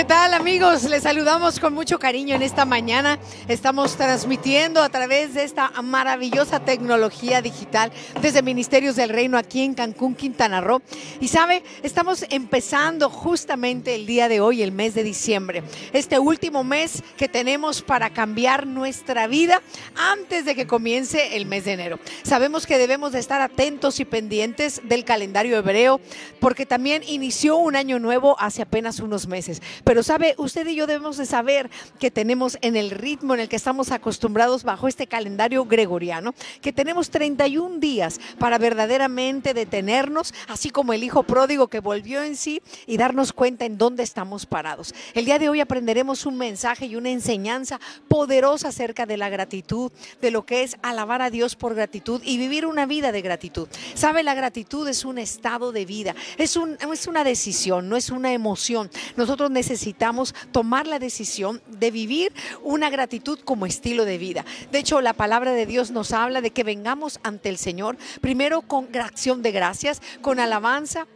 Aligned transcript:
¿Qué 0.00 0.06
tal 0.06 0.32
amigos? 0.32 0.84
Les 0.84 1.02
saludamos 1.02 1.60
con 1.60 1.74
mucho 1.74 1.98
cariño 1.98 2.34
en 2.34 2.40
esta 2.40 2.64
mañana. 2.64 3.18
Estamos 3.48 3.96
transmitiendo 3.96 4.82
a 4.82 4.88
través 4.88 5.34
de 5.34 5.44
esta 5.44 5.70
maravillosa 5.82 6.60
tecnología 6.60 7.42
digital 7.42 7.92
desde 8.22 8.40
Ministerios 8.40 8.96
del 8.96 9.10
Reino 9.10 9.36
aquí 9.36 9.60
en 9.62 9.74
Cancún, 9.74 10.14
Quintana 10.14 10.62
Roo. 10.62 10.80
Y 11.20 11.28
sabe, 11.28 11.62
estamos 11.82 12.24
empezando 12.30 13.10
justamente 13.10 13.94
el 13.94 14.06
día 14.06 14.30
de 14.30 14.40
hoy, 14.40 14.62
el 14.62 14.72
mes 14.72 14.94
de 14.94 15.02
diciembre. 15.02 15.64
Este 15.92 16.18
último 16.18 16.64
mes 16.64 17.02
que 17.18 17.28
tenemos 17.28 17.82
para 17.82 18.08
cambiar 18.08 18.66
nuestra 18.66 19.26
vida 19.26 19.60
antes 19.94 20.46
de 20.46 20.54
que 20.54 20.66
comience 20.66 21.36
el 21.36 21.44
mes 21.44 21.66
de 21.66 21.72
enero. 21.72 21.98
Sabemos 22.22 22.66
que 22.66 22.78
debemos 22.78 23.12
de 23.12 23.18
estar 23.18 23.42
atentos 23.42 24.00
y 24.00 24.06
pendientes 24.06 24.80
del 24.82 25.04
calendario 25.04 25.58
hebreo 25.58 26.00
porque 26.40 26.64
también 26.64 27.02
inició 27.06 27.58
un 27.58 27.76
año 27.76 27.98
nuevo 27.98 28.34
hace 28.38 28.62
apenas 28.62 29.00
unos 29.00 29.26
meses. 29.26 29.60
Pero 29.90 30.04
sabe, 30.04 30.36
usted 30.38 30.68
y 30.68 30.76
yo 30.76 30.86
debemos 30.86 31.16
de 31.16 31.26
saber 31.26 31.68
que 31.98 32.12
tenemos 32.12 32.58
en 32.60 32.76
el 32.76 32.92
ritmo 32.92 33.34
en 33.34 33.40
el 33.40 33.48
que 33.48 33.56
estamos 33.56 33.90
acostumbrados 33.90 34.62
bajo 34.62 34.86
este 34.86 35.08
calendario 35.08 35.64
gregoriano, 35.64 36.32
que 36.62 36.72
tenemos 36.72 37.10
31 37.10 37.80
días 37.80 38.20
para 38.38 38.56
verdaderamente 38.56 39.52
detenernos, 39.52 40.32
así 40.46 40.70
como 40.70 40.92
el 40.92 41.02
hijo 41.02 41.24
pródigo 41.24 41.66
que 41.66 41.80
volvió 41.80 42.22
en 42.22 42.36
sí 42.36 42.62
y 42.86 42.98
darnos 42.98 43.32
cuenta 43.32 43.64
en 43.64 43.78
dónde 43.78 44.04
estamos 44.04 44.46
parados. 44.46 44.94
El 45.12 45.24
día 45.24 45.40
de 45.40 45.48
hoy 45.48 45.58
aprenderemos 45.58 46.24
un 46.24 46.38
mensaje 46.38 46.86
y 46.86 46.94
una 46.94 47.10
enseñanza 47.10 47.80
poderosa 48.06 48.68
acerca 48.68 49.06
de 49.06 49.16
la 49.16 49.28
gratitud, 49.28 49.90
de 50.20 50.30
lo 50.30 50.46
que 50.46 50.62
es 50.62 50.76
alabar 50.82 51.20
a 51.20 51.30
Dios 51.30 51.56
por 51.56 51.74
gratitud 51.74 52.22
y 52.24 52.38
vivir 52.38 52.64
una 52.64 52.86
vida 52.86 53.10
de 53.10 53.22
gratitud. 53.22 53.66
Sabe, 53.94 54.22
la 54.22 54.34
gratitud 54.34 54.86
es 54.86 55.04
un 55.04 55.18
estado 55.18 55.72
de 55.72 55.84
vida, 55.84 56.14
es, 56.38 56.56
un, 56.56 56.78
es 56.92 57.08
una 57.08 57.24
decisión, 57.24 57.88
no 57.88 57.96
es 57.96 58.10
una 58.10 58.32
emoción. 58.32 58.88
Nosotros 59.16 59.50
necesitamos 59.50 59.69
necesitamos 59.70 60.34
tomar 60.52 60.86
la 60.86 60.98
decisión 60.98 61.62
de 61.68 61.90
vivir 61.90 62.32
una 62.62 62.90
gratitud 62.90 63.38
como 63.44 63.66
estilo 63.66 64.04
de 64.04 64.18
vida. 64.18 64.44
De 64.72 64.78
hecho, 64.80 65.00
la 65.00 65.12
palabra 65.12 65.52
de 65.52 65.64
Dios 65.64 65.90
nos 65.92 66.12
habla 66.12 66.40
de 66.40 66.50
que 66.50 66.64
vengamos 66.64 67.20
ante 67.22 67.48
el 67.48 67.56
Señor, 67.56 67.96
primero 68.20 68.62
con 68.62 68.88
acción 68.96 69.42
de 69.42 69.52
gracias, 69.52 70.02
con 70.22 70.40
alabanza, 70.40 71.06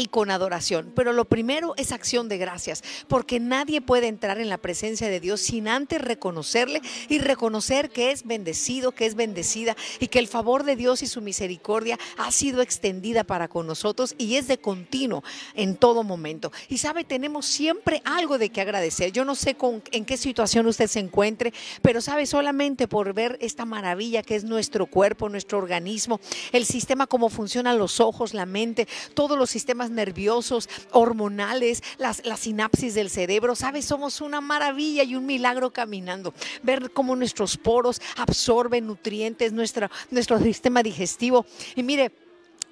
y 0.00 0.06
con 0.06 0.30
adoración. 0.30 0.92
Pero 0.96 1.12
lo 1.12 1.26
primero 1.26 1.74
es 1.76 1.92
acción 1.92 2.28
de 2.28 2.38
gracias, 2.38 2.82
porque 3.06 3.38
nadie 3.38 3.80
puede 3.80 4.08
entrar 4.08 4.40
en 4.40 4.48
la 4.48 4.58
presencia 4.58 5.08
de 5.08 5.20
Dios 5.20 5.40
sin 5.42 5.68
antes 5.68 6.00
reconocerle 6.00 6.80
y 7.08 7.18
reconocer 7.18 7.90
que 7.90 8.10
es 8.10 8.24
bendecido, 8.26 8.92
que 8.92 9.06
es 9.06 9.14
bendecida 9.14 9.76
y 9.98 10.08
que 10.08 10.18
el 10.18 10.26
favor 10.26 10.64
de 10.64 10.76
Dios 10.76 11.02
y 11.02 11.06
su 11.06 11.20
misericordia 11.20 11.98
ha 12.16 12.32
sido 12.32 12.62
extendida 12.62 13.24
para 13.24 13.48
con 13.48 13.66
nosotros 13.66 14.14
y 14.16 14.36
es 14.36 14.48
de 14.48 14.58
continuo 14.58 15.22
en 15.54 15.76
todo 15.76 16.02
momento. 16.02 16.50
Y 16.68 16.78
sabe, 16.78 17.04
tenemos 17.04 17.44
siempre 17.44 18.00
algo 18.04 18.38
de 18.38 18.48
que 18.48 18.62
agradecer. 18.62 19.12
Yo 19.12 19.26
no 19.26 19.34
sé 19.34 19.54
con, 19.54 19.82
en 19.92 20.06
qué 20.06 20.16
situación 20.16 20.66
usted 20.66 20.86
se 20.86 21.00
encuentre, 21.00 21.52
pero 21.82 22.00
sabe, 22.00 22.24
solamente 22.24 22.88
por 22.88 23.12
ver 23.12 23.36
esta 23.42 23.66
maravilla 23.66 24.22
que 24.22 24.36
es 24.36 24.44
nuestro 24.44 24.86
cuerpo, 24.86 25.28
nuestro 25.28 25.58
organismo, 25.58 26.20
el 26.52 26.64
sistema, 26.64 27.06
cómo 27.06 27.28
funcionan 27.28 27.78
los 27.78 28.00
ojos, 28.00 28.32
la 28.32 28.46
mente, 28.46 28.88
todos 29.14 29.36
los 29.36 29.50
sistemas 29.50 29.89
nerviosos, 29.90 30.68
hormonales, 30.92 31.82
las, 31.98 32.24
las 32.24 32.40
sinapsis 32.40 32.94
del 32.94 33.10
cerebro. 33.10 33.54
¿Sabes? 33.54 33.84
Somos 33.84 34.20
una 34.20 34.40
maravilla 34.40 35.02
y 35.02 35.14
un 35.16 35.26
milagro 35.26 35.72
caminando. 35.72 36.34
Ver 36.62 36.90
cómo 36.92 37.16
nuestros 37.16 37.56
poros 37.56 38.00
absorben 38.16 38.86
nutrientes, 38.86 39.52
nuestra, 39.52 39.90
nuestro 40.10 40.38
sistema 40.38 40.82
digestivo. 40.82 41.46
Y 41.74 41.82
mire, 41.82 42.12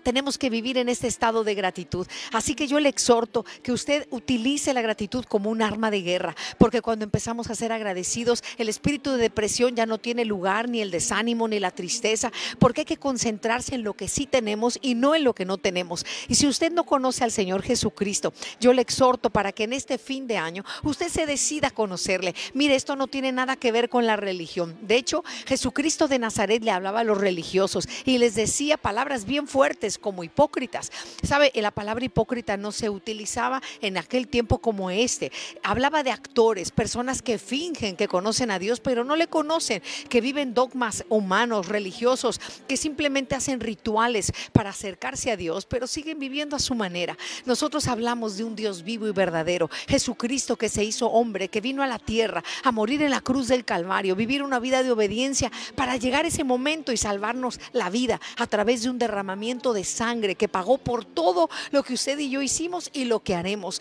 tenemos 0.02 0.38
que 0.38 0.50
vivir 0.50 0.78
en 0.78 0.88
este 0.88 1.06
estado 1.06 1.44
de 1.44 1.54
gratitud. 1.54 2.06
Así 2.32 2.54
que 2.54 2.66
yo 2.66 2.80
le 2.80 2.88
exhorto 2.88 3.44
que 3.62 3.72
usted 3.72 4.06
utilice 4.10 4.74
la 4.74 4.82
gratitud 4.82 5.24
como 5.24 5.50
un 5.50 5.62
arma 5.62 5.90
de 5.90 6.02
guerra, 6.02 6.36
porque 6.58 6.82
cuando 6.82 7.04
empezamos 7.04 7.50
a 7.50 7.54
ser 7.54 7.72
agradecidos, 7.72 8.42
el 8.56 8.68
espíritu 8.68 9.12
de 9.12 9.18
depresión 9.18 9.74
ya 9.74 9.86
no 9.86 9.98
tiene 9.98 10.24
lugar, 10.24 10.68
ni 10.68 10.80
el 10.80 10.90
desánimo, 10.90 11.48
ni 11.48 11.60
la 11.60 11.70
tristeza, 11.70 12.32
porque 12.58 12.82
hay 12.82 12.84
que 12.86 12.96
concentrarse 12.96 13.74
en 13.74 13.82
lo 13.82 13.94
que 13.94 14.08
sí 14.08 14.26
tenemos 14.26 14.78
y 14.82 14.94
no 14.94 15.14
en 15.14 15.24
lo 15.24 15.34
que 15.34 15.44
no 15.44 15.58
tenemos. 15.58 16.04
Y 16.28 16.34
si 16.34 16.46
usted 16.46 16.72
no 16.72 16.84
conoce 16.84 17.24
al 17.24 17.32
Señor 17.32 17.62
Jesucristo, 17.62 18.32
yo 18.60 18.72
le 18.72 18.82
exhorto 18.82 19.30
para 19.30 19.52
que 19.52 19.64
en 19.64 19.72
este 19.72 19.98
fin 19.98 20.26
de 20.26 20.38
año 20.38 20.64
usted 20.82 21.08
se 21.08 21.26
decida 21.26 21.68
a 21.68 21.72
conocerle. 21.72 22.34
Mire, 22.54 22.74
esto 22.74 22.96
no 22.96 23.06
tiene 23.06 23.32
nada 23.32 23.56
que 23.56 23.72
ver 23.72 23.88
con 23.88 24.06
la 24.06 24.16
religión. 24.16 24.76
De 24.82 24.96
hecho, 24.96 25.24
Jesucristo 25.46 26.08
de 26.08 26.18
Nazaret 26.18 26.62
le 26.62 26.70
hablaba 26.70 27.00
a 27.00 27.04
los 27.04 27.18
religiosos 27.18 27.88
y 28.04 28.18
les 28.18 28.34
decía 28.34 28.76
palabras 28.76 29.24
bien 29.24 29.46
fuertes 29.46 29.97
como 29.98 30.24
hipócritas. 30.24 30.90
¿Sabe? 31.22 31.52
La 31.54 31.70
palabra 31.70 32.04
hipócrita 32.04 32.56
no 32.56 32.72
se 32.72 32.88
utilizaba 32.90 33.62
en 33.80 33.98
aquel 33.98 34.28
tiempo 34.28 34.58
como 34.58 34.90
este. 34.90 35.32
Hablaba 35.62 36.02
de 36.02 36.10
actores, 36.10 36.70
personas 36.70 37.22
que 37.22 37.38
fingen 37.38 37.96
que 37.96 38.08
conocen 38.08 38.50
a 38.50 38.58
Dios, 38.58 38.80
pero 38.80 39.04
no 39.04 39.16
le 39.16 39.26
conocen, 39.26 39.82
que 40.08 40.20
viven 40.20 40.54
dogmas 40.54 41.04
humanos, 41.08 41.68
religiosos, 41.68 42.40
que 42.66 42.76
simplemente 42.76 43.34
hacen 43.34 43.60
rituales 43.60 44.32
para 44.52 44.70
acercarse 44.70 45.30
a 45.30 45.36
Dios, 45.36 45.66
pero 45.66 45.86
siguen 45.86 46.18
viviendo 46.18 46.56
a 46.56 46.60
su 46.60 46.74
manera. 46.74 47.16
Nosotros 47.44 47.86
hablamos 47.88 48.36
de 48.36 48.44
un 48.44 48.56
Dios 48.56 48.82
vivo 48.82 49.06
y 49.06 49.12
verdadero, 49.12 49.70
Jesucristo 49.88 50.56
que 50.56 50.68
se 50.68 50.84
hizo 50.84 51.08
hombre, 51.08 51.48
que 51.48 51.60
vino 51.60 51.82
a 51.82 51.86
la 51.86 51.98
tierra 51.98 52.42
a 52.64 52.72
morir 52.72 53.02
en 53.02 53.10
la 53.10 53.20
cruz 53.20 53.48
del 53.48 53.64
Calvario, 53.64 54.16
vivir 54.16 54.42
una 54.42 54.58
vida 54.58 54.82
de 54.82 54.90
obediencia 54.90 55.50
para 55.74 55.96
llegar 55.96 56.24
a 56.24 56.28
ese 56.28 56.44
momento 56.44 56.92
y 56.92 56.96
salvarnos 56.96 57.60
la 57.72 57.90
vida 57.90 58.20
a 58.36 58.46
través 58.46 58.82
de 58.82 58.90
un 58.90 58.98
derramamiento 58.98 59.72
de 59.72 59.77
de 59.78 59.84
sangre 59.84 60.34
que 60.34 60.48
pagó 60.48 60.76
por 60.78 61.04
todo 61.04 61.48
lo 61.70 61.84
que 61.84 61.94
usted 61.94 62.18
y 62.18 62.30
yo 62.30 62.42
hicimos 62.42 62.90
y 62.92 63.04
lo 63.04 63.20
que 63.20 63.36
haremos. 63.36 63.80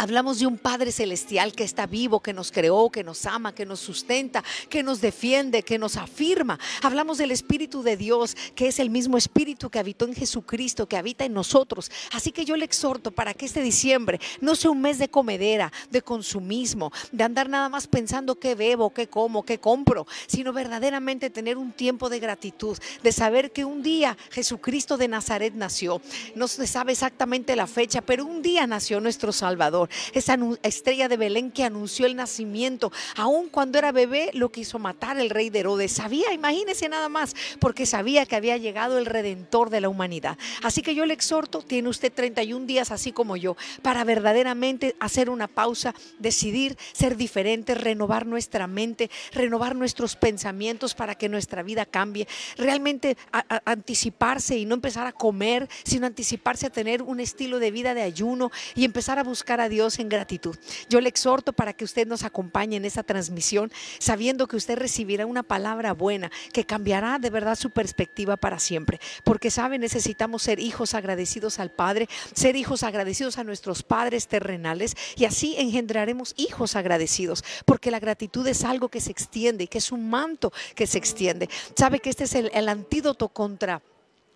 Hablamos 0.00 0.38
de 0.38 0.46
un 0.46 0.58
Padre 0.58 0.92
Celestial 0.92 1.52
que 1.54 1.64
está 1.64 1.86
vivo, 1.86 2.20
que 2.20 2.32
nos 2.32 2.52
creó, 2.52 2.88
que 2.88 3.02
nos 3.02 3.26
ama, 3.26 3.52
que 3.52 3.66
nos 3.66 3.80
sustenta, 3.80 4.44
que 4.68 4.84
nos 4.84 5.00
defiende, 5.00 5.64
que 5.64 5.76
nos 5.76 5.96
afirma. 5.96 6.60
Hablamos 6.82 7.18
del 7.18 7.32
Espíritu 7.32 7.82
de 7.82 7.96
Dios, 7.96 8.36
que 8.54 8.68
es 8.68 8.78
el 8.78 8.90
mismo 8.90 9.16
Espíritu 9.16 9.70
que 9.70 9.80
habitó 9.80 10.04
en 10.04 10.14
Jesucristo, 10.14 10.86
que 10.86 10.96
habita 10.96 11.24
en 11.24 11.32
nosotros. 11.34 11.90
Así 12.12 12.30
que 12.30 12.44
yo 12.44 12.56
le 12.56 12.64
exhorto 12.64 13.10
para 13.10 13.34
que 13.34 13.46
este 13.46 13.60
diciembre 13.60 14.20
no 14.40 14.54
sea 14.54 14.70
un 14.70 14.80
mes 14.80 15.00
de 15.00 15.08
comedera, 15.08 15.72
de 15.90 16.00
consumismo, 16.00 16.92
de 17.10 17.24
andar 17.24 17.48
nada 17.48 17.68
más 17.68 17.88
pensando 17.88 18.36
qué 18.36 18.54
bebo, 18.54 18.90
qué 18.90 19.08
como, 19.08 19.44
qué 19.44 19.58
compro, 19.58 20.06
sino 20.28 20.52
verdaderamente 20.52 21.28
tener 21.28 21.56
un 21.56 21.72
tiempo 21.72 22.08
de 22.08 22.20
gratitud, 22.20 22.78
de 23.02 23.10
saber 23.10 23.50
que 23.50 23.64
un 23.64 23.82
día 23.82 24.16
Jesucristo 24.30 24.96
de 24.96 25.08
Nazaret 25.08 25.54
nació. 25.54 26.00
No 26.36 26.46
se 26.46 26.68
sabe 26.68 26.92
exactamente 26.92 27.56
la 27.56 27.66
fecha, 27.66 28.00
pero 28.00 28.24
un 28.24 28.42
día 28.42 28.64
nació 28.68 29.00
nuestro 29.00 29.32
Salvador 29.32 29.87
esa 30.12 30.38
estrella 30.62 31.08
de 31.08 31.16
Belén 31.16 31.50
que 31.50 31.64
anunció 31.64 32.06
el 32.06 32.16
nacimiento, 32.16 32.92
aun 33.16 33.48
cuando 33.48 33.78
era 33.78 33.92
bebé 33.92 34.30
lo 34.34 34.50
quiso 34.50 34.78
matar 34.78 35.18
el 35.18 35.30
rey 35.30 35.50
de 35.50 35.60
Herodes. 35.60 35.92
Sabía, 35.92 36.32
imagínese 36.32 36.88
nada 36.88 37.08
más, 37.08 37.34
porque 37.60 37.86
sabía 37.86 38.26
que 38.26 38.36
había 38.36 38.56
llegado 38.56 38.98
el 38.98 39.06
redentor 39.06 39.70
de 39.70 39.80
la 39.80 39.88
humanidad. 39.88 40.38
Así 40.62 40.82
que 40.82 40.94
yo 40.94 41.06
le 41.06 41.14
exhorto, 41.14 41.62
tiene 41.62 41.88
usted 41.88 42.12
31 42.12 42.66
días 42.66 42.90
así 42.90 43.12
como 43.12 43.36
yo, 43.36 43.56
para 43.82 44.04
verdaderamente 44.04 44.96
hacer 45.00 45.30
una 45.30 45.48
pausa, 45.48 45.94
decidir 46.18 46.76
ser 46.92 47.16
diferente, 47.16 47.74
renovar 47.74 48.26
nuestra 48.26 48.66
mente, 48.66 49.10
renovar 49.32 49.76
nuestros 49.76 50.16
pensamientos 50.16 50.94
para 50.94 51.14
que 51.14 51.28
nuestra 51.28 51.62
vida 51.62 51.86
cambie, 51.86 52.28
realmente 52.56 53.16
anticiparse 53.64 54.56
y 54.56 54.64
no 54.64 54.74
empezar 54.74 55.06
a 55.06 55.12
comer, 55.12 55.68
sino 55.84 56.06
anticiparse 56.06 56.66
a 56.66 56.70
tener 56.70 57.02
un 57.02 57.20
estilo 57.20 57.58
de 57.58 57.70
vida 57.70 57.94
de 57.94 58.02
ayuno 58.02 58.50
y 58.74 58.84
empezar 58.84 59.18
a 59.18 59.24
buscar 59.24 59.60
a 59.60 59.68
Dios 59.68 59.77
Dios 59.78 60.00
en 60.00 60.08
gratitud. 60.08 60.56
Yo 60.88 61.00
le 61.00 61.08
exhorto 61.08 61.52
para 61.52 61.72
que 61.72 61.84
usted 61.84 62.04
nos 62.04 62.24
acompañe 62.24 62.74
en 62.74 62.84
esa 62.84 63.04
transmisión, 63.04 63.70
sabiendo 64.00 64.48
que 64.48 64.56
usted 64.56 64.76
recibirá 64.76 65.24
una 65.24 65.44
palabra 65.44 65.92
buena 65.92 66.32
que 66.52 66.64
cambiará 66.64 67.20
de 67.20 67.30
verdad 67.30 67.54
su 67.54 67.70
perspectiva 67.70 68.36
para 68.36 68.58
siempre. 68.58 68.98
Porque 69.22 69.52
sabe, 69.52 69.78
necesitamos 69.78 70.42
ser 70.42 70.58
hijos 70.58 70.94
agradecidos 70.94 71.60
al 71.60 71.70
Padre, 71.70 72.08
ser 72.34 72.56
hijos 72.56 72.82
agradecidos 72.82 73.38
a 73.38 73.44
nuestros 73.44 73.84
padres 73.84 74.26
terrenales 74.26 74.96
y 75.14 75.26
así 75.26 75.54
engendraremos 75.56 76.34
hijos 76.36 76.74
agradecidos. 76.74 77.44
Porque 77.64 77.92
la 77.92 78.00
gratitud 78.00 78.44
es 78.48 78.64
algo 78.64 78.88
que 78.88 79.00
se 79.00 79.12
extiende 79.12 79.68
que 79.68 79.78
es 79.78 79.92
un 79.92 80.10
manto 80.10 80.52
que 80.74 80.88
se 80.88 80.98
extiende. 80.98 81.48
Sabe 81.76 82.00
que 82.00 82.10
este 82.10 82.24
es 82.24 82.34
el, 82.34 82.50
el 82.52 82.68
antídoto 82.68 83.28
contra 83.28 83.80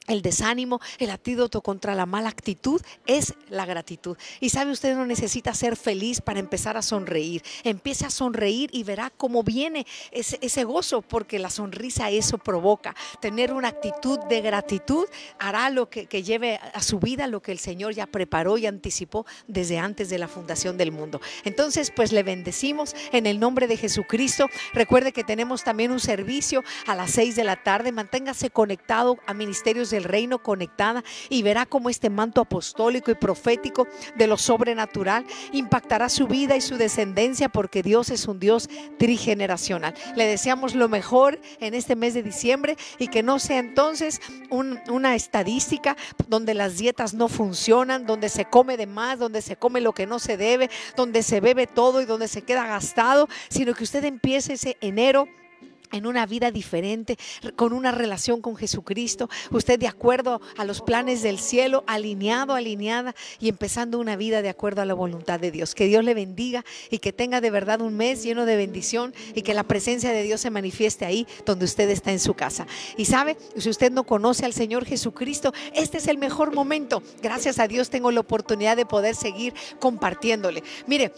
el 0.09 0.21
desánimo, 0.21 0.81
el 0.99 1.11
antídoto 1.11 1.61
contra 1.61 1.95
la 1.95 2.07
mala 2.07 2.29
actitud 2.29 2.83
es 3.07 3.35
la 3.49 3.67
gratitud. 3.67 4.17
Y 4.41 4.49
sabe, 4.49 4.73
usted 4.73 4.97
no 4.97 5.07
necesita 5.07 5.55
ser 5.55 5.77
feliz 5.77 6.21
para 6.21 6.41
empezar 6.41 6.77
a 6.77 6.83
sonreír. 6.83 7.43
Empiece 7.63 8.05
a 8.05 8.11
sonreír 8.11 8.69
y 8.73 8.83
verá 8.83 9.11
cómo 9.17 9.45
viene 9.45 9.87
ese, 10.11 10.65
gozo, 10.65 11.03
porque 11.03 11.39
la 11.39 11.51
sonrisa 11.51 12.11
eso 12.11 12.39
provoca. 12.39 12.97
Tener 13.21 13.53
una 13.53 13.69
actitud 13.69 14.19
de 14.29 14.41
gratitud 14.41 15.07
hará 15.39 15.71
lo 15.71 15.89
que, 15.89 16.07
lleve 16.23 16.57
a 16.57 16.83
su 16.83 16.99
vida 16.99 17.27
lo 17.29 17.41
que 17.41 17.53
el 17.53 17.59
Señor 17.59 17.95
ya 17.95 18.07
preparó 18.07 18.59
y 18.59 18.67
anticipó 18.67 19.25
desde 19.47 19.79
antes 19.79 20.09
de 20.09 20.19
la 20.19 20.29
fundación 20.29 20.77
del 20.77 20.91
mundo. 20.91 21.21
Entonces, 21.45 21.93
pues 21.95 22.11
le 22.11 22.25
bendecimos 22.25 22.95
en 23.13 23.27
el 23.27 23.39
nombre 23.39 23.69
de 23.69 23.77
Jesucristo. 23.77 24.49
Recuerde 24.73 25.13
que 25.13 25.23
tenemos 25.23 25.63
también 25.63 25.93
un 25.93 26.01
servicio 26.01 26.65
a 26.87 26.97
las 26.97 27.13
seis 27.13 27.37
de 27.37 27.45
la 27.45 27.63
tarde. 27.63 27.93
Manténgase 27.93 28.51
conectado 28.51 29.19
a 29.27 29.35
Ministerios 29.35 29.92
del 29.93 30.05
reino 30.05 30.43
conectada 30.43 31.05
y 31.29 31.43
verá 31.43 31.67
cómo 31.67 31.89
este 31.89 32.11
manto 32.11 32.41
apostólico 32.41 33.13
y 33.13 33.15
profético 33.15 33.87
de 34.17 34.27
lo 34.27 34.37
sobrenatural 34.37 35.25
impactará 35.53 36.09
su 36.09 36.27
vida 36.27 36.57
y 36.57 36.61
su 36.61 36.77
descendencia 36.77 37.49
porque 37.49 37.83
Dios 37.83 38.11
es 38.11 38.27
un 38.27 38.41
Dios 38.41 38.69
trigeneracional. 38.99 39.95
Le 40.17 40.27
deseamos 40.27 40.75
lo 40.75 40.89
mejor 40.89 41.41
en 41.61 41.75
este 41.75 41.95
mes 41.95 42.15
de 42.15 42.23
diciembre 42.23 42.77
y 42.99 43.09
que 43.09 43.23
no 43.23 43.39
sea 43.39 43.59
entonces 43.59 44.21
una 44.51 45.15
estadística 45.15 45.97
donde 46.27 46.55
las 46.55 46.79
dietas 46.79 47.15
no 47.15 47.29
funcionan, 47.29 48.07
donde 48.07 48.29
se 48.29 48.45
come 48.47 48.77
de 48.77 48.87
más, 48.87 49.19
donde 49.19 49.43
se 49.43 49.57
come 49.57 49.81
lo 49.81 49.93
que 49.93 50.07
no 50.07 50.19
se 50.19 50.37
debe, 50.37 50.71
donde 50.97 51.23
se 51.23 51.41
bebe 51.41 51.67
todo 51.67 52.01
y 52.01 52.07
donde 52.07 52.29
se 52.29 52.43
queda 52.43 52.67
gastado, 52.67 53.29
sino 53.49 53.75
que 53.75 53.85
usted 53.85 54.05
empiece 54.05 54.55
ese 54.55 54.77
enero 54.81 55.29
en 55.93 56.07
una 56.07 56.27
vida 56.27 56.51
diferente, 56.51 57.17
con 57.57 57.73
una 57.73 57.93
relación 57.93 58.41
con 58.41 58.57
Jesucristo, 58.57 59.29
usted 59.51 59.79
de 59.79 59.89
acuerdo 59.89 60.41
a 60.57 60.65
los 60.65 60.81
planes 60.81 61.23
del 61.23 61.39
cielo, 61.39 61.85
alineado, 61.87 62.55
alineada 62.55 63.15
y 63.41 63.49
empezando 63.49 63.99
una 63.99 64.17
vida 64.17 64.43
de 64.43 64.49
acuerdo 64.49 64.83
a 64.83 64.87
la 64.87 64.95
voluntad 64.95 65.41
de 65.41 65.51
Dios. 65.51 65.75
Que 65.75 65.87
Dios 65.87 66.05
le 66.05 66.15
bendiga 66.15 66.65
y 66.91 66.99
que 66.99 67.13
tenga 67.13 67.41
de 67.41 67.51
verdad 67.51 67.81
un 67.81 67.97
mes 67.97 68.23
lleno 68.23 68.45
de 68.45 68.57
bendición 68.57 69.15
y 69.35 69.43
que 69.43 69.55
la 69.55 69.65
presencia 69.65 70.13
de 70.13 70.23
Dios 70.23 70.41
se 70.41 70.51
manifieste 70.51 71.05
ahí 71.05 71.27
donde 71.45 71.65
usted 71.65 71.89
está 71.91 72.13
en 72.13 72.21
su 72.21 72.35
casa. 72.35 72.67
Y 72.97 73.05
sabe, 73.05 73.37
si 73.57 73.69
usted 73.69 73.93
no 73.93 74.05
conoce 74.05 74.45
al 74.45 74.53
Señor 74.53 74.85
Jesucristo, 74.85 75.53
este 75.75 75.99
es 75.99 76.09
el 76.09 76.19
mejor 76.19 76.55
momento. 76.55 77.03
Gracias 77.23 77.59
a 77.59 77.69
Dios 77.69 77.91
tengo 77.91 78.11
la 78.11 78.21
oportunidad 78.21 78.77
de 78.77 78.87
poder 78.87 79.15
seguir 79.15 79.55
compartiéndole. 79.79 80.63
Mire, 80.87 81.13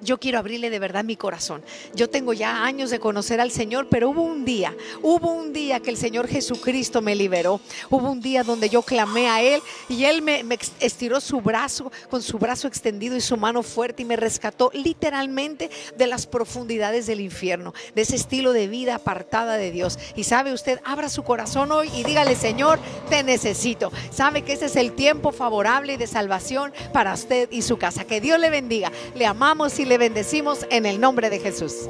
yo 0.00 0.18
quiero 0.18 0.38
abrirle 0.38 0.70
de 0.70 0.78
verdad 0.78 1.04
mi 1.04 1.16
corazón. 1.16 1.62
Yo 1.94 2.08
tengo 2.08 2.32
ya 2.32 2.64
años 2.64 2.90
de 2.90 3.00
conocer 3.00 3.40
al 3.40 3.50
Señor, 3.50 3.88
pero 3.90 4.10
hubo 4.10 4.22
un 4.22 4.44
día, 4.44 4.74
hubo 5.02 5.32
un 5.32 5.52
día 5.52 5.80
que 5.80 5.90
el 5.90 5.96
Señor 5.96 6.28
Jesucristo 6.28 7.02
me 7.02 7.14
liberó. 7.14 7.60
Hubo 7.90 8.10
un 8.10 8.20
día 8.20 8.42
donde 8.42 8.68
yo 8.68 8.82
clamé 8.82 9.28
a 9.28 9.42
Él 9.42 9.60
y 9.88 10.04
Él 10.04 10.22
me, 10.22 10.44
estiró 10.80 11.20
su 11.20 11.40
brazo 11.40 11.90
con 12.10 12.22
su 12.22 12.38
brazo 12.38 12.68
extendido 12.68 13.16
y 13.16 13.20
su 13.20 13.36
mano 13.36 13.62
fuerte 13.62 14.02
y 14.02 14.04
me 14.04 14.16
rescató 14.16 14.70
literalmente 14.72 15.70
de 15.96 16.06
las 16.06 16.26
profundidades 16.26 17.06
del 17.06 17.20
infierno, 17.20 17.74
de 17.94 18.02
ese 18.02 18.16
estilo 18.16 18.52
de 18.52 18.68
vida 18.68 18.96
apartada 18.96 19.56
de 19.56 19.70
Dios. 19.70 19.98
Y 20.14 20.24
sabe 20.24 20.52
usted, 20.52 20.80
abra 20.84 21.08
su 21.08 21.22
corazón 21.22 21.72
hoy 21.72 21.90
y 21.94 22.04
dígale, 22.04 22.34
Señor, 22.36 22.78
te 23.08 23.22
necesito. 23.22 23.92
Sabe 24.10 24.42
que 24.42 24.52
ese 24.52 24.66
es 24.66 24.76
el 24.76 24.92
tiempo 24.92 25.32
favorable 25.32 25.98
de 25.98 26.06
salvación 26.06 26.72
para 26.92 27.14
usted 27.14 27.48
y 27.50 27.62
su 27.62 27.78
casa. 27.78 28.04
Que 28.04 28.20
Dios 28.20 28.38
le 28.38 28.50
bendiga. 28.50 28.92
Le 29.14 29.26
amamos 29.26 29.78
y 29.78 29.87
le 29.88 29.96
bendecimos 29.96 30.66
en 30.70 30.84
el 30.84 31.00
nombre 31.00 31.30
de 31.30 31.38
Jesús. 31.40 31.88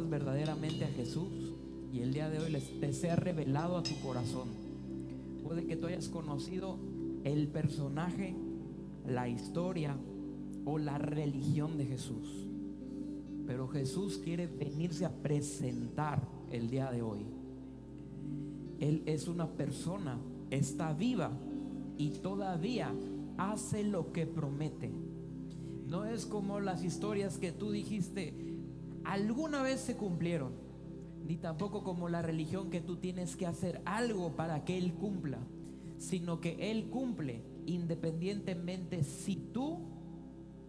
Verdaderamente 0.00 0.84
a 0.84 0.88
Jesús 0.88 1.52
y 1.92 2.00
el 2.00 2.12
día 2.12 2.28
de 2.28 2.40
hoy 2.40 2.52
te 2.80 2.92
sea 2.92 3.16
revelado 3.16 3.76
a 3.76 3.82
tu 3.82 3.94
corazón. 4.00 4.48
Puede 5.44 5.64
que 5.66 5.76
tú 5.76 5.86
hayas 5.86 6.08
conocido 6.08 6.76
el 7.22 7.46
personaje, 7.48 8.34
la 9.06 9.28
historia 9.28 9.96
o 10.64 10.78
la 10.78 10.98
religión 10.98 11.78
de 11.78 11.86
Jesús. 11.86 12.48
Pero 13.46 13.68
Jesús 13.68 14.18
quiere 14.18 14.46
venirse 14.46 15.04
a 15.04 15.12
presentar 15.12 16.26
el 16.50 16.68
día 16.68 16.90
de 16.90 17.02
hoy. 17.02 17.20
Él 18.80 19.02
es 19.06 19.28
una 19.28 19.46
persona, 19.46 20.18
está 20.50 20.92
viva 20.92 21.30
y 21.96 22.10
todavía 22.10 22.92
hace 23.36 23.84
lo 23.84 24.12
que 24.12 24.26
promete. 24.26 24.90
No 25.86 26.04
es 26.04 26.26
como 26.26 26.58
las 26.58 26.82
historias 26.82 27.38
que 27.38 27.52
tú 27.52 27.70
dijiste, 27.70 28.33
alguna 29.14 29.62
vez 29.62 29.80
se 29.80 29.96
cumplieron, 29.96 30.52
ni 31.24 31.36
tampoco 31.36 31.84
como 31.84 32.08
la 32.08 32.20
religión 32.20 32.68
que 32.68 32.80
tú 32.80 32.96
tienes 32.96 33.36
que 33.36 33.46
hacer 33.46 33.80
algo 33.84 34.34
para 34.34 34.64
que 34.64 34.76
Él 34.76 34.92
cumpla, 34.94 35.38
sino 35.98 36.40
que 36.40 36.72
Él 36.72 36.90
cumple 36.90 37.44
independientemente 37.64 39.04
si 39.04 39.36
tú 39.36 39.78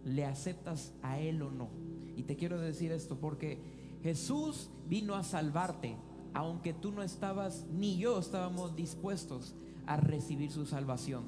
le 0.04 0.24
aceptas 0.24 0.94
a 1.02 1.18
Él 1.18 1.42
o 1.42 1.50
no. 1.50 1.68
Y 2.16 2.22
te 2.22 2.36
quiero 2.36 2.60
decir 2.60 2.92
esto 2.92 3.18
porque 3.18 3.58
Jesús 4.04 4.70
vino 4.88 5.16
a 5.16 5.24
salvarte, 5.24 5.96
aunque 6.32 6.72
tú 6.72 6.92
no 6.92 7.02
estabas, 7.02 7.66
ni 7.72 7.98
yo 7.98 8.20
estábamos 8.20 8.76
dispuestos 8.76 9.56
a 9.86 9.96
recibir 9.96 10.52
su 10.52 10.66
salvación. 10.66 11.24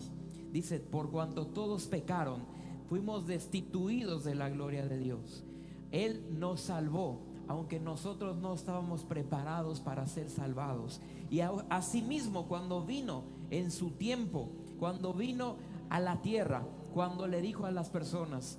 Dice, 0.52 0.78
por 0.78 1.10
cuanto 1.10 1.48
todos 1.48 1.88
pecaron, 1.88 2.42
fuimos 2.88 3.26
destituidos 3.26 4.22
de 4.22 4.36
la 4.36 4.48
gloria 4.48 4.86
de 4.86 4.98
Dios. 4.98 5.44
Él 5.90 6.24
nos 6.38 6.60
salvó, 6.60 7.20
aunque 7.46 7.80
nosotros 7.80 8.36
no 8.36 8.54
estábamos 8.54 9.04
preparados 9.04 9.80
para 9.80 10.06
ser 10.06 10.28
salvados. 10.28 11.00
Y 11.30 11.40
asimismo, 11.70 12.46
cuando 12.46 12.84
vino 12.84 13.24
en 13.50 13.70
su 13.70 13.90
tiempo, 13.92 14.50
cuando 14.78 15.14
vino 15.14 15.56
a 15.88 16.00
la 16.00 16.20
tierra, 16.20 16.62
cuando 16.92 17.26
le 17.26 17.40
dijo 17.40 17.66
a 17.66 17.70
las 17.70 17.88
personas, 17.88 18.58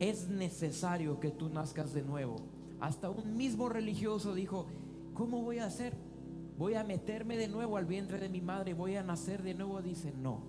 es 0.00 0.28
necesario 0.28 1.20
que 1.20 1.30
tú 1.30 1.48
nazcas 1.48 1.92
de 1.92 2.02
nuevo. 2.02 2.36
Hasta 2.80 3.10
un 3.10 3.36
mismo 3.36 3.68
religioso 3.68 4.34
dijo, 4.34 4.66
¿cómo 5.14 5.42
voy 5.42 5.58
a 5.58 5.66
hacer? 5.66 5.94
Voy 6.58 6.74
a 6.74 6.84
meterme 6.84 7.36
de 7.36 7.48
nuevo 7.48 7.76
al 7.76 7.86
vientre 7.86 8.18
de 8.18 8.28
mi 8.28 8.40
madre, 8.40 8.74
voy 8.74 8.96
a 8.96 9.02
nacer 9.02 9.42
de 9.42 9.54
nuevo. 9.54 9.80
Dice, 9.82 10.12
no, 10.12 10.40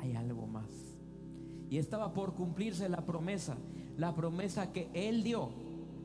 hay 0.00 0.14
algo 0.14 0.46
más. 0.46 0.68
Y 1.70 1.78
estaba 1.78 2.12
por 2.12 2.34
cumplirse 2.34 2.88
la 2.88 3.04
promesa 3.04 3.56
la 3.96 4.14
promesa 4.14 4.72
que 4.72 4.88
Él 4.94 5.22
dio 5.22 5.50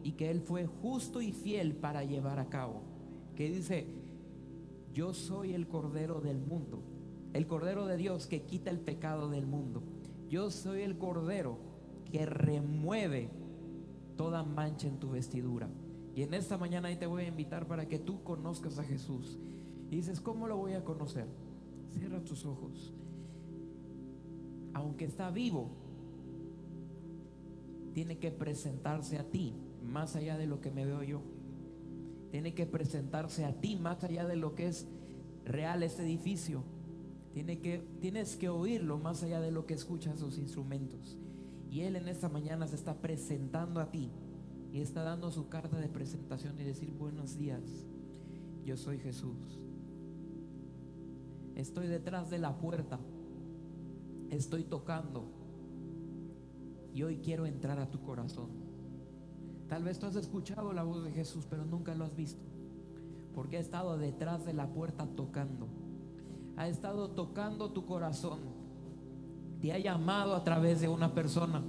y 0.04 0.14
que 0.14 0.30
Él 0.30 0.42
fue 0.42 0.66
justo 0.66 1.22
y 1.22 1.32
fiel 1.32 1.76
para 1.76 2.04
llevar 2.04 2.40
a 2.40 2.50
cabo. 2.50 2.82
Que 3.36 3.50
dice, 3.50 3.88
yo 4.94 5.14
soy 5.14 5.54
el 5.54 5.68
Cordero 5.68 6.22
del 6.22 6.40
mundo, 6.40 6.82
el 7.34 7.48
Cordero 7.48 7.86
de 7.86 7.98
Dios 7.98 8.28
que 8.28 8.44
quita 8.44 8.70
el 8.70 8.80
pecado 8.80 9.30
del 9.30 9.46
mundo. 9.46 9.84
Yo 10.30 10.52
soy 10.52 10.82
el 10.82 10.98
Cordero 10.98 11.58
que 12.12 12.26
remueve 12.26 13.30
toda 14.18 14.44
mancha 14.44 14.88
en 14.88 15.00
tu 15.00 15.12
vestidura. 15.12 15.70
Y 16.16 16.24
en 16.24 16.34
esta 16.34 16.58
mañana 16.58 16.90
ahí 16.90 16.98
te 16.98 17.06
voy 17.06 17.24
a 17.24 17.28
invitar 17.28 17.68
para 17.68 17.88
que 17.88 18.00
tú 18.00 18.24
conozcas 18.24 18.78
a 18.80 18.84
Jesús. 18.84 19.40
Y 19.90 19.96
dices, 19.96 20.20
¿cómo 20.20 20.48
lo 20.48 20.58
voy 20.58 20.74
a 20.74 20.84
conocer? 20.84 21.28
Cierra 21.94 22.24
tus 22.24 22.46
ojos. 22.46 22.94
Aunque 24.74 25.06
está 25.06 25.32
vivo, 25.32 25.70
tiene 28.00 28.18
que 28.18 28.32
presentarse 28.32 29.18
a 29.18 29.26
ti 29.26 29.54
más 29.84 30.16
allá 30.16 30.38
de 30.38 30.48
lo 30.48 30.62
que 30.62 30.72
me 30.72 30.86
veo 30.86 31.04
yo. 31.04 31.22
Tiene 32.32 32.54
que 32.54 32.66
presentarse 32.66 33.44
a 33.44 33.60
ti 33.60 33.76
más 33.76 34.02
allá 34.06 34.26
de 34.26 34.38
lo 34.38 34.56
que 34.56 34.68
es 34.68 34.88
real 35.44 35.84
este 35.84 36.04
edificio. 36.04 36.64
Tienes 37.34 38.38
que 38.38 38.48
oírlo 38.48 39.00
más 39.00 39.22
allá 39.24 39.42
de 39.42 39.52
lo 39.52 39.66
que 39.66 39.74
escuchas 39.74 40.18
sus 40.18 40.38
instrumentos. 40.38 41.18
Y 41.70 41.82
Él 41.82 41.98
en 41.98 42.08
esta 42.08 42.30
mañana 42.30 42.70
se 42.70 42.78
está 42.78 43.02
presentando 43.02 43.82
a 43.82 43.92
ti 43.92 44.10
y 44.72 44.80
está 44.80 45.04
dando 45.04 45.30
su 45.30 45.50
carta 45.50 45.78
de 45.78 45.90
presentación 45.90 46.58
y 46.58 46.64
decir 46.64 46.94
buenos 46.94 47.38
días. 47.38 47.86
Yo 48.64 48.78
soy 48.78 49.00
Jesús. 49.00 49.60
Estoy 51.54 51.88
detrás 51.88 52.30
de 52.30 52.38
la 52.38 52.58
puerta. 52.60 52.98
Estoy 54.30 54.64
tocando 54.64 55.39
y 56.94 57.04
hoy 57.04 57.18
quiero 57.18 57.46
entrar 57.46 57.80
a 57.80 57.90
tu 57.90 58.00
corazón. 58.02 58.48
Tal 59.68 59.84
vez 59.84 60.00
tú 60.00 60.08
has 60.08 60.16
escuchado 60.16 60.74
la 60.74 60.84
voz 60.84 61.04
de 61.04 61.12
Jesús, 61.12 61.46
pero 61.50 61.64
nunca 61.64 61.94
lo 61.94 62.04
has 62.04 62.16
visto. 62.16 62.42
Porque 63.36 63.58
ha 63.58 63.60
estado 63.60 63.98
detrás 63.98 64.46
de 64.46 64.54
la 64.54 64.68
puerta 64.68 65.08
tocando. 65.16 65.68
Ha 66.58 66.68
estado 66.68 67.10
tocando 67.12 67.72
tu 67.72 67.86
corazón. 67.86 68.40
Te 69.62 69.72
ha 69.72 69.78
llamado 69.78 70.36
a 70.36 70.44
través 70.44 70.82
de 70.82 70.88
una 70.88 71.14
persona. 71.14 71.62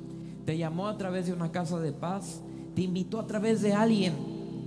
Te 0.46 0.56
llamó 0.56 0.88
a 0.88 0.96
través 0.96 1.26
de 1.26 1.34
una 1.34 1.52
casa 1.52 1.78
de 1.78 1.92
paz. 1.92 2.40
Te 2.74 2.82
invitó 2.82 3.20
a 3.20 3.26
través 3.26 3.60
de 3.60 3.74
alguien. 3.74 4.14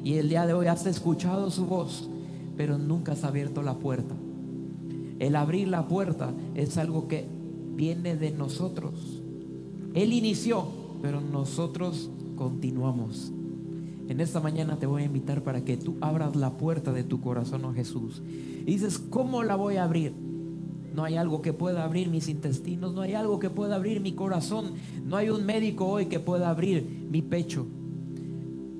Y 0.04 0.16
el 0.16 0.30
día 0.30 0.45
de 0.45 0.54
hoy 0.54 0.68
has 0.68 0.86
escuchado 0.86 1.49
su 1.49 1.66
voz, 1.66 2.10
pero 2.56 2.78
nunca 2.78 3.14
has 3.14 3.24
abierto 3.24 3.64
la 3.64 3.76
puerta. 3.76 4.14
El 5.18 5.36
abrir 5.36 5.70
la 5.70 5.88
puerta 5.88 6.34
es 6.54 6.78
algo 6.78 7.08
que 7.08 7.26
viene 7.76 8.16
de 8.16 8.32
nosotros. 8.32 9.22
Él 9.94 10.12
inició, 10.14 10.68
pero 11.02 11.22
nosotros 11.22 12.10
continuamos. 12.36 13.32
En 14.08 14.20
esta 14.20 14.39
mañana 14.39 14.78
te 14.78 14.86
voy 14.86 15.04
a 15.04 15.06
invitar 15.06 15.44
para 15.44 15.64
que 15.64 15.78
tú 15.78 15.96
abras 16.02 16.36
la 16.36 16.58
puerta 16.58 16.91
de 16.91 17.04
tu 17.04 17.22
corazón 17.22 17.66
a 17.66 17.74
Jesús. 17.74 18.22
Dices, 18.66 18.98
¿cómo 18.98 19.44
la 19.44 19.56
voy 19.56 19.78
a 19.78 19.84
abrir? 19.84 20.14
No 20.94 21.04
hay 21.04 21.16
algo 21.16 21.41
que 21.41 21.54
pueda 21.54 21.84
abrir 21.84 22.10
mis 22.10 22.28
intestinos, 22.28 22.94
no 22.94 23.02
hay 23.02 23.14
algo 23.14 23.39
que 23.39 23.50
pueda 23.50 23.76
abrir 23.76 24.02
mi 24.02 24.14
corazón, 24.14 24.74
no 25.06 25.16
hay 25.16 25.30
un 25.30 25.46
médico 25.46 25.86
hoy 25.86 26.08
que 26.08 26.20
pueda 26.20 26.50
abrir 26.50 27.08
mi 27.10 27.22
pecho. 27.22 27.66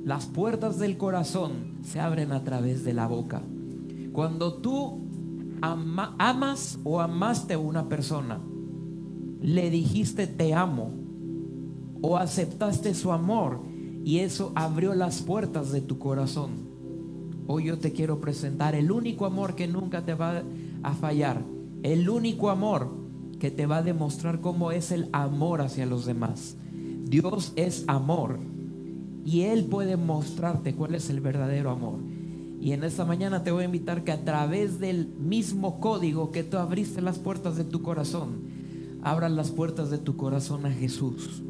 Las 0.04 0.26
puertas 0.26 0.80
del 0.80 0.98
corazón 0.98 1.78
se 1.84 2.00
abren 2.00 2.32
a 2.32 2.44
través 2.44 2.84
de 2.84 2.94
la 2.94 3.08
boca. 3.08 3.42
Cuando 4.12 4.56
tú 4.56 5.00
amas 5.62 6.80
o 6.84 7.00
amaste 7.00 7.54
a 7.54 7.60
una 7.60 7.88
persona, 7.88 8.40
le 9.42 9.70
dijiste 9.70 10.28
te 10.28 10.54
amo 10.54 11.03
o 12.04 12.18
aceptaste 12.18 12.94
su 12.94 13.12
amor 13.12 13.62
y 14.06 14.20
eso 14.20 14.52
abrió 14.54 14.94
las 14.94 15.24
puertas 15.24 15.72
de 15.72 15.82
tu 15.82 15.98
corazón. 15.98 16.52
Hoy 17.48 17.66
yo 17.66 17.80
te 17.80 17.92
quiero 17.94 18.22
presentar 18.22 18.76
el 18.76 18.92
único 18.92 19.26
amor 19.26 19.56
que 19.56 19.68
nunca 19.68 20.06
te 20.06 20.14
va 20.14 20.44
a 20.84 20.94
fallar 20.94 21.42
el 21.84 22.10
único 22.10 22.50
amor 22.50 22.90
que 23.40 23.52
te 23.52 23.66
va 23.66 23.78
a 23.78 23.84
demostrar 23.84 24.40
cómo 24.40 24.72
es 24.72 24.92
el 24.92 25.10
amor 25.12 25.62
hacia 25.62 25.86
los 25.86 26.06
demás. 26.06 26.56
Dios 27.04 27.52
es 27.58 27.84
amor 27.88 28.40
y 29.26 29.42
Él 29.42 29.66
puede 29.66 29.98
mostrarte 29.98 30.74
cuál 30.74 30.96
es 30.96 31.10
el 31.10 31.20
verdadero 31.20 31.70
amor. 31.70 32.00
Y 32.62 32.72
en 32.72 32.86
esta 32.86 33.04
mañana 33.04 33.44
te 33.44 33.52
voy 33.52 33.64
a 33.64 33.66
invitar 33.66 34.06
que 34.06 34.14
a 34.14 34.24
través 34.24 34.80
del 34.80 35.08
mismo 35.20 35.82
código 35.82 36.32
que 36.32 36.44
tú 36.44 36.58
abriste 36.58 37.02
las 37.02 37.20
puertas 37.20 37.58
de 37.58 37.66
tu 37.66 37.82
corazón, 37.82 38.46
abras 39.02 39.34
las 39.34 39.52
puertas 39.52 39.90
de 39.90 39.98
tu 39.98 40.16
corazón 40.16 40.66
a 40.66 40.72
Jesús. 40.72 41.44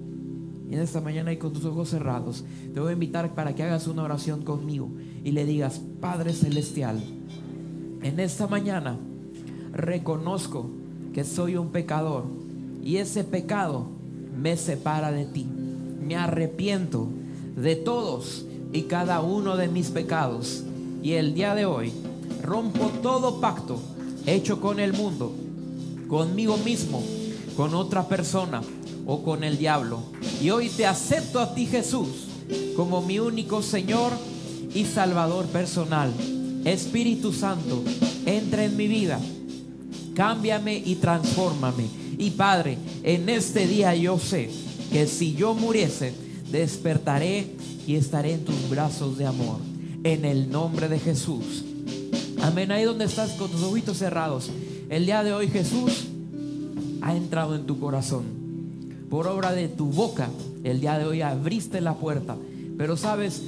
Y 0.69 0.75
en 0.75 0.81
esta 0.81 1.01
mañana 1.01 1.31
y 1.31 1.37
con 1.37 1.53
tus 1.53 1.65
ojos 1.65 1.89
cerrados, 1.89 2.43
te 2.73 2.79
voy 2.79 2.89
a 2.89 2.93
invitar 2.93 3.35
para 3.35 3.53
que 3.53 3.63
hagas 3.63 3.87
una 3.87 4.03
oración 4.03 4.43
conmigo 4.43 4.89
y 5.23 5.31
le 5.31 5.45
digas, 5.45 5.81
Padre 5.99 6.33
Celestial, 6.33 7.03
en 8.01 8.19
esta 8.19 8.47
mañana, 8.47 8.97
reconozco 9.71 10.69
que 11.13 11.23
soy 11.23 11.57
un 11.57 11.69
pecador 11.69 12.25
y 12.83 12.97
ese 12.97 13.23
pecado 13.23 13.87
me 14.37 14.57
separa 14.57 15.11
de 15.11 15.25
ti. 15.25 15.45
Me 15.45 16.15
arrepiento 16.15 17.07
de 17.55 17.75
todos 17.75 18.45
y 18.73 18.83
cada 18.83 19.21
uno 19.21 19.55
de 19.55 19.69
mis 19.69 19.89
pecados. 19.89 20.63
Y 21.01 21.13
el 21.13 21.33
día 21.33 21.55
de 21.55 21.65
hoy 21.65 21.93
rompo 22.41 22.91
todo 23.01 23.39
pacto 23.39 23.79
hecho 24.25 24.59
con 24.59 24.79
el 24.79 24.93
mundo, 24.93 25.33
conmigo 26.07 26.57
mismo, 26.57 27.01
con 27.55 27.73
otra 27.73 28.07
persona 28.07 28.61
o 29.05 29.23
con 29.23 29.43
el 29.43 29.57
diablo. 29.57 30.03
Y 30.41 30.49
hoy 30.49 30.69
te 30.69 30.85
acepto 30.85 31.39
a 31.39 31.53
ti 31.53 31.65
Jesús 31.65 32.07
como 32.75 33.01
mi 33.01 33.19
único 33.19 33.61
Señor 33.61 34.11
y 34.73 34.85
Salvador 34.85 35.45
personal. 35.47 36.11
Espíritu 36.65 37.33
Santo, 37.33 37.83
entra 38.25 38.63
en 38.63 38.77
mi 38.77 38.87
vida 38.87 39.19
cámbiame 40.13 40.77
y 40.77 40.95
transfórmame. 40.95 41.87
Y 42.17 42.31
Padre, 42.31 42.77
en 43.03 43.29
este 43.29 43.67
día 43.67 43.95
yo 43.95 44.19
sé 44.19 44.49
que 44.91 45.07
si 45.07 45.33
yo 45.33 45.53
muriese, 45.53 46.13
despertaré 46.51 47.47
y 47.87 47.95
estaré 47.95 48.33
en 48.33 48.45
tus 48.45 48.69
brazos 48.69 49.17
de 49.17 49.25
amor. 49.25 49.57
En 50.03 50.25
el 50.25 50.49
nombre 50.49 50.89
de 50.89 50.99
Jesús. 50.99 51.63
Amén. 52.41 52.71
Ahí 52.71 52.83
donde 52.83 53.05
estás 53.05 53.31
con 53.31 53.49
tus 53.49 53.63
ojitos 53.63 53.97
cerrados. 53.97 54.49
El 54.89 55.05
día 55.05 55.23
de 55.23 55.33
hoy 55.33 55.47
Jesús 55.47 56.05
ha 57.01 57.15
entrado 57.15 57.55
en 57.55 57.65
tu 57.65 57.79
corazón. 57.79 58.42
Por 59.09 59.27
obra 59.27 59.51
de 59.51 59.67
tu 59.67 59.85
boca, 59.85 60.29
el 60.63 60.81
día 60.81 60.97
de 60.97 61.05
hoy 61.05 61.21
abriste 61.21 61.81
la 61.81 61.95
puerta. 61.95 62.35
Pero 62.77 62.97
sabes, 62.97 63.41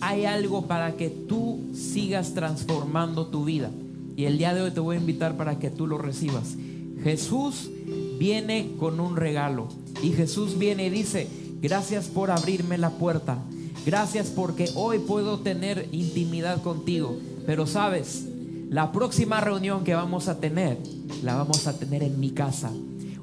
hay 0.00 0.24
algo 0.24 0.66
para 0.66 0.96
que 0.96 1.10
tú 1.10 1.60
sigas 1.74 2.34
transformando 2.34 3.26
tu 3.26 3.44
vida. 3.44 3.70
Y 4.16 4.24
el 4.24 4.38
día 4.38 4.54
de 4.54 4.62
hoy 4.62 4.70
te 4.70 4.80
voy 4.80 4.96
a 4.96 5.00
invitar 5.00 5.36
para 5.36 5.58
que 5.58 5.70
tú 5.70 5.86
lo 5.86 5.98
recibas. 5.98 6.56
Jesús 7.02 7.70
viene 8.18 8.72
con 8.78 9.00
un 9.00 9.16
regalo. 9.16 9.68
Y 10.02 10.12
Jesús 10.12 10.58
viene 10.58 10.86
y 10.86 10.90
dice, 10.90 11.28
gracias 11.60 12.06
por 12.06 12.30
abrirme 12.30 12.78
la 12.78 12.90
puerta. 12.90 13.38
Gracias 13.86 14.28
porque 14.28 14.68
hoy 14.74 14.98
puedo 14.98 15.40
tener 15.40 15.88
intimidad 15.92 16.62
contigo. 16.62 17.16
Pero 17.46 17.66
sabes, 17.66 18.26
la 18.68 18.92
próxima 18.92 19.40
reunión 19.40 19.84
que 19.84 19.94
vamos 19.94 20.28
a 20.28 20.40
tener, 20.40 20.78
la 21.22 21.36
vamos 21.36 21.66
a 21.66 21.78
tener 21.78 22.02
en 22.02 22.20
mi 22.20 22.30
casa. 22.30 22.70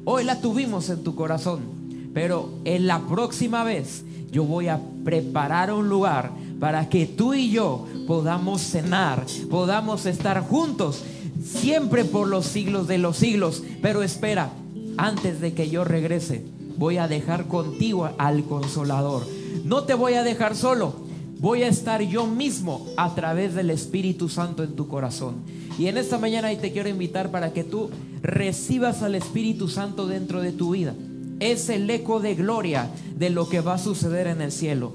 Hoy 0.07 0.23
la 0.23 0.39
tuvimos 0.39 0.89
en 0.91 1.03
tu 1.03 1.15
corazón. 1.15 1.61
Pero 2.13 2.49
en 2.63 2.87
la 2.87 2.99
próxima 2.99 3.63
vez 3.63 4.05
yo 4.31 4.45
voy 4.45 4.69
a 4.69 4.79
preparar 5.03 5.73
un 5.73 5.89
lugar 5.89 6.31
para 6.61 6.87
que 6.87 7.07
tú 7.07 7.33
y 7.33 7.49
yo 7.49 7.87
podamos 8.07 8.61
cenar, 8.61 9.25
podamos 9.49 10.05
estar 10.05 10.41
juntos, 10.47 11.03
siempre 11.43 12.05
por 12.05 12.27
los 12.27 12.45
siglos 12.45 12.87
de 12.87 12.99
los 12.99 13.17
siglos. 13.17 13.63
Pero 13.81 14.01
espera, 14.01 14.51
antes 14.95 15.41
de 15.41 15.53
que 15.53 15.69
yo 15.69 15.83
regrese, 15.83 16.45
voy 16.77 16.97
a 16.97 17.09
dejar 17.09 17.47
contigo 17.47 18.09
al 18.17 18.45
consolador. 18.45 19.27
No 19.65 19.83
te 19.83 19.93
voy 19.93 20.13
a 20.13 20.23
dejar 20.23 20.55
solo, 20.55 20.95
voy 21.39 21.63
a 21.63 21.67
estar 21.67 22.01
yo 22.01 22.27
mismo 22.27 22.85
a 22.95 23.13
través 23.13 23.55
del 23.55 23.71
Espíritu 23.71 24.29
Santo 24.29 24.63
en 24.63 24.75
tu 24.75 24.87
corazón. 24.87 25.35
Y 25.77 25.87
en 25.87 25.97
esta 25.97 26.17
mañana 26.17 26.55
te 26.55 26.71
quiero 26.71 26.87
invitar 26.87 27.31
para 27.31 27.51
que 27.51 27.65
tú 27.65 27.89
recibas 28.25 29.01
al 29.01 29.15
Espíritu 29.15 29.67
Santo 29.67 30.07
dentro 30.07 30.41
de 30.41 30.51
tu 30.51 30.71
vida. 30.71 30.93
Es 31.39 31.69
el 31.69 31.89
eco 31.89 32.19
de 32.19 32.35
gloria 32.35 32.89
de 33.17 33.29
lo 33.29 33.47
que 33.47 33.61
va 33.61 33.75
a 33.75 33.79
suceder 33.79 34.27
en 34.27 34.41
el 34.41 34.51
cielo. 34.51 34.93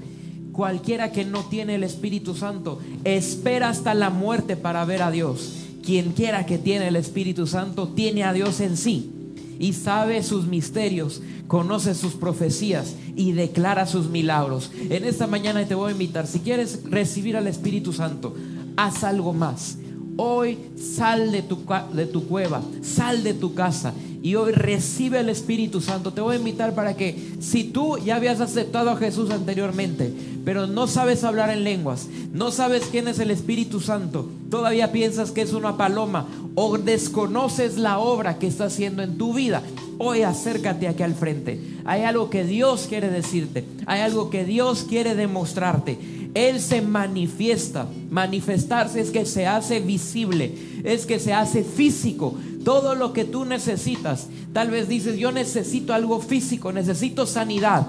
Cualquiera 0.51 1.11
que 1.11 1.23
no 1.23 1.45
tiene 1.45 1.75
el 1.75 1.83
Espíritu 1.83 2.35
Santo 2.35 2.79
espera 3.03 3.69
hasta 3.69 3.93
la 3.93 4.09
muerte 4.09 4.57
para 4.57 4.83
ver 4.85 5.01
a 5.01 5.11
Dios. 5.11 5.53
Quien 5.83 6.11
quiera 6.11 6.45
que 6.45 6.57
tiene 6.57 6.89
el 6.89 6.95
Espíritu 6.95 7.47
Santo 7.47 7.87
tiene 7.87 8.23
a 8.23 8.33
Dios 8.33 8.59
en 8.59 8.75
sí 8.75 9.11
y 9.59 9.73
sabe 9.73 10.23
sus 10.23 10.47
misterios, 10.47 11.21
conoce 11.47 11.93
sus 11.93 12.13
profecías 12.13 12.95
y 13.15 13.31
declara 13.31 13.85
sus 13.85 14.09
milagros. 14.09 14.71
En 14.89 15.05
esta 15.05 15.27
mañana 15.27 15.65
te 15.65 15.75
voy 15.75 15.89
a 15.89 15.93
invitar, 15.93 16.27
si 16.27 16.39
quieres 16.39 16.81
recibir 16.83 17.37
al 17.37 17.47
Espíritu 17.47 17.93
Santo, 17.93 18.35
haz 18.75 19.03
algo 19.03 19.33
más. 19.33 19.77
Hoy 20.17 20.57
sal 20.75 21.31
de 21.31 21.41
tu, 21.41 21.59
de 21.93 22.05
tu 22.05 22.27
cueva, 22.27 22.61
sal 22.81 23.23
de 23.23 23.33
tu 23.33 23.53
casa 23.53 23.93
y 24.23 24.35
hoy 24.35 24.51
recibe 24.51 25.19
el 25.19 25.29
Espíritu 25.29 25.81
Santo. 25.81 26.13
Te 26.13 26.21
voy 26.21 26.35
a 26.35 26.39
invitar 26.39 26.75
para 26.75 26.95
que 26.95 27.33
si 27.39 27.63
tú 27.63 27.97
ya 27.97 28.17
habías 28.17 28.39
aceptado 28.39 28.91
a 28.91 28.97
Jesús 28.97 29.31
anteriormente, 29.31 30.13
pero 30.45 30.67
no 30.67 30.87
sabes 30.87 31.23
hablar 31.23 31.49
en 31.49 31.63
lenguas, 31.63 32.07
no 32.31 32.51
sabes 32.51 32.83
quién 32.91 33.07
es 33.07 33.19
el 33.19 33.31
Espíritu 33.31 33.79
Santo, 33.79 34.29
todavía 34.49 34.91
piensas 34.91 35.31
que 35.31 35.41
es 35.41 35.53
una 35.53 35.77
paloma 35.77 36.27
o 36.55 36.77
desconoces 36.77 37.77
la 37.77 37.99
obra 37.99 38.37
que 38.37 38.47
está 38.47 38.65
haciendo 38.65 39.01
en 39.01 39.17
tu 39.17 39.33
vida, 39.33 39.63
hoy 39.97 40.21
acércate 40.21 40.87
aquí 40.87 41.03
al 41.03 41.15
frente. 41.15 41.59
Hay 41.85 42.03
algo 42.03 42.29
que 42.29 42.43
Dios 42.43 42.85
quiere 42.87 43.09
decirte, 43.09 43.65
hay 43.85 44.01
algo 44.01 44.29
que 44.29 44.45
Dios 44.45 44.85
quiere 44.87 45.15
demostrarte. 45.15 46.20
Él 46.33 46.59
se 46.59 46.81
manifiesta. 46.81 47.87
Manifestarse 48.09 49.01
es 49.01 49.11
que 49.11 49.25
se 49.25 49.47
hace 49.47 49.79
visible, 49.79 50.53
es 50.83 51.05
que 51.05 51.19
se 51.19 51.33
hace 51.33 51.63
físico. 51.63 52.35
Todo 52.63 52.95
lo 52.95 53.13
que 53.13 53.25
tú 53.25 53.45
necesitas. 53.45 54.27
Tal 54.53 54.69
vez 54.69 54.87
dices, 54.87 55.17
yo 55.17 55.31
necesito 55.31 55.93
algo 55.93 56.21
físico, 56.21 56.71
necesito 56.71 57.25
sanidad, 57.25 57.87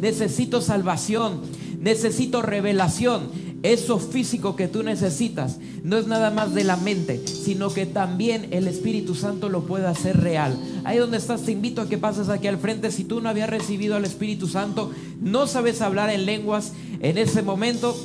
necesito 0.00 0.60
salvación, 0.60 1.40
necesito 1.80 2.42
revelación. 2.42 3.53
Eso 3.64 3.98
físico 3.98 4.56
que 4.56 4.68
tú 4.68 4.82
necesitas 4.82 5.58
no 5.82 5.96
es 5.96 6.06
nada 6.06 6.30
más 6.30 6.52
de 6.52 6.64
la 6.64 6.76
mente, 6.76 7.26
sino 7.26 7.70
que 7.70 7.86
también 7.86 8.48
el 8.50 8.68
Espíritu 8.68 9.14
Santo 9.14 9.48
lo 9.48 9.64
puede 9.64 9.86
hacer 9.86 10.20
real. 10.20 10.54
Ahí 10.84 10.98
donde 10.98 11.16
estás, 11.16 11.40
te 11.44 11.52
invito 11.52 11.80
a 11.80 11.88
que 11.88 11.96
pases 11.96 12.28
aquí 12.28 12.46
al 12.46 12.58
frente. 12.58 12.92
Si 12.92 13.04
tú 13.04 13.22
no 13.22 13.30
habías 13.30 13.48
recibido 13.48 13.96
al 13.96 14.04
Espíritu 14.04 14.48
Santo, 14.48 14.90
no 15.18 15.46
sabes 15.46 15.80
hablar 15.80 16.10
en 16.10 16.26
lenguas 16.26 16.72
en 17.00 17.16
ese 17.16 17.40
momento, 17.40 17.96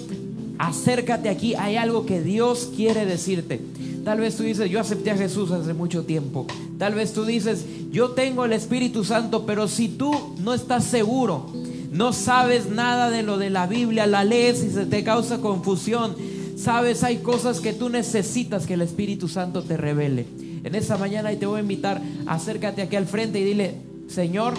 acércate 0.60 1.28
aquí. 1.28 1.56
Hay 1.56 1.76
algo 1.76 2.06
que 2.06 2.22
Dios 2.22 2.72
quiere 2.74 3.06
decirte. 3.06 3.60
Tal 4.06 4.22
vez 4.22 4.38
tú 4.38 4.44
dices, 4.44 4.70
yo 4.72 4.80
acepté 4.80 5.12
a 5.12 5.18
Jesús 5.18 5.52
hace 5.52 5.74
mucho 5.74 6.06
tiempo. 6.06 6.48
Tal 6.78 6.96
vez 6.96 7.12
tú 7.12 7.26
dices, 7.26 7.66
yo 7.92 8.12
tengo 8.12 8.46
el 8.46 8.54
Espíritu 8.54 9.04
Santo, 9.04 9.46
pero 9.46 9.68
si 9.68 9.90
tú 9.90 10.38
no 10.42 10.54
estás 10.54 10.86
seguro, 10.86 11.52
no 11.92 12.14
sabes 12.14 12.70
nada 12.70 13.10
de 13.10 13.24
lo 13.24 13.38
de 13.38 13.50
la 13.50 13.68
Biblia, 13.68 14.08
la 14.08 14.24
lees 14.24 14.64
y 14.64 14.72
se 14.72 14.86
te 14.86 15.04
causa 15.04 15.40
confusión, 15.40 16.16
sabes, 16.56 17.04
hay 17.04 17.18
cosas 17.18 17.60
que 17.60 17.74
tú 17.74 17.90
necesitas 17.90 18.66
que 18.66 18.76
el 18.76 18.82
Espíritu 18.82 19.28
Santo 19.28 19.64
te 19.64 19.78
revele. 19.78 20.26
En 20.64 20.76
esta 20.76 20.98
mañana 20.98 21.32
te 21.32 21.46
voy 21.46 21.60
a 21.60 21.64
invitar, 21.64 22.02
acércate 22.28 22.82
aquí 22.82 22.96
al 22.96 23.06
frente 23.06 23.40
y 23.40 23.44
dile, 23.44 23.76
Señor, 24.08 24.54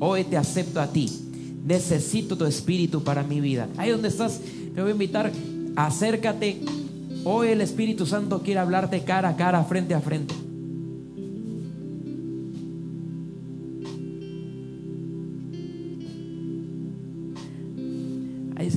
hoy 0.00 0.24
te 0.24 0.36
acepto 0.36 0.80
a 0.80 0.88
ti. 0.88 1.10
Necesito 1.64 2.36
tu 2.36 2.44
espíritu 2.44 3.02
para 3.02 3.22
mi 3.22 3.40
vida. 3.40 3.68
Ahí 3.78 3.90
donde 3.90 4.08
estás, 4.08 4.40
te 4.74 4.80
voy 4.80 4.90
a 4.90 4.92
invitar, 4.92 5.32
acércate 5.76 6.60
Hoy 7.26 7.48
el 7.48 7.62
Espíritu 7.62 8.04
Santo 8.04 8.42
quiere 8.42 8.60
hablarte 8.60 9.02
cara 9.02 9.30
a 9.30 9.36
cara, 9.36 9.64
frente 9.64 9.94
a 9.94 10.00
frente. 10.00 10.34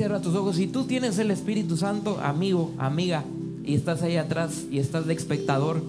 Cierra 0.07 0.21
tus 0.21 0.35
ojos. 0.35 0.55
Si 0.55 0.67
tú 0.67 0.85
tienes 0.85 1.19
el 1.19 1.31
Espíritu 1.31 1.75
Santo, 1.75 2.17
amigo, 2.23 2.71
amiga, 2.77 3.25
y 3.65 3.75
estás 3.75 4.03
ahí 4.03 4.15
atrás 4.15 4.63
y 4.71 4.79
estás 4.79 5.05
de 5.05 5.13
espectador, 5.13 5.83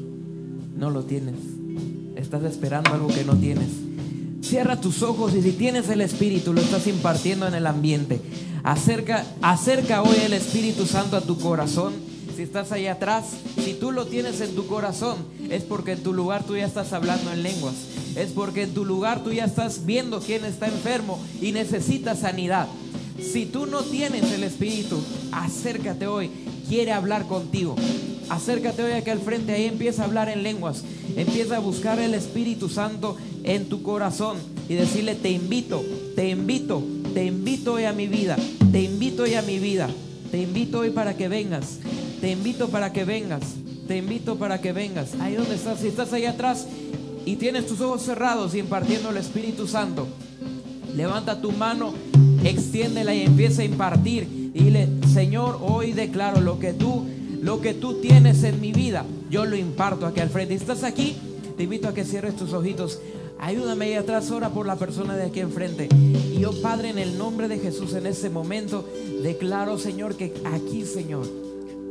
no 0.76 0.90
lo 0.90 1.04
tienes. 1.04 1.36
Estás 2.16 2.42
esperando 2.42 2.92
algo 2.92 3.06
que 3.06 3.22
no 3.22 3.36
tienes. 3.36 3.68
Cierra 4.42 4.80
tus 4.80 5.04
ojos 5.04 5.36
y 5.36 5.42
si 5.42 5.52
tienes 5.52 5.88
el 5.88 6.00
Espíritu, 6.00 6.52
lo 6.52 6.60
estás 6.60 6.88
impartiendo 6.88 7.46
en 7.46 7.54
el 7.54 7.64
ambiente. 7.64 8.20
Acerca, 8.64 9.24
acerca 9.40 10.02
hoy 10.02 10.16
el 10.24 10.32
Espíritu 10.32 10.84
Santo 10.84 11.16
a 11.16 11.20
tu 11.20 11.38
corazón. 11.38 11.92
Si 12.34 12.42
estás 12.42 12.72
ahí 12.72 12.88
atrás, 12.88 13.26
si 13.64 13.74
tú 13.74 13.92
lo 13.92 14.06
tienes 14.06 14.40
en 14.40 14.52
tu 14.56 14.66
corazón, 14.66 15.18
es 15.48 15.62
porque 15.62 15.92
en 15.92 16.02
tu 16.02 16.12
lugar 16.12 16.42
tú 16.42 16.56
ya 16.56 16.66
estás 16.66 16.92
hablando 16.92 17.32
en 17.32 17.44
lenguas. 17.44 17.74
Es 18.16 18.30
porque 18.30 18.64
en 18.64 18.74
tu 18.74 18.84
lugar 18.84 19.22
tú 19.22 19.32
ya 19.32 19.44
estás 19.44 19.86
viendo 19.86 20.18
quién 20.18 20.44
está 20.44 20.66
enfermo 20.66 21.20
y 21.40 21.52
necesita 21.52 22.16
sanidad. 22.16 22.66
Si 23.20 23.46
tú 23.46 23.66
no 23.66 23.82
tienes 23.82 24.30
el 24.32 24.44
Espíritu, 24.44 24.98
acércate 25.32 26.06
hoy. 26.06 26.30
Quiere 26.68 26.92
hablar 26.92 27.26
contigo. 27.26 27.74
Acércate 28.28 28.82
hoy 28.82 28.92
aquí 28.92 29.10
al 29.10 29.20
frente, 29.20 29.52
ahí 29.52 29.64
empieza 29.64 30.02
a 30.02 30.04
hablar 30.04 30.28
en 30.28 30.42
lenguas. 30.42 30.84
Empieza 31.16 31.56
a 31.56 31.60
buscar 31.60 31.98
el 31.98 32.14
Espíritu 32.14 32.68
Santo 32.68 33.16
en 33.42 33.68
tu 33.68 33.82
corazón 33.82 34.36
y 34.68 34.74
decirle, 34.74 35.14
te 35.14 35.30
invito, 35.30 35.82
te 36.14 36.28
invito, 36.28 36.82
te 37.14 37.24
invito 37.24 37.74
hoy 37.74 37.84
a 37.84 37.92
mi 37.92 38.06
vida, 38.06 38.36
te 38.70 38.82
invito 38.82 39.22
hoy 39.22 39.34
a 39.34 39.42
mi 39.42 39.58
vida, 39.58 39.88
te 40.30 40.42
invito 40.42 40.80
hoy 40.80 40.90
para 40.90 41.16
que 41.16 41.28
vengas, 41.28 41.78
te 42.20 42.30
invito 42.30 42.68
para 42.68 42.92
que 42.92 43.04
vengas, 43.04 43.42
te 43.88 43.96
invito 43.96 44.36
para 44.36 44.60
que 44.60 44.72
vengas. 44.72 45.14
Ahí 45.20 45.34
donde 45.34 45.54
estás, 45.54 45.80
si 45.80 45.88
estás 45.88 46.12
ahí 46.12 46.26
atrás 46.26 46.66
y 47.24 47.36
tienes 47.36 47.66
tus 47.66 47.80
ojos 47.80 48.02
cerrados 48.02 48.54
y 48.54 48.58
impartiendo 48.58 49.10
el 49.10 49.16
Espíritu 49.16 49.66
Santo, 49.66 50.06
levanta 50.94 51.40
tu 51.40 51.50
mano, 51.52 51.94
extiéndela 52.45 53.14
y 53.14 53.22
empieza 53.22 53.62
a 53.62 53.64
impartir. 53.64 54.51
Y 54.55 54.64
dile, 54.64 54.89
Señor, 55.12 55.59
hoy 55.61 55.93
declaro 55.93 56.41
lo 56.41 56.59
que 56.59 56.72
tú, 56.72 57.05
lo 57.41 57.61
que 57.61 57.74
tú 57.74 58.01
tienes 58.01 58.43
en 58.45 58.61
mi 58.61 58.72
vida, 58.72 59.05
yo 59.30 59.45
lo 59.45 59.57
imparto 59.57 60.07
aquí 60.07 60.20
al 60.20 60.30
frente. 60.30 60.55
estás 60.55 60.84
aquí, 60.84 61.16
te 61.57 61.64
invito 61.64 61.89
a 61.89 61.95
que 61.95 62.05
cierres 62.05 62.36
tus 62.36 62.53
ojitos. 62.53 63.01
Ayúdame 63.41 63.86
ahí 63.86 63.95
atrás, 63.95 64.30
ora 64.32 64.51
por 64.51 64.66
la 64.66 64.76
persona 64.76 65.16
de 65.16 65.24
aquí 65.24 65.41
enfrente. 65.41 65.89
Y 65.93 66.41
yo, 66.41 66.51
Padre, 66.61 66.91
en 66.91 66.99
el 66.99 67.16
nombre 67.16 67.47
de 67.47 67.59
Jesús, 67.59 67.95
en 67.95 68.07
ese 68.07 68.30
momento, 68.30 68.84
declaro, 69.22 69.78
Señor, 69.78 70.16
que 70.16 70.34
aquí, 70.45 70.84
Señor, 70.84 71.26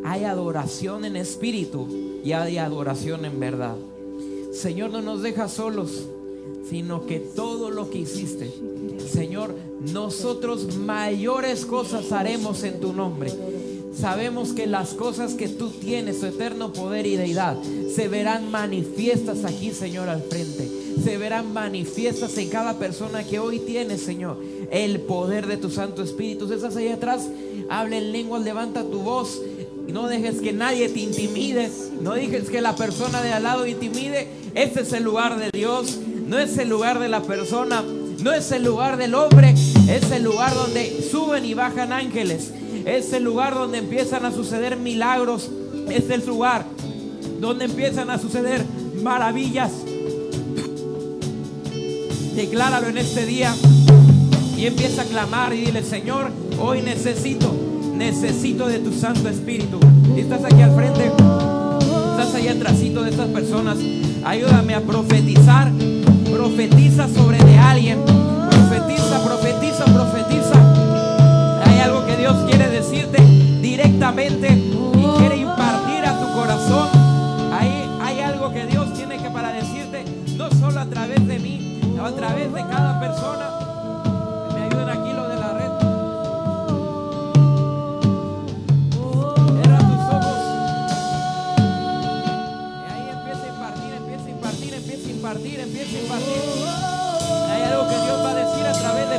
hay 0.04 0.26
adoración 0.26 1.06
en 1.06 1.16
espíritu 1.16 1.88
y 2.24 2.34
hay 2.34 2.58
adoración 2.58 3.24
en 3.24 3.40
verdad. 3.40 3.76
Señor, 4.52 4.92
no 4.92 5.02
nos 5.02 5.22
dejas 5.22 5.54
solos, 5.54 6.08
sino 6.70 7.06
que 7.06 7.20
todo 7.20 7.70
lo 7.70 7.90
que 7.90 8.00
hiciste, 8.00 8.52
Señor, 9.00 9.56
nosotros 9.94 10.76
mayores 10.78 11.66
cosas 11.66 12.12
haremos 12.12 12.64
en 12.64 12.80
tu 12.80 12.94
nombre. 12.94 13.32
Sabemos 14.00 14.54
que 14.54 14.68
las 14.68 14.94
cosas 14.94 15.34
que 15.34 15.48
tú 15.50 15.70
tienes, 15.70 16.20
tu 16.20 16.28
eterno 16.28 16.72
poder 16.72 17.08
y 17.08 17.16
deidad, 17.16 17.58
se 17.96 18.08
verán 18.08 18.52
manifiestas 18.52 19.44
aquí, 19.44 19.72
Señor, 19.72 20.08
al 20.08 20.22
frente. 20.22 20.70
Se 21.04 21.18
verán 21.18 21.52
manifiestas 21.52 22.38
en 22.38 22.50
cada 22.50 22.78
persona 22.78 23.24
que 23.24 23.40
hoy 23.40 23.60
tiene, 23.60 23.98
Señor, 23.98 24.38
el 24.72 25.02
poder 25.02 25.48
de 25.48 25.58
tu 25.58 25.72
Santo 25.72 26.04
Espíritu. 26.04 26.52
Estás 26.52 26.76
ahí 26.76 26.90
atrás, 26.90 27.28
habla 27.70 27.98
en 27.98 28.12
lenguas, 28.12 28.44
levanta 28.44 28.84
tu 28.84 29.00
voz. 29.00 29.42
Y 29.88 29.94
no 29.94 30.08
dejes 30.08 30.42
que 30.42 30.54
nadie 30.54 30.90
te 30.90 31.00
intimide. 31.00 31.72
No 32.02 32.14
dejes 32.14 32.50
que 32.50 32.62
la 32.62 32.76
persona 32.76 33.24
de 33.24 33.32
al 33.32 33.44
lado 33.44 33.66
intimide. 33.66 34.28
Este 34.54 34.82
es 34.82 34.92
el 34.94 35.04
lugar 35.04 35.40
de 35.40 35.50
Dios. 35.52 35.98
No 36.28 36.38
es 36.38 36.58
el 36.58 36.70
lugar 36.70 37.00
de 37.00 37.08
la 37.08 37.24
persona. 37.24 37.84
No 38.22 38.34
es 38.34 38.52
el 38.52 38.64
lugar 38.64 38.98
del 38.98 39.16
hombre. 39.16 39.54
Es 39.90 40.12
el 40.12 40.24
lugar 40.24 40.54
donde 40.54 41.06
suben 41.10 41.46
y 41.46 41.54
bajan 41.54 41.94
ángeles. 41.94 42.52
Es 42.86 43.14
el 43.14 43.24
lugar 43.24 43.54
donde 43.54 43.78
empiezan 43.78 44.26
a 44.26 44.32
suceder 44.32 44.78
milagros. 44.78 45.50
Es 45.90 46.10
el 46.10 46.26
lugar 46.26 46.66
donde 47.40 47.66
empiezan 47.66 48.10
a 48.10 48.18
suceder 48.18 48.66
maravillas. 49.04 49.72
Decláralo 52.36 52.88
en 52.88 52.98
este 52.98 53.26
día 53.26 53.54
y 54.58 54.66
empieza 54.66 55.04
a 55.04 55.06
clamar 55.06 55.54
y 55.54 55.66
dile, 55.66 55.84
Señor, 55.84 56.32
hoy 56.60 56.82
necesito, 56.82 57.54
necesito 57.96 58.68
de 58.68 58.80
tu 58.80 58.92
Santo 58.92 59.30
Espíritu. 59.30 59.80
Y 60.16 60.22
estás 60.22 60.44
aquí 60.44 60.62
al 60.62 60.76
frente, 60.76 61.06
estás 61.06 62.36
allá 62.36 62.52
atrásito 62.52 63.04
de 63.04 63.12
estas 63.12 63.28
personas. 63.30 63.78
Ayúdame 64.24 64.76
a 64.76 64.82
profetizar. 64.82 65.72
Profetiza 66.48 67.10
sobre 67.10 67.38
de 67.40 67.58
alguien. 67.58 68.00
Profetiza, 68.06 69.22
profetiza, 69.22 69.84
profetiza. 69.84 71.62
Hay 71.66 71.80
algo 71.82 72.06
que 72.06 72.16
Dios 72.16 72.38
quiere 72.50 72.70
decirte 72.70 73.22
directamente 73.62 74.48
y 74.54 75.18
quiere 75.18 75.36
impartir 75.40 76.06
a 76.06 76.18
tu 76.18 76.34
corazón. 76.40 76.88
Ahí 77.52 77.90
hay 78.02 78.22
algo 78.22 78.54
que 78.54 78.66
Dios 78.66 78.94
tiene 78.94 79.18
que 79.18 79.30
para 79.30 79.52
decirte, 79.52 80.06
no 80.38 80.50
solo 80.52 80.80
a 80.80 80.86
través 80.86 81.28
de 81.28 81.38
mí, 81.38 81.80
sino 81.82 82.06
a 82.06 82.16
través 82.16 82.52
de 82.54 82.62
cada 82.62 82.98
persona. 83.02 83.67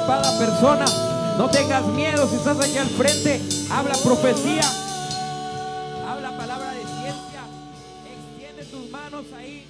Cada 0.09 0.38
persona. 0.38 0.86
No 1.36 1.50
tengas 1.50 1.84
miedo 1.88 2.26
si 2.26 2.36
estás 2.36 2.59
aquí 2.59 2.78
al 2.78 2.88
frente. 2.88 3.42
Habla 3.70 3.94
profecía. 4.02 4.62
Habla 6.09 6.34
palabra 6.34 6.72
de 6.72 6.80
ciencia. 6.80 7.42
Extiende 8.06 8.64
tus 8.64 8.90
manos 8.90 9.26
ahí. 9.36 9.68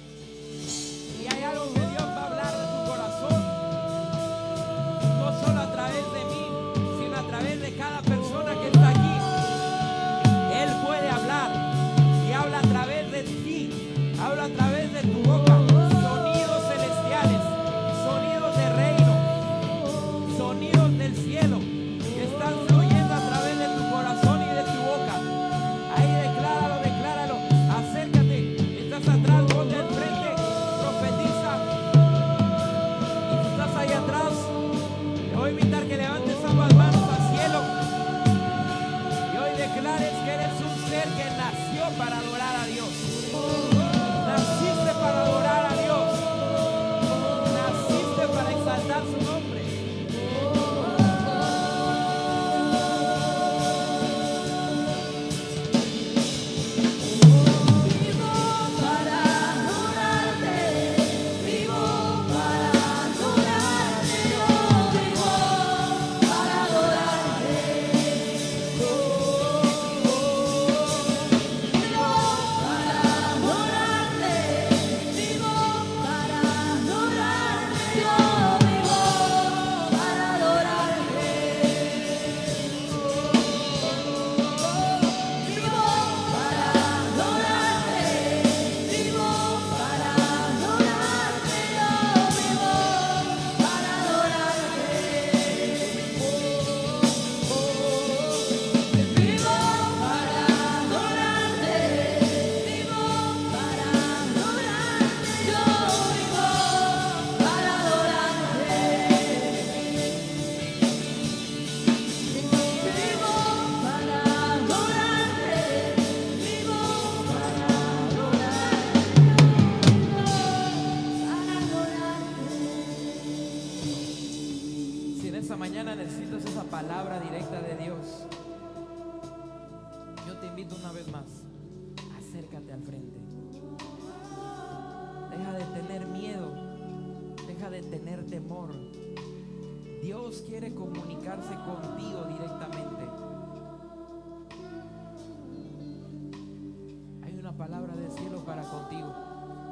Palabra 147.59 147.93
del 147.93 148.09
cielo 148.09 148.39
para 148.45 148.63
contigo. 148.63 149.13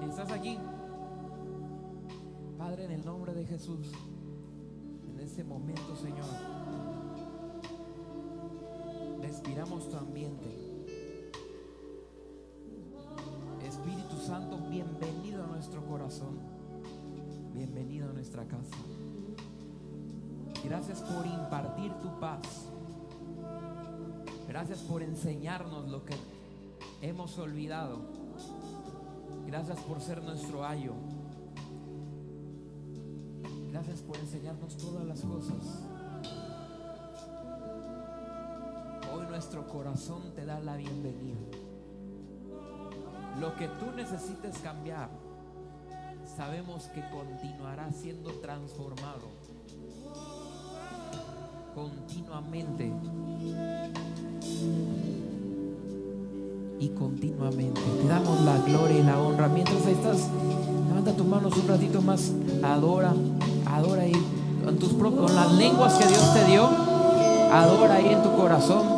¿Estás 0.09 0.29
aquí? 0.29 0.59
Padre, 2.57 2.83
en 2.83 2.91
el 2.91 3.05
nombre 3.05 3.33
de 3.33 3.45
Jesús, 3.45 3.93
en 5.09 5.17
este 5.21 5.45
momento, 5.45 5.95
Señor, 5.95 6.25
respiramos 9.21 9.89
tu 9.89 9.95
ambiente. 9.95 10.83
Espíritu 13.65 14.17
Santo, 14.17 14.57
bienvenido 14.69 15.45
a 15.45 15.47
nuestro 15.47 15.81
corazón, 15.85 16.39
bienvenido 17.53 18.09
a 18.09 18.11
nuestra 18.11 18.45
casa. 18.49 18.75
Gracias 20.65 21.01
por 21.03 21.25
impartir 21.25 21.93
tu 22.01 22.19
paz. 22.19 22.67
Gracias 24.49 24.79
por 24.79 25.01
enseñarnos 25.01 25.89
lo 25.89 26.03
que 26.03 26.15
hemos 27.01 27.37
olvidado. 27.37 27.99
Gracias 29.45 29.79
por 29.79 30.01
ser 30.01 30.21
nuestro 30.23 30.65
ayo. 30.65 30.93
Gracias 33.71 34.01
por 34.01 34.17
enseñarnos 34.17 34.77
todas 34.77 35.05
las 35.05 35.21
cosas. 35.21 35.83
Hoy 39.13 39.25
nuestro 39.29 39.67
corazón 39.67 40.33
te 40.35 40.45
da 40.45 40.59
la 40.59 40.75
bienvenida. 40.77 41.39
Lo 43.39 43.55
que 43.55 43.67
tú 43.67 43.91
necesites 43.95 44.57
cambiar, 44.59 45.09
sabemos 46.35 46.85
que 46.85 47.07
continuará 47.09 47.91
siendo 47.91 48.31
transformado 48.39 49.27
continuamente 51.75 52.91
y 56.79 56.89
continuamente. 56.89 57.81
Te 58.01 58.07
damos 58.07 58.41
la 58.41 58.57
gloria 58.59 58.99
y 58.99 59.03
la 59.03 59.19
honra. 59.19 59.47
Mientras 59.47 59.85
estás, 59.85 60.27
levanta 60.87 61.13
tus 61.13 61.25
manos 61.25 61.55
un 61.57 61.67
ratito 61.67 62.01
más, 62.01 62.31
adora, 62.63 63.13
adora 63.65 64.03
ahí 64.03 64.13
con, 64.63 64.77
tus 64.77 64.93
con 64.93 65.35
las 65.35 65.53
lenguas 65.53 65.93
que 65.95 66.07
Dios 66.07 66.33
te 66.33 66.45
dio, 66.45 66.69
adora 67.51 67.95
ahí 67.95 68.09
en 68.09 68.23
tu 68.23 68.35
corazón. 68.35 68.96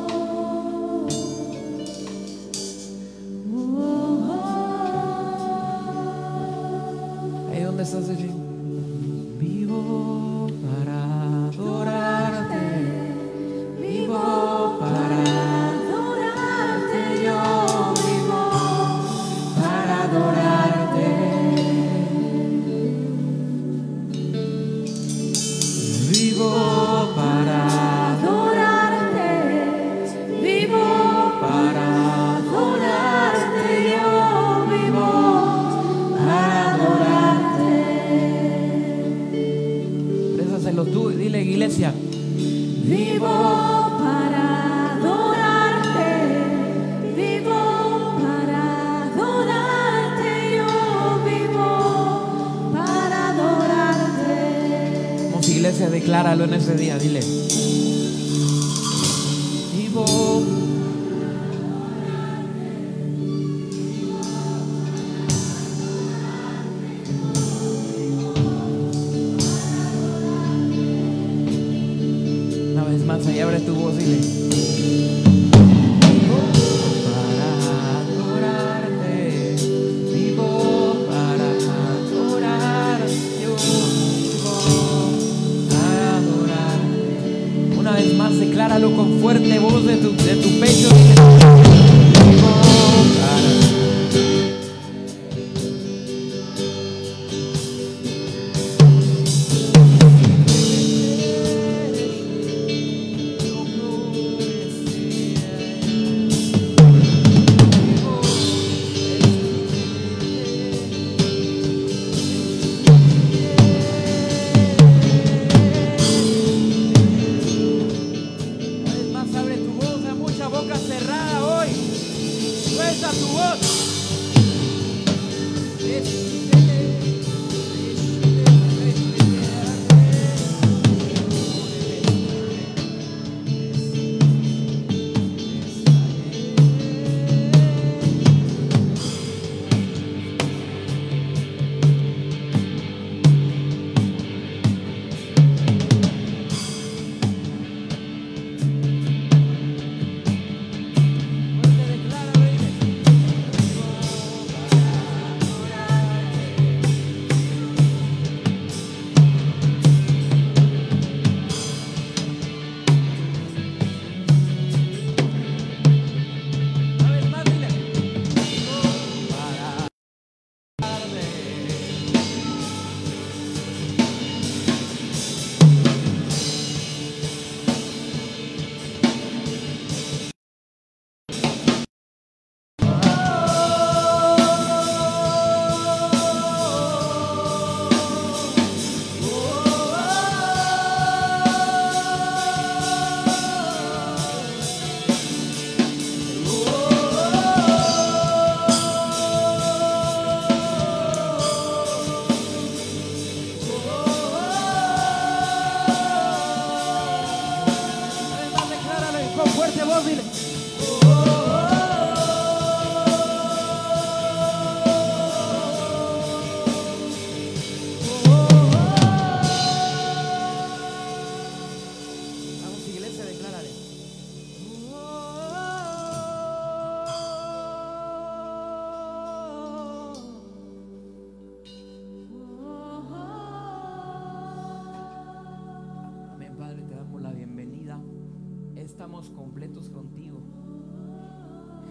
Estamos 239.09 239.31
completos 239.31 239.89
contigo. 239.89 240.39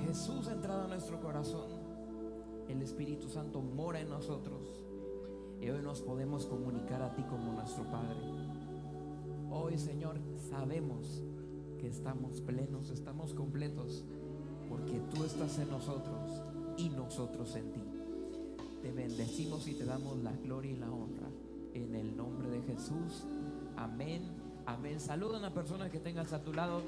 Jesús 0.07 0.47
ha 0.47 0.53
entrado 0.53 0.85
a 0.85 0.87
nuestro 0.87 1.21
corazón. 1.21 1.67
El 2.69 2.81
Espíritu 2.81 3.29
Santo 3.29 3.61
mora 3.61 4.01
en 4.01 4.09
nosotros. 4.09 4.85
Y 5.61 5.69
hoy 5.69 5.83
nos 5.83 6.01
podemos 6.01 6.47
comunicar 6.47 7.03
a 7.03 7.17
ti 7.17 7.25
como 7.25 7.55
nuestro 7.55 7.83
Padre. 7.91 8.21
Hoy, 9.51 9.77
Señor, 9.79 10.21
sabemos 10.49 11.25
que 11.81 11.89
estamos 11.89 12.41
plenos, 12.41 12.91
estamos 12.91 13.35
completos, 13.35 14.05
porque 14.69 15.01
tú 15.13 15.25
estás 15.25 15.59
en 15.59 15.71
nosotros 15.71 16.41
y 16.77 16.89
nosotros 16.91 17.57
en 17.57 17.73
ti. 17.73 17.83
Te 18.81 18.93
bendecimos 18.93 19.67
y 19.67 19.75
te 19.75 19.85
damos 19.85 20.19
la 20.19 20.37
gloria 20.37 20.71
y 20.71 20.77
la 20.77 20.93
honra. 20.93 21.27
En 21.75 21.97
el 21.97 22.17
nombre 22.17 22.49
de 22.49 22.63
Jesús. 22.63 23.25
Amén. 23.77 24.23
Amén. 24.67 25.01
Saluda 25.01 25.37
a 25.37 25.39
una 25.41 25.53
persona 25.55 25.91
que 25.91 25.99
tengas 25.99 26.33
a 26.33 26.43
tu 26.45 26.53
lado. 26.53 26.83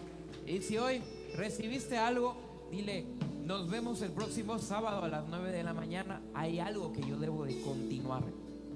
Y 0.46 0.60
si 0.62 0.78
hoy 0.78 1.02
recibiste 1.36 1.96
algo, 1.96 2.36
dile, 2.70 3.06
nos 3.44 3.68
vemos 3.68 4.02
el 4.02 4.12
próximo 4.12 4.58
sábado 4.58 5.04
a 5.04 5.08
las 5.08 5.26
9 5.28 5.52
de 5.52 5.64
la 5.64 5.74
mañana. 5.74 6.22
Hay 6.34 6.60
algo 6.60 6.92
que 6.92 7.00
yo 7.00 7.18
debo 7.18 7.44
de 7.44 7.60
continuar. 7.62 8.22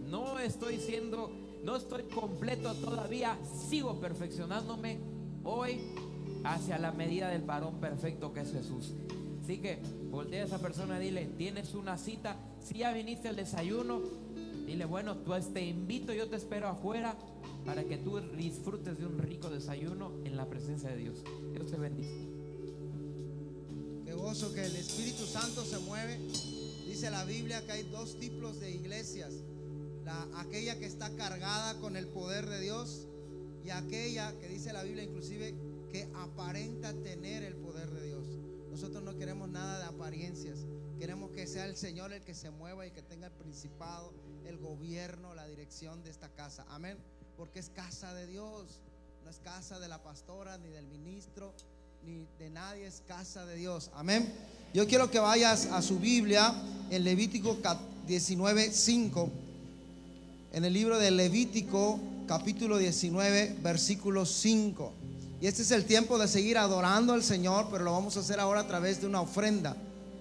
No 0.08 0.38
estoy 0.38 0.78
siendo, 0.78 1.30
no 1.62 1.76
estoy 1.76 2.04
completo 2.04 2.74
todavía. 2.74 3.38
Sigo 3.68 4.00
perfeccionándome 4.00 4.98
hoy 5.44 5.80
hacia 6.44 6.78
la 6.78 6.92
medida 6.92 7.28
del 7.28 7.42
varón 7.42 7.80
perfecto 7.80 8.32
que 8.32 8.40
es 8.40 8.52
Jesús. 8.52 8.94
Así 9.42 9.58
que 9.58 9.78
voltea 10.10 10.42
a 10.42 10.46
esa 10.46 10.58
persona 10.58 10.98
dile, 10.98 11.26
tienes 11.36 11.74
una 11.74 11.98
cita. 11.98 12.36
Si 12.60 12.78
ya 12.78 12.92
viniste 12.92 13.28
al 13.28 13.36
desayuno, 13.36 14.00
dile, 14.66 14.86
bueno, 14.86 15.18
pues 15.18 15.52
te 15.52 15.64
invito, 15.64 16.12
yo 16.12 16.28
te 16.28 16.36
espero 16.36 16.68
afuera 16.68 17.14
para 17.66 17.84
que 17.84 17.98
tú 17.98 18.18
disfrutes 18.36 18.98
de 18.98 19.06
un 19.06 19.18
rico 19.18 19.50
desayuno 19.50 20.12
en 20.24 20.36
la 20.36 20.46
presencia 20.46 20.90
de 20.90 20.96
Dios. 20.96 21.22
Dios 24.04 24.16
gozo 24.18 24.52
que 24.52 24.64
el 24.64 24.76
Espíritu 24.76 25.24
Santo 25.26 25.64
se 25.64 25.78
mueve. 25.78 26.18
Dice 26.86 27.10
la 27.10 27.24
Biblia 27.24 27.64
que 27.64 27.72
hay 27.72 27.82
dos 27.84 28.18
tipos 28.18 28.60
de 28.60 28.70
iglesias. 28.70 29.32
La, 30.04 30.28
aquella 30.40 30.78
que 30.78 30.86
está 30.86 31.08
cargada 31.16 31.80
con 31.80 31.96
el 31.96 32.06
poder 32.08 32.46
de 32.46 32.60
Dios 32.60 33.06
y 33.64 33.70
aquella 33.70 34.38
que 34.38 34.48
dice 34.48 34.72
la 34.72 34.82
Biblia 34.82 35.04
inclusive 35.04 35.54
que 35.90 36.06
aparenta 36.14 36.92
tener 37.02 37.42
el 37.42 37.54
poder 37.54 37.90
de 37.90 38.06
Dios. 38.06 38.26
Nosotros 38.70 39.02
no 39.02 39.16
queremos 39.16 39.48
nada 39.48 39.78
de 39.78 39.84
apariencias. 39.84 40.66
Queremos 40.98 41.30
que 41.30 41.46
sea 41.46 41.64
el 41.64 41.76
Señor 41.76 42.12
el 42.12 42.22
que 42.22 42.34
se 42.34 42.50
mueva 42.50 42.86
y 42.86 42.90
que 42.90 43.02
tenga 43.02 43.28
el 43.28 43.32
principado, 43.32 44.12
el 44.44 44.58
gobierno, 44.58 45.34
la 45.34 45.46
dirección 45.46 46.02
de 46.02 46.10
esta 46.10 46.28
casa. 46.28 46.66
Amén. 46.68 46.98
Porque 47.36 47.58
es 47.58 47.70
casa 47.70 48.12
de 48.14 48.26
Dios. 48.26 48.80
No 49.24 49.30
es 49.30 49.38
casa 49.38 49.80
de 49.80 49.88
la 49.88 50.02
pastora 50.02 50.58
ni 50.58 50.68
del 50.68 50.86
ministro 50.86 51.54
ni 52.04 52.26
de 52.38 52.50
nadie 52.50 52.86
es 52.86 53.02
casa 53.08 53.46
de 53.46 53.56
Dios. 53.56 53.90
Amén. 53.94 54.30
Yo 54.74 54.86
quiero 54.86 55.10
que 55.10 55.18
vayas 55.18 55.64
a 55.72 55.80
su 55.80 55.98
Biblia 55.98 56.52
en 56.90 57.04
Levítico 57.04 57.56
19, 58.06 58.70
5. 58.70 59.30
En 60.52 60.66
el 60.66 60.74
libro 60.74 60.98
de 60.98 61.10
Levítico, 61.10 61.98
capítulo 62.28 62.76
19, 62.76 63.60
versículo 63.62 64.26
5. 64.26 64.92
Y 65.40 65.46
este 65.46 65.62
es 65.62 65.70
el 65.70 65.86
tiempo 65.86 66.18
de 66.18 66.28
seguir 66.28 66.58
adorando 66.58 67.14
al 67.14 67.22
Señor, 67.22 67.68
pero 67.70 67.82
lo 67.82 67.92
vamos 67.92 68.18
a 68.18 68.20
hacer 68.20 68.38
ahora 68.38 68.60
a 68.60 68.66
través 68.66 69.00
de 69.00 69.06
una 69.06 69.22
ofrenda, 69.22 69.74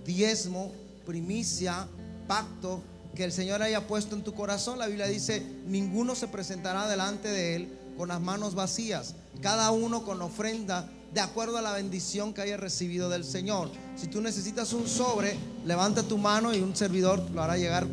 diezmo, 0.06 0.72
primicia, 1.06 1.90
pacto 2.26 2.82
que 3.16 3.26
el 3.26 3.34
Señor 3.34 3.62
haya 3.64 3.86
puesto 3.86 4.16
en 4.16 4.24
tu 4.24 4.34
corazón. 4.34 4.80
La 4.80 4.88
Biblia 4.88 5.08
dice, 5.08 5.44
ninguno 5.68 6.16
se 6.16 6.30
presentará 6.30 6.88
delante 6.88 7.28
de 7.28 7.56
Él 7.58 7.83
con 7.98 8.10
las 8.10 8.22
manos 8.22 8.56
vacías, 8.56 9.16
cada 9.42 9.72
uno 9.72 10.04
con 10.04 10.22
ofrenda 10.22 10.90
de 11.14 11.22
acuerdo 11.22 11.58
a 11.58 11.62
la 11.62 11.74
bendición 11.74 12.34
que 12.34 12.42
haya 12.42 12.58
recibido 12.58 13.10
del 13.10 13.24
Señor. 13.24 13.70
Si 13.96 14.08
tú 14.08 14.22
necesitas 14.22 14.74
un 14.74 14.88
sobre, 14.88 15.38
levanta 15.66 16.04
tu 16.04 16.18
mano 16.18 16.54
y 16.54 16.60
un 16.60 16.76
servidor 16.76 17.24
lo 17.32 17.44
hará 17.44 17.58
llegar 17.58 17.88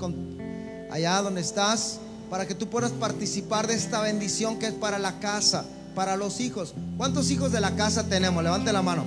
allá 0.90 1.22
donde 1.22 1.42
estás 1.42 1.98
para 2.30 2.46
que 2.46 2.54
tú 2.54 2.68
puedas 2.68 2.92
participar 2.92 3.66
de 3.66 3.74
esta 3.74 4.00
bendición 4.00 4.58
que 4.58 4.68
es 4.68 4.72
para 4.72 4.98
la 4.98 5.18
casa, 5.18 5.64
para 5.94 6.16
los 6.16 6.40
hijos. 6.40 6.74
¿Cuántos 6.96 7.30
hijos 7.30 7.52
de 7.52 7.60
la 7.60 7.74
casa 7.76 8.04
tenemos? 8.04 8.42
Levante 8.42 8.72
la 8.72 8.82
mano. 8.82 9.04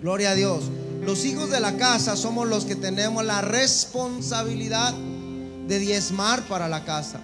Gloria 0.00 0.30
a 0.30 0.34
Dios. 0.34 0.64
Los 1.04 1.24
hijos 1.24 1.50
de 1.50 1.60
la 1.60 1.76
casa 1.76 2.16
somos 2.16 2.48
los 2.48 2.64
que 2.64 2.74
tenemos 2.74 3.24
la 3.24 3.40
responsabilidad 3.40 4.92
de 5.68 5.78
diezmar 5.78 6.42
para 6.48 6.68
la 6.68 6.84
casa, 6.84 7.20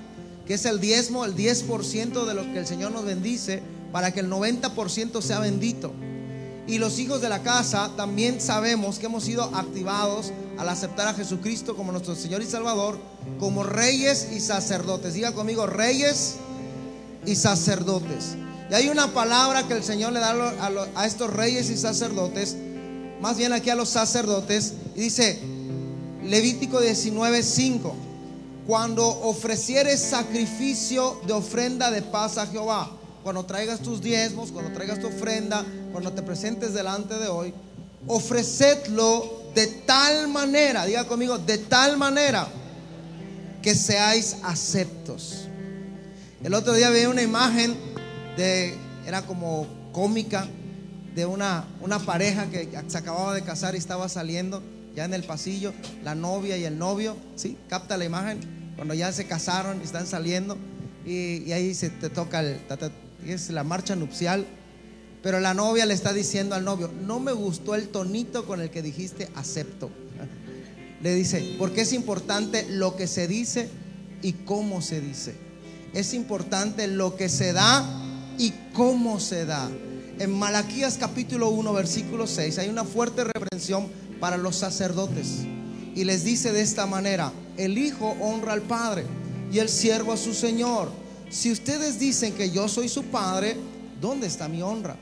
que 0.47 0.55
es 0.55 0.65
el 0.65 0.81
diezmo, 0.81 1.25
el 1.25 1.35
10% 1.35 2.25
de 2.25 2.35
lo 2.35 2.43
que 2.53 2.59
el 2.59 2.67
Señor 2.67 2.93
nos 2.93 3.05
bendice 3.05 3.63
para 3.93 4.13
que 4.13 4.21
el 4.21 4.31
90% 4.31 5.21
sea 5.23 5.39
bendito. 5.41 5.93
Y 6.67 6.79
los 6.79 6.99
hijos 6.99 7.21
de 7.21 7.29
la 7.29 7.43
casa 7.43 7.91
también 7.97 8.41
sabemos 8.41 8.99
que 8.99 9.07
hemos 9.07 9.25
sido 9.25 9.45
activados 9.55 10.33
al 10.59 10.69
aceptar 10.69 11.09
a 11.09 11.15
Jesucristo 11.15 11.77
como 11.77 11.91
nuestro 11.91 12.15
Señor 12.15 12.41
y 12.43 12.47
Salvador, 12.47 12.99
como 13.39 13.65
reyes 13.65 14.29
y 14.33 14.41
sacerdotes. 14.41 15.15
Diga 15.15 15.33
conmigo, 15.33 15.67
reyes 15.67 16.37
y 17.27 17.35
sacerdotes. 17.35 18.37
Y 18.71 18.75
hay 18.75 18.89
una 18.89 19.13
palabra 19.13 19.67
que 19.67 19.75
el 19.75 19.83
Señor 19.83 20.13
le 20.13 20.21
da 20.21 20.31
a, 20.31 20.71
a 20.95 21.07
estos 21.07 21.31
reyes 21.31 21.69
y 21.69 21.77
sacerdotes, 21.77 22.57
más 23.21 23.37
bien 23.37 23.53
aquí 23.53 23.71
a 23.71 23.75
los 23.75 23.89
sacerdotes, 23.89 24.75
y 24.95 25.01
dice 25.01 25.41
Levítico 26.25 26.81
19:5, 26.81 27.93
cuando 28.67 29.07
ofrecieres 29.07 30.01
sacrificio 30.01 31.21
de 31.27 31.33
ofrenda 31.33 31.91
de 31.91 32.03
paz 32.03 32.39
a 32.39 32.47
Jehová, 32.47 32.91
cuando 33.23 33.45
traigas 33.45 33.81
tus 33.81 34.01
diezmos, 34.01 34.51
cuando 34.53 34.73
traigas 34.73 35.01
tu 35.01 35.09
ofrenda, 35.09 35.65
cuando 35.93 36.13
te 36.13 36.23
presentes 36.23 36.73
delante 36.75 37.15
de 37.19 37.29
hoy, 37.29 37.55
ofrecedlo 38.07 39.43
de 39.55 39.67
tal 39.67 40.29
manera, 40.29 40.87
diga 40.87 41.05
conmigo, 41.05 41.39
de 41.39 41.59
tal 41.59 41.97
manera 41.97 42.47
que 43.61 43.75
seáis 43.75 44.37
aceptos. 44.43 45.49
El 46.43 46.55
otro 46.55 46.75
día 46.75 46.91
vi 46.91 47.05
una 47.07 47.23
imagen 47.23 47.77
de, 48.37 48.77
era 49.07 49.23
como 49.23 49.67
cómica, 49.93 50.49
de 51.15 51.27
una, 51.27 51.65
una 51.81 51.99
pareja 51.99 52.47
que 52.47 52.69
se 52.89 52.99
acababa 52.99 53.35
de 53.35 53.43
casar 53.43 53.75
y 53.75 53.79
estaba 53.79 54.09
saliendo 54.09 54.63
ya 54.95 55.05
en 55.05 55.15
el 55.15 55.25
pasillo, 55.25 55.73
la 56.05 56.15
novia 56.15 56.57
y 56.57 56.65
el 56.65 56.79
novio, 56.79 57.17
¿sí? 57.37 57.57
Capta 57.69 57.97
la 57.97 58.05
imagen, 58.05 58.41
cuando 58.77 58.95
ya 58.95 59.13
se 59.13 59.27
casaron 59.27 59.81
y 59.81 59.85
están 59.85 60.07
saliendo 60.07 60.57
y, 61.07 61.51
ahí 61.53 61.75
se 61.75 61.91
te 61.91 62.11
toca 62.11 62.41
el, 62.41 62.61
es 63.27 63.51
la 63.51 63.65
marcha 63.65 63.97
nupcial, 63.97 64.47
pero 65.23 65.41
la 65.41 65.55
novia 65.55 65.87
le 65.87 65.95
está 65.95 66.13
diciendo 66.13 66.55
al 66.55 66.65
novio, 66.65 66.91
no 67.07 67.21
me 67.21 67.33
gustó 67.33 67.75
el 67.75 67.89
tonito 67.89 68.45
con 68.45 68.61
el 68.61 68.71
que 68.71 68.83
dijiste 68.83 69.29
acepto. 69.35 69.91
Le 71.03 71.15
dice, 71.15 71.57
porque 71.59 71.81
es 71.83 71.93
importante 71.93 72.67
lo 72.69 72.97
que 72.97 73.07
se 73.07 73.27
dice 73.27 73.69
y 74.23 74.33
cómo 74.33 74.83
se 74.83 75.01
dice. 75.01 75.35
Es 75.95 76.15
importante 76.15 76.87
lo 76.87 77.17
que 77.17 77.29
se 77.29 77.53
da 77.53 77.85
y 78.39 78.53
cómo 78.73 79.21
se 79.21 79.45
da. 79.45 79.69
En 80.19 80.33
Malaquías 80.33 80.99
capítulo 80.99 81.51
1, 81.51 81.73
versículo 81.73 82.27
6, 82.27 82.59
hay 82.59 82.69
una 82.69 82.85
fuerte 82.85 83.25
reprensión 83.25 83.89
para 84.23 84.37
los 84.37 84.55
sacerdotes. 84.55 85.41
Y 85.97 86.05
les 86.05 86.23
dice 86.23 86.53
de 86.53 86.63
esta 86.63 86.87
manera, 86.87 87.33
el 87.57 87.77
Hijo 87.77 88.15
honra 88.21 88.53
al 88.53 88.63
Padre 88.63 89.05
y 89.53 89.59
el 89.59 89.69
siervo 89.69 90.13
a 90.13 90.17
su 90.17 90.33
Señor. 90.33 90.93
Si 91.29 91.51
ustedes 91.51 91.99
dicen 91.99 92.33
que 92.35 92.53
yo 92.53 92.69
soy 92.69 92.89
su 92.89 93.03
Padre, 93.03 93.57
¿dónde 94.01 94.29
está 94.29 94.47
mi 94.47 94.63
honra? 94.63 94.97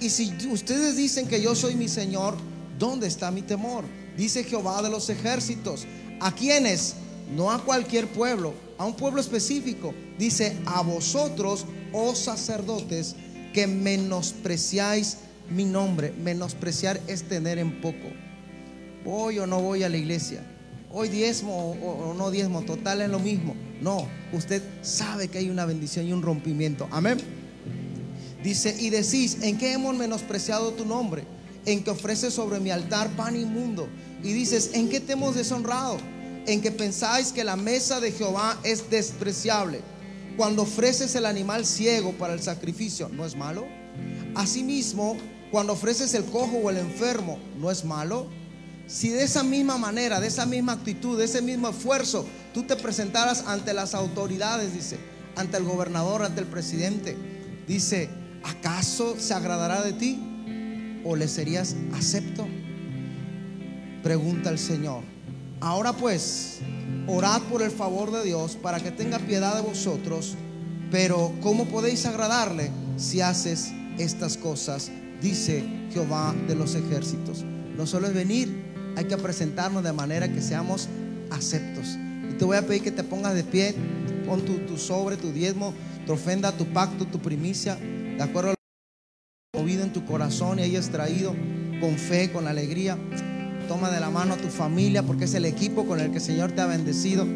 Y 0.00 0.10
si 0.10 0.34
ustedes 0.50 0.96
dicen 0.96 1.28
que 1.28 1.40
yo 1.40 1.54
soy 1.54 1.76
mi 1.76 1.86
Señor, 1.86 2.34
¿dónde 2.76 3.06
está 3.06 3.30
mi 3.30 3.42
temor? 3.42 3.84
Dice 4.16 4.42
Jehová 4.42 4.82
de 4.82 4.90
los 4.90 5.08
ejércitos. 5.08 5.86
¿A 6.18 6.34
quiénes? 6.34 6.96
No 7.32 7.52
a 7.52 7.64
cualquier 7.64 8.08
pueblo, 8.08 8.54
a 8.76 8.86
un 8.86 8.96
pueblo 8.96 9.20
específico. 9.20 9.94
Dice, 10.18 10.56
a 10.66 10.82
vosotros, 10.82 11.64
oh 11.92 12.16
sacerdotes, 12.16 13.14
que 13.52 13.68
menospreciáis 13.68 15.18
mi 15.48 15.64
nombre. 15.64 16.12
Menospreciar 16.20 17.00
es 17.06 17.22
tener 17.22 17.58
en 17.58 17.80
poco. 17.80 18.23
Voy 19.04 19.38
o 19.38 19.46
no 19.46 19.60
voy 19.60 19.82
a 19.82 19.88
la 19.88 19.96
iglesia. 19.96 20.42
Hoy 20.90 21.08
diezmo 21.08 21.72
o, 21.72 22.14
no 22.14 22.30
diezmo, 22.30 22.62
total 22.62 23.02
es 23.02 23.10
lo 23.10 23.18
mismo. 23.18 23.54
No, 23.80 24.08
usted 24.32 24.62
sabe 24.82 25.28
que 25.28 25.38
hay 25.38 25.50
una 25.50 25.66
bendición 25.66 26.06
y 26.06 26.12
un 26.12 26.22
rompimiento. 26.22 26.88
Amén. 26.90 27.18
Dice, 28.42 28.76
y 28.78 28.90
decís, 28.90 29.38
¿en 29.42 29.58
qué 29.58 29.72
hemos 29.72 29.96
menospreciado 29.96 30.72
tu 30.72 30.84
nombre? 30.84 31.24
en 31.66 31.82
que 31.82 31.90
ofreces 31.90 32.34
sobre 32.34 32.60
mi 32.60 32.70
altar 32.70 33.08
pan 33.10 33.36
inmundo. 33.36 33.88
Y 34.22 34.32
dices, 34.32 34.70
¿en 34.74 34.88
qué 34.88 35.00
te 35.00 35.12
hemos 35.12 35.34
deshonrado? 35.34 35.98
En 36.46 36.60
que 36.60 36.70
pensáis 36.70 37.32
que 37.32 37.44
la 37.44 37.56
mesa 37.56 38.00
de 38.00 38.12
Jehová 38.12 38.58
es 38.64 38.90
despreciable. 38.90 39.80
Cuando 40.36 40.62
ofreces 40.62 41.14
el 41.14 41.26
animal 41.26 41.64
ciego 41.64 42.12
para 42.12 42.34
el 42.34 42.42
sacrificio, 42.42 43.08
¿no 43.08 43.24
es 43.24 43.36
malo? 43.36 43.66
Asimismo, 44.34 45.16
cuando 45.50 45.74
ofreces 45.74 46.12
el 46.14 46.24
cojo 46.24 46.58
o 46.58 46.70
el 46.70 46.78
enfermo, 46.78 47.38
¿no 47.58 47.70
es 47.70 47.84
malo? 47.84 48.26
Si 48.86 49.08
de 49.08 49.24
esa 49.24 49.42
misma 49.42 49.78
manera, 49.78 50.20
de 50.20 50.26
esa 50.26 50.44
misma 50.44 50.72
actitud, 50.72 51.18
de 51.18 51.24
ese 51.24 51.40
mismo 51.40 51.68
esfuerzo, 51.68 52.26
tú 52.52 52.64
te 52.64 52.76
presentaras 52.76 53.44
ante 53.46 53.72
las 53.72 53.94
autoridades, 53.94 54.74
dice, 54.74 54.98
ante 55.36 55.56
el 55.56 55.64
gobernador, 55.64 56.22
ante 56.22 56.40
el 56.40 56.46
presidente, 56.46 57.16
dice, 57.66 58.10
¿acaso 58.42 59.16
se 59.18 59.32
agradará 59.32 59.82
de 59.82 59.94
ti? 59.94 61.00
¿O 61.04 61.16
le 61.16 61.28
serías 61.28 61.76
acepto? 61.94 62.46
Pregunta 64.02 64.50
el 64.50 64.58
Señor. 64.58 65.02
Ahora 65.60 65.94
pues, 65.94 66.58
orad 67.06 67.40
por 67.42 67.62
el 67.62 67.70
favor 67.70 68.12
de 68.12 68.22
Dios 68.22 68.56
para 68.56 68.80
que 68.80 68.90
tenga 68.90 69.18
piedad 69.18 69.56
de 69.56 69.62
vosotros, 69.62 70.34
pero 70.90 71.32
¿cómo 71.40 71.64
podéis 71.66 72.04
agradarle 72.04 72.70
si 72.98 73.22
haces 73.22 73.72
estas 73.98 74.36
cosas? 74.36 74.90
Dice 75.22 75.64
Jehová 75.90 76.34
de 76.46 76.54
los 76.54 76.74
ejércitos. 76.74 77.44
No 77.76 77.86
solo 77.86 78.06
es 78.06 78.14
venir, 78.14 78.63
hay 78.96 79.04
que 79.04 79.16
presentarnos 79.16 79.82
de 79.82 79.92
manera 79.92 80.28
que 80.28 80.40
seamos 80.40 80.88
aceptos. 81.30 81.98
Y 82.30 82.34
te 82.34 82.44
voy 82.44 82.56
a 82.56 82.66
pedir 82.66 82.82
que 82.82 82.90
te 82.90 83.04
pongas 83.04 83.34
de 83.34 83.44
pie, 83.44 83.74
pon 84.26 84.42
tu, 84.42 84.58
tu 84.60 84.78
sobre, 84.78 85.16
tu 85.16 85.32
diezmo, 85.32 85.74
tu 86.06 86.12
ofrenda, 86.12 86.52
tu 86.52 86.66
pacto, 86.66 87.06
tu 87.06 87.18
primicia, 87.18 87.76
de 87.76 88.22
acuerdo 88.22 88.50
a 88.50 88.54
lo 89.54 89.60
movido 89.60 89.82
en 89.82 89.92
tu 89.92 90.04
corazón 90.04 90.58
y 90.58 90.62
hayas 90.62 90.90
traído 90.90 91.34
con 91.80 91.96
fe, 91.96 92.30
con 92.32 92.46
alegría. 92.46 92.98
Toma 93.68 93.90
de 93.90 94.00
la 94.00 94.10
mano 94.10 94.34
a 94.34 94.36
tu 94.36 94.48
familia 94.48 95.02
porque 95.02 95.24
es 95.24 95.34
el 95.34 95.44
equipo 95.44 95.86
con 95.86 96.00
el 96.00 96.10
que 96.10 96.18
el 96.18 96.22
Señor 96.22 96.52
te 96.52 96.60
ha 96.60 96.66
bendecido, 96.66 97.26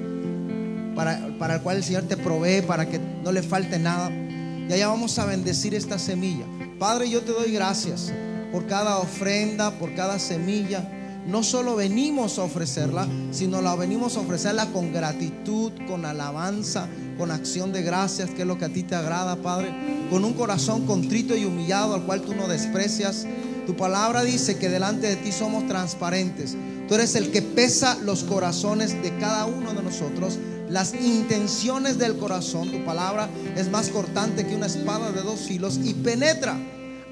para, 0.94 1.38
para 1.38 1.56
el 1.56 1.60
cual 1.62 1.78
el 1.78 1.84
Señor 1.84 2.04
te 2.04 2.16
provee, 2.16 2.62
para 2.62 2.88
que 2.88 2.98
no 2.98 3.32
le 3.32 3.42
falte 3.42 3.78
nada. 3.78 4.10
Y 4.10 4.72
allá 4.72 4.88
vamos 4.88 5.18
a 5.18 5.24
bendecir 5.24 5.74
esta 5.74 5.98
semilla. 5.98 6.44
Padre, 6.78 7.08
yo 7.08 7.22
te 7.22 7.32
doy 7.32 7.52
gracias 7.52 8.12
por 8.52 8.66
cada 8.66 8.98
ofrenda, 8.98 9.70
por 9.78 9.94
cada 9.94 10.18
semilla. 10.18 10.86
No 11.28 11.42
solo 11.42 11.76
venimos 11.76 12.38
a 12.38 12.44
ofrecerla, 12.44 13.06
sino 13.32 13.60
la 13.60 13.76
venimos 13.76 14.16
a 14.16 14.20
ofrecerla 14.20 14.72
con 14.72 14.94
gratitud, 14.94 15.72
con 15.86 16.06
alabanza, 16.06 16.88
con 17.18 17.30
acción 17.30 17.70
de 17.70 17.82
gracias, 17.82 18.30
que 18.30 18.42
es 18.42 18.48
lo 18.48 18.56
que 18.56 18.64
a 18.64 18.72
ti 18.72 18.82
te 18.82 18.94
agrada, 18.94 19.36
Padre. 19.36 19.70
Con 20.08 20.24
un 20.24 20.32
corazón 20.32 20.86
contrito 20.86 21.36
y 21.36 21.44
humillado 21.44 21.92
al 21.92 22.04
cual 22.04 22.22
tú 22.22 22.34
no 22.34 22.48
desprecias. 22.48 23.26
Tu 23.66 23.76
palabra 23.76 24.22
dice 24.22 24.56
que 24.56 24.70
delante 24.70 25.06
de 25.06 25.16
ti 25.16 25.30
somos 25.30 25.66
transparentes. 25.66 26.56
Tú 26.88 26.94
eres 26.94 27.14
el 27.14 27.30
que 27.30 27.42
pesa 27.42 27.98
los 28.02 28.24
corazones 28.24 28.94
de 29.02 29.14
cada 29.18 29.44
uno 29.44 29.74
de 29.74 29.82
nosotros, 29.82 30.38
las 30.70 30.94
intenciones 30.94 31.98
del 31.98 32.16
corazón. 32.16 32.72
Tu 32.72 32.82
palabra 32.86 33.28
es 33.54 33.70
más 33.70 33.90
cortante 33.90 34.46
que 34.46 34.56
una 34.56 34.64
espada 34.64 35.12
de 35.12 35.20
dos 35.20 35.40
filos 35.40 35.78
y 35.84 35.92
penetra 35.92 36.58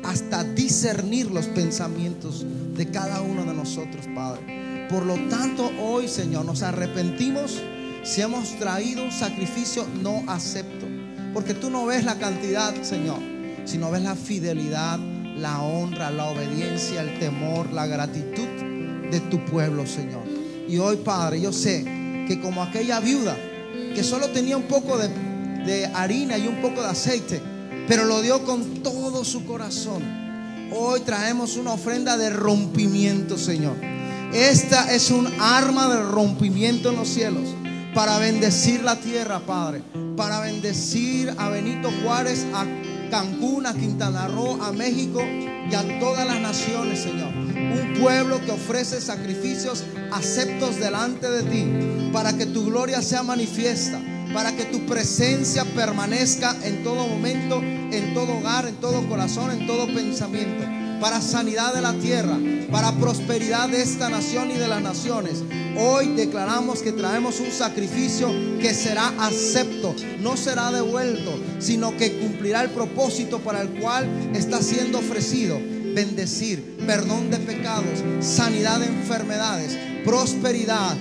hasta 0.03 0.45
discernir 0.45 1.31
los 1.31 1.47
pensamientos 1.47 2.45
de 2.77 2.91
cada 2.91 3.21
uno 3.23 3.45
de 3.45 3.55
nosotros, 3.55 4.07
Padre. 4.15 4.87
Por 4.89 5.05
lo 5.05 5.15
tanto, 5.29 5.71
hoy, 5.81 6.09
Señor, 6.09 6.45
nos 6.45 6.63
arrepentimos 6.63 7.61
si 8.05 8.21
hemos 8.21 8.57
traído 8.59 9.03
un 9.05 9.13
sacrificio 9.13 9.85
no 10.03 10.23
acepto. 10.29 10.87
Porque 11.35 11.55
tú 11.55 11.71
no 11.71 11.87
ves 11.87 12.05
la 12.05 12.15
cantidad, 12.19 12.75
Señor, 12.83 13.19
sino 13.65 13.91
ves 13.91 14.03
la 14.03 14.15
fidelidad, 14.15 14.99
la 15.37 15.61
honra, 15.61 16.11
la 16.11 16.27
obediencia, 16.27 17.03
el 17.03 17.19
temor, 17.19 17.73
la 17.73 17.87
gratitud 17.87 18.47
de 19.11 19.21
tu 19.29 19.45
pueblo, 19.45 19.87
Señor. 19.87 20.23
Y 20.69 20.79
hoy, 20.79 20.97
Padre, 20.97 21.41
yo 21.41 21.53
sé 21.53 21.85
que 22.27 22.41
como 22.41 22.63
aquella 22.63 23.01
viuda 23.01 23.37
que 23.95 24.03
solo 24.03 24.29
tenía 24.31 24.57
un 24.57 24.65
poco 24.65 24.97
de, 24.99 25.09
de 25.65 25.87
harina 25.87 26.39
y 26.39 26.47
un 26.47 26.63
poco 26.63 26.81
de 26.83 26.89
aceite, 26.89 27.41
pero 27.89 28.05
lo 28.05 28.21
dio 28.23 28.45
con 28.45 28.83
todo 28.83 29.25
su 29.25 29.45
corazón. 29.45 30.03
Hoy 30.73 31.01
traemos 31.01 31.57
una 31.57 31.73
ofrenda 31.73 32.17
de 32.17 32.31
rompimiento, 32.31 33.39
Señor. 33.39 33.77
Esta 34.33 34.93
es 34.93 35.11
un 35.11 35.29
arma 35.41 35.89
de 35.89 36.03
rompimiento 36.03 36.91
en 36.91 36.97
los 36.97 37.09
cielos 37.09 37.49
para 37.95 38.19
bendecir 38.19 38.83
la 38.83 38.97
tierra, 38.97 39.41
Padre. 39.41 39.83
Para 40.17 40.41
bendecir 40.41 41.33
a 41.39 41.49
Benito 41.49 41.91
Juárez, 42.03 42.45
a 42.53 42.67
Cancún, 43.11 43.67
a 43.67 43.75
Quintana 43.75 44.27
Roo, 44.27 44.61
a 44.61 44.73
México 44.73 45.23
y 45.23 45.75
a 45.75 46.01
todas 46.01 46.27
las 46.27 46.41
naciones, 46.41 47.01
Señor. 47.01 47.33
Un 47.35 48.01
pueblo 48.01 48.41
que 48.45 48.51
ofrece 48.51 49.01
sacrificios 49.01 49.85
aceptos 50.13 50.77
delante 50.77 51.31
de 51.31 51.43
ti 51.45 52.11
para 52.13 52.37
que 52.37 52.47
tu 52.47 52.67
gloria 52.67 53.01
sea 53.03 53.23
manifiesta 53.23 54.01
para 54.33 54.53
que 54.53 54.65
tu 54.65 54.87
presencia 54.87 55.65
permanezca 55.65 56.57
en 56.63 56.83
todo 56.83 57.07
momento, 57.07 57.61
en 57.63 58.15
todo 58.15 58.39
hogar, 58.39 58.67
en 58.67 58.77
todo 58.77 59.09
corazón, 59.09 59.51
en 59.51 59.67
todo 59.67 59.87
pensamiento, 59.87 60.65
para 61.01 61.21
sanidad 61.21 61.75
de 61.75 61.83
la 61.83 61.93
tierra, 61.95 62.39
para 62.71 62.93
prosperidad 62.93 63.69
de 63.69 63.83
esta 63.83 64.09
nación 64.09 64.51
y 64.51 64.55
de 64.55 64.69
las 64.69 64.83
naciones. 64.83 65.43
Hoy 65.79 66.09
declaramos 66.15 66.81
que 66.81 66.93
traemos 66.93 67.41
un 67.41 67.51
sacrificio 67.51 68.29
que 68.61 68.75
será 68.75 69.09
acepto, 69.19 69.95
no 70.21 70.37
será 70.37 70.71
devuelto, 70.73 71.39
sino 71.59 71.97
que 71.97 72.19
cumplirá 72.19 72.63
el 72.63 72.71
propósito 72.71 73.41
para 73.41 73.61
el 73.61 73.69
cual 73.81 74.09
está 74.35 74.63
siendo 74.63 74.99
ofrecido. 74.99 75.59
Bendecir, 75.95 76.77
perdón 76.87 77.31
de 77.31 77.39
pecados, 77.39 78.05
sanidad 78.21 78.81
de 78.81 78.87
enfermedades, 78.87 79.79
prosperidad, 80.05 80.95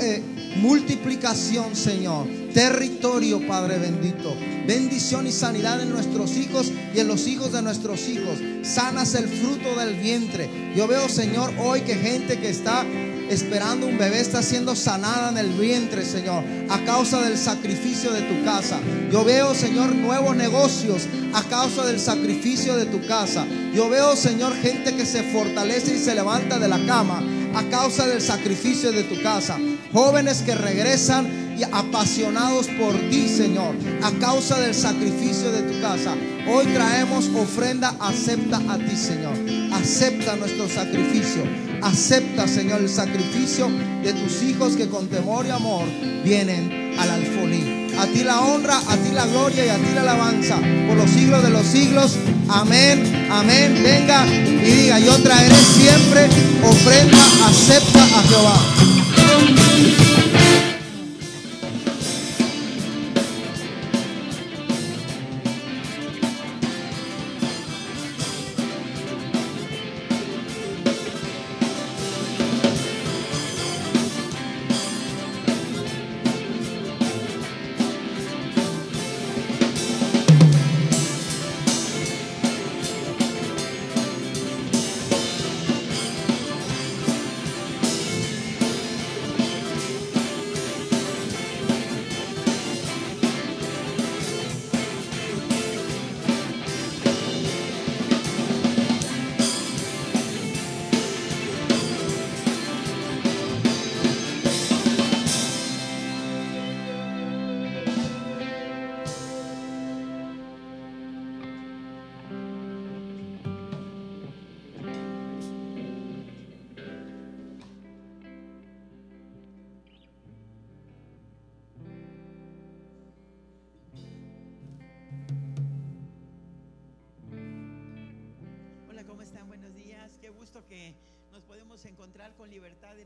eh, 0.00 0.22
multiplicación, 0.56 1.76
Señor 1.76 2.45
territorio, 2.56 3.46
Padre 3.46 3.76
bendito. 3.76 4.34
Bendición 4.66 5.26
y 5.26 5.32
sanidad 5.32 5.78
en 5.82 5.90
nuestros 5.90 6.38
hijos 6.38 6.72
y 6.94 7.00
en 7.00 7.06
los 7.06 7.26
hijos 7.26 7.52
de 7.52 7.60
nuestros 7.60 8.08
hijos. 8.08 8.38
Sanas 8.62 9.14
el 9.14 9.28
fruto 9.28 9.78
del 9.78 9.94
vientre. 9.96 10.48
Yo 10.74 10.88
veo, 10.88 11.06
Señor, 11.10 11.52
hoy 11.58 11.82
que 11.82 11.94
gente 11.96 12.40
que 12.40 12.48
está 12.48 12.86
esperando 13.28 13.86
un 13.86 13.98
bebé 13.98 14.20
está 14.20 14.42
siendo 14.42 14.74
sanada 14.74 15.28
en 15.28 15.36
el 15.36 15.48
vientre, 15.50 16.02
Señor, 16.02 16.42
a 16.70 16.82
causa 16.86 17.20
del 17.20 17.36
sacrificio 17.36 18.10
de 18.10 18.22
tu 18.22 18.42
casa. 18.42 18.78
Yo 19.12 19.22
veo, 19.22 19.54
Señor, 19.54 19.94
nuevos 19.94 20.34
negocios 20.34 21.02
a 21.34 21.42
causa 21.42 21.84
del 21.84 22.00
sacrificio 22.00 22.74
de 22.74 22.86
tu 22.86 23.06
casa. 23.06 23.44
Yo 23.74 23.90
veo, 23.90 24.16
Señor, 24.16 24.56
gente 24.56 24.96
que 24.96 25.04
se 25.04 25.24
fortalece 25.24 25.96
y 25.96 25.98
se 25.98 26.14
levanta 26.14 26.58
de 26.58 26.68
la 26.68 26.82
cama 26.86 27.22
a 27.54 27.62
causa 27.64 28.06
del 28.06 28.22
sacrificio 28.22 28.92
de 28.92 29.02
tu 29.02 29.22
casa. 29.22 29.58
Jóvenes 29.92 30.40
que 30.40 30.54
regresan 30.54 31.45
y 31.58 31.62
apasionados 31.64 32.68
por 32.78 32.94
ti, 33.10 33.28
Señor, 33.28 33.74
a 34.02 34.10
causa 34.18 34.60
del 34.60 34.74
sacrificio 34.74 35.50
de 35.52 35.62
tu 35.62 35.80
casa. 35.80 36.14
Hoy 36.48 36.66
traemos 36.66 37.28
ofrenda, 37.34 37.94
acepta 38.00 38.58
a 38.68 38.78
ti, 38.78 38.96
Señor. 38.96 39.34
Acepta 39.72 40.36
nuestro 40.36 40.68
sacrificio. 40.68 41.42
Acepta, 41.82 42.46
Señor, 42.46 42.80
el 42.80 42.88
sacrificio 42.88 43.68
de 44.02 44.12
tus 44.12 44.42
hijos 44.42 44.76
que 44.76 44.88
con 44.88 45.08
temor 45.08 45.46
y 45.46 45.50
amor 45.50 45.84
vienen 46.24 46.94
al 46.98 47.10
alfolí. 47.10 47.86
A 47.98 48.06
ti 48.06 48.24
la 48.24 48.40
honra, 48.40 48.78
a 48.78 48.96
ti 48.96 49.10
la 49.14 49.26
gloria 49.26 49.66
y 49.66 49.68
a 49.70 49.76
ti 49.76 49.94
la 49.94 50.02
alabanza 50.02 50.56
por 50.86 50.96
los 50.96 51.10
siglos 51.10 51.42
de 51.42 51.50
los 51.50 51.66
siglos. 51.66 52.16
Amén, 52.48 53.28
amén. 53.30 53.80
Venga 53.82 54.26
y 54.26 54.70
diga, 54.70 54.98
yo 54.98 55.16
traeré 55.22 55.56
siempre 55.56 56.28
ofrenda, 56.62 57.24
acepta 57.46 58.04
a 58.04 58.22
Jehová. 58.22 60.15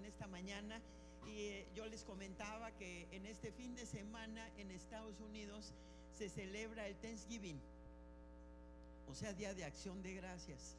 Esta 0.04 0.26
mañana. 0.26 0.80
Y 1.26 1.38
eh, 1.38 1.66
yo 1.74 1.86
les 1.86 2.02
comentaba 2.04 2.70
que 2.72 3.06
en 3.12 3.26
este 3.26 3.52
fin 3.52 3.74
de 3.74 3.86
semana 3.86 4.48
en 4.56 4.70
Estados 4.70 5.20
Unidos 5.20 5.72
se 6.16 6.28
celebra 6.28 6.86
el 6.86 6.96
Thanksgiving, 6.96 7.60
o 9.08 9.14
sea, 9.14 9.32
Día 9.32 9.54
de 9.54 9.64
Acción 9.64 10.02
de 10.02 10.14
Gracias. 10.14 10.76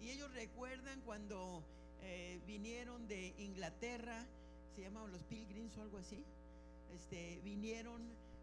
Y 0.00 0.10
ellos 0.10 0.32
recuerdan 0.34 1.00
cuando 1.02 1.62
eh, 2.02 2.40
vinieron 2.46 3.06
de 3.06 3.34
Inglaterra, 3.38 4.26
se 4.74 4.82
llamaban 4.82 5.12
los 5.12 5.22
Pilgrims 5.24 5.76
o 5.76 5.82
algo 5.82 5.98
así, 5.98 6.24
este, 6.94 7.40
vinieron 7.44 8.02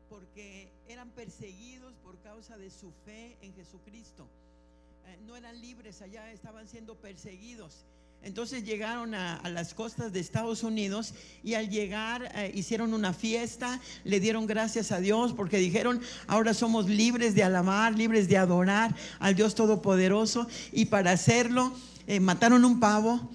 porque 0.10 0.72
eran 0.88 1.10
perseguidos 1.12 1.94
por 1.98 2.18
causa 2.20 2.58
de 2.58 2.70
su 2.72 2.92
fe 3.06 3.38
en 3.42 3.54
Jesucristo. 3.54 4.28
Eh, 5.08 5.18
no 5.26 5.36
eran 5.36 5.60
libres 5.62 6.02
allá, 6.02 6.32
estaban 6.32 6.68
siendo 6.68 6.96
perseguidos. 6.96 7.86
Entonces 8.22 8.66
llegaron 8.66 9.16
a, 9.16 9.42
las 9.50 9.74
costas 9.74 10.12
de 10.12 10.20
Estados 10.20 10.64
Unidos 10.64 11.14
y 11.42 11.54
al 11.54 11.70
llegar 11.70 12.30
eh, 12.36 12.52
hicieron 12.54 12.94
una 12.94 13.14
fiesta, 13.14 13.80
le 14.04 14.20
dieron 14.20 14.46
gracias 14.46 14.92
a 14.92 15.00
Dios 15.00 15.34
porque 15.34 15.58
dijeron, 15.58 16.02
ahora 16.28 16.54
somos 16.54 16.90
libres 16.90 17.34
de 17.34 17.44
alabar, 17.44 17.96
libres 17.96 18.28
de 18.28 18.38
adorar 18.38 18.94
al 19.20 19.36
Dios 19.36 19.56
Todopoderoso 19.56 20.48
y 20.74 20.86
para 20.86 21.12
hacerlo 21.12 21.74
eh, 22.08 22.20
mataron 22.20 22.66
un 22.66 22.82
pavo 22.82 23.30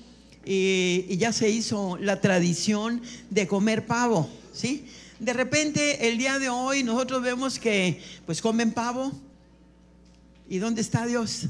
y, 0.44 1.06
y 1.08 1.16
ya 1.16 1.32
se 1.32 1.48
hizo 1.48 1.96
la 1.96 2.20
tradición 2.20 3.00
de 3.30 3.46
comer 3.46 3.86
pavo, 3.86 4.28
¿sí? 4.52 4.86
De 5.18 5.32
repente 5.32 6.08
el 6.08 6.18
día 6.18 6.38
de 6.38 6.50
hoy 6.50 6.82
nosotros 6.82 7.22
vemos 7.22 7.58
que 7.58 8.02
pues 8.26 8.42
comen 8.42 8.72
pavo 8.72 9.12
¿y 10.48 10.58
dónde 10.58 10.82
está 10.82 11.06
Dios? 11.06 11.46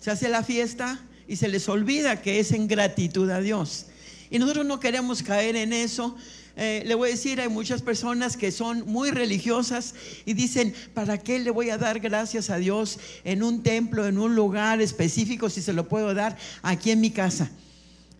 Se 0.00 0.10
hace 0.10 0.30
la 0.30 0.42
fiesta 0.42 0.98
y 1.32 1.36
se 1.36 1.48
les 1.48 1.66
olvida 1.70 2.20
que 2.20 2.40
es 2.40 2.52
en 2.52 2.68
gratitud 2.68 3.30
a 3.30 3.40
Dios. 3.40 3.86
Y 4.30 4.38
nosotros 4.38 4.66
no 4.66 4.80
queremos 4.80 5.22
caer 5.22 5.56
en 5.56 5.72
eso. 5.72 6.14
Eh, 6.56 6.82
le 6.84 6.94
voy 6.94 7.08
a 7.08 7.12
decir, 7.12 7.40
hay 7.40 7.48
muchas 7.48 7.80
personas 7.80 8.36
que 8.36 8.52
son 8.52 8.84
muy 8.86 9.10
religiosas 9.10 9.94
y 10.26 10.34
dicen, 10.34 10.74
¿para 10.92 11.16
qué 11.16 11.38
le 11.38 11.50
voy 11.50 11.70
a 11.70 11.78
dar 11.78 12.00
gracias 12.00 12.50
a 12.50 12.58
Dios 12.58 12.98
en 13.24 13.42
un 13.42 13.62
templo, 13.62 14.06
en 14.06 14.18
un 14.18 14.34
lugar 14.34 14.82
específico, 14.82 15.48
si 15.48 15.62
se 15.62 15.72
lo 15.72 15.88
puedo 15.88 16.12
dar 16.12 16.36
aquí 16.60 16.90
en 16.90 17.00
mi 17.00 17.10
casa? 17.10 17.50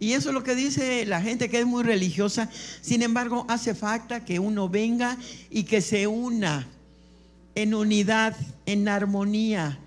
Y 0.00 0.14
eso 0.14 0.30
es 0.30 0.34
lo 0.34 0.42
que 0.42 0.54
dice 0.54 1.04
la 1.04 1.20
gente 1.20 1.50
que 1.50 1.60
es 1.60 1.66
muy 1.66 1.82
religiosa. 1.82 2.48
Sin 2.80 3.02
embargo, 3.02 3.44
hace 3.50 3.74
falta 3.74 4.24
que 4.24 4.38
uno 4.38 4.70
venga 4.70 5.18
y 5.50 5.64
que 5.64 5.82
se 5.82 6.06
una 6.06 6.66
en 7.54 7.74
unidad, 7.74 8.34
en 8.64 8.88
armonía. 8.88 9.78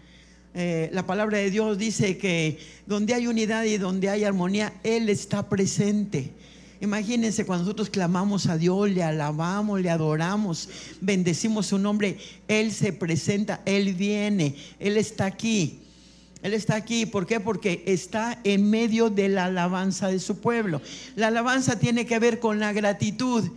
Eh, 0.57 0.89
la 0.93 1.05
palabra 1.05 1.37
de 1.37 1.51
Dios 1.51 1.77
dice 1.77 2.17
que 2.17 2.57
donde 2.85 3.13
hay 3.13 3.27
unidad 3.27 3.65
y 3.65 3.77
donde 3.77 4.09
hay 4.09 4.23
armonía, 4.23 4.73
Él 4.83 5.09
está 5.09 5.49
presente. 5.49 6.31
Imagínense 6.79 7.45
cuando 7.45 7.65
nosotros 7.65 7.89
clamamos 7.89 8.47
a 8.47 8.57
Dios, 8.57 8.89
le 8.89 9.03
alabamos, 9.03 9.81
le 9.81 9.89
adoramos, 9.89 10.69
bendecimos 11.01 11.67
su 11.67 11.77
nombre, 11.77 12.17
Él 12.47 12.71
se 12.71 12.93
presenta, 12.93 13.61
Él 13.65 13.93
viene, 13.95 14.55
Él 14.79 14.95
está 14.95 15.25
aquí. 15.25 15.79
Él 16.41 16.53
está 16.53 16.75
aquí, 16.75 17.05
¿por 17.05 17.25
qué? 17.25 17.39
Porque 17.39 17.83
está 17.87 18.39
en 18.43 18.69
medio 18.69 19.09
de 19.09 19.29
la 19.29 19.45
alabanza 19.45 20.09
de 20.09 20.19
su 20.19 20.39
pueblo. 20.39 20.81
La 21.15 21.27
alabanza 21.27 21.79
tiene 21.79 22.05
que 22.05 22.19
ver 22.19 22.39
con 22.39 22.59
la 22.59 22.71
gratitud. 22.71 23.49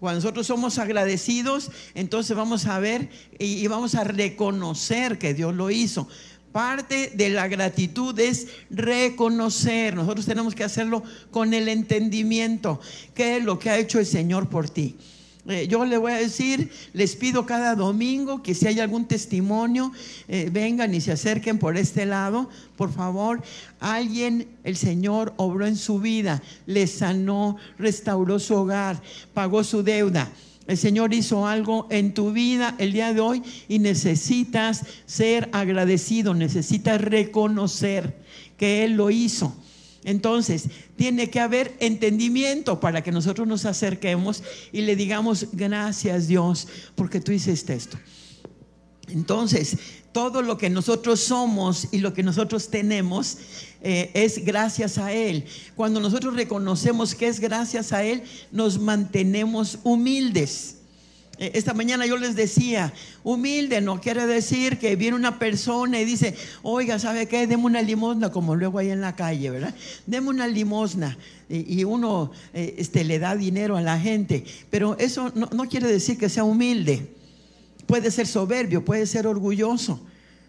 Cuando 0.00 0.18
nosotros 0.18 0.46
somos 0.46 0.78
agradecidos, 0.78 1.70
entonces 1.94 2.36
vamos 2.36 2.66
a 2.66 2.78
ver 2.80 3.08
y, 3.38 3.64
y 3.64 3.66
vamos 3.68 3.94
a 3.94 4.04
reconocer 4.04 5.16
que 5.16 5.32
Dios 5.32 5.54
lo 5.54 5.70
hizo. 5.70 6.08
Parte 6.54 7.10
de 7.12 7.30
la 7.30 7.48
gratitud 7.48 8.16
es 8.20 8.46
reconocer. 8.70 9.96
Nosotros 9.96 10.24
tenemos 10.24 10.54
que 10.54 10.62
hacerlo 10.62 11.02
con 11.32 11.52
el 11.52 11.68
entendimiento. 11.68 12.80
¿Qué 13.12 13.38
es 13.38 13.44
lo 13.44 13.58
que 13.58 13.70
ha 13.70 13.76
hecho 13.76 13.98
el 13.98 14.06
Señor 14.06 14.48
por 14.48 14.70
ti? 14.70 14.94
Eh, 15.48 15.66
yo 15.66 15.84
le 15.84 15.96
voy 15.96 16.12
a 16.12 16.16
decir, 16.18 16.70
les 16.92 17.16
pido 17.16 17.44
cada 17.44 17.74
domingo 17.74 18.40
que 18.40 18.54
si 18.54 18.68
hay 18.68 18.78
algún 18.78 19.06
testimonio, 19.06 19.90
eh, 20.28 20.48
vengan 20.52 20.94
y 20.94 21.00
se 21.00 21.10
acerquen 21.10 21.58
por 21.58 21.76
este 21.76 22.06
lado, 22.06 22.48
por 22.76 22.92
favor. 22.92 23.42
Alguien, 23.80 24.46
el 24.62 24.76
Señor 24.76 25.34
obró 25.36 25.66
en 25.66 25.76
su 25.76 25.98
vida, 25.98 26.40
le 26.66 26.86
sanó, 26.86 27.56
restauró 27.78 28.38
su 28.38 28.54
hogar, 28.54 29.02
pagó 29.32 29.64
su 29.64 29.82
deuda. 29.82 30.30
El 30.66 30.78
Señor 30.78 31.12
hizo 31.12 31.46
algo 31.46 31.86
en 31.90 32.14
tu 32.14 32.32
vida 32.32 32.74
el 32.78 32.92
día 32.92 33.12
de 33.12 33.20
hoy 33.20 33.42
y 33.68 33.78
necesitas 33.78 34.84
ser 35.04 35.48
agradecido, 35.52 36.32
necesitas 36.32 37.00
reconocer 37.00 38.16
que 38.56 38.84
Él 38.84 38.92
lo 38.94 39.10
hizo. 39.10 39.54
Entonces, 40.04 40.68
tiene 40.96 41.30
que 41.30 41.40
haber 41.40 41.74
entendimiento 41.80 42.78
para 42.78 43.02
que 43.02 43.12
nosotros 43.12 43.48
nos 43.48 43.64
acerquemos 43.64 44.42
y 44.72 44.82
le 44.82 44.96
digamos, 44.96 45.48
gracias 45.52 46.28
Dios, 46.28 46.68
porque 46.94 47.20
tú 47.20 47.32
hiciste 47.32 47.74
esto. 47.74 47.98
Entonces, 49.08 49.76
todo 50.12 50.42
lo 50.42 50.56
que 50.56 50.70
nosotros 50.70 51.20
somos 51.20 51.88
y 51.90 51.98
lo 51.98 52.14
que 52.14 52.22
nosotros 52.22 52.68
tenemos 52.70 53.36
eh, 53.82 54.10
es 54.14 54.44
gracias 54.44 54.96
a 54.96 55.12
Él. 55.12 55.44
Cuando 55.76 56.00
nosotros 56.00 56.34
reconocemos 56.34 57.14
que 57.14 57.26
es 57.26 57.40
gracias 57.40 57.92
a 57.92 58.02
Él, 58.04 58.22
nos 58.50 58.78
mantenemos 58.78 59.78
humildes. 59.82 60.76
Eh, 61.38 61.50
Esta 61.54 61.74
mañana 61.74 62.06
yo 62.06 62.16
les 62.16 62.36
decía, 62.36 62.92
humilde 63.24 63.80
no 63.80 64.00
quiere 64.00 64.26
decir 64.26 64.78
que 64.78 64.96
viene 64.96 65.16
una 65.16 65.38
persona 65.38 66.00
y 66.00 66.04
dice, 66.04 66.34
oiga, 66.62 66.98
¿sabe 66.98 67.26
qué? 67.26 67.46
Deme 67.46 67.64
una 67.64 67.82
limosna, 67.82 68.30
como 68.30 68.54
luego 68.56 68.78
ahí 68.78 68.90
en 68.90 69.00
la 69.00 69.16
calle, 69.16 69.50
¿verdad? 69.50 69.74
Deme 70.06 70.28
una 70.28 70.46
limosna. 70.46 71.18
Y, 71.50 71.84
uno 71.84 72.30
eh, 72.54 72.76
este, 72.78 73.04
le 73.04 73.18
da 73.18 73.36
dinero 73.36 73.76
a 73.76 73.82
la 73.82 73.98
gente. 73.98 74.44
Pero 74.70 74.96
eso 74.98 75.30
no, 75.34 75.50
no 75.52 75.68
quiere 75.68 75.88
decir 75.88 76.16
que 76.16 76.30
sea 76.30 76.44
humilde. 76.44 77.13
Puede 77.94 78.10
ser 78.10 78.26
soberbio, 78.26 78.84
puede 78.84 79.06
ser 79.06 79.24
orgulloso. 79.24 80.00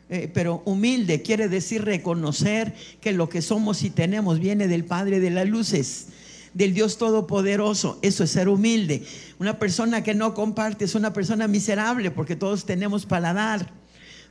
Eh, 0.09 0.31
pero 0.33 0.63
humilde 0.65 1.21
quiere 1.21 1.47
decir 1.47 1.85
reconocer 1.85 2.73
que 3.01 3.11
lo 3.11 3.29
que 3.29 3.43
somos 3.43 3.83
y 3.83 3.91
tenemos 3.91 4.39
viene 4.39 4.67
del 4.67 4.83
Padre 4.83 5.19
de 5.19 5.29
las 5.29 5.47
Luces 5.47 6.07
del 6.55 6.73
Dios 6.73 6.97
Todopoderoso. 6.97 7.99
Eso 8.01 8.23
es 8.23 8.31
ser 8.31 8.49
humilde. 8.49 9.05
Una 9.37 9.59
persona 9.59 10.01
que 10.01 10.15
no 10.15 10.33
comparte 10.33 10.85
es 10.85 10.95
una 10.95 11.13
persona 11.13 11.47
miserable 11.47 12.09
porque 12.09 12.35
todos 12.35 12.65
tenemos 12.65 13.05
para 13.05 13.31
dar. 13.31 13.71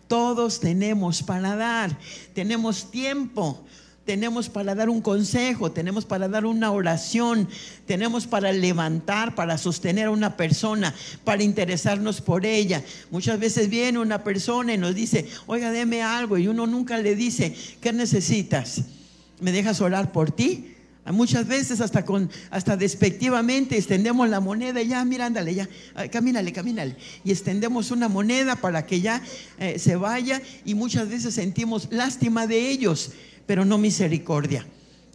Todos 0.09 0.59
tenemos 0.59 1.23
para 1.23 1.55
dar. 1.55 1.97
Tenemos 2.35 2.91
tiempo. 2.91 3.65
Tenemos 4.05 4.51
para 4.51 4.75
dar 4.75 4.91
un 4.91 5.01
consejo, 5.01 5.73
tenemos 5.73 6.05
para 6.05 6.29
dar 6.29 6.45
una 6.45 6.71
oración, 6.71 7.49
tenemos 7.87 8.27
para 8.27 8.53
levantar, 8.53 9.35
para 9.35 9.57
sostener 9.57 10.07
a 10.07 10.11
una 10.11 10.37
persona, 10.37 10.95
para 11.25 11.43
interesarnos 11.43 12.21
por 12.21 12.45
ella. 12.45 12.85
Muchas 13.11 13.41
veces 13.41 13.71
viene 13.71 13.99
una 13.99 14.23
persona 14.23 14.75
y 14.75 14.79
nos 14.79 14.95
dice, 14.95 15.27
oiga, 15.47 15.71
deme 15.71 16.03
algo, 16.03 16.37
y 16.37 16.49
uno 16.49 16.67
nunca 16.67 16.99
le 16.99 17.15
dice, 17.17 17.57
¿qué 17.81 17.95
necesitas? 17.95 18.83
¿Me 19.41 19.53
dejas 19.53 19.81
orar 19.81 20.13
por 20.13 20.31
ti? 20.31 20.75
Muchas 21.13 21.47
veces 21.47 21.83
hasta 21.83 22.05
con 22.05 22.31
hasta 22.51 22.79
despectivamente 22.79 23.77
extendemos 23.77 24.27
la 24.31 24.41
moneda 24.41 24.81
y 24.81 24.89
ya, 24.89 25.05
mira, 25.05 25.27
ándale, 25.27 25.55
ya, 25.55 25.69
ah, 25.95 26.09
camínale, 26.09 26.51
camínale. 26.51 26.97
Y 27.25 27.31
extendemos 27.31 27.91
una 27.91 28.09
moneda 28.09 28.57
para 28.57 28.87
que 28.87 29.03
ya 29.03 29.23
eh, 29.59 29.79
se 29.79 29.97
vaya 29.97 30.41
y 30.65 30.75
muchas 30.75 31.11
veces 31.11 31.35
sentimos 31.35 31.89
lástima 31.91 32.47
de 32.47 32.71
ellos, 32.71 33.13
pero 33.47 33.65
no 33.65 33.79
misericordia. 33.79 34.67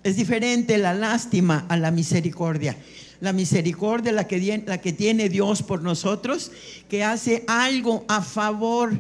Es 0.04 0.16
diferente 0.16 0.78
la 0.78 0.94
lástima 0.94 1.66
a 1.68 1.78
la 1.78 1.92
misericordia. 1.92 2.78
La 3.20 3.34
misericordia, 3.34 4.14
la 4.14 4.28
que, 4.28 4.64
la 4.66 4.78
que 4.80 4.94
tiene 4.94 5.28
Dios 5.28 5.62
por 5.62 5.82
nosotros, 5.82 6.52
que 6.88 7.04
hace 7.04 7.44
algo 7.48 8.06
a 8.08 8.22
favor 8.22 8.94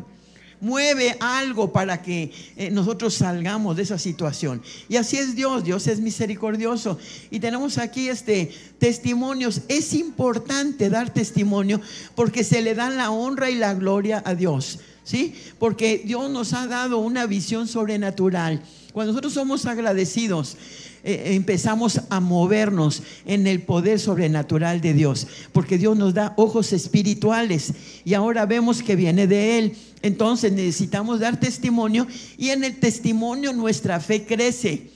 mueve 0.62 1.16
algo 1.20 1.72
para 1.72 2.02
que 2.02 2.32
eh, 2.58 2.70
nosotros 2.70 3.14
salgamos 3.14 3.76
de 3.78 3.84
esa 3.84 3.98
situación. 3.98 4.62
Y 4.88 4.98
así 4.98 5.18
es 5.18 5.36
Dios, 5.36 5.64
Dios 5.64 5.88
es 5.88 6.00
misericordioso. 6.00 6.98
Y 7.32 7.40
tenemos 7.40 7.78
aquí 7.78 8.10
este 8.10 8.52
testimonios. 8.78 9.62
Es 9.68 9.94
importante 9.94 10.90
dar 10.90 11.14
testimonio 11.14 11.82
porque 12.16 12.44
se 12.44 12.62
le 12.62 12.76
da 12.76 12.90
la 12.90 13.12
honra 13.12 13.50
y 13.50 13.56
la 13.56 13.74
gloria 13.74 14.22
a 14.26 14.36
Dios. 14.36 14.80
¿Sí? 15.04 15.34
Porque 15.58 16.04
Dios 16.06 16.30
nos 16.30 16.54
ha 16.54 16.68
dado 16.68 17.00
una 17.00 17.26
visión 17.26 17.68
sobrenatural. 17.68 18.62
Cuando 19.00 19.14
nosotros 19.14 19.32
somos 19.32 19.66
agradecidos, 19.66 20.58
eh, 21.06 21.28
empezamos 21.28 22.02
a 22.10 22.20
movernos 22.20 23.02
en 23.26 23.48
el 23.48 23.62
poder 23.62 23.98
sobrenatural 23.98 24.82
de 24.82 24.94
Dios, 24.94 25.26
porque 25.54 25.78
Dios 25.78 25.96
nos 25.96 26.14
da 26.14 26.34
ojos 26.36 26.74
espirituales 26.74 27.72
y 28.04 28.14
ahora 28.14 28.46
vemos 28.46 28.84
que 28.84 28.98
viene 28.98 29.26
de 29.26 29.58
Él. 29.58 29.78
Entonces 30.02 30.52
necesitamos 30.52 31.22
dar 31.22 31.40
testimonio 31.40 32.08
y 32.38 32.50
en 32.50 32.66
el 32.66 32.78
testimonio 32.78 33.54
nuestra 33.54 34.02
fe 34.02 34.26
crece. 34.26 34.90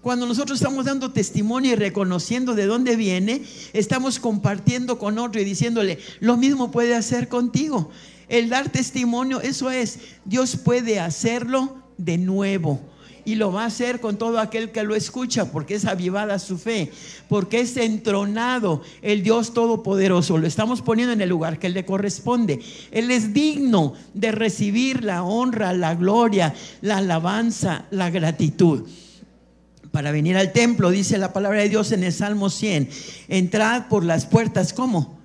Cuando 0.00 0.26
nosotros 0.26 0.58
estamos 0.58 0.86
dando 0.86 1.12
testimonio 1.12 1.72
y 1.72 1.76
reconociendo 1.76 2.54
de 2.54 2.64
dónde 2.64 2.96
viene, 2.96 3.42
estamos 3.74 4.18
compartiendo 4.18 4.98
con 4.98 5.18
otro 5.18 5.38
y 5.38 5.44
diciéndole, 5.44 5.98
lo 6.20 6.38
mismo 6.38 6.70
puede 6.70 6.94
hacer 6.94 7.28
contigo. 7.28 7.90
El 8.26 8.48
dar 8.48 8.70
testimonio, 8.70 9.42
eso 9.42 9.70
es, 9.70 9.98
Dios 10.24 10.56
puede 10.56 10.98
hacerlo 10.98 11.76
de 11.98 12.16
nuevo. 12.16 12.93
Y 13.24 13.36
lo 13.36 13.52
va 13.52 13.64
a 13.64 13.66
hacer 13.66 14.00
con 14.00 14.16
todo 14.16 14.38
aquel 14.38 14.70
que 14.70 14.82
lo 14.82 14.94
escucha, 14.94 15.50
porque 15.50 15.74
es 15.74 15.84
avivada 15.84 16.38
su 16.38 16.58
fe, 16.58 16.92
porque 17.28 17.60
es 17.60 17.76
entronado 17.76 18.82
el 19.02 19.22
Dios 19.22 19.54
Todopoderoso. 19.54 20.38
Lo 20.38 20.46
estamos 20.46 20.82
poniendo 20.82 21.12
en 21.12 21.20
el 21.20 21.28
lugar 21.28 21.58
que 21.58 21.68
le 21.68 21.84
corresponde. 21.84 22.60
Él 22.90 23.10
es 23.10 23.32
digno 23.32 23.94
de 24.12 24.32
recibir 24.32 25.04
la 25.04 25.22
honra, 25.22 25.72
la 25.72 25.94
gloria, 25.94 26.54
la 26.80 26.98
alabanza, 26.98 27.86
la 27.90 28.10
gratitud 28.10 28.88
para 29.94 30.10
venir 30.10 30.36
al 30.36 30.50
templo, 30.50 30.90
dice 30.90 31.18
la 31.18 31.32
palabra 31.32 31.60
de 31.60 31.68
Dios 31.68 31.92
en 31.92 32.02
el 32.02 32.12
Salmo 32.12 32.50
100, 32.50 32.88
entrad 33.28 33.86
por 33.86 34.02
las 34.02 34.26
puertas, 34.26 34.72
¿cómo? 34.72 35.20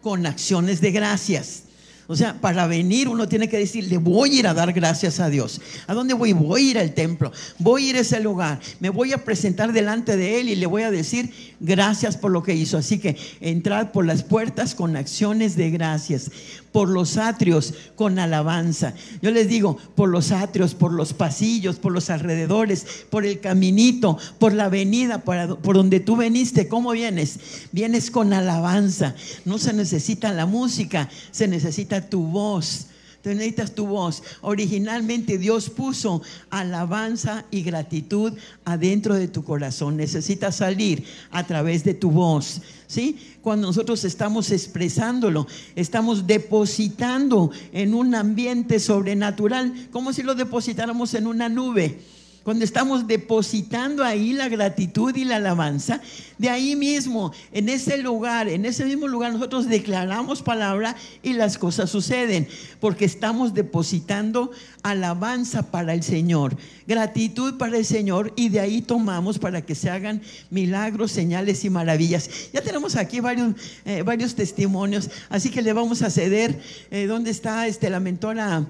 Con 0.00 0.24
acciones 0.24 0.80
de 0.80 0.92
gracias. 0.92 1.64
O 2.06 2.16
sea, 2.16 2.34
para 2.40 2.66
venir 2.66 3.08
uno 3.08 3.28
tiene 3.28 3.48
que 3.48 3.58
decir, 3.58 3.84
le 3.84 3.98
voy 3.98 4.30
a 4.30 4.38
ir 4.40 4.46
a 4.46 4.54
dar 4.54 4.72
gracias 4.72 5.20
a 5.20 5.30
Dios. 5.30 5.60
¿A 5.86 5.94
dónde 5.94 6.14
voy? 6.14 6.32
Voy 6.32 6.68
a 6.68 6.70
ir 6.70 6.78
al 6.78 6.92
templo, 6.92 7.32
voy 7.58 7.86
a 7.86 7.90
ir 7.90 7.96
a 7.96 8.00
ese 8.00 8.20
lugar, 8.20 8.60
me 8.80 8.90
voy 8.90 9.12
a 9.12 9.24
presentar 9.24 9.72
delante 9.72 10.16
de 10.16 10.40
Él 10.40 10.48
y 10.48 10.56
le 10.56 10.66
voy 10.66 10.82
a 10.82 10.90
decir 10.90 11.32
gracias 11.60 12.16
por 12.16 12.30
lo 12.30 12.42
que 12.42 12.54
hizo. 12.54 12.76
Así 12.76 12.98
que 12.98 13.16
entrad 13.40 13.90
por 13.90 14.04
las 14.04 14.22
puertas 14.22 14.74
con 14.74 14.96
acciones 14.96 15.56
de 15.56 15.70
gracias, 15.70 16.30
por 16.74 16.88
los 16.88 17.18
atrios 17.18 17.72
con 17.94 18.18
alabanza. 18.18 18.94
Yo 19.22 19.30
les 19.30 19.46
digo, 19.46 19.78
por 19.94 20.08
los 20.08 20.32
atrios, 20.32 20.74
por 20.74 20.92
los 20.92 21.12
pasillos, 21.12 21.76
por 21.76 21.92
los 21.92 22.10
alrededores, 22.10 23.06
por 23.10 23.24
el 23.24 23.38
caminito, 23.38 24.18
por 24.40 24.52
la 24.52 24.64
avenida, 24.64 25.22
por, 25.22 25.76
donde 25.76 26.00
tú 26.00 26.16
veniste. 26.16 26.66
¿Cómo 26.66 26.90
vienes? 26.90 27.38
Vienes 27.70 28.10
con 28.10 28.32
alabanza. 28.32 29.14
No 29.44 29.58
se 29.58 29.72
necesita 29.72 30.32
la 30.32 30.46
música, 30.46 31.08
se 31.30 31.46
necesita 31.46 32.10
tu 32.10 32.24
voz. 32.24 32.88
Tú 33.22 33.30
necesitas 33.30 33.72
tu 33.72 33.86
voz. 33.86 34.24
Originalmente 34.40 35.38
Dios 35.38 35.70
puso 35.70 36.22
alabanza 36.50 37.44
y 37.52 37.62
gratitud 37.62 38.32
adentro 38.64 39.14
de 39.14 39.28
tu 39.28 39.44
corazón. 39.44 39.96
Necesitas 39.96 40.56
salir 40.56 41.04
a 41.30 41.46
través 41.46 41.84
de 41.84 41.94
tu 41.94 42.10
voz. 42.10 42.62
¿Sí? 42.94 43.18
Cuando 43.42 43.66
nosotros 43.66 44.04
estamos 44.04 44.52
expresándolo, 44.52 45.48
estamos 45.74 46.28
depositando 46.28 47.50
en 47.72 47.92
un 47.92 48.14
ambiente 48.14 48.78
sobrenatural, 48.78 49.88
como 49.90 50.12
si 50.12 50.22
lo 50.22 50.36
depositáramos 50.36 51.12
en 51.14 51.26
una 51.26 51.48
nube 51.48 51.98
cuando 52.44 52.62
estamos 52.62 53.06
depositando 53.06 54.04
ahí 54.04 54.34
la 54.34 54.48
gratitud 54.50 55.16
y 55.16 55.24
la 55.24 55.36
alabanza, 55.36 56.02
de 56.36 56.50
ahí 56.50 56.76
mismo, 56.76 57.32
en 57.52 57.70
ese 57.70 57.96
lugar, 57.96 58.48
en 58.48 58.66
ese 58.66 58.84
mismo 58.84 59.08
lugar, 59.08 59.32
nosotros 59.32 59.66
declaramos 59.66 60.42
palabra 60.42 60.94
y 61.22 61.32
las 61.32 61.56
cosas 61.56 61.88
suceden, 61.88 62.46
porque 62.80 63.06
estamos 63.06 63.54
depositando 63.54 64.50
alabanza 64.82 65.70
para 65.70 65.94
el 65.94 66.02
Señor, 66.02 66.54
gratitud 66.86 67.56
para 67.56 67.78
el 67.78 67.86
Señor, 67.86 68.34
y 68.36 68.50
de 68.50 68.60
ahí 68.60 68.82
tomamos 68.82 69.38
para 69.38 69.62
que 69.62 69.74
se 69.74 69.88
hagan 69.88 70.20
milagros, 70.50 71.12
señales 71.12 71.64
y 71.64 71.70
maravillas. 71.70 72.28
Ya 72.52 72.60
tenemos 72.60 72.94
aquí 72.96 73.20
varios, 73.20 73.54
eh, 73.86 74.02
varios 74.02 74.34
testimonios, 74.34 75.08
así 75.30 75.48
que 75.48 75.62
le 75.62 75.72
vamos 75.72 76.02
a 76.02 76.10
ceder. 76.10 76.60
Eh, 76.90 77.06
¿Dónde 77.06 77.30
está 77.30 77.66
este, 77.66 77.88
la 77.88 78.00
mentora? 78.00 78.66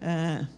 Ah, 0.00 0.48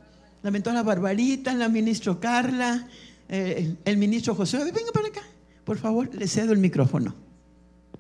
la 0.43 0.51
mentora 0.51 0.83
Barbarita, 0.83 1.55
la 1.55 1.69
ministra 1.69 2.19
Carla, 2.19 2.87
eh, 3.29 3.75
el 3.85 3.97
ministro 3.97 4.35
José. 4.35 4.59
Venga 4.59 4.93
para 4.93 5.09
acá, 5.09 5.23
por 5.65 5.79
favor, 5.79 6.15
le 6.15 6.27
cedo 6.27 6.53
el 6.53 6.59
micrófono. 6.59 7.15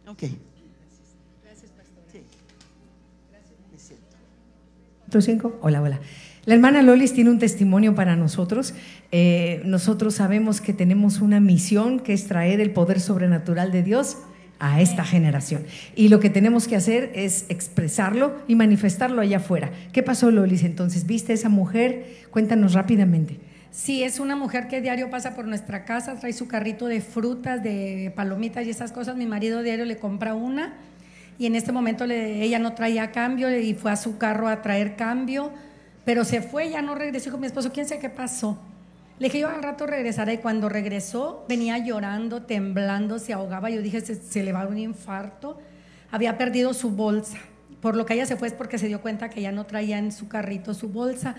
Ok. 0.06 0.24
cinco. 5.20 5.58
Hola, 5.60 5.82
hola. 5.82 6.00
La 6.44 6.54
hermana 6.54 6.82
Lolis 6.82 7.12
tiene 7.12 7.30
un 7.30 7.40
testimonio 7.40 7.96
para 7.96 8.14
nosotros. 8.14 8.74
Eh, 9.10 9.60
nosotros 9.64 10.14
sabemos 10.14 10.60
que 10.60 10.72
tenemos 10.72 11.20
una 11.20 11.40
misión 11.40 11.98
que 11.98 12.12
es 12.12 12.28
traer 12.28 12.60
el 12.60 12.72
poder 12.72 13.00
sobrenatural 13.00 13.72
de 13.72 13.82
Dios 13.82 14.18
a 14.60 14.80
esta 14.80 15.04
generación. 15.04 15.64
Y 15.96 16.08
lo 16.08 16.20
que 16.20 16.30
tenemos 16.30 16.68
que 16.68 16.76
hacer 16.76 17.10
es 17.14 17.46
expresarlo 17.48 18.36
y 18.46 18.54
manifestarlo 18.54 19.22
allá 19.22 19.38
afuera. 19.38 19.70
¿Qué 19.92 20.02
pasó, 20.02 20.30
Lolis? 20.30 20.62
Entonces, 20.62 21.06
¿viste 21.06 21.32
a 21.32 21.34
esa 21.34 21.48
mujer? 21.48 22.04
Cuéntanos 22.30 22.74
rápidamente. 22.74 23.38
Sí, 23.72 24.02
es 24.02 24.20
una 24.20 24.36
mujer 24.36 24.68
que 24.68 24.80
diario 24.80 25.10
pasa 25.10 25.34
por 25.34 25.46
nuestra 25.46 25.84
casa, 25.84 26.16
trae 26.16 26.32
su 26.32 26.46
carrito 26.46 26.86
de 26.86 27.00
frutas, 27.00 27.62
de 27.62 28.12
palomitas 28.14 28.66
y 28.66 28.70
esas 28.70 28.92
cosas. 28.92 29.16
Mi 29.16 29.26
marido 29.26 29.62
diario 29.62 29.84
le 29.84 29.96
compra 29.96 30.34
una 30.34 30.74
y 31.38 31.46
en 31.46 31.56
este 31.56 31.72
momento 31.72 32.04
ella 32.04 32.58
no 32.58 32.74
traía 32.74 33.12
cambio 33.12 33.56
y 33.56 33.72
fue 33.74 33.92
a 33.92 33.96
su 33.96 34.18
carro 34.18 34.48
a 34.48 34.60
traer 34.60 34.96
cambio, 34.96 35.50
pero 36.04 36.24
se 36.24 36.42
fue, 36.42 36.70
ya 36.70 36.82
no 36.82 36.94
regresó 36.94 37.30
con 37.30 37.40
mi 37.40 37.46
esposo, 37.46 37.72
quién 37.72 37.88
sabe 37.88 38.00
qué 38.00 38.10
pasó. 38.10 38.58
Le 39.20 39.26
dije, 39.26 39.40
yo 39.40 39.50
al 39.50 39.62
rato 39.62 39.86
regresaré. 39.86 40.34
Y 40.34 40.38
cuando 40.38 40.70
regresó, 40.70 41.44
venía 41.46 41.76
llorando, 41.76 42.42
temblando, 42.42 43.18
se 43.18 43.34
ahogaba. 43.34 43.68
Yo 43.68 43.82
dije, 43.82 44.00
se, 44.00 44.42
le 44.42 44.52
va 44.52 44.62
a 44.62 44.66
un 44.66 44.78
infarto. 44.78 45.58
Había 46.10 46.38
perdido 46.38 46.72
su 46.72 46.90
bolsa. 46.90 47.36
Por 47.82 47.96
lo 47.96 48.06
que 48.06 48.14
ella 48.14 48.24
se 48.24 48.36
fue 48.36 48.48
es 48.48 48.54
porque 48.54 48.78
se 48.78 48.88
dio 48.88 49.02
cuenta 49.02 49.28
que 49.28 49.42
ya 49.42 49.52
no 49.52 49.66
traía 49.66 49.98
en 49.98 50.10
su 50.10 50.26
carrito 50.26 50.72
su 50.72 50.88
bolsa. 50.88 51.34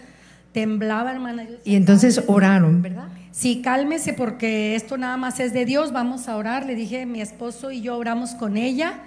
Temblaba, 0.52 1.12
hermana. 1.12 1.48
y 1.64 1.76
entonces 1.76 2.24
oraron, 2.28 2.84
¿verdad? 2.84 3.08
Sí, 3.32 3.62
cálmese 3.64 4.14
porque 4.14 4.76
esto 4.76 4.98
nada 4.98 5.18
más 5.18 5.40
es 5.40 5.52
de 5.52 5.66
Dios. 5.66 5.91
Vamos 5.91 6.28
a 6.28 6.36
orar. 6.36 6.68
Le 6.68 6.76
dije, 6.76 7.08
mi 7.08 7.20
esposo 7.20 7.72
y 7.72 7.82
yo 7.82 7.98
oramos 7.98 8.36
con 8.36 8.58
ella. 8.58 8.99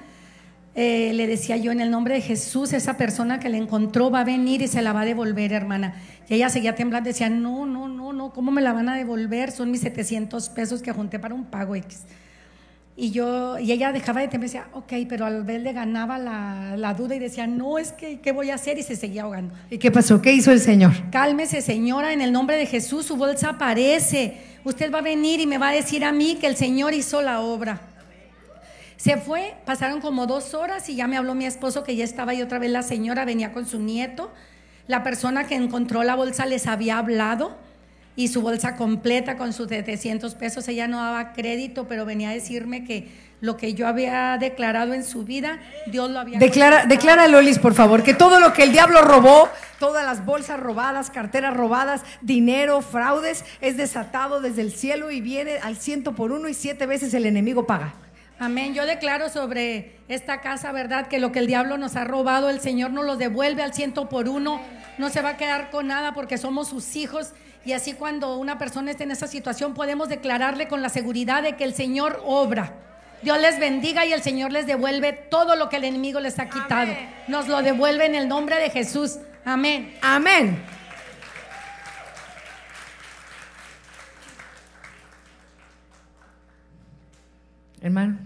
Eh, 0.77 1.13
le 1.15 1.29
decía 1.29 1.57
yo 1.57 1.71
en 1.71 1.81
el 1.81 1.91
nombre 1.91 2.15
de 2.15 2.21
Jesús, 2.21 2.73
esa 2.73 2.97
persona 2.97 3.39
que 3.39 3.49
le 3.49 3.59
encontró 3.59 4.11
va 4.11 4.21
a 4.21 4.25
venir 4.25 4.61
y 4.61 4.67
se 4.67 4.83
la 4.83 4.93
va 4.93 5.03
a 5.03 5.05
devolver, 5.05 5.53
hermana. 5.53 5.95
Y 6.29 6.35
ella 6.35 6.49
seguía 6.49 6.75
temblando, 6.75 7.09
decía, 7.09 7.31
no, 7.31 7.65
no, 7.65 7.87
no, 7.87 8.13
no, 8.13 8.33
¿cómo 8.33 8.51
me 8.51 8.61
la 8.61 8.73
van 8.73 8.89
a 8.89 8.97
devolver? 8.97 9.53
Son 9.53 9.71
mis 9.71 9.83
700 9.83 10.49
pesos 10.49 10.83
que 10.83 10.93
junté 10.93 11.21
para 11.21 11.35
un 11.35 11.45
pago 11.45 11.77
X. 11.77 12.03
Y 12.97 13.11
yo, 13.11 13.59
y 13.59 13.73
ella 13.73 13.93
dejaba 13.93 14.21
de 14.21 14.29
temblar, 14.29 14.51
decía, 14.51 14.69
ok, 14.73 14.93
pero 15.09 15.27
al 15.27 15.43
ver 15.43 15.63
le 15.63 15.73
ganaba 15.73 16.17
la, 16.17 16.77
la, 16.77 16.95
duda 16.95 17.17
y 17.17 17.19
decía, 17.19 17.47
no, 17.47 17.79
es 17.79 17.91
que, 17.91 18.21
¿qué 18.21 18.31
voy 18.31 18.51
a 18.51 18.55
hacer? 18.55 18.79
Y 18.79 18.85
se 18.85 18.95
seguía 18.95 19.23
ahogando. 19.23 19.53
¿Y 19.69 19.79
qué 19.79 19.91
pasó? 19.91 20.23
¿Qué 20.23 20.33
hizo 20.33 20.53
el 20.53 20.61
Señor? 20.61 20.93
Cálmese, 21.11 21.61
señora, 21.61 22.13
en 22.13 22.21
el 22.21 22.31
nombre 22.31 22.57
de 22.57 22.67
Jesús, 22.67 23.07
su 23.07 23.17
bolsa 23.17 23.51
aparece. 23.51 24.39
Usted 24.63 24.93
va 24.93 24.99
a 24.99 25.03
venir 25.03 25.41
y 25.41 25.47
me 25.47 25.59
va 25.59 25.71
a 25.71 25.73
decir 25.73 26.05
a 26.05 26.13
mí 26.13 26.37
que 26.41 26.47
el 26.47 26.57
Señor 26.57 26.95
hizo 26.95 27.21
la 27.21 27.41
obra. 27.41 27.81
Se 29.05 29.19
fue, 29.19 29.53
pasaron 29.67 30.01
como 30.01 30.27
dos 30.27 30.55
horas 30.55 30.89
y 30.89 30.97
ya 30.97 31.07
me 31.07 31.19
habló 31.19 31.35
mi 31.35 31.45
esposo 31.45 31.85
que 31.85 31.95
ya 31.95 32.05
estaba 32.05 32.33
ahí 32.33 32.41
otra 32.41 32.59
vez 32.59 32.71
la 32.71 32.83
señora, 32.83 33.27
venía 33.27 33.53
con 33.53 33.67
su 33.67 33.79
nieto. 33.79 34.33
La 34.87 35.03
persona 35.03 35.47
que 35.47 35.57
encontró 35.57 36.03
la 36.05 36.15
bolsa 36.15 36.47
les 36.47 36.67
había 36.67 36.97
hablado 36.97 37.55
y 38.17 38.29
su 38.29 38.41
bolsa 38.41 38.77
completa 38.77 39.37
con 39.37 39.53
sus 39.53 39.69
700 39.69 40.35
pesos. 40.37 40.67
Ella 40.69 40.89
no 40.89 40.97
daba 40.97 41.35
crédito, 41.35 41.87
pero 41.87 42.07
venía 42.07 42.31
a 42.31 42.33
decirme 42.33 42.85
que 42.85 43.11
lo 43.43 43.59
que 43.59 43.75
yo 43.75 43.87
había 43.87 44.39
declarado 44.41 44.95
en 44.95 45.05
su 45.05 45.23
vida, 45.23 45.59
Dios 45.87 46.11
lo 46.11 46.21
había... 46.21 46.39
Declara, 46.39 46.87
declara 46.87 47.29
Lolis, 47.29 47.59
por 47.59 47.75
favor, 47.75 48.03
que 48.03 48.15
todo 48.15 48.41
lo 48.41 48.55
que 48.55 48.63
el 48.63 48.73
diablo 48.73 49.03
robó, 49.03 49.51
todas 49.79 50.07
las 50.07 50.25
bolsas 50.25 50.59
robadas, 50.59 51.11
carteras 51.11 51.55
robadas, 51.55 52.01
dinero, 52.23 52.81
fraudes, 52.81 53.45
es 53.61 53.77
desatado 53.77 54.41
desde 54.41 54.63
el 54.63 54.73
cielo 54.73 55.11
y 55.11 55.21
viene 55.21 55.59
al 55.59 55.77
ciento 55.77 56.15
por 56.15 56.33
uno 56.33 56.49
y 56.49 56.55
siete 56.55 56.87
veces 56.87 57.13
el 57.13 57.27
enemigo 57.27 57.67
paga. 57.67 57.97
Amén. 58.39 58.75
Yo 58.75 58.85
declaro 58.85 59.29
sobre 59.29 59.97
esta 60.09 60.41
casa, 60.41 60.73
¿verdad? 60.73 61.07
Que 61.07 61.19
lo 61.19 61.33
que 61.33 61.39
el 61.39 61.47
diablo 61.47 61.79
nos 61.79 61.97
ha 61.97 62.05
robado, 62.05 62.51
el 62.51 62.61
Señor 62.61 62.91
nos 62.91 63.05
lo 63.05 63.17
devuelve 63.17 63.63
al 63.63 63.75
ciento 63.75 64.09
por 64.09 64.29
uno. 64.29 64.61
No 64.99 65.09
se 65.09 65.23
va 65.23 65.31
a 65.31 65.37
quedar 65.37 65.71
con 65.71 65.87
nada 65.87 66.15
porque 66.15 66.37
somos 66.39 66.69
sus 66.69 66.97
hijos. 66.97 67.33
Y 67.65 67.73
así 67.73 67.95
cuando 67.95 68.37
una 68.37 68.59
persona 68.59 68.91
esté 68.91 69.05
en 69.05 69.13
esa 69.13 69.27
situación, 69.27 69.75
podemos 69.75 70.09
declararle 70.09 70.69
con 70.69 70.83
la 70.83 70.89
seguridad 70.89 71.43
de 71.43 71.57
que 71.57 71.65
el 71.65 71.75
Señor 71.75 72.21
obra. 72.25 72.75
Dios 73.23 73.41
les 73.41 73.59
bendiga 73.59 74.05
y 74.05 74.13
el 74.13 74.23
Señor 74.23 74.53
les 74.53 74.67
devuelve 74.67 75.13
todo 75.13 75.57
lo 75.57 75.71
que 75.71 75.77
el 75.77 75.85
enemigo 75.85 76.21
les 76.21 76.39
ha 76.39 76.51
quitado. 76.51 76.93
Nos 77.27 77.49
lo 77.49 77.63
devuelve 77.63 78.05
en 78.05 78.15
el 78.15 78.29
nombre 78.29 78.57
de 78.57 78.69
Jesús. 78.69 79.19
Amén. 79.45 79.97
Amén. 80.03 80.63
Hermano. 87.85 88.17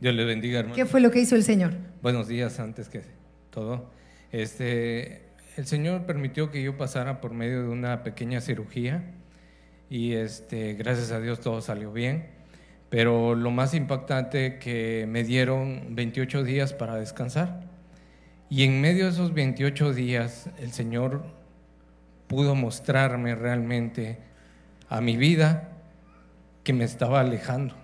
Dios 0.00 0.16
le 0.16 0.24
bendiga, 0.24 0.58
hermano. 0.58 0.74
¿Qué 0.74 0.84
fue 0.84 1.00
lo 1.00 1.12
que 1.12 1.20
hizo 1.20 1.36
el 1.36 1.44
Señor? 1.44 1.74
Buenos 2.02 2.26
días, 2.26 2.58
antes 2.58 2.88
que 2.88 3.02
todo. 3.50 3.88
Este, 4.32 5.22
el 5.56 5.64
Señor 5.64 6.06
permitió 6.06 6.50
que 6.50 6.60
yo 6.60 6.76
pasara 6.76 7.20
por 7.20 7.34
medio 7.34 7.62
de 7.62 7.68
una 7.68 8.02
pequeña 8.02 8.40
cirugía 8.40 9.04
y 9.88 10.14
este, 10.14 10.74
gracias 10.74 11.12
a 11.12 11.20
Dios 11.20 11.38
todo 11.38 11.60
salió 11.60 11.92
bien. 11.92 12.30
Pero 12.90 13.36
lo 13.36 13.52
más 13.52 13.74
impactante 13.74 14.58
que 14.58 15.06
me 15.08 15.22
dieron 15.22 15.94
28 15.94 16.42
días 16.42 16.72
para 16.72 16.96
descansar. 16.96 17.60
Y 18.50 18.64
en 18.64 18.80
medio 18.80 19.04
de 19.04 19.12
esos 19.12 19.34
28 19.34 19.94
días 19.94 20.50
el 20.58 20.72
Señor 20.72 21.22
pudo 22.26 22.56
mostrarme 22.56 23.36
realmente 23.36 24.18
a 24.88 25.00
mi 25.00 25.16
vida 25.16 25.68
que 26.64 26.72
me 26.72 26.82
estaba 26.82 27.20
alejando 27.20 27.80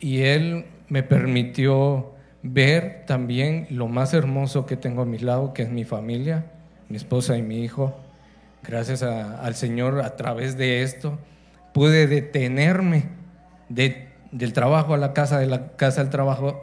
y 0.00 0.22
Él 0.22 0.66
me 0.88 1.02
permitió 1.02 2.12
ver 2.42 3.04
también 3.06 3.66
lo 3.70 3.88
más 3.88 4.14
hermoso 4.14 4.66
que 4.66 4.76
tengo 4.76 5.02
a 5.02 5.06
mi 5.06 5.18
lado, 5.18 5.52
que 5.52 5.62
es 5.62 5.70
mi 5.70 5.84
familia, 5.84 6.46
mi 6.88 6.96
esposa 6.96 7.36
y 7.36 7.42
mi 7.42 7.62
hijo. 7.64 7.96
gracias 8.68 9.04
al 9.04 9.54
Señor 9.54 10.00
a 10.00 10.16
través 10.16 10.56
de 10.56 10.82
esto, 10.82 11.20
pude 11.72 12.08
detenerme 12.08 13.04
de- 13.68 14.08
del 14.32 14.52
trabajo 14.52 14.92
a 14.92 14.96
la 14.96 15.12
casa, 15.12 15.38
de 15.38 15.46
la 15.46 15.76
casa 15.76 16.00
al 16.00 16.10
trabajo, 16.10 16.60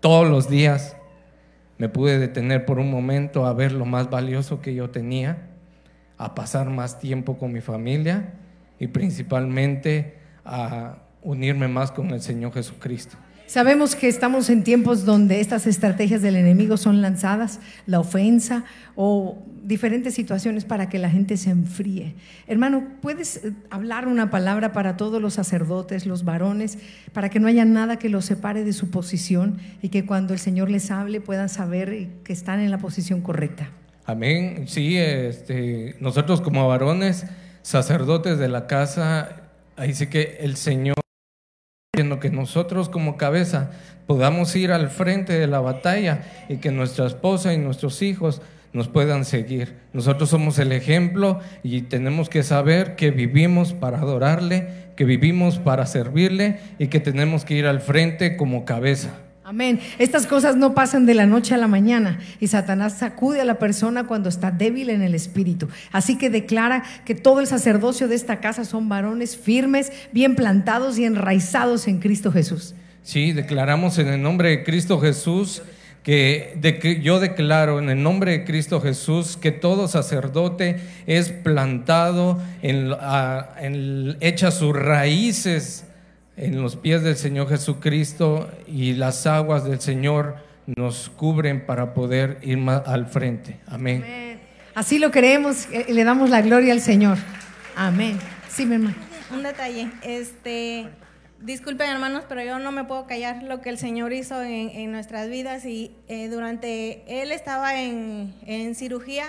todos 0.00 0.28
los 0.28 0.48
días. 0.50 0.96
Me 1.78 1.88
pude 1.88 2.18
detener 2.18 2.64
por 2.64 2.80
un 2.80 2.90
momento 2.90 3.46
a 3.46 3.52
ver 3.52 3.70
lo 3.70 3.84
más 3.84 4.10
valioso 4.10 4.60
que 4.60 4.74
yo 4.74 4.90
tenía, 4.90 5.38
a 6.18 6.34
pasar 6.34 6.68
más 6.70 6.98
tiempo 6.98 7.38
con 7.38 7.52
mi 7.52 7.60
familia 7.60 8.32
y 8.80 8.88
principalmente 8.88 10.16
a 10.44 10.98
unirme 11.24 11.66
más 11.66 11.90
con 11.90 12.10
el 12.10 12.20
Señor 12.20 12.52
Jesucristo. 12.52 13.16
Sabemos 13.46 13.94
que 13.94 14.08
estamos 14.08 14.48
en 14.48 14.64
tiempos 14.64 15.04
donde 15.04 15.40
estas 15.40 15.66
estrategias 15.66 16.22
del 16.22 16.36
enemigo 16.36 16.78
son 16.78 17.02
lanzadas, 17.02 17.60
la 17.86 18.00
ofensa 18.00 18.64
o 18.96 19.38
diferentes 19.62 20.14
situaciones 20.14 20.64
para 20.64 20.88
que 20.88 20.98
la 20.98 21.10
gente 21.10 21.36
se 21.36 21.50
enfríe. 21.50 22.14
Hermano, 22.46 22.84
¿puedes 23.02 23.44
eh, 23.44 23.52
hablar 23.70 24.08
una 24.08 24.30
palabra 24.30 24.72
para 24.72 24.96
todos 24.96 25.20
los 25.20 25.34
sacerdotes, 25.34 26.06
los 26.06 26.24
varones, 26.24 26.78
para 27.12 27.28
que 27.28 27.38
no 27.38 27.46
haya 27.46 27.66
nada 27.66 27.98
que 27.98 28.08
los 28.08 28.24
separe 28.24 28.64
de 28.64 28.72
su 28.72 28.90
posición 28.90 29.58
y 29.82 29.90
que 29.90 30.06
cuando 30.06 30.32
el 30.32 30.38
Señor 30.38 30.70
les 30.70 30.90
hable 30.90 31.20
puedan 31.20 31.50
saber 31.50 32.08
que 32.24 32.32
están 32.32 32.60
en 32.60 32.70
la 32.70 32.78
posición 32.78 33.20
correcta? 33.20 33.68
Amén. 34.06 34.64
Sí, 34.68 34.96
este, 34.96 35.96
nosotros 36.00 36.40
como 36.40 36.66
varones, 36.66 37.26
sacerdotes 37.62 38.38
de 38.38 38.48
la 38.48 38.66
casa, 38.66 39.50
ahí 39.76 39.94
sí 39.94 40.08
que 40.08 40.38
el 40.40 40.56
Señor, 40.56 40.96
viendo 41.94 42.20
que 42.20 42.30
nosotros 42.30 42.88
como 42.88 43.16
cabeza 43.16 43.70
podamos 44.06 44.54
ir 44.56 44.72
al 44.72 44.90
frente 44.90 45.32
de 45.32 45.46
la 45.46 45.60
batalla 45.60 46.22
y 46.48 46.56
que 46.56 46.70
nuestra 46.70 47.06
esposa 47.06 47.54
y 47.54 47.58
nuestros 47.58 48.02
hijos 48.02 48.42
nos 48.72 48.88
puedan 48.88 49.24
seguir. 49.24 49.76
Nosotros 49.92 50.28
somos 50.30 50.58
el 50.58 50.72
ejemplo 50.72 51.40
y 51.62 51.82
tenemos 51.82 52.28
que 52.28 52.42
saber 52.42 52.96
que 52.96 53.12
vivimos 53.12 53.72
para 53.72 53.98
adorarle, 53.98 54.68
que 54.96 55.04
vivimos 55.04 55.58
para 55.58 55.86
servirle 55.86 56.58
y 56.78 56.88
que 56.88 57.00
tenemos 57.00 57.44
que 57.44 57.54
ir 57.54 57.66
al 57.66 57.80
frente 57.80 58.36
como 58.36 58.64
cabeza. 58.64 59.10
Amén. 59.46 59.78
Estas 59.98 60.26
cosas 60.26 60.56
no 60.56 60.74
pasan 60.74 61.04
de 61.04 61.12
la 61.12 61.26
noche 61.26 61.52
a 61.54 61.58
la 61.58 61.68
mañana 61.68 62.18
y 62.40 62.46
Satanás 62.46 62.94
sacude 62.98 63.42
a 63.42 63.44
la 63.44 63.58
persona 63.58 64.06
cuando 64.06 64.30
está 64.30 64.50
débil 64.50 64.88
en 64.88 65.02
el 65.02 65.14
espíritu. 65.14 65.68
Así 65.92 66.16
que 66.16 66.30
declara 66.30 66.82
que 67.04 67.14
todo 67.14 67.40
el 67.40 67.46
sacerdocio 67.46 68.08
de 68.08 68.14
esta 68.14 68.40
casa 68.40 68.64
son 68.64 68.88
varones 68.88 69.36
firmes, 69.36 69.92
bien 70.12 70.34
plantados 70.34 70.98
y 70.98 71.04
enraizados 71.04 71.86
en 71.88 71.98
Cristo 72.00 72.32
Jesús. 72.32 72.74
Sí, 73.02 73.32
declaramos 73.32 73.98
en 73.98 74.08
el 74.08 74.22
nombre 74.22 74.48
de 74.48 74.64
Cristo 74.64 74.98
Jesús 74.98 75.60
que, 76.02 76.58
yo 77.02 77.20
declaro 77.20 77.78
en 77.78 77.90
el 77.90 78.02
nombre 78.02 78.32
de 78.32 78.44
Cristo 78.44 78.80
Jesús 78.80 79.36
que 79.36 79.52
todo 79.52 79.88
sacerdote 79.88 80.80
es 81.06 81.30
plantado, 81.30 82.40
en, 82.62 82.92
a- 82.98 83.50
en- 83.60 84.16
echa 84.20 84.50
sus 84.50 84.74
raíces 84.74 85.84
en 86.36 86.60
los 86.60 86.76
pies 86.76 87.02
del 87.02 87.16
Señor 87.16 87.48
Jesucristo 87.48 88.50
y 88.66 88.94
las 88.94 89.26
aguas 89.26 89.64
del 89.64 89.80
Señor 89.80 90.36
nos 90.66 91.10
cubren 91.10 91.66
para 91.66 91.94
poder 91.94 92.38
ir 92.42 92.58
más 92.58 92.82
al 92.86 93.06
frente. 93.06 93.60
Amén. 93.66 94.40
Así 94.74 94.98
lo 94.98 95.10
creemos 95.10 95.66
eh, 95.70 95.86
y 95.88 95.92
le 95.92 96.04
damos 96.04 96.30
la 96.30 96.42
gloria 96.42 96.72
al 96.72 96.80
Señor. 96.80 97.18
Amén. 97.76 98.18
Sí, 98.48 98.66
mi 98.66 98.74
hermano. 98.74 98.96
Un 99.32 99.42
detalle, 99.42 99.90
este, 100.02 100.88
disculpen 101.40 101.90
hermanos, 101.90 102.24
pero 102.28 102.42
yo 102.42 102.58
no 102.58 102.72
me 102.72 102.84
puedo 102.84 103.06
callar 103.06 103.42
lo 103.42 103.60
que 103.60 103.70
el 103.70 103.78
Señor 103.78 104.12
hizo 104.12 104.42
en, 104.42 104.70
en 104.70 104.92
nuestras 104.92 105.28
vidas 105.28 105.64
y 105.64 105.94
eh, 106.08 106.28
durante 106.28 107.22
él 107.22 107.30
estaba 107.30 107.80
en, 107.80 108.34
en 108.46 108.74
cirugía, 108.74 109.26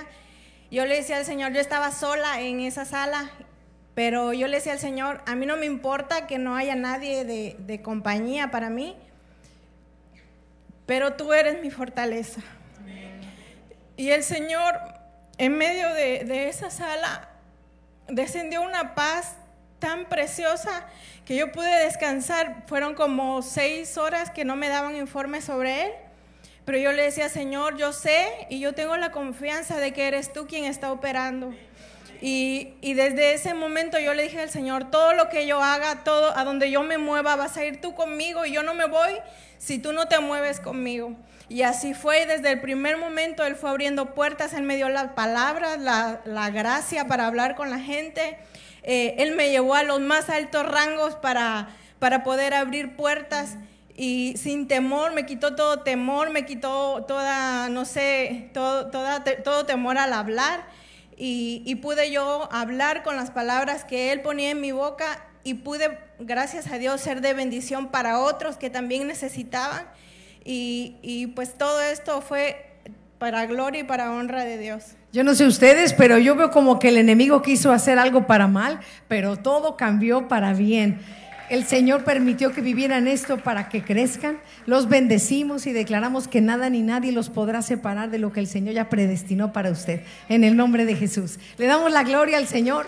yo 0.71 0.85
le 0.85 0.95
decía 0.95 1.17
al 1.17 1.25
Señor, 1.25 1.53
yo 1.53 1.59
estaba 1.59 1.91
sola 1.91 2.41
en 2.41 2.59
esa 2.59 2.85
sala, 2.85 3.29
pero 3.95 4.33
yo 4.33 4.47
le 4.47 4.57
decía 4.57 4.73
al 4.73 4.79
Señor, 4.79 5.21
a 5.25 5.35
mí 5.35 5.45
no 5.45 5.55
me 5.57 5.65
importa 5.65 6.27
que 6.27 6.37
no 6.37 6.55
haya 6.55 6.75
nadie 6.75 7.23
de, 7.23 7.55
de 7.59 7.81
compañía 7.81 8.51
para 8.51 8.69
mí, 8.69 8.95
pero 10.85 11.13
tú 11.13 11.33
eres 11.33 11.61
mi 11.61 11.71
fortaleza. 11.71 12.41
Y 13.97 14.09
el 14.09 14.23
Señor, 14.23 14.77
en 15.37 15.57
medio 15.57 15.93
de, 15.93 16.25
de 16.25 16.49
esa 16.49 16.69
sala, 16.69 17.29
descendió 18.09 18.61
una 18.61 18.93
paz 18.93 19.35
tan 19.79 20.05
preciosa 20.05 20.85
que 21.23 21.37
yo 21.37 21.53
pude 21.53 21.83
descansar. 21.85 22.65
Fueron 22.67 22.93
como 22.93 23.41
seis 23.41 23.97
horas 23.97 24.29
que 24.29 24.43
no 24.43 24.57
me 24.57 24.67
daban 24.67 24.97
informes 24.97 25.45
sobre 25.45 25.85
él. 25.85 25.91
Pero 26.65 26.77
yo 26.79 26.91
le 26.91 27.03
decía, 27.03 27.29
Señor, 27.29 27.77
yo 27.77 27.93
sé 27.93 28.27
y 28.49 28.59
yo 28.59 28.73
tengo 28.73 28.97
la 28.97 29.11
confianza 29.11 29.77
de 29.77 29.93
que 29.93 30.07
eres 30.07 30.33
tú 30.33 30.47
quien 30.47 30.65
está 30.65 30.91
operando. 30.91 31.53
Y, 32.21 32.73
y 32.81 32.93
desde 32.93 33.33
ese 33.33 33.53
momento 33.53 33.99
yo 33.99 34.13
le 34.13 34.23
dije 34.23 34.41
al 34.41 34.49
Señor, 34.49 34.91
todo 34.91 35.13
lo 35.13 35.29
que 35.29 35.47
yo 35.47 35.61
haga, 35.61 36.03
todo 36.03 36.35
a 36.37 36.43
donde 36.43 36.71
yo 36.71 36.83
me 36.83 36.97
mueva, 36.97 37.35
vas 37.35 37.57
a 37.57 37.65
ir 37.65 37.81
tú 37.81 37.93
conmigo 37.95 38.45
y 38.45 38.53
yo 38.53 38.63
no 38.63 38.73
me 38.73 38.85
voy 38.85 39.13
si 39.57 39.79
tú 39.79 39.93
no 39.93 40.07
te 40.07 40.19
mueves 40.19 40.59
conmigo. 40.59 41.15
Y 41.47 41.61
así 41.61 41.93
fue, 41.93 42.23
y 42.23 42.25
desde 42.25 42.51
el 42.51 42.61
primer 42.61 42.97
momento 42.97 43.45
Él 43.45 43.55
fue 43.55 43.69
abriendo 43.69 44.13
puertas, 44.15 44.53
Él 44.53 44.63
me 44.63 44.75
dio 44.75 44.89
las 44.89 45.11
palabras, 45.13 45.79
la, 45.79 46.21
la 46.25 46.49
gracia 46.49 47.07
para 47.07 47.27
hablar 47.27 47.55
con 47.55 47.69
la 47.69 47.79
gente. 47.79 48.37
Eh, 48.87 49.15
él 49.17 49.35
me 49.35 49.49
llevó 49.49 49.73
a 49.73 49.81
los 49.81 49.99
más 49.99 50.29
altos 50.29 50.63
rangos 50.63 51.15
para, 51.15 51.69
para 51.97 52.23
poder 52.23 52.53
abrir 52.53 52.95
puertas 52.95 53.57
y 53.97 54.35
sin 54.37 54.67
temor, 54.67 55.13
me 55.13 55.25
quitó 55.25 55.55
todo 55.55 55.79
temor, 55.79 56.29
me 56.29 56.45
quitó 56.45 57.03
toda, 57.07 57.69
no 57.69 57.85
sé, 57.85 58.49
todo, 58.53 58.91
toda, 58.91 59.23
todo 59.23 59.65
temor 59.65 59.97
al 59.97 60.13
hablar 60.13 60.65
y, 61.17 61.75
pude 61.75 62.11
yo 62.11 62.49
hablar 62.51 63.03
con 63.03 63.15
las 63.15 63.31
palabras 63.31 63.83
que 63.85 64.11
Él 64.11 64.21
ponía 64.21 64.51
en 64.51 64.61
mi 64.61 64.71
boca 64.71 65.25
y 65.43 65.55
pude, 65.55 65.97
gracias 66.19 66.71
a 66.71 66.77
Dios, 66.77 67.01
ser 67.01 67.21
de 67.21 67.33
bendición 67.33 67.87
para 67.87 68.19
otros 68.19 68.57
que 68.57 68.69
también 68.69 69.07
necesitaban 69.07 69.85
y 70.43 71.27
pues 71.35 71.57
todo 71.57 71.81
esto 71.81 72.21
fue 72.21 72.75
para 73.17 73.45
gloria 73.45 73.81
y 73.81 73.83
para 73.83 74.11
honra 74.11 74.43
de 74.43 74.57
Dios. 74.57 74.95
Yo 75.11 75.23
no 75.23 75.33
sé 75.33 75.47
ustedes, 75.47 75.93
pero 75.93 76.17
yo 76.17 76.35
veo 76.35 76.51
como 76.51 76.77
que 76.77 76.89
el 76.89 76.97
enemigo 76.97 77.41
quiso 77.41 77.71
hacer 77.71 77.97
algo 77.97 78.27
para 78.27 78.47
mal, 78.47 78.81
pero 79.07 79.37
todo 79.37 79.77
cambió 79.77 80.27
para 80.27 80.53
bien. 80.53 80.99
El 81.49 81.63
Señor 81.65 82.03
permitió 82.03 82.51
que 82.53 82.61
vivieran 82.61 83.07
esto 83.07 83.37
para 83.37 83.69
que 83.69 83.83
crezcan. 83.83 84.37
Los 84.65 84.89
bendecimos 84.89 85.67
y 85.67 85.73
declaramos 85.73 86.27
que 86.27 86.41
nada 86.41 86.69
ni 86.71 86.81
nadie 86.81 87.11
los 87.11 87.29
podrá 87.29 87.61
separar 87.61 88.09
de 88.09 88.17
lo 88.17 88.31
que 88.31 88.39
el 88.39 88.47
Señor 88.47 88.73
ya 88.73 88.89
predestinó 88.89 89.53
para 89.53 89.69
usted. 89.69 90.01
En 90.27 90.43
el 90.43 90.57
nombre 90.57 90.85
de 90.85 90.95
Jesús. 90.95 91.37
Le 91.57 91.67
damos 91.67 91.91
la 91.91 92.03
gloria 92.03 92.37
al 92.37 92.47
Señor. 92.47 92.87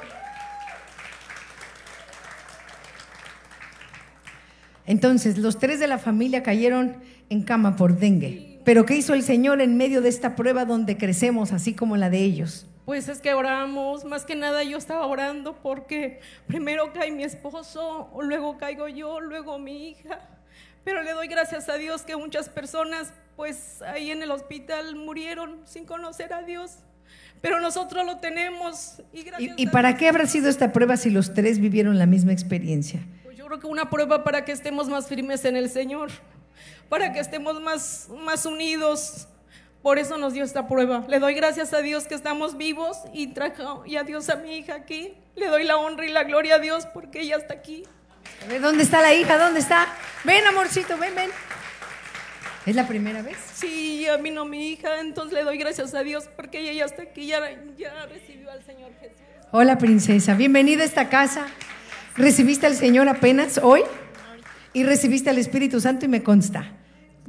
Entonces, 4.88 5.38
los 5.38 5.60
tres 5.60 5.80
de 5.80 5.88
la 5.88 6.00
familia 6.00 6.42
cayeron 6.42 6.96
en 7.30 7.44
cama 7.44 7.76
por 7.76 8.00
dengue. 8.00 8.60
Pero 8.64 8.86
¿qué 8.86 8.96
hizo 8.96 9.14
el 9.14 9.22
Señor 9.22 9.62
en 9.62 9.78
medio 9.78 10.02
de 10.02 10.10
esta 10.10 10.36
prueba 10.36 10.66
donde 10.66 10.98
crecemos, 10.98 11.52
así 11.52 11.74
como 11.74 11.96
la 11.96 12.10
de 12.10 12.20
ellos? 12.20 12.66
Pues 12.88 13.10
es 13.10 13.20
que 13.20 13.34
oramos, 13.34 14.06
más 14.06 14.24
que 14.24 14.34
nada 14.34 14.64
yo 14.64 14.78
estaba 14.78 15.06
orando 15.08 15.58
porque 15.62 16.22
primero 16.48 16.94
cae 16.94 17.12
mi 17.12 17.26
esposo, 17.26 18.10
luego 18.22 18.58
caigo 18.58 18.88
yo, 18.88 19.20
luego 19.20 19.60
mi 19.60 19.90
hija. 19.90 20.22
Pero 20.86 21.04
le 21.04 21.12
doy 21.12 21.28
gracias 21.28 21.68
a 21.68 21.74
Dios 21.74 22.04
que 22.04 22.16
muchas 22.16 22.48
personas 22.48 23.12
pues 23.36 23.82
ahí 23.82 24.10
en 24.10 24.24
el 24.24 24.32
hospital 24.32 24.96
murieron 24.96 25.60
sin 25.66 25.84
conocer 25.86 26.32
a 26.32 26.44
Dios. 26.44 26.78
Pero 27.42 27.60
nosotros 27.60 28.06
lo 28.06 28.20
tenemos 28.20 29.02
y 29.12 29.24
gracias 29.24 29.56
¿Y, 29.58 29.64
y 29.64 29.68
para 29.68 29.98
qué 29.98 30.08
habrá 30.08 30.26
sido 30.26 30.48
esta 30.48 30.72
prueba 30.72 30.96
si 30.96 31.10
los 31.10 31.34
tres 31.34 31.60
vivieron 31.60 32.00
la 32.00 32.06
misma 32.06 32.32
experiencia? 32.32 33.02
pues 33.26 33.36
yo 33.36 33.48
creo 33.48 33.60
que 33.60 33.68
una 33.68 33.90
prueba 33.90 34.24
para 34.24 34.46
que 34.46 34.54
estemos 34.54 34.88
más 34.88 35.10
firmes 35.10 35.44
en 35.44 35.58
el 35.58 35.70
Señor, 35.70 36.10
para 36.88 37.12
que 37.12 37.20
estemos 37.20 37.60
más, 37.60 38.08
más 38.24 38.46
unidos. 38.46 39.28
Por 39.82 40.00
eso 40.00 40.18
nos 40.18 40.34
dio 40.34 40.44
esta 40.44 40.68
prueba. 40.68 41.06
Le 41.08 41.20
doy 41.20 41.34
gracias 41.34 41.74
a 41.74 41.82
Dios 41.82 42.08
que 42.08 42.16
estamos 42.16 42.58
vivos 42.58 42.98
y 43.14 43.28
trajo 43.28 43.84
y 43.86 43.96
a 43.98 44.04
Dios 44.04 44.30
a 44.30 44.36
mi 44.36 44.58
hija 44.58 44.76
aquí. 44.76 45.14
Le 45.36 45.48
doy 45.48 45.64
la 45.64 45.78
honra 45.78 46.06
y 46.06 46.10
la 46.10 46.24
gloria 46.24 46.56
a 46.56 46.60
Dios 46.60 46.86
porque 46.88 47.22
ella 47.22 47.38
está 47.38 47.54
aquí. 47.54 47.84
A 48.44 48.48
ver, 48.48 48.62
¿Dónde 48.62 48.84
está 48.84 49.02
la 49.02 49.14
hija? 49.14 49.38
¿Dónde 49.38 49.60
está? 49.60 49.88
Ven, 50.24 50.46
amorcito, 50.46 50.98
ven, 50.98 51.16
ven. 51.16 51.30
¿Es 52.66 52.76
la 52.76 52.86
primera 52.86 53.22
vez? 53.22 53.38
Sí, 53.54 54.06
a 54.08 54.18
mí 54.18 54.30
no 54.30 54.44
mi 54.44 54.72
hija, 54.72 55.00
entonces 55.00 55.34
le 55.34 55.44
doy 55.46 55.58
gracias 55.58 55.94
a 55.94 56.04
Dios 56.04 56.26
porque 56.36 56.60
ella 56.60 56.74
ya 56.74 56.86
está 56.86 57.04
aquí, 57.04 57.28
ya, 57.28 57.40
ya 57.78 58.06
recibió 58.08 58.52
al 58.52 58.62
Señor 58.66 58.92
Jesús. 59.00 59.18
Hola, 59.52 59.78
princesa. 59.78 60.34
Bienvenida 60.34 60.84
a 60.84 60.86
esta 60.86 61.08
casa. 61.08 61.48
¿Recibiste 62.18 62.66
al 62.66 62.76
Señor 62.76 63.08
apenas 63.08 63.58
hoy? 63.64 63.84
Y 64.74 64.84
recibiste 64.84 65.30
al 65.30 65.38
Espíritu 65.38 65.80
Santo 65.80 66.06
y 66.06 66.10
me 66.10 66.24
consta. 66.24 66.74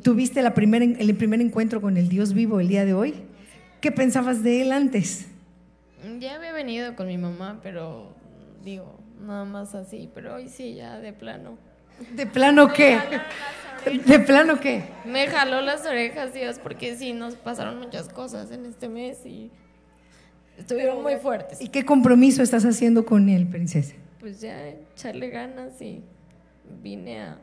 ¿Tuviste 0.02 0.42
la 0.42 0.54
primera, 0.54 0.84
el 0.84 1.14
primer 1.16 1.40
encuentro 1.40 1.80
con 1.80 1.96
el 1.96 2.08
Dios 2.08 2.32
vivo 2.32 2.60
el 2.60 2.68
día 2.68 2.84
de 2.84 2.94
hoy? 2.94 3.14
¿Qué 3.80 3.92
pensabas 3.92 4.42
de 4.42 4.62
él 4.62 4.72
antes? 4.72 5.26
Ya 6.20 6.36
había 6.36 6.52
venido 6.52 6.94
con 6.96 7.08
mi 7.08 7.18
mamá, 7.18 7.60
pero 7.62 8.12
digo, 8.64 8.98
nada 9.20 9.44
más 9.44 9.74
así, 9.74 10.08
pero 10.14 10.34
hoy 10.34 10.48
sí, 10.48 10.74
ya 10.74 10.98
de 10.98 11.12
plano. 11.12 11.58
¿De 12.14 12.26
plano 12.26 12.72
qué? 12.72 12.98
¿De 14.06 14.18
plano 14.20 14.60
qué? 14.60 14.84
Me 15.04 15.26
jaló 15.26 15.60
las 15.60 15.84
orejas, 15.86 16.32
Dios, 16.32 16.58
porque 16.58 16.96
sí, 16.96 17.12
nos 17.12 17.34
pasaron 17.34 17.78
muchas 17.78 18.08
cosas 18.08 18.50
en 18.50 18.66
este 18.66 18.88
mes 18.88 19.24
y 19.26 19.50
estuvieron 20.56 21.02
muy 21.02 21.16
fuertes. 21.16 21.60
¿Y 21.60 21.68
qué 21.68 21.84
compromiso 21.84 22.42
estás 22.42 22.64
haciendo 22.64 23.04
con 23.04 23.28
él, 23.28 23.46
princesa? 23.48 23.94
Pues 24.20 24.40
ya 24.40 24.68
echarle 24.68 25.30
ganas 25.30 25.80
y 25.80 26.02
vine 26.82 27.22
a, 27.22 27.38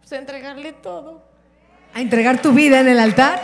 pues, 0.00 0.12
a 0.12 0.16
entregarle 0.16 0.72
todo. 0.72 1.22
a 1.94 2.00
entregar 2.00 2.40
tu 2.40 2.52
vida 2.52 2.80
en 2.80 2.88
el 2.88 2.98
altar. 2.98 3.40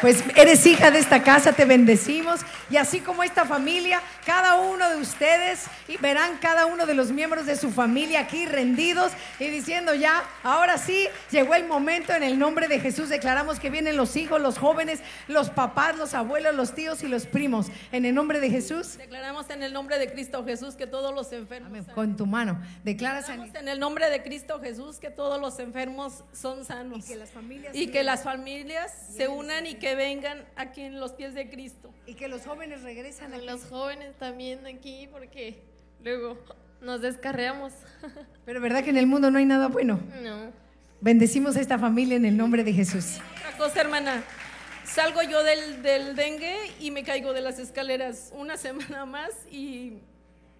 Pues 0.00 0.22
eres 0.36 0.64
hija 0.66 0.90
de 0.90 1.00
esta 1.00 1.22
casa, 1.22 1.52
te 1.52 1.64
bendecimos. 1.64 2.40
Y 2.70 2.76
así 2.76 3.00
como 3.00 3.22
esta 3.22 3.44
familia, 3.44 4.00
cada 4.24 4.56
uno 4.56 4.88
de 4.90 4.96
ustedes 4.96 5.64
y 5.88 5.96
verán 5.96 6.38
cada 6.40 6.66
uno 6.66 6.86
de 6.86 6.94
los 6.94 7.10
miembros 7.10 7.46
de 7.46 7.56
su 7.56 7.70
familia 7.70 8.20
aquí 8.20 8.46
rendidos 8.46 9.12
y 9.40 9.48
diciendo 9.48 9.94
ya, 9.94 10.22
ahora 10.42 10.78
sí, 10.78 11.08
llegó 11.30 11.54
el 11.54 11.66
momento 11.66 12.12
en 12.12 12.22
el 12.22 12.38
nombre 12.38 12.68
de 12.68 12.78
Jesús. 12.78 13.08
Declaramos 13.08 13.58
que 13.58 13.70
vienen 13.70 13.96
los 13.96 14.16
hijos, 14.16 14.40
los 14.40 14.58
jóvenes, 14.58 15.00
los 15.26 15.50
papás, 15.50 15.96
los 15.96 16.14
abuelos, 16.14 16.54
los 16.54 16.74
tíos 16.74 17.02
y 17.02 17.08
los 17.08 17.26
primos. 17.26 17.66
En 17.90 18.04
el 18.04 18.14
nombre 18.14 18.40
de 18.40 18.50
Jesús, 18.50 18.98
Declaramos 18.98 19.50
en 19.50 19.62
el 19.62 19.72
nombre 19.72 19.98
de 19.98 20.12
Cristo 20.12 20.44
Jesús 20.44 20.74
que 20.74 20.86
todos 20.86 21.14
los 21.14 21.32
enfermos 21.32 21.70
sanos. 21.78 21.94
con 21.94 22.16
tu 22.16 22.26
mano, 22.26 22.60
declara 22.84 23.20
Declaramos 23.20 23.54
en 23.54 23.68
el 23.68 23.80
nombre 23.80 24.10
de 24.10 24.22
Cristo 24.22 24.60
Jesús 24.60 24.98
que 24.98 25.10
todos 25.10 25.40
los 25.40 25.58
enfermos 25.58 26.24
son 26.32 26.64
sanos. 26.64 27.04
Y 27.04 27.08
que 27.08 27.16
las 27.16 27.30
familias 27.30 27.74
Y 27.74 27.86
que 27.88 28.04
las 28.04 28.22
familias 28.22 28.92
se 29.16 29.28
unan 29.28 29.66
y 29.66 29.74
que 29.74 29.87
vengan 29.94 30.44
aquí 30.56 30.82
en 30.82 31.00
los 31.00 31.12
pies 31.12 31.34
de 31.34 31.48
Cristo. 31.48 31.92
y 32.06 32.14
que 32.14 32.28
los 32.28 32.44
jóvenes 32.46 32.82
regresan 32.82 33.34
a 33.34 33.38
Los 33.38 33.64
jóvenes 33.64 34.16
también 34.18 34.66
aquí 34.66 35.08
porque 35.10 35.62
luego 36.02 36.38
nos 36.80 37.00
descarreamos. 37.00 37.72
Pero 38.44 38.60
verdad 38.60 38.82
que 38.84 38.90
en 38.90 38.96
el 38.96 39.06
mundo 39.06 39.30
no 39.30 39.38
hay 39.38 39.44
nada 39.46 39.68
bueno. 39.68 40.00
No. 40.22 40.52
Bendecimos 41.00 41.56
a 41.56 41.60
esta 41.60 41.78
familia 41.78 42.16
en 42.16 42.24
el 42.24 42.36
nombre 42.36 42.64
de 42.64 42.72
Jesús. 42.72 43.18
Otra 43.38 43.56
cosa, 43.56 43.80
hermana. 43.80 44.22
Salgo 44.84 45.22
yo 45.22 45.44
del, 45.44 45.82
del 45.82 46.16
dengue 46.16 46.56
y 46.80 46.90
me 46.90 47.04
caigo 47.04 47.32
de 47.32 47.40
las 47.42 47.58
escaleras 47.58 48.30
una 48.34 48.56
semana 48.66 49.04
más 49.06 49.30
y 49.50 49.98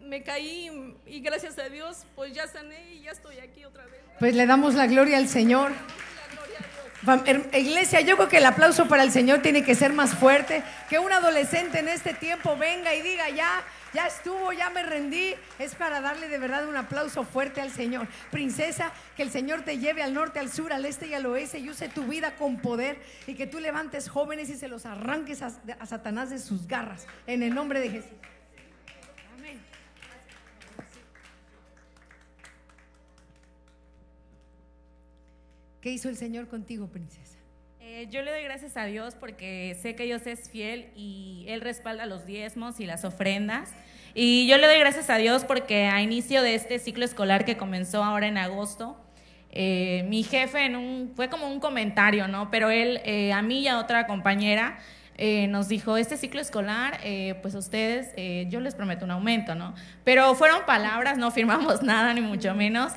me 0.00 0.22
caí 0.22 0.70
y 1.06 1.20
gracias 1.20 1.58
a 1.58 1.68
Dios 1.68 2.04
pues 2.14 2.32
ya 2.32 2.46
sané 2.46 2.94
y 2.94 3.02
ya 3.02 3.10
estoy 3.10 3.38
aquí 3.38 3.64
otra 3.64 3.84
vez. 3.86 4.00
Pues 4.18 4.34
le 4.34 4.46
damos 4.46 4.74
la 4.74 4.86
gloria 4.86 5.16
al 5.18 5.28
Señor. 5.28 5.72
Iglesia, 7.52 8.00
yo 8.00 8.16
creo 8.16 8.28
que 8.28 8.38
el 8.38 8.46
aplauso 8.46 8.88
para 8.88 9.04
el 9.04 9.12
Señor 9.12 9.40
tiene 9.40 9.62
que 9.62 9.74
ser 9.74 9.92
más 9.92 10.14
fuerte. 10.14 10.62
Que 10.90 10.98
un 10.98 11.12
adolescente 11.12 11.78
en 11.78 11.88
este 11.88 12.12
tiempo 12.12 12.56
venga 12.56 12.94
y 12.94 13.02
diga, 13.02 13.30
ya, 13.30 13.62
ya 13.94 14.06
estuvo, 14.06 14.52
ya 14.52 14.70
me 14.70 14.82
rendí. 14.82 15.34
Es 15.58 15.76
para 15.76 16.00
darle 16.00 16.28
de 16.28 16.38
verdad 16.38 16.66
un 16.66 16.76
aplauso 16.76 17.24
fuerte 17.24 17.60
al 17.60 17.70
Señor. 17.70 18.08
Princesa, 18.32 18.92
que 19.16 19.22
el 19.22 19.30
Señor 19.30 19.62
te 19.62 19.78
lleve 19.78 20.02
al 20.02 20.12
norte, 20.12 20.40
al 20.40 20.50
sur, 20.50 20.72
al 20.72 20.84
este 20.84 21.06
y 21.06 21.14
al 21.14 21.26
oeste 21.26 21.60
y 21.60 21.70
use 21.70 21.88
tu 21.88 22.04
vida 22.04 22.34
con 22.36 22.58
poder 22.58 23.00
y 23.26 23.34
que 23.34 23.46
tú 23.46 23.60
levantes 23.60 24.08
jóvenes 24.08 24.50
y 24.50 24.56
se 24.56 24.66
los 24.66 24.84
arranques 24.84 25.42
a, 25.42 25.52
a 25.78 25.86
Satanás 25.86 26.30
de 26.30 26.38
sus 26.38 26.66
garras. 26.66 27.06
En 27.26 27.44
el 27.44 27.54
nombre 27.54 27.78
de 27.78 27.90
Jesús. 27.90 28.18
¿Qué 35.88 35.94
hizo 35.94 36.10
el 36.10 36.18
Señor 36.18 36.48
contigo, 36.48 36.88
princesa? 36.88 37.38
Eh, 37.80 38.08
yo 38.10 38.20
le 38.20 38.30
doy 38.30 38.42
gracias 38.42 38.76
a 38.76 38.84
Dios 38.84 39.14
porque 39.18 39.74
sé 39.80 39.94
que 39.94 40.04
Dios 40.04 40.26
es 40.26 40.50
fiel 40.50 40.90
y 40.94 41.46
Él 41.48 41.62
respalda 41.62 42.04
los 42.04 42.26
diezmos 42.26 42.78
y 42.78 42.84
las 42.84 43.06
ofrendas. 43.06 43.70
Y 44.12 44.46
yo 44.48 44.58
le 44.58 44.66
doy 44.66 44.78
gracias 44.80 45.08
a 45.08 45.16
Dios 45.16 45.44
porque 45.46 45.86
a 45.86 46.02
inicio 46.02 46.42
de 46.42 46.56
este 46.56 46.78
ciclo 46.78 47.06
escolar 47.06 47.46
que 47.46 47.56
comenzó 47.56 48.04
ahora 48.04 48.26
en 48.26 48.36
agosto, 48.36 49.00
eh, 49.50 50.04
mi 50.10 50.24
jefe 50.24 50.66
en 50.66 50.76
un, 50.76 51.12
fue 51.16 51.30
como 51.30 51.48
un 51.48 51.58
comentario, 51.58 52.28
¿no? 52.28 52.50
Pero 52.50 52.68
él, 52.68 53.00
eh, 53.06 53.32
a 53.32 53.40
mí 53.40 53.60
y 53.60 53.68
a 53.68 53.78
otra 53.78 54.06
compañera, 54.06 54.80
eh, 55.16 55.46
nos 55.46 55.68
dijo, 55.68 55.96
este 55.96 56.18
ciclo 56.18 56.42
escolar, 56.42 57.00
eh, 57.02 57.34
pues 57.40 57.54
a 57.54 57.58
ustedes, 57.60 58.12
eh, 58.18 58.46
yo 58.50 58.60
les 58.60 58.74
prometo 58.74 59.06
un 59.06 59.10
aumento, 59.12 59.54
¿no? 59.54 59.74
Pero 60.04 60.34
fueron 60.34 60.66
palabras, 60.66 61.16
no 61.16 61.30
firmamos 61.30 61.82
nada, 61.82 62.12
ni 62.12 62.20
mucho 62.20 62.54
menos. 62.54 62.92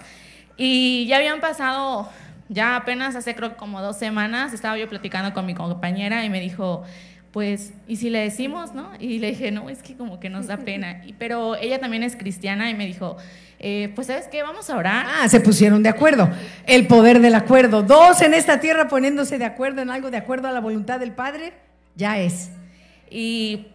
Y 0.58 1.06
ya 1.08 1.18
habían 1.18 1.40
pasado, 1.40 2.10
ya 2.52 2.76
apenas 2.76 3.16
hace 3.16 3.34
creo 3.34 3.56
como 3.56 3.82
dos 3.82 3.98
semanas, 3.98 4.54
estaba 4.54 4.78
yo 4.78 4.90
platicando 4.90 5.34
con 5.34 5.46
mi 5.46 5.56
compañera 5.56 6.26
y 6.26 6.30
me 6.30 6.42
dijo, 6.42 6.84
pues, 7.32 7.74
¿y 7.88 7.96
si 7.96 8.10
le 8.10 8.20
decimos, 8.20 8.74
no? 8.74 8.90
Y 9.00 9.20
le 9.20 9.28
dije, 9.28 9.52
no, 9.52 9.70
es 9.70 9.82
que 9.82 9.96
como 9.96 10.20
que 10.20 10.30
nos 10.30 10.48
da 10.48 10.58
pena. 10.58 11.02
Y, 11.08 11.14
pero 11.14 11.56
ella 11.56 11.80
también 11.80 12.04
es 12.04 12.18
cristiana 12.18 12.70
y 12.70 12.74
me 12.74 12.86
dijo, 12.86 13.16
eh, 13.58 13.92
pues, 13.96 14.08
¿sabes 14.08 14.28
qué? 14.28 14.44
Vamos 14.44 14.70
a 14.70 14.76
orar. 14.76 15.06
Ah, 15.08 15.30
se 15.30 15.40
pusieron 15.40 15.82
de 15.82 15.90
acuerdo. 15.90 16.30
El 16.68 16.88
poder 16.88 17.22
del 17.22 17.36
acuerdo. 17.36 17.84
Dos 17.84 18.22
en 18.22 18.34
esta 18.34 18.60
tierra 18.60 18.90
poniéndose 18.90 19.38
de 19.38 19.46
acuerdo 19.46 19.82
en 19.82 19.90
algo 19.90 20.12
de 20.12 20.18
acuerdo 20.18 20.50
a 20.50 20.52
la 20.52 20.60
voluntad 20.60 21.00
del 21.00 21.14
Padre, 21.14 21.54
ya 21.96 22.20
es. 22.20 22.52
Y 23.10 23.68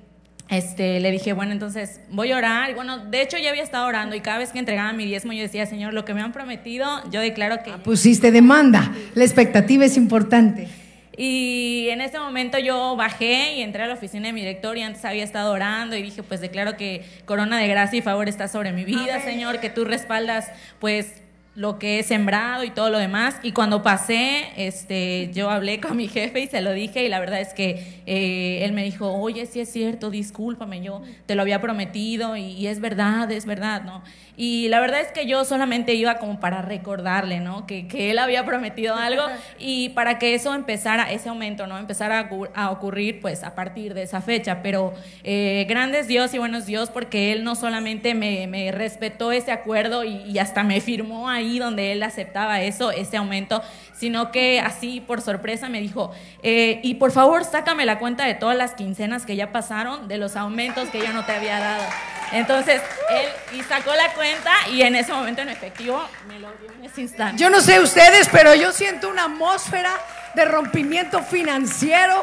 este, 0.49 1.01
le 1.01 1.11
dije, 1.11 1.33
bueno, 1.33 1.53
entonces 1.53 2.01
voy 2.11 2.33
a 2.33 2.37
orar. 2.37 2.71
Y 2.71 2.75
bueno, 2.75 2.99
de 2.99 3.23
hecho 3.23 3.37
ya 3.39 3.51
había 3.51 3.63
estado 3.63 3.87
orando 3.87 4.15
y 4.15 4.21
cada 4.21 4.39
vez 4.39 4.53
que 4.53 4.59
entregaba 4.59 4.93
mi 4.93 5.05
diezmo 5.05 5.33
yo 5.33 5.43
decía, 5.43 5.67
Señor, 5.67 5.93
lo 5.93 6.05
que 6.05 6.15
me 6.15 6.23
han 6.23 6.33
prometido, 6.33 6.87
yo 7.11 7.21
declaro 7.21 7.63
que... 7.63 7.73
Pusiste 7.73 8.31
demanda. 8.31 8.93
La 9.15 9.25
expectativa 9.25 9.85
es 9.85 9.97
importante. 9.97 10.69
Y 11.17 11.89
en 11.89 12.03
ese 12.03 12.19
momento 12.19 12.59
yo 12.59 12.95
bajé 12.95 13.55
y 13.55 13.63
entré 13.63 13.83
a 13.83 13.87
la 13.87 13.95
oficina 13.95 14.27
de 14.27 14.35
mi 14.35 14.41
director 14.41 14.77
y 14.77 14.83
antes 14.83 15.05
había 15.05 15.25
estado 15.25 15.51
orando 15.51 15.97
y 15.97 16.03
dije, 16.03 16.23
pues 16.23 16.41
declaro 16.43 16.77
que 16.77 17.05
corona 17.25 17.59
de 17.59 17.67
gracia 17.69 17.99
y 17.99 18.03
favor 18.03 18.29
está 18.29 18.49
sobre 18.49 18.73
mi 18.73 18.85
vida, 18.85 19.21
Señor, 19.23 19.59
que 19.59 19.71
tú 19.71 19.87
respaldas 19.87 20.51
pues 20.79 21.23
lo 21.57 21.79
que 21.79 21.99
he 21.99 22.03
sembrado 22.03 22.63
y 22.65 22.71
todo 22.71 22.91
lo 22.91 22.99
demás. 22.99 23.37
Y 23.43 23.53
cuando 23.53 23.83
pasé, 23.83 24.49
este, 24.57 25.31
yo 25.33 25.51
hablé 25.51 25.81
con 25.81 25.97
mi 25.97 26.07
jefe 26.07 26.41
y 26.41 26.47
se 26.47 26.61
lo 26.61 26.73
dije 26.73 27.05
y 27.05 27.09
la 27.09 27.19
verdad 27.19 27.41
es 27.41 27.55
que 27.55 28.03
eh, 28.07 28.65
él 28.65 28.73
me 28.73 28.85
dijo, 28.85 29.11
oye, 29.13 29.47
sí 29.47 29.61
es 29.61 29.73
cierto, 29.73 30.11
discúlpame, 30.11 30.83
yo 30.83 31.01
te 31.25 31.35
lo 31.35 31.43
había 31.43 31.61
prometido 31.61 32.37
y, 32.37 32.43
y 32.43 32.67
es 32.67 32.81
verdad, 32.81 33.33
es 33.33 33.47
verdad, 33.47 33.83
¿no? 33.85 34.03
Y 34.39 34.69
la 34.69 34.81
verdad 34.81 35.01
es 35.01 35.09
que 35.13 35.27
yo 35.27 35.47
solamente 35.47 35.95
iba 35.95 36.19
como 36.19 36.39
para 36.41 36.61
recordarle, 36.61 37.41
¿no? 37.41 37.67
Que, 37.67 37.89
que 37.89 38.11
él 38.11 38.19
había 38.19 38.45
prometido 38.45 38.95
algo 38.97 39.23
y 39.59 39.89
para 39.91 40.19
que 40.19 40.35
eso 40.35 40.55
empezara, 40.55 41.11
ese 41.11 41.31
aumento, 41.31 41.67
¿no? 41.67 41.79
Empezara 41.79 42.19
a, 42.21 42.29
ocur- 42.29 42.51
a 42.55 42.71
ocurrir 42.71 43.21
pues 43.23 43.43
a 43.45 43.55
partir 43.55 43.95
de 43.95 44.03
esa 44.03 44.21
fecha. 44.21 44.61
Pero 44.63 44.93
eh, 45.25 45.65
grandes 45.69 46.07
Dios 46.07 46.35
y 46.35 46.39
buenos 46.39 46.67
Dios 46.67 46.91
porque 46.91 47.33
él 47.33 47.45
no 47.45 47.55
solamente 47.55 48.15
me, 48.15 48.47
me 48.47 48.73
respetó 48.73 49.33
ese 49.33 49.53
acuerdo 49.53 50.05
y, 50.05 50.17
y 50.31 50.39
hasta 50.39 50.63
me 50.65 50.83
firmó 50.83 51.31
ahí 51.31 51.59
donde 51.59 51.93
él 51.93 52.03
aceptaba 52.03 52.61
eso, 52.61 52.91
ese 52.91 53.17
aumento, 53.17 53.63
sino 53.95 54.33
que 54.33 54.61
así 54.61 55.01
por 55.01 55.23
sorpresa 55.23 55.71
me 55.71 55.81
dijo, 55.81 56.13
eh, 56.43 56.81
y 56.83 56.97
por 56.97 57.11
favor 57.11 57.45
sácame 57.45 57.87
la 57.87 57.99
cuenta 57.99 58.27
de 58.27 58.35
todas 58.35 58.57
las 58.59 58.75
quincenas 58.75 59.25
que 59.25 59.35
ya 59.35 59.51
pasaron, 59.51 60.09
de 60.09 60.19
los 60.19 60.37
aumentos 60.37 60.91
que 60.91 60.99
yo 60.99 61.15
no 61.15 61.25
te 61.25 61.33
había 61.33 61.59
dado. 61.59 61.85
Entonces 62.33 62.83
él 63.09 63.59
y 63.59 63.63
sacó 63.63 63.95
la 63.95 64.13
cuenta 64.13 64.26
y 64.73 64.83
en 64.83 64.97
ese 64.97 65.13
momento 65.13 65.43
en 65.43 65.49
efectivo 65.49 66.07
me 66.27 66.39
lo 66.39 66.51
dio 66.53 66.71
en 66.73 66.85
ese 66.85 67.03
instante. 67.03 67.41
Yo 67.41 67.51
no 67.51 67.61
sé 67.61 67.81
ustedes, 67.81 68.29
pero 68.31 68.55
yo 68.55 68.73
siento 68.73 69.09
una 69.09 69.25
atmósfera 69.25 69.99
de 70.35 70.45
rompimiento 70.45 71.23
financiero. 71.23 72.23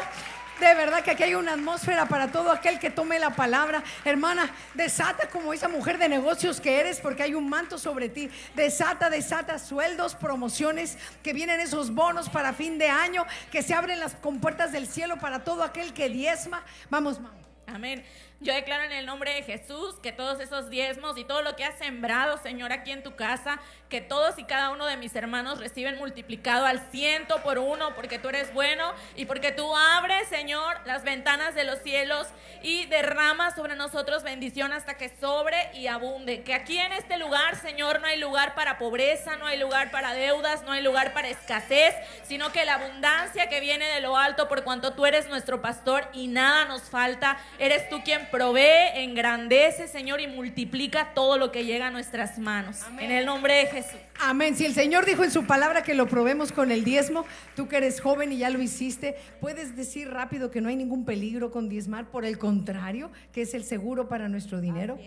De 0.60 0.72
verdad 0.74 1.02
que 1.02 1.10
aquí 1.10 1.24
hay 1.24 1.34
una 1.34 1.54
atmósfera 1.54 2.06
para 2.06 2.28
todo 2.28 2.52
aquel 2.52 2.78
que 2.78 2.88
tome 2.88 3.18
la 3.18 3.30
palabra. 3.30 3.82
Hermana, 4.04 4.48
desata 4.74 5.28
como 5.28 5.52
esa 5.52 5.68
mujer 5.68 5.98
de 5.98 6.08
negocios 6.08 6.60
que 6.60 6.78
eres 6.78 7.00
porque 7.00 7.24
hay 7.24 7.34
un 7.34 7.48
manto 7.48 7.76
sobre 7.76 8.08
ti. 8.08 8.30
Desata, 8.54 9.10
desata 9.10 9.58
sueldos, 9.58 10.14
promociones, 10.14 10.96
que 11.22 11.32
vienen 11.32 11.58
esos 11.58 11.92
bonos 11.92 12.28
para 12.28 12.52
fin 12.52 12.78
de 12.78 12.88
año, 12.88 13.26
que 13.50 13.62
se 13.62 13.74
abren 13.74 13.98
las 13.98 14.14
compuertas 14.14 14.70
del 14.70 14.86
cielo 14.86 15.16
para 15.18 15.42
todo 15.42 15.64
aquel 15.64 15.92
que 15.92 16.08
diezma. 16.08 16.62
Vamos, 16.88 17.18
mamá. 17.20 17.34
Amén. 17.66 18.04
Yo 18.44 18.52
declaro 18.52 18.84
en 18.84 18.92
el 18.92 19.06
nombre 19.06 19.32
de 19.32 19.42
Jesús 19.42 19.94
que 20.02 20.12
todos 20.12 20.38
esos 20.38 20.68
diezmos 20.68 21.16
y 21.16 21.24
todo 21.24 21.40
lo 21.40 21.56
que 21.56 21.64
has 21.64 21.78
sembrado, 21.78 22.36
Señor, 22.36 22.72
aquí 22.72 22.90
en 22.90 23.02
tu 23.02 23.16
casa, 23.16 23.58
que 23.94 24.00
todos 24.00 24.40
y 24.40 24.42
cada 24.42 24.70
uno 24.70 24.86
de 24.86 24.96
mis 24.96 25.14
hermanos 25.14 25.60
reciben 25.60 25.98
multiplicado 25.98 26.66
al 26.66 26.80
ciento 26.90 27.40
por 27.44 27.60
uno, 27.60 27.94
porque 27.94 28.18
tú 28.18 28.28
eres 28.28 28.52
bueno 28.52 28.92
y 29.14 29.24
porque 29.24 29.52
tú 29.52 29.72
abres, 29.76 30.26
Señor, 30.26 30.80
las 30.84 31.04
ventanas 31.04 31.54
de 31.54 31.62
los 31.62 31.78
cielos 31.78 32.26
y 32.60 32.86
derramas 32.86 33.54
sobre 33.54 33.76
nosotros 33.76 34.24
bendición 34.24 34.72
hasta 34.72 34.96
que 34.96 35.10
sobre 35.20 35.70
y 35.74 35.86
abunde. 35.86 36.42
Que 36.42 36.54
aquí 36.54 36.76
en 36.76 36.90
este 36.92 37.18
lugar, 37.18 37.54
Señor, 37.54 38.00
no 38.00 38.08
hay 38.08 38.18
lugar 38.18 38.56
para 38.56 38.78
pobreza, 38.78 39.36
no 39.36 39.46
hay 39.46 39.60
lugar 39.60 39.92
para 39.92 40.12
deudas, 40.12 40.64
no 40.64 40.72
hay 40.72 40.82
lugar 40.82 41.12
para 41.12 41.28
escasez, 41.28 41.94
sino 42.24 42.50
que 42.50 42.64
la 42.64 42.74
abundancia 42.74 43.48
que 43.48 43.60
viene 43.60 43.86
de 43.86 44.00
lo 44.00 44.16
alto, 44.16 44.48
por 44.48 44.64
cuanto 44.64 44.94
tú 44.94 45.06
eres 45.06 45.28
nuestro 45.28 45.62
pastor 45.62 46.08
y 46.12 46.26
nada 46.26 46.64
nos 46.64 46.82
falta, 46.82 47.38
eres 47.60 47.88
tú 47.88 48.02
quien 48.02 48.26
provee, 48.28 48.90
engrandece, 48.94 49.86
Señor, 49.86 50.20
y 50.20 50.26
multiplica 50.26 51.12
todo 51.14 51.38
lo 51.38 51.52
que 51.52 51.64
llega 51.64 51.86
a 51.86 51.90
nuestras 51.92 52.40
manos. 52.40 52.80
En 52.98 53.12
el 53.12 53.24
nombre 53.24 53.54
de 53.54 53.66
Jesús. 53.66 53.83
Amén. 54.20 54.56
Si 54.56 54.64
el 54.64 54.74
Señor 54.74 55.04
dijo 55.06 55.24
en 55.24 55.30
su 55.30 55.44
palabra 55.44 55.82
que 55.82 55.94
lo 55.94 56.06
probemos 56.06 56.52
con 56.52 56.70
el 56.70 56.84
diezmo, 56.84 57.24
tú 57.56 57.68
que 57.68 57.76
eres 57.76 58.00
joven 58.00 58.32
y 58.32 58.38
ya 58.38 58.50
lo 58.50 58.62
hiciste, 58.62 59.16
puedes 59.40 59.76
decir 59.76 60.10
rápido 60.10 60.50
que 60.50 60.60
no 60.60 60.68
hay 60.68 60.76
ningún 60.76 61.04
peligro 61.04 61.50
con 61.50 61.68
diezmar, 61.68 62.10
por 62.10 62.24
el 62.24 62.38
contrario, 62.38 63.10
que 63.32 63.42
es 63.42 63.54
el 63.54 63.64
seguro 63.64 64.08
para 64.08 64.28
nuestro 64.28 64.60
dinero. 64.60 64.98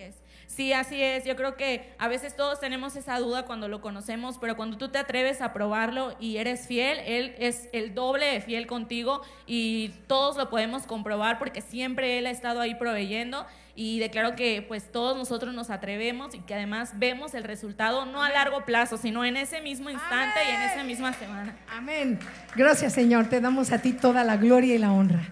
Sí, 0.48 0.72
así 0.72 1.02
es. 1.02 1.26
Yo 1.26 1.36
creo 1.36 1.56
que 1.56 1.94
a 2.00 2.08
veces 2.08 2.36
todos 2.36 2.60
tenemos 2.60 2.96
esa 2.96 3.20
duda 3.20 3.46
cuando 3.46 3.68
lo 3.68 3.82
conocemos, 3.82 4.38
pero 4.40 4.56
cuando 4.56 4.78
tú 4.78 4.90
te 4.90 4.98
atreves 4.98 5.42
a 5.42 5.52
probarlo 5.54 6.16
y 6.20 6.38
eres 6.38 6.68
fiel, 6.68 7.00
Él 7.06 7.36
es 7.38 7.70
el 7.74 7.94
doble 7.94 8.26
de 8.26 8.42
fiel 8.42 8.66
contigo 8.66 9.22
y 9.46 9.90
todos 10.08 10.38
lo 10.38 10.50
podemos 10.50 10.84
comprobar 10.88 11.38
porque 11.38 11.62
siempre 11.62 12.18
Él 12.18 12.28
ha 12.28 12.32
estado 12.32 12.62
ahí 12.62 12.76
proveyendo 12.76 13.46
y 13.80 14.00
declaro 14.00 14.36
que 14.36 14.64
pues 14.68 14.92
todos 14.92 15.16
nosotros 15.16 15.54
nos 15.54 15.70
atrevemos 15.70 16.34
y 16.34 16.40
que 16.40 16.56
además 16.56 16.94
vemos 16.98 17.36
el 17.36 17.44
resultado 17.44 18.08
no 18.08 18.24
a 18.24 18.30
largo 18.32 18.66
plazo, 18.66 18.98
sino 18.98 19.24
en 19.24 19.38
ese 19.38 19.62
mismo 19.62 19.92
instante 19.92 20.40
y 20.50 20.56
en 20.56 20.62
esa 20.64 20.84
misma 20.84 21.14
semana. 21.14 21.56
Amén. 21.70 22.18
Gracias, 22.56 22.94
Señor. 22.94 23.30
Te 23.30 23.40
damos 23.40 23.72
a 23.72 23.80
ti 23.80 23.94
toda 23.94 24.24
la 24.24 24.36
gloria 24.36 24.74
y 24.74 24.80
la 24.80 24.92
honra. 24.92 25.30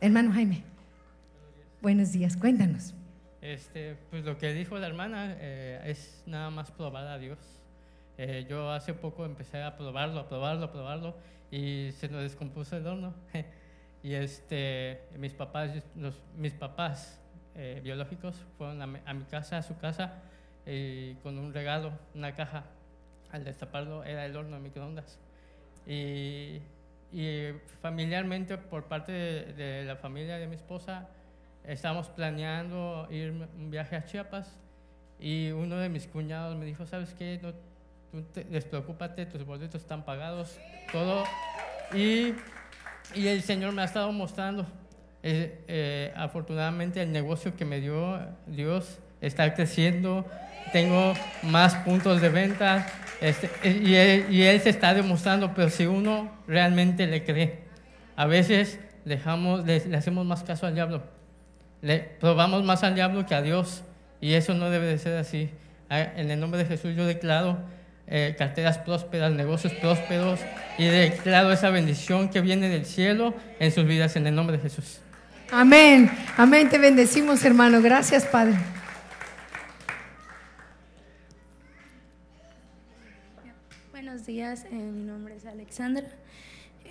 Hermano 0.00 0.32
Jaime, 0.32 0.62
buenos 1.82 2.12
días. 2.12 2.36
Cuéntanos. 2.36 2.94
Este, 3.42 3.96
pues 4.10 4.24
lo 4.24 4.38
que 4.38 4.52
dijo 4.52 4.78
la 4.78 4.86
hermana 4.86 5.34
eh, 5.40 5.82
es 5.86 6.22
nada 6.26 6.50
más 6.50 6.70
probar 6.70 7.08
a 7.08 7.18
Dios. 7.18 7.38
Eh, 8.16 8.46
yo 8.48 8.70
hace 8.70 8.94
poco 8.94 9.24
empecé 9.24 9.60
a 9.60 9.76
probarlo, 9.76 10.20
a 10.20 10.28
probarlo, 10.28 10.66
a 10.66 10.70
probarlo 10.70 11.16
y 11.50 11.90
se 11.98 12.08
nos 12.08 12.22
descompuso 12.22 12.76
el 12.76 12.86
horno. 12.86 13.12
y 14.04 14.14
este, 14.14 15.00
mis 15.18 15.32
papás, 15.32 15.72
los, 15.96 16.14
mis 16.36 16.52
papás 16.52 17.19
eh, 17.62 17.78
biológicos 17.84 18.36
fueron 18.56 18.80
a 18.80 18.86
mi, 18.86 19.24
casa, 19.24 19.58
a 19.58 19.62
su 19.62 19.76
casa, 19.76 20.14
y 20.64 21.12
con 21.16 21.36
un 21.36 21.52
regalo, 21.52 21.92
una 22.14 22.34
caja. 22.34 22.64
Al 23.30 23.44
destaparlo 23.44 24.02
era 24.02 24.24
el 24.24 24.34
horno 24.34 24.56
de 24.56 24.62
microondas. 24.62 25.18
Y, 25.86 26.62
y 27.12 27.52
familiarmente, 27.82 28.56
por 28.56 28.84
parte 28.84 29.12
de, 29.12 29.84
la 29.84 29.96
familia 29.96 30.38
de 30.38 30.46
mi 30.46 30.56
esposa, 30.56 31.10
estábamos 31.64 32.08
planeando 32.08 33.06
ir 33.10 33.30
un 33.30 33.70
viaje 33.70 33.94
a 33.94 34.06
Chiapas 34.06 34.58
y 35.18 35.50
uno 35.50 35.76
de 35.76 35.90
mis 35.90 36.06
cuñados 36.06 36.56
me 36.56 36.64
dijo, 36.64 36.86
¿sabes 36.86 37.12
qué? 37.12 37.38
No, 37.42 38.22
te, 38.22 38.44
despreocúpate, 38.44 39.26
tus 39.26 39.44
boletos 39.44 39.82
están 39.82 40.06
pagados, 40.06 40.58
todo. 40.92 41.24
Y, 41.92 42.32
y 43.14 43.28
el 43.28 43.42
Señor 43.42 43.74
me 43.74 43.82
ha 43.82 43.84
estado 43.84 44.10
mostrando. 44.12 44.66
Eh, 45.22 45.64
eh, 45.68 46.12
afortunadamente 46.16 47.02
el 47.02 47.12
negocio 47.12 47.54
que 47.54 47.64
me 47.64 47.80
dio 47.80 48.18
Dios 48.46 48.98
está 49.20 49.52
creciendo, 49.54 50.26
tengo 50.72 51.12
más 51.42 51.74
puntos 51.76 52.22
de 52.22 52.30
venta 52.30 52.86
este, 53.20 53.50
y, 53.68 53.94
él, 53.94 54.60
se 54.62 54.70
está 54.70 54.94
demostrando, 54.94 55.52
pero 55.54 55.68
si 55.68 55.84
uno 55.84 56.32
realmente 56.46 57.06
le 57.06 57.22
cree, 57.24 57.58
a 58.16 58.26
veces 58.26 58.80
dejamos, 59.04 59.66
le, 59.66 59.84
le 59.86 59.96
hacemos 59.96 60.24
más 60.24 60.42
caso 60.42 60.66
al 60.66 60.74
diablo 60.74 61.02
le 61.82 61.98
probamos 61.98 62.62
más 62.64 62.82
al 62.82 62.94
diablo 62.94 63.26
que 63.26 63.34
a 63.34 63.42
Dios 63.42 63.82
y 64.20 64.34
eso 64.34 64.54
no 64.54 64.70
debe 64.70 64.86
de 64.86 64.98
ser 64.98 65.16
así. 65.16 65.50
Ah, 65.88 66.00
En 66.00 66.30
el 66.30 66.38
nombre 66.38 66.62
de 66.62 66.66
Jesús 66.66 66.94
yo 66.94 67.06
declaro 67.06 67.58
eh, 68.06 68.34
carteras 68.36 68.78
prósperas, 68.78 69.32
negocios 69.32 69.72
prósperos 69.74 70.40
y 70.78 70.84
declaro 70.86 71.52
esa 71.52 71.70
bendición 71.70 72.28
que 72.28 72.40
viene 72.40 72.68
del 72.68 72.84
cielo 72.84 73.34
en 73.58 73.72
sus 73.72 73.86
vidas 73.86 74.16
en 74.16 74.26
el 74.26 74.34
nombre 74.34 74.56
de 74.56 74.62
Jesús. 74.62 75.00
Amén. 75.52 76.10
Amén. 76.36 76.68
Te 76.68 76.78
bendecimos, 76.78 77.44
hermano. 77.44 77.80
Gracias, 77.82 78.24
Padre. 78.24 78.56
Buenos 83.90 84.26
días, 84.26 84.64
eh, 84.64 84.74
mi 84.74 85.04
nombre 85.04 85.36
es 85.36 85.46
Alexandra. 85.46 86.06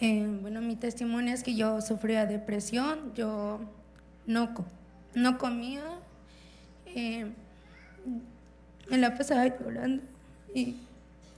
Eh, 0.01 0.25
bueno, 0.41 0.61
mi 0.61 0.75
testimonio 0.75 1.33
es 1.33 1.43
que 1.43 1.55
yo 1.55 1.81
sufría 1.81 2.25
depresión, 2.25 3.13
yo 3.15 3.59
no, 4.25 4.53
co- 4.53 4.65
no 5.13 5.37
comía, 5.37 5.83
eh, 6.85 7.27
me 8.89 8.97
la 8.97 9.17
pasaba 9.17 9.45
llorando 9.47 10.03
y 10.53 10.77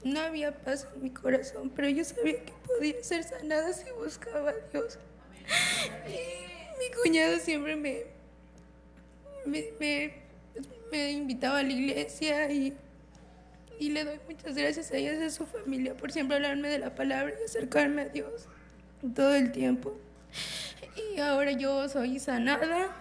no 0.04 0.20
había 0.20 0.52
paz 0.56 0.86
en 0.94 1.02
mi 1.02 1.10
corazón, 1.10 1.72
pero 1.74 1.88
yo 1.88 2.04
sabía 2.04 2.44
que 2.44 2.52
podía 2.66 3.02
ser 3.02 3.24
sanada 3.24 3.72
si 3.72 3.90
buscaba 3.92 4.50
a 4.50 4.54
Dios. 4.72 4.98
Y 6.08 6.61
mi 6.90 7.02
cuñado 7.02 7.38
siempre 7.38 7.76
me, 7.76 8.02
me, 9.46 9.64
me- 9.78 10.22
me 10.90 11.10
invitaba 11.12 11.60
a 11.60 11.62
la 11.62 11.72
iglesia 11.72 12.50
y, 12.52 12.74
y 13.78 13.90
le 13.90 14.04
doy 14.04 14.18
muchas 14.28 14.54
gracias 14.54 14.90
a 14.92 14.96
ellas 14.96 15.16
y 15.20 15.24
a 15.24 15.30
su 15.30 15.46
familia 15.46 15.96
por 15.96 16.12
siempre 16.12 16.36
hablarme 16.36 16.68
de 16.68 16.78
la 16.78 16.94
palabra 16.94 17.32
y 17.40 17.44
acercarme 17.44 18.02
a 18.02 18.08
Dios 18.08 18.46
todo 19.14 19.34
el 19.34 19.50
tiempo. 19.52 19.96
Y 21.14 21.18
ahora 21.20 21.52
yo 21.52 21.88
soy 21.88 22.18
sanada 22.18 22.94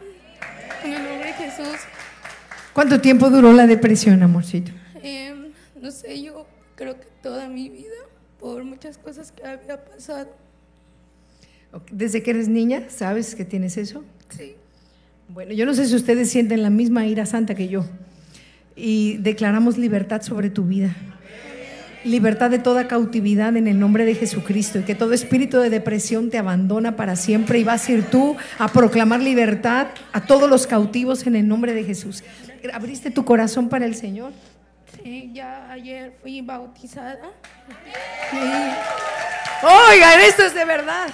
en 0.86 0.94
el 0.94 1.04
nombre 1.04 1.28
de 1.28 1.34
Jesús. 1.34 1.76
¿Cuánto 2.74 3.02
tiempo 3.02 3.30
duró 3.30 3.52
la 3.52 3.68
depresión, 3.68 4.24
amorcito? 4.24 4.72
Em, 5.04 5.52
no 5.76 5.92
sé, 5.92 6.22
yo 6.22 6.48
creo 6.76 6.98
que 7.00 7.08
toda 7.22 7.50
mi 7.50 7.68
vida, 7.70 7.96
por 8.40 8.64
muchas 8.64 8.98
cosas 8.98 9.34
que 9.34 9.46
había 9.46 9.84
pasado. 9.84 10.34
Desde 11.92 12.22
que 12.22 12.32
eres 12.32 12.48
niña, 12.48 12.84
¿sabes 12.90 13.36
que 13.36 13.46
tienes 13.46 13.78
eso? 13.78 14.04
Sí. 14.30 14.56
Bueno, 15.30 15.54
yo 15.54 15.66
no 15.66 15.74
sé 15.74 15.88
si 15.88 15.96
ustedes 15.96 16.30
sienten 16.30 16.62
la 16.62 16.70
misma 16.70 17.06
ira 17.06 17.26
santa 17.26 17.56
que 17.56 17.70
yo. 17.70 17.86
Y 18.76 19.18
declaramos 19.18 19.78
libertad 19.78 20.22
sobre 20.22 20.50
tu 20.50 20.66
vida. 20.66 20.94
Libertad 22.04 22.50
de 22.50 22.60
toda 22.60 22.88
cautividad 22.88 23.56
en 23.56 23.68
el 23.68 23.80
nombre 23.80 24.06
de 24.06 24.16
Jesucristo. 24.16 24.80
Y 24.80 24.84
que 24.84 24.96
todo 24.96 25.14
espíritu 25.14 25.60
de 25.60 25.70
depresión 25.70 26.30
te 26.30 26.38
abandona 26.38 26.98
para 26.98 27.16
siempre. 27.16 27.60
Y 27.60 27.64
vas 27.64 27.88
a 27.88 27.92
ir 27.94 28.04
tú 28.04 28.36
a 28.58 28.68
proclamar 28.68 29.22
libertad 29.22 29.88
a 30.12 30.26
todos 30.26 30.50
los 30.50 30.68
cautivos 30.68 31.26
en 31.26 31.36
el 31.38 31.48
nombre 31.48 31.74
de 31.74 31.86
Jesús. 31.86 32.24
¿Abriste 32.74 33.12
tu 33.12 33.24
corazón 33.24 33.70
para 33.70 33.86
el 33.86 33.96
Señor? 33.96 34.34
Sí, 35.02 35.32
ya 35.34 35.72
ayer 35.72 36.14
fui 36.22 36.42
bautizada. 36.42 37.32
Oigan, 39.64 40.20
esto 40.22 40.44
es 40.44 40.54
de 40.54 40.66
verdad. 40.66 41.08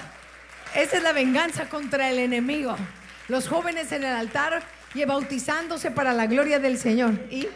Esa 0.78 0.98
es 0.98 1.02
la 1.02 1.12
venganza 1.12 1.68
contra 1.70 2.12
el 2.12 2.20
enemigo. 2.20 2.76
Los 3.30 3.48
jóvenes 3.48 3.92
en 3.92 4.04
el 4.04 4.14
altar 4.14 4.62
y 4.94 5.04
bautizándose 5.06 5.90
para 5.90 6.14
la 6.14 6.28
gloria 6.28 6.60
del 6.60 6.78
Señor. 6.78 7.20
¿Y 7.32 7.48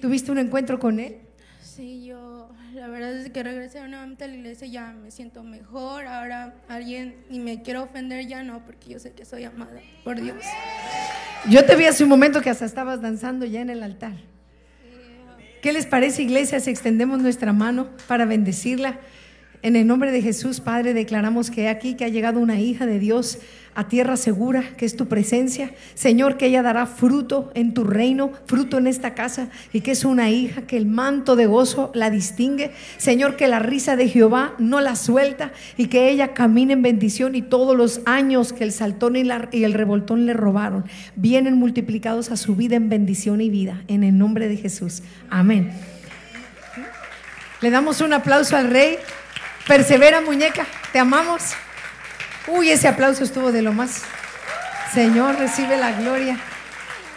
tuviste 0.00 0.30
un 0.30 0.38
encuentro 0.38 0.78
con 0.78 1.00
Él? 1.00 1.16
Sí, 1.60 2.06
yo, 2.06 2.48
la 2.74 2.86
verdad 2.86 3.18
es 3.18 3.32
que 3.32 3.42
regresé 3.42 3.80
nuevamente 3.88 4.22
a 4.22 4.28
la 4.28 4.36
iglesia 4.36 4.68
ya 4.68 4.92
me 4.92 5.10
siento 5.10 5.42
mejor. 5.42 6.06
Ahora 6.06 6.54
alguien, 6.68 7.16
y 7.28 7.40
me 7.40 7.62
quiero 7.62 7.82
ofender 7.82 8.24
ya 8.28 8.44
no, 8.44 8.64
porque 8.64 8.90
yo 8.90 9.00
sé 9.00 9.10
que 9.10 9.24
soy 9.24 9.42
amada 9.42 9.80
por 10.04 10.20
Dios. 10.20 10.36
Yo 11.50 11.64
te 11.64 11.74
vi 11.74 11.86
hace 11.86 12.04
un 12.04 12.10
momento 12.10 12.42
que 12.42 12.50
hasta 12.50 12.64
estabas 12.64 13.02
danzando 13.02 13.44
ya 13.44 13.60
en 13.60 13.70
el 13.70 13.82
altar. 13.82 14.12
¿Qué 15.62 15.72
les 15.72 15.86
parece, 15.86 16.22
iglesia, 16.22 16.60
si 16.60 16.70
extendemos 16.70 17.18
nuestra 17.18 17.52
mano 17.52 17.88
para 18.06 18.24
bendecirla? 18.24 19.00
En 19.60 19.74
el 19.74 19.86
nombre 19.88 20.12
de 20.12 20.22
Jesús, 20.22 20.60
Padre, 20.60 20.94
declaramos 20.94 21.50
que 21.50 21.68
aquí 21.68 21.94
que 21.94 22.04
ha 22.04 22.08
llegado 22.08 22.38
una 22.38 22.60
hija 22.60 22.86
de 22.86 23.00
Dios 23.00 23.38
a 23.74 23.88
tierra 23.88 24.16
segura, 24.16 24.62
que 24.76 24.84
es 24.86 24.96
tu 24.96 25.06
presencia. 25.08 25.72
Señor, 25.94 26.36
que 26.36 26.46
ella 26.46 26.62
dará 26.62 26.86
fruto 26.86 27.50
en 27.54 27.74
tu 27.74 27.82
reino, 27.84 28.32
fruto 28.46 28.78
en 28.78 28.86
esta 28.86 29.14
casa, 29.14 29.50
y 29.72 29.80
que 29.80 29.90
es 29.92 30.04
una 30.04 30.30
hija 30.30 30.62
que 30.62 30.76
el 30.76 30.86
manto 30.86 31.34
de 31.34 31.46
gozo 31.46 31.90
la 31.94 32.08
distingue. 32.10 32.70
Señor, 32.98 33.34
que 33.36 33.48
la 33.48 33.58
risa 33.58 33.96
de 33.96 34.08
Jehová 34.08 34.54
no 34.58 34.80
la 34.80 34.94
suelta 34.94 35.52
y 35.76 35.86
que 35.86 36.08
ella 36.08 36.34
camine 36.34 36.74
en 36.74 36.82
bendición 36.82 37.34
y 37.34 37.42
todos 37.42 37.76
los 37.76 38.00
años 38.06 38.52
que 38.52 38.62
el 38.64 38.72
saltón 38.72 39.16
y, 39.16 39.24
la- 39.24 39.48
y 39.52 39.64
el 39.64 39.74
revoltón 39.74 40.24
le 40.26 40.34
robaron 40.34 40.84
vienen 41.16 41.54
multiplicados 41.54 42.30
a 42.30 42.36
su 42.36 42.54
vida 42.56 42.76
en 42.76 42.88
bendición 42.88 43.40
y 43.40 43.50
vida. 43.50 43.82
En 43.88 44.04
el 44.04 44.16
nombre 44.18 44.48
de 44.48 44.56
Jesús. 44.56 45.02
Amén. 45.30 45.72
Le 47.60 47.70
damos 47.70 48.00
un 48.00 48.12
aplauso 48.12 48.56
al 48.56 48.70
rey. 48.70 48.96
Persevera, 49.68 50.22
muñeca, 50.22 50.66
te 50.94 50.98
amamos. 50.98 51.52
Uy, 52.46 52.70
ese 52.70 52.88
aplauso 52.88 53.22
estuvo 53.22 53.52
de 53.52 53.60
lo 53.60 53.74
más. 53.74 54.00
Señor, 54.94 55.38
recibe 55.38 55.76
la 55.76 55.92
gloria. 55.92 56.38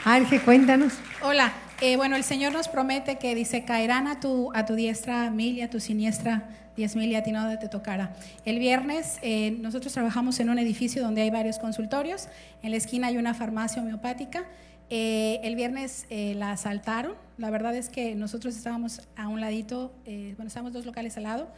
Arge, 0.04 0.42
cuéntanos. 0.42 0.96
Hola, 1.22 1.54
eh, 1.80 1.96
bueno, 1.96 2.18
el 2.18 2.26
Señor 2.26 2.52
nos 2.52 2.68
promete 2.68 3.18
que 3.18 3.36
dice, 3.36 3.64
caerán 3.64 4.06
a 4.06 4.20
tu, 4.20 4.52
a 4.54 4.66
tu 4.66 4.76
diestra 4.76 5.30
mil 5.30 5.58
y 5.58 5.62
a 5.62 5.70
tu 5.70 5.80
siniestra 5.80 6.50
diez 6.76 6.98
mil 6.98 7.10
y 7.10 7.16
a 7.16 7.24
ti 7.24 7.32
no 7.32 7.58
te 7.58 7.70
tocará. 7.70 8.12
El 8.44 8.60
viernes 8.60 9.20
eh, 9.22 9.52
nosotros 9.52 9.94
trabajamos 9.94 10.38
en 10.42 10.50
un 10.50 10.60
edificio 10.60 11.02
donde 11.02 11.22
hay 11.22 11.30
varios 11.30 11.58
consultorios, 11.58 12.28
en 12.64 12.72
la 12.72 12.78
esquina 12.78 13.08
hay 13.08 13.18
una 13.18 13.34
farmacia 13.34 13.82
homeopática. 13.82 14.44
Eh, 14.90 15.40
el 15.44 15.56
viernes 15.56 16.06
la 16.10 16.52
asaltaron, 16.52 17.14
la 17.38 17.50
verdad 17.50 17.74
es 17.76 17.88
que 17.88 18.14
nosotros 18.14 18.58
estábamos 18.58 19.08
a 19.16 19.30
un 19.30 19.40
ladito, 19.40 19.94
eh, 20.06 20.34
bueno, 20.36 20.50
estábamos 20.50 20.74
dos 20.74 20.86
locales 20.86 21.16
al 21.16 21.24
lado. 21.24 21.50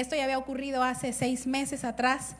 Esto 0.00 0.16
ya 0.16 0.24
había 0.24 0.38
ocurrido 0.38 0.82
hace 0.82 1.12
seis 1.12 1.46
meses 1.46 1.84
atrás 1.84 2.36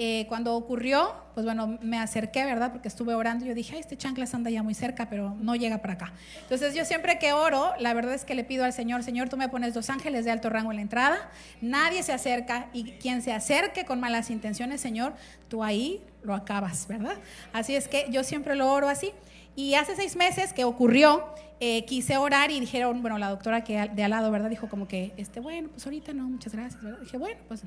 Eh, 0.00 0.26
cuando 0.28 0.54
ocurrió, 0.54 1.12
pues 1.34 1.44
bueno, 1.44 1.76
me 1.82 1.98
acerqué, 1.98 2.44
¿verdad? 2.44 2.70
Porque 2.70 2.86
estuve 2.86 3.16
orando 3.16 3.44
y 3.44 3.48
yo 3.48 3.54
dije, 3.56 3.74
ay, 3.74 3.80
este 3.80 3.96
chanclas 3.96 4.32
anda 4.32 4.48
ya 4.48 4.62
muy 4.62 4.72
cerca, 4.72 5.08
pero 5.08 5.34
no 5.40 5.56
llega 5.56 5.78
para 5.78 5.94
acá. 5.94 6.12
Entonces 6.42 6.72
yo 6.76 6.84
siempre 6.84 7.18
que 7.18 7.32
oro, 7.32 7.72
la 7.80 7.94
verdad 7.94 8.14
es 8.14 8.24
que 8.24 8.36
le 8.36 8.44
pido 8.44 8.64
al 8.64 8.72
Señor, 8.72 9.02
Señor, 9.02 9.28
tú 9.28 9.36
me 9.36 9.48
pones 9.48 9.74
dos 9.74 9.90
ángeles 9.90 10.24
de 10.24 10.30
alto 10.30 10.50
rango 10.50 10.70
en 10.70 10.76
la 10.76 10.82
entrada, 10.82 11.28
nadie 11.60 12.04
se 12.04 12.12
acerca 12.12 12.68
y 12.72 12.92
quien 13.02 13.22
se 13.22 13.32
acerque 13.32 13.84
con 13.84 13.98
malas 13.98 14.30
intenciones, 14.30 14.80
Señor, 14.80 15.14
tú 15.48 15.64
ahí 15.64 16.00
lo 16.22 16.32
acabas, 16.32 16.86
¿verdad? 16.86 17.16
Así 17.52 17.74
es 17.74 17.88
que 17.88 18.06
yo 18.08 18.22
siempre 18.22 18.54
lo 18.54 18.70
oro 18.70 18.88
así. 18.88 19.10
Y 19.56 19.74
hace 19.74 19.96
seis 19.96 20.14
meses 20.14 20.52
que 20.52 20.62
ocurrió, 20.62 21.26
eh, 21.60 21.84
quise 21.84 22.16
orar 22.16 22.50
y 22.50 22.60
dijeron, 22.60 23.00
bueno, 23.02 23.18
la 23.18 23.30
doctora 23.30 23.64
que 23.64 23.88
de 23.88 24.04
al 24.04 24.10
lado, 24.10 24.30
¿verdad? 24.30 24.50
Dijo 24.50 24.68
como 24.68 24.86
que, 24.88 25.12
este, 25.16 25.40
bueno, 25.40 25.68
pues 25.70 25.84
ahorita 25.86 26.12
no, 26.12 26.24
muchas 26.24 26.52
gracias, 26.52 26.82
¿verdad? 26.82 27.00
Dije, 27.00 27.16
bueno, 27.18 27.40
pues. 27.48 27.62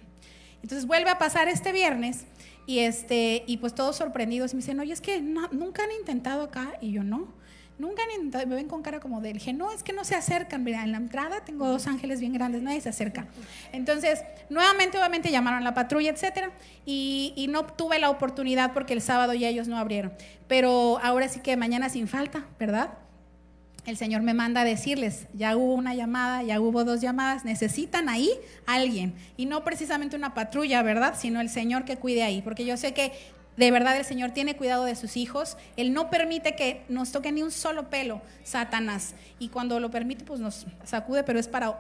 Entonces 0.64 0.86
vuelve 0.86 1.10
a 1.10 1.18
pasar 1.18 1.48
este 1.48 1.72
viernes 1.72 2.26
y, 2.68 2.80
este, 2.80 3.44
y 3.48 3.58
pues 3.58 3.74
todos 3.74 3.96
sorprendidos 3.96 4.54
me 4.54 4.60
dicen, 4.60 4.80
oye, 4.80 4.94
es 4.94 5.02
que 5.02 5.20
no- 5.20 5.48
nunca 5.52 5.84
han 5.84 5.92
intentado 5.92 6.44
acá. 6.44 6.74
Y 6.82 6.92
yo, 6.92 7.04
no, 7.04 7.34
nunca 7.80 8.04
han 8.04 8.12
intentado. 8.12 8.46
Me 8.46 8.54
ven 8.54 8.68
con 8.68 8.84
cara 8.84 9.00
como 9.00 9.22
de, 9.22 9.34
dije, 9.34 9.54
no, 9.54 9.72
es 9.72 9.82
que 9.82 9.92
no 9.92 10.04
se 10.04 10.14
acercan. 10.14 10.64
Mira, 10.64 10.84
en 10.84 10.92
la 10.92 10.98
entrada 11.00 11.44
tengo 11.44 11.68
dos 11.68 11.88
ángeles 11.88 12.20
bien 12.20 12.34
grandes, 12.34 12.62
nadie 12.62 12.80
se 12.80 12.90
acerca. 12.90 13.26
Entonces, 13.74 14.24
nuevamente, 14.52 15.00
obviamente 15.00 15.32
llamaron 15.32 15.62
a 15.62 15.64
la 15.64 15.74
patrulla, 15.74 16.12
etcétera, 16.12 16.52
y, 16.86 17.34
y 17.36 17.48
no 17.48 17.66
tuve 17.66 17.98
la 17.98 18.12
oportunidad 18.12 18.72
porque 18.72 18.94
el 18.94 19.02
sábado 19.02 19.34
ya 19.34 19.48
ellos 19.50 19.68
no 19.68 19.78
abrieron. 19.80 20.14
Pero 20.48 21.00
ahora 21.02 21.28
sí 21.28 21.40
que 21.40 21.58
mañana 21.58 21.90
sin 21.90 22.08
falta, 22.08 22.46
¿verdad? 22.60 22.92
El 23.86 23.98
Señor 23.98 24.22
me 24.22 24.34
manda 24.34 24.62
a 24.62 24.66
decirles, 24.66 25.28
ya 25.34 25.58
hubo 25.58 25.74
una 25.74 25.96
llamada, 25.96 26.44
ya 26.44 26.62
hubo 26.62 26.84
dos 26.84 27.02
llamadas, 27.02 27.46
necesitan 27.46 28.10
ahí 28.10 28.30
alguien. 28.66 29.14
Y 29.38 29.46
no 29.46 29.64
precisamente 29.64 30.16
una 30.16 30.34
patrulla, 30.34 30.84
¿verdad? 30.84 31.16
Sino 31.18 31.42
el 31.42 31.50
Señor 31.50 31.86
que 31.86 31.98
cuide 31.98 32.24
ahí, 32.24 32.42
porque 32.42 32.66
yo 32.66 32.78
sé 32.78 32.94
que 32.94 33.12
de 33.58 33.72
verdad 33.72 33.98
el 33.98 34.06
Señor 34.06 34.32
tiene 34.32 34.56
cuidado 34.56 34.86
de 34.86 34.96
sus 34.96 35.18
hijos, 35.18 35.58
Él 35.76 35.94
no 35.94 36.10
permite 36.10 36.56
que 36.56 36.84
nos 36.90 37.12
toque 37.12 37.32
ni 37.32 37.44
un 37.44 37.52
solo 37.52 37.90
pelo, 37.90 38.22
Satanás, 38.44 39.14
y 39.40 39.50
cuando 39.50 39.80
lo 39.80 39.92
permite, 39.92 40.24
pues 40.26 40.40
nos 40.40 40.66
sacude, 40.84 41.24
pero 41.24 41.40
es 41.40 41.48
para 41.48 41.80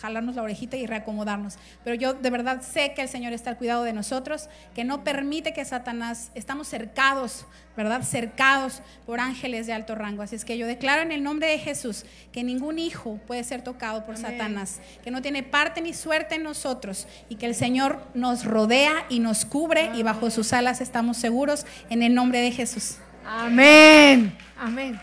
jalarnos 0.00 0.36
la 0.36 0.42
orejita 0.42 0.76
y 0.76 0.86
reacomodarnos. 0.86 1.58
Pero 1.84 1.96
yo 1.96 2.14
de 2.14 2.30
verdad 2.30 2.62
sé 2.62 2.92
que 2.94 3.02
el 3.02 3.08
Señor 3.08 3.32
está 3.32 3.50
al 3.50 3.56
cuidado 3.56 3.82
de 3.84 3.92
nosotros, 3.92 4.48
que 4.74 4.84
no 4.84 5.04
permite 5.04 5.52
que 5.52 5.64
Satanás, 5.64 6.30
estamos 6.34 6.68
cercados, 6.68 7.46
¿verdad? 7.76 8.02
Cercados 8.02 8.82
por 9.04 9.20
ángeles 9.20 9.66
de 9.66 9.72
alto 9.72 9.94
rango. 9.94 10.22
Así 10.22 10.36
es 10.36 10.44
que 10.44 10.58
yo 10.58 10.66
declaro 10.66 11.02
en 11.02 11.12
el 11.12 11.22
nombre 11.22 11.48
de 11.48 11.58
Jesús 11.58 12.04
que 12.32 12.44
ningún 12.44 12.78
hijo 12.78 13.18
puede 13.26 13.44
ser 13.44 13.62
tocado 13.62 14.04
por 14.04 14.16
Satanás, 14.16 14.80
que 15.02 15.10
no 15.10 15.22
tiene 15.22 15.42
parte 15.42 15.80
ni 15.80 15.92
suerte 15.92 16.36
en 16.36 16.42
nosotros 16.42 17.06
y 17.28 17.36
que 17.36 17.46
el 17.46 17.54
Señor 17.54 18.02
nos 18.14 18.44
rodea 18.44 19.06
y 19.08 19.20
nos 19.20 19.44
cubre 19.44 19.90
y 19.94 20.02
bajo 20.02 20.30
sus 20.30 20.52
alas 20.52 20.80
estamos 20.80 21.16
seguros 21.16 21.66
en 21.90 22.02
el 22.02 22.14
nombre 22.14 22.40
de 22.40 22.52
Jesús. 22.52 22.96
Amén. 23.24 24.36
Amén. 24.58 25.00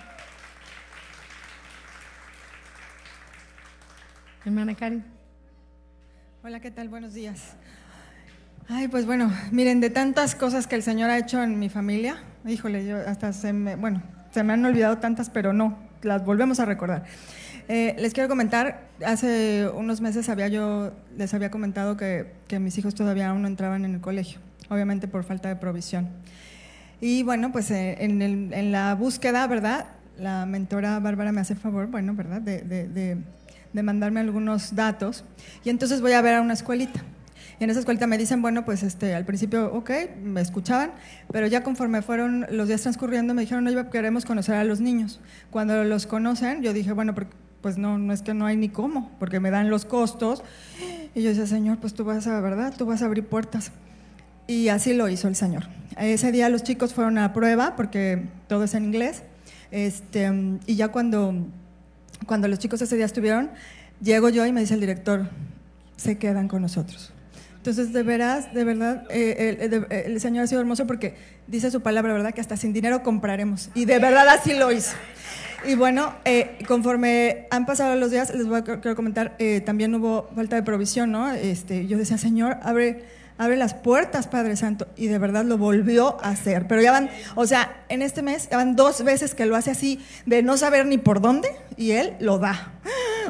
Hermana 4.45 4.75
Karen. 4.75 5.03
Hola, 6.43 6.59
¿qué 6.59 6.71
tal? 6.71 6.89
Buenos 6.89 7.13
días. 7.13 7.55
Ay, 8.69 8.87
pues 8.87 9.05
bueno, 9.05 9.31
miren, 9.51 9.81
de 9.81 9.89
tantas 9.89 10.35
cosas 10.35 10.67
que 10.67 10.75
el 10.75 10.83
Señor 10.83 11.09
ha 11.09 11.17
hecho 11.17 11.41
en 11.43 11.59
mi 11.59 11.69
familia, 11.69 12.17
híjole, 12.45 12.85
yo 12.85 12.97
hasta 12.97 13.33
se 13.33 13.51
me, 13.53 13.75
bueno, 13.75 14.01
se 14.31 14.43
me 14.43 14.53
han 14.53 14.63
olvidado 14.65 14.97
tantas, 14.99 15.29
pero 15.29 15.51
no, 15.53 15.77
las 16.01 16.23
volvemos 16.25 16.59
a 16.59 16.65
recordar. 16.65 17.03
Eh, 17.67 17.95
les 17.99 18.13
quiero 18.13 18.27
comentar, 18.29 18.87
hace 19.05 19.69
unos 19.73 20.01
meses 20.01 20.27
había 20.29 20.47
yo, 20.47 20.93
les 21.17 21.33
había 21.33 21.51
comentado 21.51 21.95
que, 21.97 22.31
que 22.47 22.59
mis 22.59 22.77
hijos 22.77 22.95
todavía 22.95 23.29
aún 23.29 23.41
no 23.41 23.47
entraban 23.47 23.85
en 23.85 23.95
el 23.95 24.01
colegio, 24.01 24.39
obviamente 24.69 25.07
por 25.07 25.23
falta 25.23 25.49
de 25.49 25.55
provisión. 25.57 26.09
Y 27.01 27.23
bueno, 27.23 27.51
pues 27.51 27.69
eh, 27.71 27.97
en, 27.99 28.21
el- 28.21 28.53
en 28.53 28.71
la 28.71 28.95
búsqueda, 28.95 29.45
¿verdad? 29.47 29.87
La 30.17 30.45
mentora 30.45 30.99
Bárbara 30.99 31.31
me 31.33 31.41
hace 31.41 31.55
favor, 31.55 31.87
bueno, 31.87 32.13
¿verdad? 32.15 32.41
De, 32.41 32.61
de- 32.61 32.87
de- 32.87 33.17
de 33.73 33.83
mandarme 33.83 34.19
algunos 34.19 34.75
datos. 34.75 35.25
Y 35.63 35.69
entonces 35.69 36.01
voy 36.01 36.13
a 36.13 36.21
ver 36.21 36.35
a 36.35 36.41
una 36.41 36.53
escuelita. 36.53 37.03
Y 37.59 37.63
en 37.63 37.69
esa 37.69 37.79
escuelita 37.79 38.07
me 38.07 38.17
dicen, 38.17 38.41
bueno, 38.41 38.65
pues 38.65 38.83
este, 38.83 39.13
al 39.13 39.25
principio, 39.25 39.73
ok, 39.73 39.91
me 40.23 40.41
escuchaban, 40.41 40.91
pero 41.31 41.47
ya 41.47 41.63
conforme 41.63 42.01
fueron 42.01 42.45
los 42.49 42.67
días 42.67 42.81
transcurriendo, 42.81 43.33
me 43.33 43.41
dijeron, 43.41 43.67
oye, 43.67 43.89
queremos 43.91 44.25
conocer 44.25 44.55
a 44.55 44.63
los 44.63 44.79
niños. 44.79 45.19
Cuando 45.51 45.83
los 45.83 46.07
conocen, 46.07 46.63
yo 46.63 46.73
dije, 46.73 46.93
bueno, 46.93 47.13
pues 47.61 47.77
no, 47.77 47.97
no 47.97 48.13
es 48.13 48.21
que 48.21 48.33
no 48.33 48.45
hay 48.45 48.57
ni 48.57 48.69
cómo, 48.69 49.11
porque 49.19 49.39
me 49.39 49.51
dan 49.51 49.69
los 49.69 49.85
costos. 49.85 50.43
Y 51.15 51.21
yo 51.21 51.29
decía, 51.29 51.47
Señor, 51.47 51.77
pues 51.79 51.93
tú 51.93 52.03
vas 52.03 52.27
a, 52.27 52.41
¿verdad? 52.41 52.73
Tú 52.77 52.85
vas 52.85 53.01
a 53.01 53.05
abrir 53.05 53.25
puertas. 53.25 53.71
Y 54.47 54.67
así 54.67 54.93
lo 54.93 55.07
hizo 55.07 55.27
el 55.27 55.35
Señor. 55.35 55.67
Ese 55.97 56.31
día 56.31 56.49
los 56.49 56.63
chicos 56.63 56.93
fueron 56.93 57.17
a 57.17 57.33
prueba 57.33 57.75
porque 57.75 58.27
todo 58.47 58.65
es 58.65 58.73
en 58.73 58.85
inglés. 58.85 59.23
Este, 59.71 60.29
y 60.65 60.75
ya 60.75 60.89
cuando, 60.89 61.33
cuando 62.25 62.47
los 62.47 62.59
chicos 62.59 62.81
ese 62.81 62.95
día 62.95 63.05
estuvieron, 63.05 63.51
llego 64.01 64.29
yo 64.29 64.45
y 64.45 64.51
me 64.51 64.61
dice 64.61 64.73
el 64.73 64.79
director, 64.79 65.29
se 65.97 66.17
quedan 66.17 66.47
con 66.47 66.61
nosotros. 66.61 67.11
Entonces, 67.57 67.93
de 67.93 68.03
veras, 68.03 68.53
de 68.53 68.63
verdad, 68.65 69.05
eh, 69.09 69.57
el, 69.61 69.73
el- 69.73 69.87
el 70.13 70.19
Señor 70.19 70.43
ha 70.43 70.47
sido 70.47 70.59
hermoso 70.59 70.85
porque 70.85 71.15
dice 71.47 71.71
su 71.71 71.81
palabra, 71.81 72.11
¿verdad? 72.11 72.33
Que 72.33 72.41
hasta 72.41 72.57
sin 72.57 72.73
dinero 72.73 73.03
compraremos. 73.03 73.69
Y 73.73 73.85
de 73.85 73.99
verdad 73.99 74.27
así 74.27 74.53
lo 74.53 74.69
hizo. 74.71 74.95
Y 75.65 75.75
bueno, 75.75 76.13
eh, 76.25 76.57
conforme 76.67 77.47
han 77.51 77.65
pasado 77.65 77.95
los 77.95 78.11
días, 78.11 78.35
les 78.35 78.45
voy 78.47 78.61
a 78.67 78.95
comentar, 78.95 79.35
eh, 79.39 79.61
también 79.61 79.95
hubo 79.95 80.29
falta 80.35 80.57
de 80.57 80.63
provisión, 80.63 81.11
¿no? 81.13 81.31
Este, 81.31 81.87
yo 81.87 81.97
decía, 81.97 82.17
Señor, 82.17 82.57
abre, 82.63 83.05
abre 83.37 83.57
las 83.57 83.73
puertas, 83.73 84.27
Padre 84.27 84.55
Santo. 84.55 84.87
Y 84.95 85.07
de 85.07 85.17
verdad 85.17 85.45
lo 85.45 85.57
volvió 85.57 86.17
a 86.23 86.29
hacer. 86.29 86.67
Pero 86.67 86.81
ya 86.81 86.91
van, 86.91 87.09
o 87.35 87.45
sea, 87.45 87.83
en 87.89 88.01
este 88.01 88.21
mes 88.21 88.49
ya 88.49 88.57
van 88.57 88.75
dos 88.75 89.03
veces 89.03 89.35
que 89.35 89.45
lo 89.45 89.55
hace 89.55 89.71
así, 89.71 89.99
de 90.25 90.43
no 90.43 90.57
saber 90.57 90.85
ni 90.85 90.97
por 90.97 91.21
dónde, 91.21 91.49
y 91.77 91.91
Él 91.91 92.13
lo 92.19 92.39
da. 92.39 92.73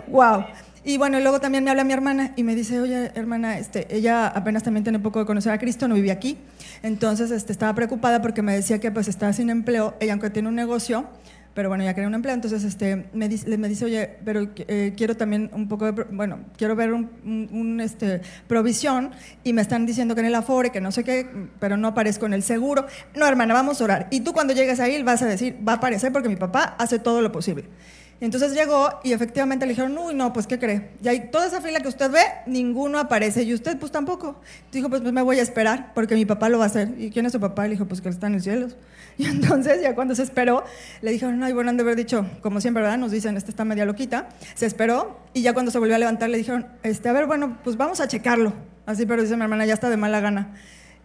¡Wow! 0.08 0.46
Y 0.86 0.98
bueno, 0.98 1.20
luego 1.22 1.40
también 1.40 1.64
me 1.64 1.72
habla 1.72 1.86
mi 1.86 1.94
hermana 1.94 2.34
y 2.36 2.44
me 2.44 2.56
dice, 2.56 2.82
oye, 2.82 3.12
hermana, 3.16 3.58
este, 3.58 3.88
ella 3.96 4.28
apenas 4.28 4.64
también 4.64 4.84
tiene 4.84 5.00
poco 5.00 5.20
de 5.20 5.26
conocer 5.26 5.54
a 5.54 5.58
Cristo, 5.58 5.88
no 5.88 5.96
vive 5.96 6.12
aquí. 6.12 6.38
Entonces 6.82 7.32
este, 7.32 7.54
estaba 7.54 7.74
preocupada 7.74 8.22
porque 8.22 8.42
me 8.42 8.54
decía 8.54 8.80
que 8.80 8.92
pues 8.92 9.08
estaba 9.08 9.32
sin 9.32 9.50
empleo, 9.50 9.96
ella 10.02 10.12
aunque 10.12 10.30
tiene 10.30 10.50
un 10.50 10.56
negocio, 10.56 11.08
pero 11.54 11.70
bueno, 11.70 11.84
ya 11.84 11.94
quería 11.94 12.08
un 12.08 12.16
empleo, 12.16 12.34
entonces 12.34 12.64
este, 12.64 13.06
me, 13.14 13.30
dice, 13.30 13.58
me 13.58 13.68
dice, 13.70 13.86
oye, 13.86 14.18
pero 14.26 14.50
eh, 14.58 14.94
quiero 14.98 15.16
también 15.16 15.50
un 15.54 15.68
poco 15.68 15.92
de, 15.92 16.04
bueno, 16.12 16.40
quiero 16.58 16.76
ver 16.76 16.94
un, 16.94 17.10
un- 17.52 17.80
este, 17.80 18.22
provisión 18.48 19.12
y 19.44 19.54
me 19.54 19.62
están 19.62 19.86
diciendo 19.86 20.16
que 20.16 20.22
en 20.22 20.28
el 20.28 20.36
Afore, 20.36 20.72
que 20.72 20.82
no 20.82 20.92
sé 20.92 21.04
qué, 21.04 21.28
pero 21.60 21.78
no 21.78 21.90
aparezco 21.90 22.26
en 22.26 22.34
el 22.34 22.44
seguro. 22.44 22.86
No, 23.16 23.28
hermana, 23.28 23.54
vamos 23.54 23.82
a 23.82 23.84
orar. 23.84 24.08
Y 24.10 24.22
tú 24.22 24.34
cuando 24.34 24.54
llegues 24.54 24.80
ahí 24.80 25.02
vas 25.04 25.22
a 25.22 25.26
decir, 25.28 25.58
va 25.68 25.74
a 25.74 25.76
aparecer 25.76 26.12
porque 26.12 26.30
mi 26.30 26.36
papá 26.36 26.76
hace 26.80 27.00
todo 27.00 27.22
lo 27.22 27.32
posible. 27.32 27.66
Entonces 28.22 28.54
llegó 28.54 28.90
y 29.04 29.12
efectivamente 29.12 29.66
le 29.66 29.72
dijeron, 29.74 29.98
uy, 29.98 30.14
no, 30.16 30.32
pues 30.32 30.48
¿qué 30.48 30.58
cree? 30.58 30.92
Y 31.04 31.08
ahí 31.10 31.30
toda 31.30 31.48
esa 31.48 31.60
fila 31.60 31.82
que 31.82 31.90
usted 31.90 32.10
ve, 32.10 32.22
ninguno 32.48 32.98
aparece. 32.98 33.44
Y 33.44 33.54
usted, 33.54 33.78
pues 33.78 33.92
tampoco. 33.92 34.40
Dijo, 34.72 34.88
pues, 34.90 35.02
pues 35.02 35.12
me 35.14 35.22
voy 35.22 35.40
a 35.40 35.42
esperar 35.42 35.92
porque 35.94 36.16
mi 36.16 36.26
papá 36.26 36.48
lo 36.48 36.58
va 36.58 36.64
a 36.66 36.68
hacer. 36.68 36.94
¿Y 36.98 37.10
quién 37.10 37.26
es 37.26 37.34
su 37.34 37.40
papá? 37.42 37.64
Le 37.66 37.72
dijo, 37.72 37.86
pues 37.86 38.00
que 38.00 38.08
está 38.08 38.28
en 38.28 38.36
el 38.36 38.42
cielo. 38.42 38.68
Y 39.18 39.26
entonces, 39.28 39.82
ya 39.82 39.96
cuando 39.96 40.16
se 40.16 40.24
esperó, 40.24 40.64
le 41.02 41.12
dijeron, 41.12 41.42
ay, 41.44 41.54
bueno, 41.54 41.70
han 41.70 41.78
de 41.78 41.84
haber 41.84 41.96
dicho, 41.96 42.26
como 42.42 42.62
siempre, 42.62 42.82
¿verdad? 42.84 42.98
Nos 42.98 43.12
dicen, 43.12 43.38
esta 43.38 43.50
está 43.52 43.66
media 43.66 43.86
loquita. 43.86 44.30
Se 44.56 44.66
esperó 44.66 45.20
y 45.34 45.42
ya 45.42 45.54
cuando 45.54 45.72
se 45.72 45.80
volvió 45.80 45.96
a 45.96 46.00
levantar, 46.00 46.30
le 46.30 46.38
dijeron, 46.38 46.68
este, 46.84 47.10
a 47.10 47.14
ver, 47.14 47.26
bueno, 47.26 47.58
pues 47.64 47.78
vamos 47.78 48.00
a 48.00 48.08
checarlo. 48.08 48.54
Así, 48.86 49.06
pero 49.06 49.22
dice 49.22 49.36
mi 49.38 49.44
hermana, 49.44 49.66
ya 49.66 49.74
está 49.74 49.90
de 49.90 49.98
mala 49.98 50.20
gana. 50.20 50.54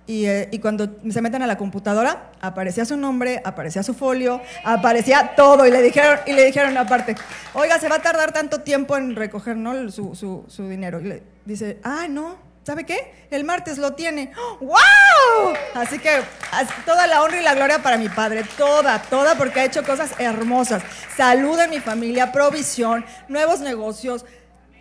Y, 0.07 0.25
eh, 0.25 0.49
y 0.51 0.59
cuando 0.61 0.97
se 1.11 1.21
meten 1.21 1.43
a 1.43 1.47
la 1.47 1.59
computadora, 1.59 2.31
aparecía 2.41 2.87
su 2.87 2.97
nombre, 2.97 3.43
aparecía 3.45 3.83
su 3.83 3.93
folio, 3.93 4.41
aparecía 4.65 5.33
todo. 5.37 5.67
Y 5.67 5.71
le 5.71 5.83
dijeron, 5.83 6.19
y 6.27 6.33
le 6.33 6.47
dijeron 6.47 6.77
aparte, 6.79 7.15
oiga, 7.53 7.79
se 7.79 7.91
va 7.91 7.97
a 7.97 8.03
tardar 8.03 8.33
tanto 8.33 8.63
tiempo 8.63 8.97
en 8.97 9.15
recoger 9.17 9.59
¿no? 9.59 9.91
Su, 9.91 10.15
su- 10.15 10.45
su 10.49 10.67
dinero. 10.67 10.99
Y 11.01 11.05
le 11.05 11.23
dice, 11.45 11.79
ah, 11.85 12.07
no, 12.09 12.37
¿sabe 12.69 12.85
qué? 12.85 13.15
El 13.31 13.45
martes 13.45 13.78
lo 13.78 13.95
tiene. 13.95 14.31
¡Wow! 14.61 15.55
Así 15.73 15.99
que 15.99 16.11
toda 16.85 17.07
la 17.07 17.23
honra 17.23 17.40
y 17.40 17.43
la 17.43 17.55
gloria 17.55 17.82
para 17.82 17.97
mi 17.97 18.11
padre, 18.11 18.45
toda, 18.59 19.01
toda, 19.01 19.36
porque 19.36 19.61
ha 19.61 19.65
hecho 19.65 19.82
cosas 19.82 20.11
hermosas. 20.19 20.82
Salud 21.16 21.59
en 21.59 21.70
mi 21.70 21.81
familia, 21.81 22.31
provisión, 22.31 23.07
nuevos 23.27 23.61
negocios. 23.61 24.27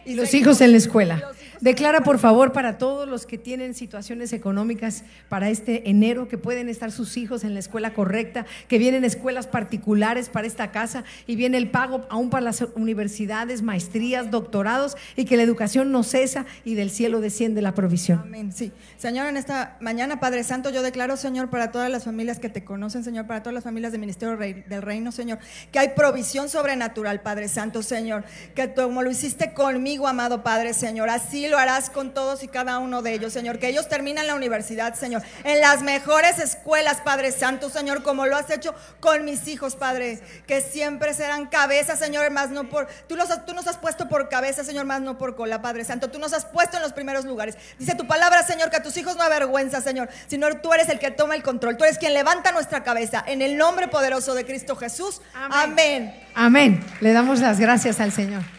Y 0.03 0.15
los 0.15 0.34
hijos 0.34 0.59
en 0.59 0.73
la 0.73 0.80
escuela. 0.80 1.31
Declara, 1.61 2.01
por 2.01 2.19
favor, 2.19 2.51
para 2.51 2.77
todos 2.77 3.07
los 3.07 3.25
que 3.25 3.38
tienen 3.38 3.73
situaciones 3.73 4.31
económicas 4.34 5.03
para 5.27 5.49
este 5.49 5.89
enero, 5.89 6.27
que 6.27 6.38
pueden 6.38 6.69
estar 6.69 6.91
sus 6.91 7.17
hijos 7.17 7.43
en 7.43 7.53
la 7.53 7.59
escuela 7.59 7.93
correcta, 7.93 8.45
que 8.67 8.77
vienen 8.77 9.03
escuelas 9.03 9.47
particulares 9.47 10.29
para 10.29 10.45
esta 10.45 10.71
casa 10.71 11.03
y 11.25 11.35
viene 11.35 11.57
el 11.57 11.69
pago 11.69 12.05
aún 12.09 12.29
para 12.29 12.41
las 12.41 12.61
universidades, 12.75 13.61
maestrías, 13.61 14.29
doctorados 14.29 14.95
y 15.15 15.25
que 15.25 15.38
la 15.38 15.43
educación 15.43 15.91
no 15.91 16.03
cesa 16.03 16.45
y 16.63 16.75
del 16.75 16.91
cielo 16.91 17.21
desciende 17.21 17.61
la 17.61 17.73
provisión. 17.73 18.19
Amén, 18.19 18.51
sí. 18.51 18.71
Señor, 18.97 19.27
en 19.27 19.38
esta 19.38 19.77
mañana, 19.79 20.19
Padre 20.19 20.43
Santo, 20.43 20.69
yo 20.69 20.84
declaro, 20.84 21.17
Señor, 21.17 21.49
para 21.49 21.71
todas 21.71 21.89
las 21.89 22.03
familias 22.03 22.39
que 22.39 22.49
te 22.49 22.63
conocen, 22.63 23.03
Señor, 23.03 23.25
para 23.25 23.41
todas 23.41 23.55
las 23.55 23.63
familias 23.63 23.91
del 23.91 24.01
Ministerio 24.01 24.38
del 24.38 24.81
Reino, 24.81 25.11
Señor, 25.11 25.39
que 25.71 25.79
hay 25.79 25.89
provisión 25.89 26.49
sobrenatural, 26.49 27.21
Padre 27.21 27.47
Santo, 27.47 27.81
Señor, 27.81 28.23
que 28.53 28.73
como 28.73 29.01
lo 29.01 29.09
hiciste 29.09 29.53
conmigo, 29.53 30.07
amado 30.07 30.43
Padre, 30.43 30.73
Señor, 30.73 31.09
así 31.09 31.47
así 31.48 31.49
lo 31.49 31.57
harás 31.57 31.90
con 31.90 32.14
todos 32.14 32.44
y 32.44 32.48
cada 32.48 32.80
uno 32.80 33.02
de 33.02 33.14
ellos, 33.14 33.34
Señor. 33.34 33.60
Que 33.60 33.69
ellos 33.69 33.88
terminan 33.88 34.28
la 34.28 34.36
universidad, 34.36 34.94
Señor. 34.95 35.22
En 35.44 35.61
las 35.61 35.82
mejores 35.82 36.40
escuelas, 36.40 37.02
Padre 37.02 37.32
Santo, 37.32 37.69
Señor, 37.69 38.03
como 38.03 38.26
lo 38.26 38.36
has 38.36 38.49
hecho 38.49 38.76
con 38.99 39.26
mis 39.26 39.48
hijos, 39.48 39.76
Padre. 39.76 40.19
Que 40.45 40.61
siempre 40.61 41.14
serán 41.14 41.48
cabezas, 41.48 41.99
Señor, 41.99 42.30
más 42.32 42.49
no 42.49 42.69
por... 42.69 42.88
Tú, 43.07 43.15
los, 43.15 43.30
tú 43.45 43.53
nos 43.53 43.68
has 43.68 43.78
puesto 43.78 44.10
por 44.10 44.30
cabeza, 44.30 44.64
Señor, 44.64 44.86
más 44.86 45.02
no 45.02 45.18
por 45.18 45.36
cola, 45.36 45.61
Padre 45.61 45.86
Santo. 45.86 46.10
Tú 46.10 46.19
nos 46.19 46.34
has 46.34 46.45
puesto 46.45 46.78
en 46.78 46.84
los 46.84 46.94
primeros 46.94 47.26
lugares. 47.26 47.57
Dice 47.80 47.95
tu 47.95 48.07
palabra, 48.07 48.44
Señor, 48.44 48.69
que 48.69 48.78
a 48.78 48.84
tus 48.84 48.98
hijos 48.98 49.15
no 49.15 49.24
avergüenza, 49.24 49.82
Señor. 49.82 50.10
Sino 50.28 50.48
tú 50.57 50.74
eres 50.74 50.90
el 50.90 50.99
que 50.99 51.11
toma 51.11 51.36
el 51.36 51.44
control. 51.44 51.78
Tú 51.78 51.84
eres 51.84 51.98
quien 51.98 52.14
levanta 52.14 52.52
nuestra 52.52 52.84
cabeza. 52.84 53.24
En 53.26 53.41
el 53.41 53.57
nombre 53.57 53.88
poderoso 53.88 54.34
de 54.34 54.45
Cristo 54.45 54.76
Jesús. 54.76 55.22
Amén. 55.34 56.14
Amén. 56.36 56.84
Le 56.99 57.14
damos 57.14 57.40
las 57.40 57.60
gracias 57.60 57.99
al 57.99 58.11
Señor. 58.11 58.56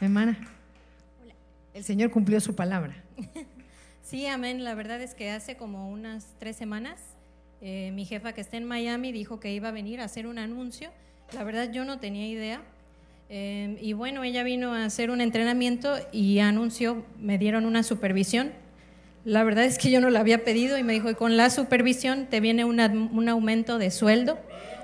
Hermana, 0.00 0.38
el 1.74 1.84
Señor 1.84 2.10
cumplió 2.10 2.40
su 2.40 2.54
palabra. 2.54 2.94
Sí, 4.02 4.24
amén. 4.28 4.62
La 4.62 4.76
verdad 4.76 5.00
es 5.02 5.14
que 5.14 5.32
hace 5.32 5.56
como 5.56 5.90
unas 5.90 6.28
tres 6.38 6.54
semanas 6.54 7.00
eh, 7.60 7.90
mi 7.92 8.04
jefa 8.04 8.34
que 8.34 8.40
está 8.40 8.56
en 8.56 8.64
Miami 8.64 9.10
dijo 9.10 9.40
que 9.40 9.52
iba 9.52 9.66
a 9.70 9.72
venir 9.72 10.00
a 10.00 10.04
hacer 10.04 10.28
un 10.28 10.38
anuncio. 10.38 10.90
La 11.32 11.42
verdad 11.42 11.72
yo 11.72 11.84
no 11.84 11.98
tenía 11.98 12.28
idea. 12.28 12.60
Eh, 13.30 13.76
y 13.82 13.94
bueno, 13.94 14.22
ella 14.22 14.44
vino 14.44 14.74
a 14.74 14.84
hacer 14.84 15.10
un 15.10 15.20
entrenamiento 15.20 15.96
y 16.12 16.38
anunció, 16.38 17.04
me 17.18 17.36
dieron 17.36 17.66
una 17.66 17.82
supervisión. 17.82 18.52
La 19.24 19.42
verdad 19.42 19.64
es 19.64 19.76
que 19.76 19.90
yo 19.90 20.00
no 20.00 20.08
la 20.08 20.20
había 20.20 20.44
pedido 20.44 20.78
y 20.78 20.84
me 20.84 20.92
dijo, 20.92 21.10
y 21.10 21.16
con 21.16 21.36
la 21.36 21.50
supervisión 21.50 22.26
te 22.26 22.38
viene 22.38 22.64
una- 22.64 22.86
un 22.86 23.28
aumento 23.28 23.76
de 23.76 23.90
sueldo. 23.90 24.38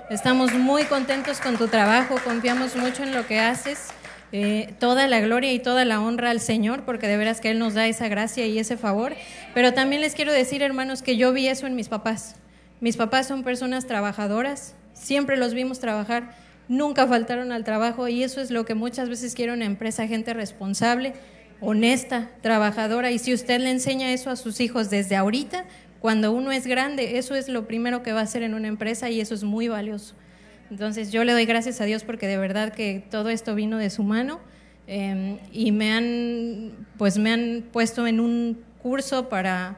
Estamos 0.09 0.53
muy 0.53 0.83
contentos 0.83 1.39
con 1.39 1.55
tu 1.55 1.69
trabajo, 1.69 2.15
confiamos 2.25 2.75
mucho 2.75 3.03
en 3.03 3.13
lo 3.13 3.25
que 3.25 3.39
haces. 3.39 3.87
Eh, 4.35 4.73
toda 4.79 5.07
la 5.07 5.21
gloria 5.21 5.53
y 5.53 5.59
toda 5.59 5.85
la 5.85 6.01
honra 6.01 6.31
al 6.31 6.39
Señor, 6.39 6.85
porque 6.85 7.07
de 7.07 7.17
veras 7.17 7.39
que 7.39 7.51
Él 7.51 7.59
nos 7.59 7.75
da 7.75 7.87
esa 7.87 8.07
gracia 8.07 8.47
y 8.47 8.57
ese 8.57 8.77
favor. 8.77 9.13
Pero 9.53 9.75
también 9.75 10.01
les 10.01 10.15
quiero 10.15 10.33
decir, 10.33 10.63
hermanos, 10.63 11.03
que 11.03 11.17
yo 11.17 11.31
vi 11.33 11.47
eso 11.47 11.67
en 11.67 11.75
mis 11.75 11.87
papás. 11.87 12.35
Mis 12.81 12.97
papás 12.97 13.27
son 13.27 13.43
personas 13.43 13.85
trabajadoras, 13.85 14.73
siempre 14.93 15.37
los 15.37 15.53
vimos 15.53 15.79
trabajar, 15.79 16.35
nunca 16.67 17.05
faltaron 17.05 17.51
al 17.51 17.63
trabajo 17.63 18.07
y 18.07 18.23
eso 18.23 18.41
es 18.41 18.49
lo 18.49 18.65
que 18.65 18.73
muchas 18.73 19.07
veces 19.07 19.35
quiere 19.35 19.53
una 19.53 19.65
empresa, 19.65 20.07
gente 20.07 20.33
responsable, 20.33 21.13
honesta, 21.61 22.31
trabajadora. 22.41 23.11
Y 23.11 23.19
si 23.19 23.35
usted 23.35 23.61
le 23.61 23.69
enseña 23.69 24.13
eso 24.13 24.31
a 24.31 24.35
sus 24.35 24.59
hijos 24.61 24.89
desde 24.89 25.15
ahorita, 25.15 25.65
cuando 25.99 26.31
uno 26.31 26.51
es 26.51 26.65
grande, 26.65 27.19
eso 27.19 27.35
es 27.35 27.49
lo 27.49 27.67
primero 27.67 28.01
que 28.01 28.13
va 28.13 28.21
a 28.21 28.23
hacer 28.23 28.41
en 28.41 28.55
una 28.55 28.67
empresa 28.67 29.11
y 29.11 29.21
eso 29.21 29.35
es 29.35 29.43
muy 29.43 29.67
valioso. 29.67 30.15
Entonces 30.73 31.11
yo 31.11 31.23
le 31.23 31.33
doy 31.33 31.45
gracias 31.45 31.81
a 31.81 31.83
Dios 31.85 32.03
porque 32.03 32.25
de 32.25 32.35
verdad 32.35 32.73
que 32.73 33.05
todo 33.11 33.29
esto 33.29 33.53
vino 33.53 33.77
de 33.77 33.91
su 33.91 34.01
mano 34.01 34.39
eh, 34.87 35.37
y 35.51 35.71
me 35.71 35.91
han, 35.91 36.87
pues 36.97 37.19
me 37.19 37.31
han 37.31 37.63
puesto 37.71 38.07
en 38.07 38.19
un 38.19 38.59
curso 38.81 39.29
para 39.29 39.77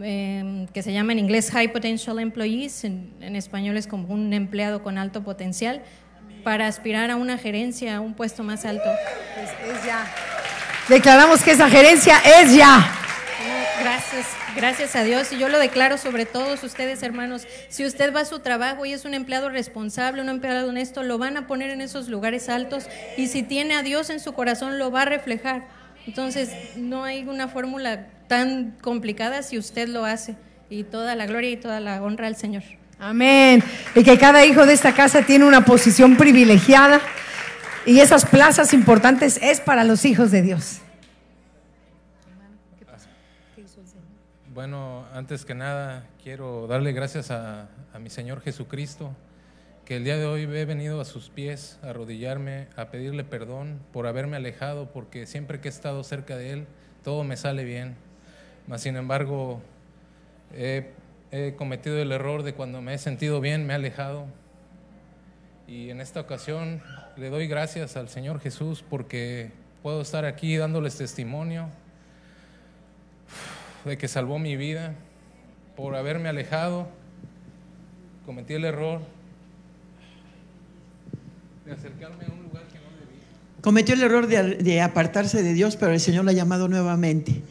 eh, 0.00 0.66
que 0.72 0.82
se 0.82 0.90
llama 0.94 1.12
en 1.12 1.18
inglés 1.18 1.50
High 1.50 1.70
Potential 1.70 2.18
Employees, 2.18 2.84
en 2.84 3.36
español 3.36 3.76
es 3.76 3.86
como 3.86 4.08
un 4.08 4.32
empleado 4.32 4.82
con 4.82 4.96
alto 4.96 5.22
potencial, 5.22 5.82
para 6.42 6.66
aspirar 6.66 7.10
a 7.10 7.16
una 7.16 7.36
gerencia, 7.36 7.96
a 7.96 8.00
un 8.00 8.14
puesto 8.14 8.42
más 8.42 8.64
alto. 8.64 8.88
es 9.38 9.84
ya. 9.84 10.10
Declaramos 10.88 11.42
que 11.42 11.50
esa 11.50 11.68
gerencia 11.68 12.16
es 12.40 12.56
ya. 12.56 13.01
Gracias, 13.92 14.26
gracias 14.56 14.96
a 14.96 15.04
Dios. 15.04 15.30
Y 15.32 15.38
yo 15.38 15.50
lo 15.50 15.58
declaro 15.58 15.98
sobre 15.98 16.24
todos 16.24 16.64
ustedes, 16.64 17.02
hermanos. 17.02 17.46
Si 17.68 17.84
usted 17.84 18.14
va 18.14 18.20
a 18.20 18.24
su 18.24 18.38
trabajo 18.38 18.86
y 18.86 18.94
es 18.94 19.04
un 19.04 19.12
empleado 19.12 19.50
responsable, 19.50 20.22
un 20.22 20.30
empleado 20.30 20.70
honesto, 20.70 21.02
lo 21.02 21.18
van 21.18 21.36
a 21.36 21.46
poner 21.46 21.68
en 21.68 21.82
esos 21.82 22.08
lugares 22.08 22.48
altos. 22.48 22.86
Y 23.18 23.26
si 23.26 23.42
tiene 23.42 23.74
a 23.74 23.82
Dios 23.82 24.08
en 24.08 24.18
su 24.18 24.32
corazón, 24.32 24.78
lo 24.78 24.90
va 24.90 25.02
a 25.02 25.04
reflejar. 25.04 25.66
Entonces, 26.06 26.48
no 26.74 27.04
hay 27.04 27.24
una 27.24 27.48
fórmula 27.48 28.06
tan 28.28 28.78
complicada 28.80 29.42
si 29.42 29.58
usted 29.58 29.88
lo 29.88 30.06
hace. 30.06 30.36
Y 30.70 30.84
toda 30.84 31.14
la 31.14 31.26
gloria 31.26 31.50
y 31.50 31.58
toda 31.58 31.78
la 31.78 32.02
honra 32.02 32.28
al 32.28 32.36
Señor. 32.36 32.62
Amén. 32.98 33.62
Y 33.94 34.04
que 34.04 34.16
cada 34.16 34.46
hijo 34.46 34.64
de 34.64 34.72
esta 34.72 34.94
casa 34.94 35.20
tiene 35.20 35.44
una 35.44 35.66
posición 35.66 36.16
privilegiada 36.16 37.02
y 37.84 38.00
esas 38.00 38.24
plazas 38.24 38.72
importantes 38.72 39.38
es 39.42 39.60
para 39.60 39.84
los 39.84 40.06
hijos 40.06 40.30
de 40.30 40.40
Dios. 40.40 40.80
Bueno, 44.54 45.06
antes 45.14 45.46
que 45.46 45.54
nada, 45.54 46.06
quiero 46.22 46.66
darle 46.66 46.92
gracias 46.92 47.30
a, 47.30 47.70
mi 47.98 48.10
Señor 48.10 48.42
Jesucristo, 48.42 49.14
que 49.86 49.96
el 49.96 50.04
día 50.04 50.18
de 50.18 50.26
hoy 50.26 50.42
he 50.42 50.64
venido 50.66 51.00
a 51.00 51.06
sus 51.06 51.30
pies 51.30 51.78
a 51.82 51.88
arrodillarme, 51.88 52.68
a 52.76 52.90
pedirle 52.90 53.24
perdón 53.24 53.80
por 53.94 54.06
haberme 54.06 54.36
alejado, 54.36 54.92
porque 54.92 55.24
siempre 55.24 55.62
que 55.62 55.68
he 55.68 55.70
estado 55.70 56.04
cerca 56.04 56.36
de 56.36 56.52
Él, 56.52 56.66
todo 57.02 57.24
me 57.24 57.38
sale 57.38 57.64
bien. 57.64 57.96
Mas, 58.66 58.82
sin 58.82 58.96
embargo, 58.96 59.62
he, 60.52 60.90
he 61.30 61.54
cometido 61.56 61.98
el 61.98 62.12
error 62.12 62.42
de 62.42 62.52
cuando 62.52 62.82
me 62.82 62.92
he 62.92 62.98
sentido 62.98 63.40
bien, 63.40 63.66
me 63.66 63.72
he 63.72 63.76
alejado. 63.76 64.26
Y 65.66 65.88
en 65.88 65.98
esta 66.02 66.20
ocasión 66.20 66.82
le 67.16 67.30
doy 67.30 67.46
gracias 67.46 67.96
al 67.96 68.10
Señor 68.10 68.38
Jesús 68.38 68.84
porque 68.86 69.50
puedo 69.82 70.02
estar 70.02 70.26
aquí 70.26 70.58
dándoles 70.58 70.98
testimonio 70.98 71.70
de 73.84 73.98
que 73.98 74.08
salvó 74.08 74.38
mi 74.38 74.56
vida 74.56 74.94
por 75.76 75.96
haberme 75.96 76.28
alejado. 76.28 76.88
Cometí 78.24 78.54
el 78.54 78.64
error 78.64 79.00
de 81.64 81.72
acercarme 81.72 82.24
a 82.24 82.32
un 82.32 82.42
lugar 82.44 82.64
que 82.68 82.78
no 82.78 82.84
debía. 82.98 83.60
Cometió 83.60 83.94
el 83.94 84.02
error 84.02 84.26
de, 84.26 84.56
de 84.56 84.80
apartarse 84.80 85.42
de 85.42 85.54
Dios, 85.54 85.76
pero 85.76 85.92
el 85.92 86.00
Señor 86.00 86.24
lo 86.24 86.30
ha 86.30 86.34
llamado 86.34 86.68
nuevamente. 86.68 87.42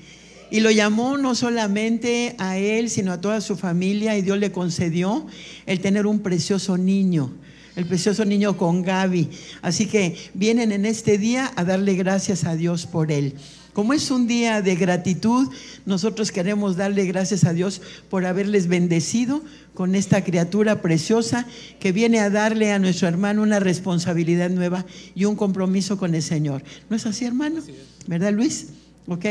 Y 0.49 0.59
lo 0.59 0.71
llamó 0.71 1.17
no 1.17 1.33
solamente 1.35 2.35
a 2.37 2.57
él, 2.57 2.89
sino 2.89 3.13
a 3.13 3.21
toda 3.21 3.39
su 3.41 3.55
familia, 3.55 4.17
y 4.17 4.21
Dios 4.21 4.37
le 4.37 4.51
concedió 4.51 5.25
el 5.65 5.79
tener 5.79 6.05
un 6.05 6.19
precioso 6.19 6.77
niño, 6.77 7.31
el 7.77 7.85
precioso 7.85 8.25
niño 8.25 8.57
con 8.57 8.81
Gaby. 8.83 9.29
Así 9.61 9.87
que 9.87 10.17
vienen 10.33 10.73
en 10.73 10.85
este 10.85 11.17
día 11.17 11.51
a 11.55 11.63
darle 11.63 11.95
gracias 11.95 12.43
a 12.43 12.55
Dios 12.55 12.85
por 12.85 13.11
él. 13.11 13.35
Como 13.73 13.93
es 13.93 14.11
un 14.11 14.27
día 14.27 14.61
de 14.61 14.75
gratitud, 14.75 15.47
nosotros 15.85 16.31
queremos 16.31 16.75
darle 16.75 17.05
gracias 17.05 17.45
a 17.45 17.53
Dios 17.53 17.81
por 18.09 18.25
haberles 18.25 18.67
bendecido 18.67 19.41
con 19.73 19.95
esta 19.95 20.23
criatura 20.23 20.81
preciosa 20.81 21.47
que 21.79 21.93
viene 21.93 22.19
a 22.19 22.29
darle 22.29 22.73
a 22.73 22.79
nuestro 22.79 23.07
hermano 23.07 23.41
una 23.41 23.59
responsabilidad 23.59 24.49
nueva 24.49 24.85
y 25.15 25.25
un 25.25 25.35
compromiso 25.35 25.97
con 25.97 26.15
el 26.15 26.21
Señor. 26.21 26.63
¿No 26.89 26.97
es 26.97 27.05
así, 27.05 27.23
hermano? 27.23 27.61
¿Verdad, 28.07 28.33
Luis? 28.33 28.67
¿Ok? 29.07 29.25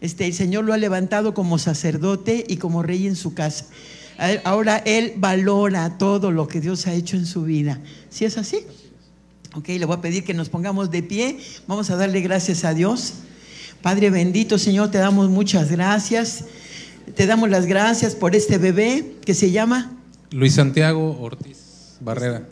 Este, 0.00 0.26
el 0.26 0.32
Señor 0.32 0.64
lo 0.64 0.72
ha 0.72 0.78
levantado 0.78 1.34
como 1.34 1.58
sacerdote 1.58 2.44
y 2.48 2.56
como 2.56 2.82
rey 2.82 3.06
en 3.06 3.16
su 3.16 3.34
casa. 3.34 3.66
Ahora 4.44 4.78
Él 4.78 5.14
valora 5.16 5.98
todo 5.98 6.30
lo 6.30 6.48
que 6.48 6.60
Dios 6.60 6.86
ha 6.86 6.94
hecho 6.94 7.16
en 7.16 7.26
su 7.26 7.42
vida. 7.42 7.80
¿Sí 8.08 8.24
es 8.24 8.38
así? 8.38 8.60
Ok, 9.54 9.68
le 9.68 9.84
voy 9.84 9.96
a 9.96 10.00
pedir 10.00 10.24
que 10.24 10.32
nos 10.32 10.48
pongamos 10.48 10.90
de 10.90 11.02
pie. 11.02 11.38
Vamos 11.66 11.90
a 11.90 11.96
darle 11.96 12.20
gracias 12.20 12.64
a 12.64 12.72
Dios. 12.72 13.14
Padre 13.82 14.10
bendito, 14.10 14.58
Señor, 14.58 14.90
te 14.90 14.98
damos 14.98 15.28
muchas 15.28 15.70
gracias. 15.70 16.44
Te 17.16 17.26
damos 17.26 17.50
las 17.50 17.66
gracias 17.66 18.14
por 18.14 18.36
este 18.36 18.58
bebé 18.58 19.16
que 19.24 19.34
se 19.34 19.50
llama 19.50 19.92
Luis 20.30 20.54
Santiago 20.54 21.20
Ortiz 21.20 21.96
Barrera. 22.00 22.46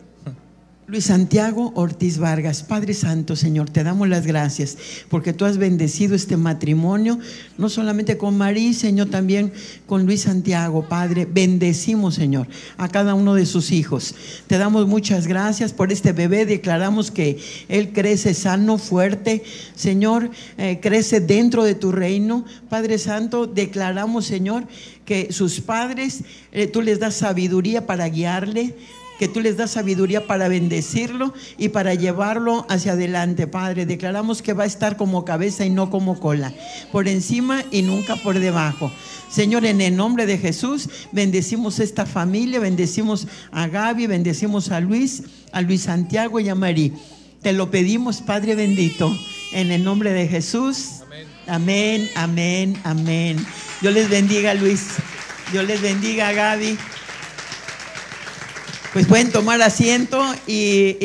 Luis 0.91 1.05
Santiago 1.05 1.71
Ortiz 1.77 2.19
Vargas. 2.19 2.65
Padre 2.65 2.95
Santo, 2.95 3.37
Señor, 3.37 3.71
te 3.71 3.85
damos 3.85 4.09
las 4.09 4.27
gracias 4.27 4.77
porque 5.09 5.33
tú 5.33 5.45
has 5.45 5.57
bendecido 5.57 6.17
este 6.17 6.37
matrimonio, 6.37 7.21
no 7.59 7.69
solamente 7.69 8.19
con 8.19 8.37
María, 8.37 8.73
Señor, 8.73 9.09
también 9.09 9.53
con 9.87 10.05
Luis 10.05 10.23
Santiago, 10.23 10.89
Padre. 10.89 11.29
Bendecimos, 11.31 12.17
Señor, 12.17 12.49
a 12.77 12.89
cada 12.89 13.15
uno 13.15 13.35
de 13.35 13.47
sus 13.47 13.71
hijos. 13.71 14.17
Te 14.49 14.59
damos 14.59 14.89
muchas 14.89 15.29
gracias 15.29 15.73
por 15.73 15.93
este 15.93 16.13
bebé. 16.13 16.45
Declaramos 16.45 17.13
que 17.13 17.39
él 17.69 17.93
crece 17.93 18.35
sano, 18.35 18.77
fuerte. 18.77 19.45
Señor, 19.77 20.33
eh, 20.59 20.81
crece 20.83 21.21
dentro 21.21 21.63
de 21.63 21.77
tu 21.77 21.93
reino. 21.93 22.45
Padre 22.69 22.99
Santo, 22.99 23.47
declaramos, 23.47 24.27
Señor, 24.27 24.67
que 25.05 25.33
sus 25.33 25.61
padres, 25.61 26.25
eh, 26.51 26.67
tú 26.67 26.83
les 26.83 26.99
das 26.99 27.15
sabiduría 27.15 27.87
para 27.87 28.09
guiarle 28.09 28.75
que 29.21 29.29
tú 29.29 29.41
les 29.41 29.59
das 29.59 29.73
sabiduría 29.73 30.27
para 30.27 30.49
bendecirlo 30.49 31.35
y 31.59 31.69
para 31.69 31.93
llevarlo 31.93 32.65
hacia 32.71 32.93
adelante, 32.93 33.47
Padre. 33.47 33.85
Declaramos 33.85 34.41
que 34.41 34.55
va 34.55 34.63
a 34.63 34.67
estar 34.67 34.97
como 34.97 35.27
cabeza 35.27 35.67
y 35.67 35.69
no 35.69 35.91
como 35.91 36.19
cola, 36.19 36.55
por 36.91 37.07
encima 37.07 37.63
y 37.71 37.83
nunca 37.83 38.17
por 38.17 38.39
debajo. 38.39 38.91
Señor, 39.31 39.67
en 39.67 39.83
el 39.83 39.95
nombre 39.95 40.25
de 40.25 40.39
Jesús, 40.39 40.89
bendecimos 41.13 41.81
esta 41.81 42.07
familia, 42.07 42.61
bendecimos 42.61 43.29
a 43.53 43.69
Gaby, 43.69 44.07
bendecimos 44.07 44.71
a 44.71 44.81
Luis, 44.81 45.25
a 45.53 45.61
Luis 45.61 45.83
Santiago 45.83 46.41
y 46.41 46.49
a 46.49 46.55
Marí. 46.55 46.95
Te 47.43 47.53
lo 47.53 47.71
pedimos, 47.71 48.23
Padre 48.23 48.55
bendito, 48.55 49.15
en 49.53 49.71
el 49.71 49.85
nombre 49.85 50.15
de 50.15 50.29
Jesús. 50.29 51.03
Amén, 51.47 52.09
amén, 52.15 52.75
amén. 52.85 53.37
Dios 53.83 53.93
les 53.93 54.09
bendiga, 54.09 54.55
Luis. 54.55 54.95
Dios 55.53 55.67
les 55.67 55.83
bendiga, 55.83 56.33
Gaby. 56.33 56.79
Pues 58.93 59.07
pueden 59.07 59.31
tomar 59.31 59.63
asiento 59.63 60.21
y, 60.49 60.97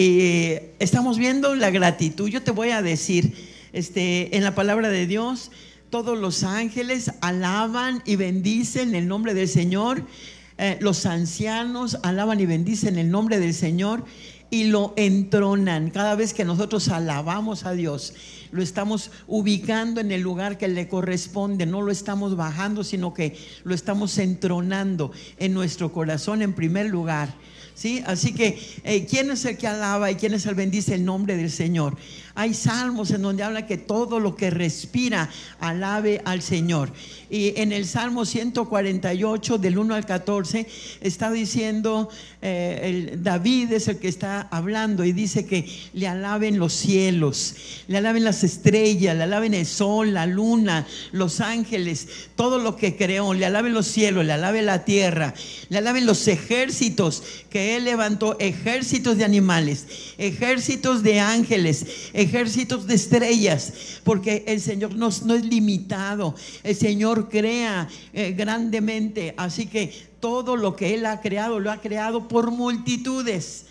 estamos 0.79 1.19
viendo 1.19 1.53
la 1.53 1.69
gratitud. 1.69 2.27
Yo 2.27 2.41
te 2.41 2.49
voy 2.49 2.71
a 2.71 2.81
decir, 2.81 3.35
este, 3.73 4.35
en 4.35 4.43
la 4.43 4.55
palabra 4.55 4.89
de 4.89 5.05
Dios, 5.05 5.51
todos 5.91 6.17
los 6.17 6.43
ángeles 6.43 7.11
alaban 7.21 8.01
y 8.03 8.15
bendicen 8.15 8.95
el 8.95 9.07
nombre 9.07 9.35
del 9.35 9.47
Señor. 9.47 10.01
Eh, 10.57 10.79
los 10.81 11.05
ancianos 11.05 11.99
alaban 12.01 12.39
y 12.39 12.47
bendicen 12.47 12.97
el 12.97 13.11
nombre 13.11 13.39
del 13.39 13.53
Señor 13.53 14.03
y 14.49 14.63
lo 14.63 14.95
entronan. 14.97 15.91
Cada 15.91 16.15
vez 16.15 16.33
que 16.33 16.43
nosotros 16.43 16.87
alabamos 16.89 17.65
a 17.65 17.73
Dios, 17.73 18.15
lo 18.51 18.63
estamos 18.63 19.11
ubicando 19.27 20.01
en 20.01 20.11
el 20.11 20.21
lugar 20.21 20.57
que 20.57 20.67
le 20.67 20.87
corresponde, 20.87 21.67
no 21.67 21.83
lo 21.83 21.91
estamos 21.91 22.35
bajando, 22.35 22.83
sino 22.83 23.13
que 23.13 23.37
lo 23.63 23.75
estamos 23.75 24.17
entronando 24.17 25.11
en 25.37 25.53
nuestro 25.53 25.93
corazón 25.93 26.41
en 26.41 26.53
primer 26.53 26.87
lugar. 26.87 27.35
¿Sí? 27.75 28.01
Así 28.05 28.33
que, 28.33 28.57
eh, 28.85 29.05
¿quién 29.05 29.29
es 29.29 29.43
el 29.43 29.57
que 29.57 29.67
alaba 29.67 30.09
y 30.09 30.15
quién 30.15 30.33
es 30.33 30.45
el 30.45 30.55
bendice 30.55 30.95
el 30.95 31.03
nombre 31.03 31.35
del 31.35 31.51
Señor? 31.51 31.97
Hay 32.35 32.53
salmos 32.53 33.11
en 33.11 33.21
donde 33.21 33.43
habla 33.43 33.65
que 33.65 33.77
todo 33.77 34.19
lo 34.19 34.35
que 34.35 34.49
respira 34.49 35.29
alabe 35.59 36.21
al 36.25 36.41
Señor. 36.41 36.91
Y 37.29 37.53
en 37.59 37.71
el 37.71 37.87
Salmo 37.87 38.25
148, 38.25 39.57
del 39.57 39.77
1 39.77 39.95
al 39.95 40.05
14, 40.05 40.67
está 40.99 41.31
diciendo, 41.31 42.09
eh, 42.41 42.79
el, 42.83 43.23
David 43.23 43.71
es 43.71 43.87
el 43.87 43.97
que 43.97 44.09
está 44.09 44.41
hablando 44.51 45.05
y 45.05 45.13
dice 45.13 45.45
que 45.45 45.65
le 45.93 46.07
alaben 46.09 46.59
los 46.59 46.73
cielos, 46.73 47.55
le 47.87 47.97
alaben 47.97 48.25
las 48.25 48.43
estrellas, 48.43 49.15
le 49.15 49.23
alaben 49.23 49.53
el 49.53 49.65
sol, 49.65 50.13
la 50.13 50.25
luna, 50.25 50.85
los 51.13 51.39
ángeles, 51.39 52.07
todo 52.35 52.59
lo 52.59 52.75
que 52.75 52.97
creó, 52.97 53.33
le 53.33 53.45
alaben 53.45 53.73
los 53.73 53.87
cielos, 53.87 54.25
le 54.25 54.33
alaben 54.33 54.65
la 54.65 54.83
tierra, 54.83 55.33
le 55.69 55.77
alaben 55.77 56.05
los 56.05 56.27
ejércitos 56.27 57.23
que 57.49 57.77
él 57.77 57.85
levantó, 57.85 58.37
ejércitos 58.39 59.17
de 59.17 59.23
animales, 59.23 59.87
ejércitos 60.17 61.01
de 61.01 61.21
ángeles, 61.21 61.85
ejércitos 62.13 62.24
de 62.25 62.95
estrellas, 62.95 63.73
porque 64.03 64.43
el 64.47 64.61
Señor 64.61 64.95
no, 64.95 65.09
no 65.25 65.35
es 65.35 65.45
limitado, 65.45 66.35
el 66.63 66.75
Señor 66.75 67.29
crea 67.29 67.87
eh, 68.13 68.31
grandemente, 68.31 69.33
así 69.37 69.67
que 69.67 69.93
todo 70.19 70.55
lo 70.55 70.75
que 70.75 70.93
Él 70.93 71.05
ha 71.05 71.21
creado, 71.21 71.59
lo 71.59 71.71
ha 71.71 71.81
creado 71.81 72.27
por 72.27 72.51
multitudes. 72.51 73.65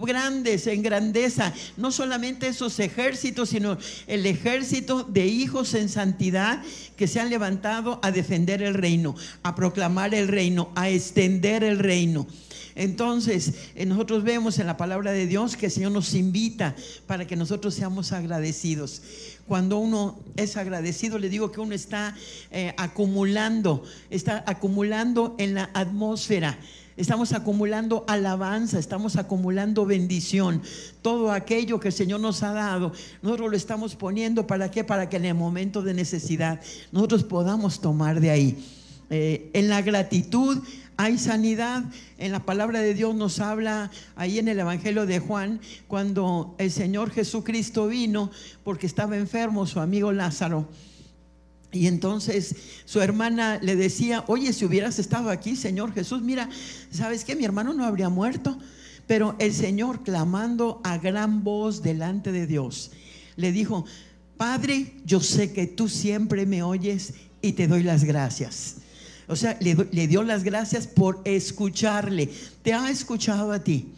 Grandes 0.00 0.66
en 0.66 0.82
grandeza, 0.82 1.54
no 1.76 1.92
solamente 1.92 2.48
esos 2.48 2.80
ejércitos, 2.80 3.50
sino 3.50 3.78
el 4.08 4.26
ejército 4.26 5.04
de 5.04 5.26
hijos 5.26 5.72
en 5.74 5.88
santidad 5.88 6.62
que 6.96 7.06
se 7.06 7.20
han 7.20 7.30
levantado 7.30 8.00
a 8.02 8.10
defender 8.10 8.60
el 8.60 8.74
reino, 8.74 9.14
a 9.44 9.54
proclamar 9.54 10.12
el 10.12 10.26
reino, 10.26 10.72
a 10.74 10.90
extender 10.90 11.62
el 11.62 11.78
reino. 11.78 12.26
Entonces, 12.74 13.54
eh, 13.74 13.86
nosotros 13.86 14.24
vemos 14.24 14.58
en 14.58 14.66
la 14.66 14.76
palabra 14.76 15.12
de 15.12 15.26
Dios 15.26 15.56
que 15.56 15.66
el 15.66 15.72
Señor 15.72 15.92
nos 15.92 16.14
invita 16.14 16.74
para 17.06 17.26
que 17.26 17.36
nosotros 17.36 17.74
seamos 17.74 18.12
agradecidos. 18.12 19.02
Cuando 19.46 19.78
uno 19.78 20.18
es 20.36 20.56
agradecido, 20.56 21.18
le 21.18 21.28
digo 21.28 21.52
que 21.52 21.60
uno 21.60 21.74
está 21.74 22.16
eh, 22.50 22.74
acumulando, 22.76 23.84
está 24.10 24.42
acumulando 24.46 25.34
en 25.38 25.54
la 25.54 25.70
atmósfera. 25.74 26.58
Estamos 26.96 27.32
acumulando 27.32 28.04
alabanza, 28.06 28.78
estamos 28.78 29.16
acumulando 29.16 29.84
bendición. 29.84 30.62
Todo 31.02 31.32
aquello 31.32 31.80
que 31.80 31.88
el 31.88 31.94
Señor 31.94 32.20
nos 32.20 32.42
ha 32.44 32.52
dado, 32.52 32.92
nosotros 33.20 33.50
lo 33.50 33.56
estamos 33.56 33.96
poniendo 33.96 34.46
para 34.46 34.70
qué? 34.70 34.84
Para 34.84 35.08
que 35.08 35.16
en 35.16 35.24
el 35.24 35.34
momento 35.34 35.82
de 35.82 35.92
necesidad 35.92 36.60
nosotros 36.92 37.24
podamos 37.24 37.80
tomar 37.80 38.20
de 38.20 38.30
ahí. 38.30 38.64
Eh, 39.10 39.50
en 39.52 39.68
la 39.68 39.82
gratitud 39.82 40.62
hay 40.96 41.18
sanidad. 41.18 41.84
En 42.18 42.32
la 42.32 42.44
palabra 42.44 42.80
de 42.80 42.94
Dios 42.94 43.14
nos 43.14 43.40
habla 43.40 43.90
ahí 44.16 44.38
en 44.38 44.48
el 44.48 44.58
Evangelio 44.58 45.06
de 45.06 45.18
Juan, 45.18 45.60
cuando 45.88 46.54
el 46.58 46.70
Señor 46.70 47.10
Jesucristo 47.10 47.88
vino 47.88 48.30
porque 48.62 48.86
estaba 48.86 49.16
enfermo 49.16 49.66
su 49.66 49.80
amigo 49.80 50.12
Lázaro. 50.12 50.68
Y 51.72 51.88
entonces 51.88 52.54
su 52.84 53.00
hermana 53.00 53.58
le 53.60 53.74
decía, 53.74 54.24
oye, 54.28 54.52
si 54.52 54.64
hubieras 54.64 54.98
estado 54.98 55.30
aquí, 55.30 55.56
Señor 55.56 55.92
Jesús, 55.92 56.22
mira, 56.22 56.48
¿sabes 56.90 57.24
qué? 57.24 57.34
Mi 57.34 57.44
hermano 57.44 57.74
no 57.74 57.84
habría 57.84 58.08
muerto. 58.08 58.56
Pero 59.06 59.36
el 59.38 59.52
Señor, 59.52 60.02
clamando 60.02 60.80
a 60.84 60.98
gran 60.98 61.44
voz 61.44 61.82
delante 61.82 62.32
de 62.32 62.46
Dios, 62.46 62.92
le 63.36 63.52
dijo, 63.52 63.84
Padre, 64.36 64.94
yo 65.04 65.20
sé 65.20 65.52
que 65.52 65.66
tú 65.66 65.88
siempre 65.88 66.46
me 66.46 66.62
oyes 66.62 67.14
y 67.42 67.52
te 67.52 67.66
doy 67.66 67.82
las 67.82 68.04
gracias. 68.04 68.76
O 69.28 69.36
sea, 69.36 69.56
le, 69.60 69.76
le 69.90 70.06
dio 70.06 70.22
las 70.22 70.44
gracias 70.44 70.86
por 70.86 71.20
escucharle. 71.24 72.30
Te 72.62 72.72
ha 72.72 72.90
escuchado 72.90 73.52
a 73.52 73.62
ti. 73.62 73.88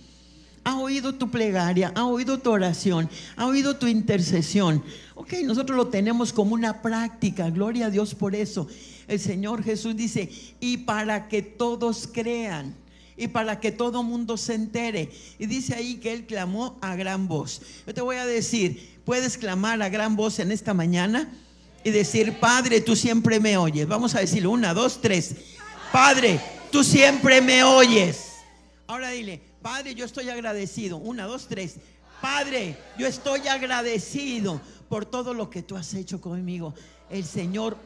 Ha 0.64 0.78
oído 0.80 1.14
tu 1.14 1.30
plegaria, 1.30 1.92
ha 1.94 2.06
oído 2.06 2.38
tu 2.38 2.50
oración, 2.50 3.08
ha 3.36 3.46
oído 3.46 3.76
tu 3.76 3.86
intercesión. 3.86 4.82
Ok, 5.14 5.34
nosotros 5.44 5.76
lo 5.76 5.88
tenemos 5.88 6.32
como 6.32 6.54
una 6.54 6.82
práctica. 6.82 7.50
Gloria 7.50 7.86
a 7.86 7.90
Dios 7.90 8.16
por 8.16 8.34
eso. 8.34 8.66
El 9.06 9.20
Señor 9.20 9.62
Jesús 9.62 9.96
dice, 9.96 10.28
y 10.58 10.78
para 10.78 11.28
que 11.28 11.42
todos 11.42 12.08
crean 12.12 12.74
y 13.16 13.28
para 13.28 13.60
que 13.60 13.72
todo 13.72 14.02
mundo 14.02 14.36
se 14.36 14.54
entere. 14.54 15.10
Y 15.38 15.46
dice 15.46 15.74
ahí 15.74 15.96
que 15.96 16.12
Él 16.12 16.26
clamó 16.26 16.78
a 16.80 16.96
gran 16.96 17.28
voz. 17.28 17.62
Yo 17.86 17.94
te 17.94 18.00
voy 18.00 18.16
a 18.16 18.26
decir, 18.26 19.00
¿puedes 19.04 19.38
clamar 19.38 19.80
a 19.82 19.88
gran 19.88 20.16
voz 20.16 20.38
en 20.38 20.52
esta 20.52 20.74
mañana? 20.74 21.32
Y 21.86 21.92
decir, 21.92 22.40
Padre, 22.40 22.80
tú 22.80 22.96
siempre 22.96 23.38
me 23.38 23.56
oyes. 23.56 23.86
Vamos 23.86 24.16
a 24.16 24.18
decirlo, 24.18 24.50
una, 24.50 24.74
dos, 24.74 25.00
tres. 25.00 25.36
Padre, 25.92 26.40
tú 26.72 26.82
siempre 26.82 27.40
me 27.40 27.62
oyes. 27.62 28.38
Ahora 28.88 29.10
dile, 29.10 29.40
Padre, 29.62 29.94
yo 29.94 30.04
estoy 30.04 30.28
agradecido. 30.28 30.96
Una, 30.96 31.26
dos, 31.26 31.46
tres. 31.46 31.76
Padre, 32.20 32.76
yo 32.98 33.06
estoy 33.06 33.46
agradecido 33.46 34.60
por 34.88 35.06
todo 35.06 35.32
lo 35.32 35.48
que 35.48 35.62
tú 35.62 35.76
has 35.76 35.94
hecho 35.94 36.20
conmigo. 36.20 36.74
El 37.08 37.24
Señor, 37.24 37.76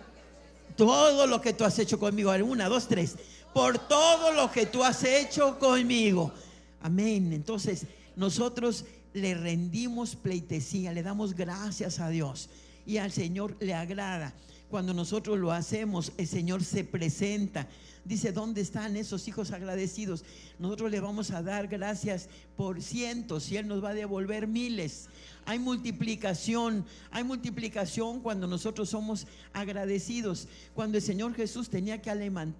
todo 0.76 1.26
lo 1.26 1.42
que 1.42 1.52
tú 1.52 1.64
has 1.64 1.78
hecho 1.78 1.98
conmigo. 1.98 2.32
Una, 2.32 2.70
dos, 2.70 2.88
tres. 2.88 3.16
Por 3.52 3.78
todo 3.86 4.32
lo 4.32 4.50
que 4.50 4.64
tú 4.64 4.82
has 4.82 5.04
hecho 5.04 5.58
conmigo. 5.58 6.32
Amén. 6.80 7.34
Entonces, 7.34 7.84
nosotros 8.16 8.86
le 9.12 9.34
rendimos 9.34 10.16
pleitesía, 10.16 10.90
le 10.94 11.02
damos 11.02 11.34
gracias 11.34 12.00
a 12.00 12.08
Dios 12.08 12.48
y 12.86 12.98
al 12.98 13.12
Señor 13.12 13.56
le 13.60 13.74
agrada. 13.74 14.34
Cuando 14.70 14.94
nosotros 14.94 15.36
lo 15.36 15.50
hacemos, 15.50 16.12
el 16.16 16.28
Señor 16.28 16.62
se 16.62 16.84
presenta. 16.84 17.66
Dice, 18.04 18.30
¿dónde 18.30 18.60
están 18.60 18.96
esos 18.96 19.26
hijos 19.26 19.50
agradecidos? 19.50 20.24
Nosotros 20.60 20.92
le 20.92 21.00
vamos 21.00 21.32
a 21.32 21.42
dar 21.42 21.66
gracias 21.66 22.28
por 22.56 22.80
cientos 22.80 23.50
y 23.50 23.56
Él 23.56 23.66
nos 23.66 23.82
va 23.82 23.90
a 23.90 23.94
devolver 23.94 24.46
miles. 24.46 25.08
Hay 25.44 25.58
multiplicación, 25.58 26.86
hay 27.10 27.24
multiplicación 27.24 28.20
cuando 28.20 28.46
nosotros 28.46 28.90
somos 28.90 29.26
agradecidos. 29.52 30.46
Cuando 30.72 30.98
el 30.98 31.02
Señor 31.02 31.34
Jesús 31.34 31.68
tenía 31.68 32.00
que 32.00 32.10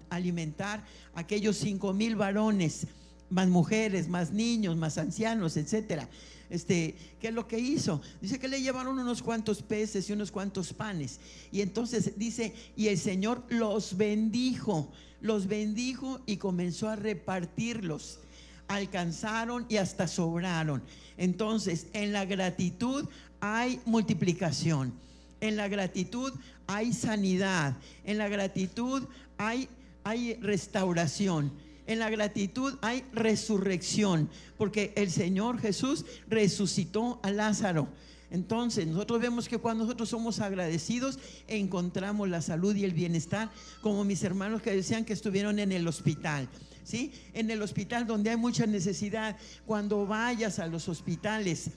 alimentar 0.09 0.83
a 1.15 1.21
aquellos 1.21 1.55
cinco 1.55 1.93
mil 1.93 2.17
varones, 2.17 2.87
más 3.29 3.47
mujeres, 3.47 4.09
más 4.09 4.31
niños, 4.31 4.75
más 4.75 4.97
ancianos, 4.97 5.55
etcétera 5.55 6.09
este, 6.51 6.95
¿qué 7.21 7.29
es 7.29 7.33
lo 7.33 7.47
que 7.47 7.57
hizo? 7.57 8.01
Dice 8.21 8.37
que 8.37 8.49
le 8.49 8.61
llevaron 8.61 8.99
unos 8.99 9.23
cuantos 9.23 9.61
peces 9.61 10.09
y 10.09 10.13
unos 10.13 10.31
cuantos 10.31 10.73
panes. 10.73 11.21
Y 11.49 11.61
entonces 11.61 12.19
dice, 12.19 12.53
y 12.75 12.89
el 12.89 12.97
Señor 12.97 13.45
los 13.47 13.95
bendijo, 13.95 14.91
los 15.21 15.47
bendijo 15.47 16.19
y 16.25 16.35
comenzó 16.35 16.89
a 16.89 16.97
repartirlos. 16.97 18.19
Alcanzaron 18.67 19.65
y 19.69 19.77
hasta 19.77 20.09
sobraron. 20.09 20.83
Entonces, 21.17 21.87
en 21.93 22.11
la 22.11 22.25
gratitud 22.25 23.07
hay 23.39 23.79
multiplicación. 23.85 24.93
En 25.39 25.55
la 25.55 25.69
gratitud 25.69 26.33
hay 26.67 26.91
sanidad. 26.91 27.77
En 28.03 28.17
la 28.17 28.27
gratitud 28.27 29.03
hay, 29.37 29.69
hay 30.03 30.33
restauración. 30.35 31.53
En 31.91 31.99
la 31.99 32.09
gratitud 32.09 32.75
hay 32.81 33.03
resurrección, 33.11 34.29
porque 34.57 34.93
el 34.95 35.11
Señor 35.11 35.59
Jesús 35.59 36.05
resucitó 36.29 37.19
a 37.21 37.31
Lázaro. 37.31 37.89
Entonces, 38.29 38.87
nosotros 38.87 39.19
vemos 39.19 39.49
que 39.49 39.57
cuando 39.57 39.83
nosotros 39.83 40.07
somos 40.07 40.39
agradecidos, 40.39 41.19
encontramos 41.49 42.29
la 42.29 42.41
salud 42.41 42.73
y 42.77 42.85
el 42.85 42.93
bienestar, 42.93 43.51
como 43.81 44.05
mis 44.05 44.23
hermanos 44.23 44.61
que 44.61 44.73
decían 44.73 45.03
que 45.03 45.11
estuvieron 45.11 45.59
en 45.59 45.73
el 45.73 45.85
hospital. 45.85 46.47
¿Sí? 46.85 47.11
En 47.33 47.51
el 47.51 47.61
hospital 47.61 48.07
donde 48.07 48.29
hay 48.29 48.37
mucha 48.37 48.65
necesidad, 48.65 49.35
cuando 49.65 50.07
vayas 50.07 50.59
a 50.59 50.67
los 50.67 50.87
hospitales, 50.87 51.71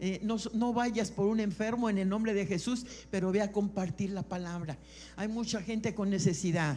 eh, 0.00 0.18
no, 0.24 0.36
no, 0.52 0.72
vayas 0.72 1.12
por 1.12 1.26
un 1.26 1.38
enfermo 1.38 1.88
en 1.88 1.98
el 1.98 2.08
nombre 2.08 2.34
de 2.34 2.44
Jesús, 2.44 2.84
pero 3.12 3.30
ve 3.30 3.40
a 3.40 3.52
compartir 3.52 4.10
la 4.10 4.24
palabra. 4.24 4.78
Hay 5.14 5.28
mucha 5.28 5.62
gente 5.62 5.94
con 5.94 6.10
necesidad. 6.10 6.76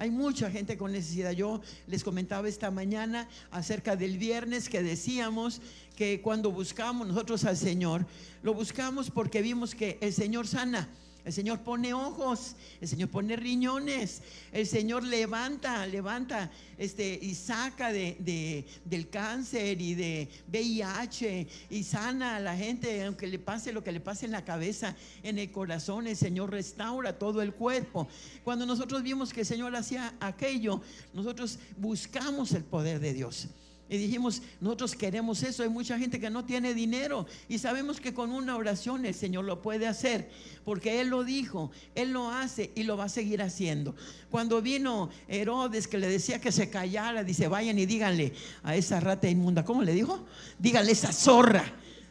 Hay 0.00 0.10
mucha 0.10 0.50
gente 0.50 0.78
con 0.78 0.92
necesidad. 0.92 1.32
Yo 1.32 1.60
les 1.86 2.02
comentaba 2.02 2.48
esta 2.48 2.70
mañana 2.70 3.28
acerca 3.50 3.96
del 3.96 4.16
viernes 4.16 4.70
que 4.70 4.82
decíamos 4.82 5.60
que 5.94 6.22
cuando 6.22 6.50
buscamos 6.50 7.06
nosotros 7.06 7.44
al 7.44 7.58
Señor, 7.58 8.06
lo 8.42 8.54
buscamos 8.54 9.10
porque 9.10 9.42
vimos 9.42 9.74
que 9.74 9.98
el 10.00 10.14
Señor 10.14 10.46
sana. 10.46 10.88
El 11.24 11.32
Señor 11.32 11.60
pone 11.60 11.92
ojos, 11.92 12.56
el 12.80 12.88
Señor 12.88 13.08
pone 13.10 13.36
riñones, 13.36 14.22
el 14.52 14.66
Señor 14.66 15.04
levanta, 15.04 15.86
levanta 15.86 16.50
este, 16.78 17.18
y 17.20 17.34
saca 17.34 17.92
de, 17.92 18.16
de- 18.20 18.64
del 18.86 19.08
cáncer 19.10 19.80
y 19.80 19.94
de 19.94 20.28
VIH 20.50 21.46
y 21.70 21.84
sana 21.84 22.36
a 22.36 22.40
la 22.40 22.56
gente, 22.56 23.04
aunque 23.04 23.26
le 23.26 23.38
pase 23.38 23.72
lo 23.72 23.84
que 23.84 23.92
le 23.92 24.00
pase 24.00 24.24
en 24.26 24.32
la 24.32 24.44
cabeza, 24.44 24.96
en 25.22 25.38
el 25.38 25.50
corazón, 25.50 26.06
el 26.06 26.16
Señor 26.16 26.50
restaura 26.50 27.18
todo 27.18 27.42
el 27.42 27.52
cuerpo. 27.52 28.08
Cuando 28.44 28.64
nosotros 28.64 29.02
vimos 29.02 29.32
que 29.32 29.40
el 29.40 29.46
Señor 29.46 29.74
hacía 29.76 30.14
aquello, 30.20 30.80
nosotros 31.12 31.58
buscamos 31.76 32.52
el 32.52 32.64
poder 32.64 32.98
de 33.00 33.12
Dios. 33.12 33.48
Y 33.90 33.98
dijimos, 33.98 34.40
nosotros 34.60 34.94
queremos 34.94 35.42
eso. 35.42 35.64
Hay 35.64 35.68
mucha 35.68 35.98
gente 35.98 36.20
que 36.20 36.30
no 36.30 36.44
tiene 36.44 36.74
dinero 36.74 37.26
y 37.48 37.58
sabemos 37.58 38.00
que 38.00 38.14
con 38.14 38.30
una 38.30 38.56
oración 38.56 39.04
el 39.04 39.14
Señor 39.14 39.44
lo 39.44 39.60
puede 39.62 39.88
hacer, 39.88 40.30
porque 40.64 41.00
Él 41.00 41.08
lo 41.08 41.24
dijo, 41.24 41.72
Él 41.96 42.12
lo 42.12 42.30
hace 42.30 42.70
y 42.76 42.84
lo 42.84 42.96
va 42.96 43.06
a 43.06 43.08
seguir 43.08 43.42
haciendo. 43.42 43.96
Cuando 44.30 44.62
vino 44.62 45.10
Herodes 45.26 45.88
que 45.88 45.98
le 45.98 46.08
decía 46.08 46.40
que 46.40 46.52
se 46.52 46.70
callara, 46.70 47.24
dice, 47.24 47.48
vayan 47.48 47.80
y 47.80 47.86
díganle 47.86 48.32
a 48.62 48.76
esa 48.76 49.00
rata 49.00 49.28
inmunda, 49.28 49.64
¿cómo 49.64 49.82
le 49.82 49.92
dijo? 49.92 50.24
Díganle 50.60 50.92
esa 50.92 51.12
zorra. 51.12 51.64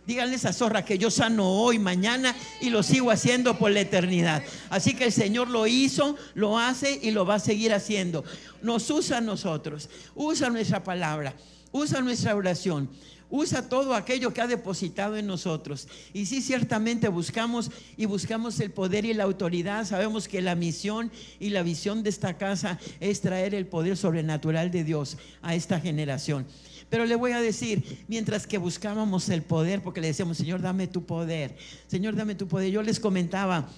Díganle 0.06 0.38
esa 0.38 0.54
zorra 0.54 0.84
que 0.84 0.98
yo 0.98 1.12
sano 1.12 1.48
hoy, 1.48 1.78
mañana 1.78 2.36
y 2.62 2.72
lo 2.72 2.82
sigo 2.82 3.12
haciendo 3.12 3.60
por 3.60 3.70
la 3.70 3.82
eternidad. 3.82 4.44
Así 4.72 4.96
que 4.96 5.06
el 5.06 5.12
Señor 5.12 5.50
lo 5.50 5.68
hizo, 5.68 6.18
lo 6.34 6.58
hace 6.58 7.00
y 7.04 7.12
lo 7.12 7.28
va 7.28 7.36
a 7.36 7.40
seguir 7.40 7.74
haciendo. 7.74 8.24
Nos 8.64 8.90
usa 8.90 9.20
a 9.20 9.22
nosotros, 9.22 9.88
usa 10.16 10.50
nuestra 10.50 10.84
palabra, 10.84 11.36
usa 11.72 12.02
nuestra 12.02 12.36
oración, 12.36 12.90
usa 13.30 13.70
todo 13.70 13.94
aquello 13.94 14.34
que 14.34 14.41
ha 14.41 14.48
depositado 14.48 15.16
en 15.18 15.28
nosotros. 15.28 15.88
Y 16.14 16.26
sí, 16.26 16.41
ciertamente 16.41 17.08
buscamos 17.08 17.72
y 17.96 18.06
buscamos 18.06 18.60
el 18.60 18.72
poder 18.72 19.06
y 19.06 19.14
la 19.14 19.26
autoridad. 19.26 19.86
Sabemos 19.86 20.28
que 20.28 20.41
la 20.41 20.56
misión 20.56 21.12
y 21.40 21.50
la 21.50 21.64
visión 21.64 22.04
de 22.04 22.10
esta 22.10 22.38
casa 22.38 22.80
es 23.00 23.22
traer 23.22 23.54
el 23.54 23.68
poder 23.68 23.98
sobrenatural 23.98 24.72
de 24.72 24.84
Dios 24.84 25.18
a 25.41 25.56
esta 25.56 25.80
generación. 25.80 26.48
Pero 26.90 27.06
le 27.06 27.16
voy 27.16 27.34
a 27.34 27.41
decir, 27.41 28.04
mientras 28.08 28.48
que 28.48 28.58
buscábamos 28.58 29.30
el 29.30 29.44
poder, 29.44 29.84
porque 29.84 30.02
le 30.02 30.08
decíamos, 30.08 30.38
Señor, 30.38 30.62
dame 30.62 30.88
tu 30.88 31.06
poder, 31.06 31.56
Señor, 31.88 32.16
dame 32.16 32.34
tu 32.34 32.48
poder. 32.48 32.72
Yo 32.72 32.82
les 32.82 33.00
comentaba 33.00 33.70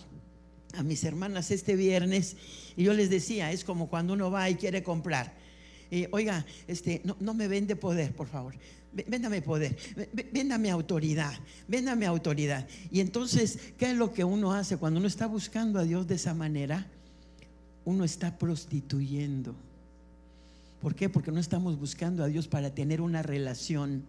a 0.73 0.83
mis 0.83 1.03
hermanas 1.03 1.51
este 1.51 1.75
viernes 1.75 2.37
y 2.77 2.83
yo 2.83 2.93
les 2.93 3.09
decía, 3.09 3.51
es 3.51 3.65
como 3.65 3.89
cuando 3.89 4.13
uno 4.13 4.31
va 4.31 4.49
y 4.49 4.55
quiere 4.55 4.81
comprar. 4.81 5.40
Eh, 5.91 6.07
oiga, 6.11 6.45
este, 6.67 7.01
no, 7.03 7.17
no 7.19 7.33
me 7.33 7.47
vende 7.49 7.75
poder, 7.75 8.13
por 8.15 8.27
favor. 8.27 8.55
Vé- 8.93 9.05
Véndame 9.07 9.41
poder, 9.41 9.75
vé- 9.95 10.09
vé- 10.13 10.29
véndame 10.31 10.69
autoridad, 10.71 11.33
véndame 11.67 12.05
autoridad. 12.05 12.65
Y 12.91 13.01
entonces, 13.01 13.59
¿qué 13.77 13.91
es 13.91 13.97
lo 13.97 14.13
que 14.13 14.23
uno 14.23 14.53
hace 14.53 14.77
cuando 14.77 14.99
uno 14.99 15.07
está 15.07 15.27
buscando 15.27 15.79
a 15.79 15.83
Dios 15.83 16.07
de 16.07 16.15
esa 16.15 16.33
manera? 16.33 16.87
Uno 17.83 18.03
está 18.05 18.37
prostituyendo. 18.37 19.55
¿Por 20.81 20.95
qué? 20.95 21.09
Porque 21.09 21.31
no 21.31 21.39
estamos 21.39 21.77
buscando 21.79 22.23
a 22.23 22.27
Dios 22.27 22.47
para 22.47 22.73
tener 22.73 23.01
una 23.01 23.21
relación. 23.21 24.03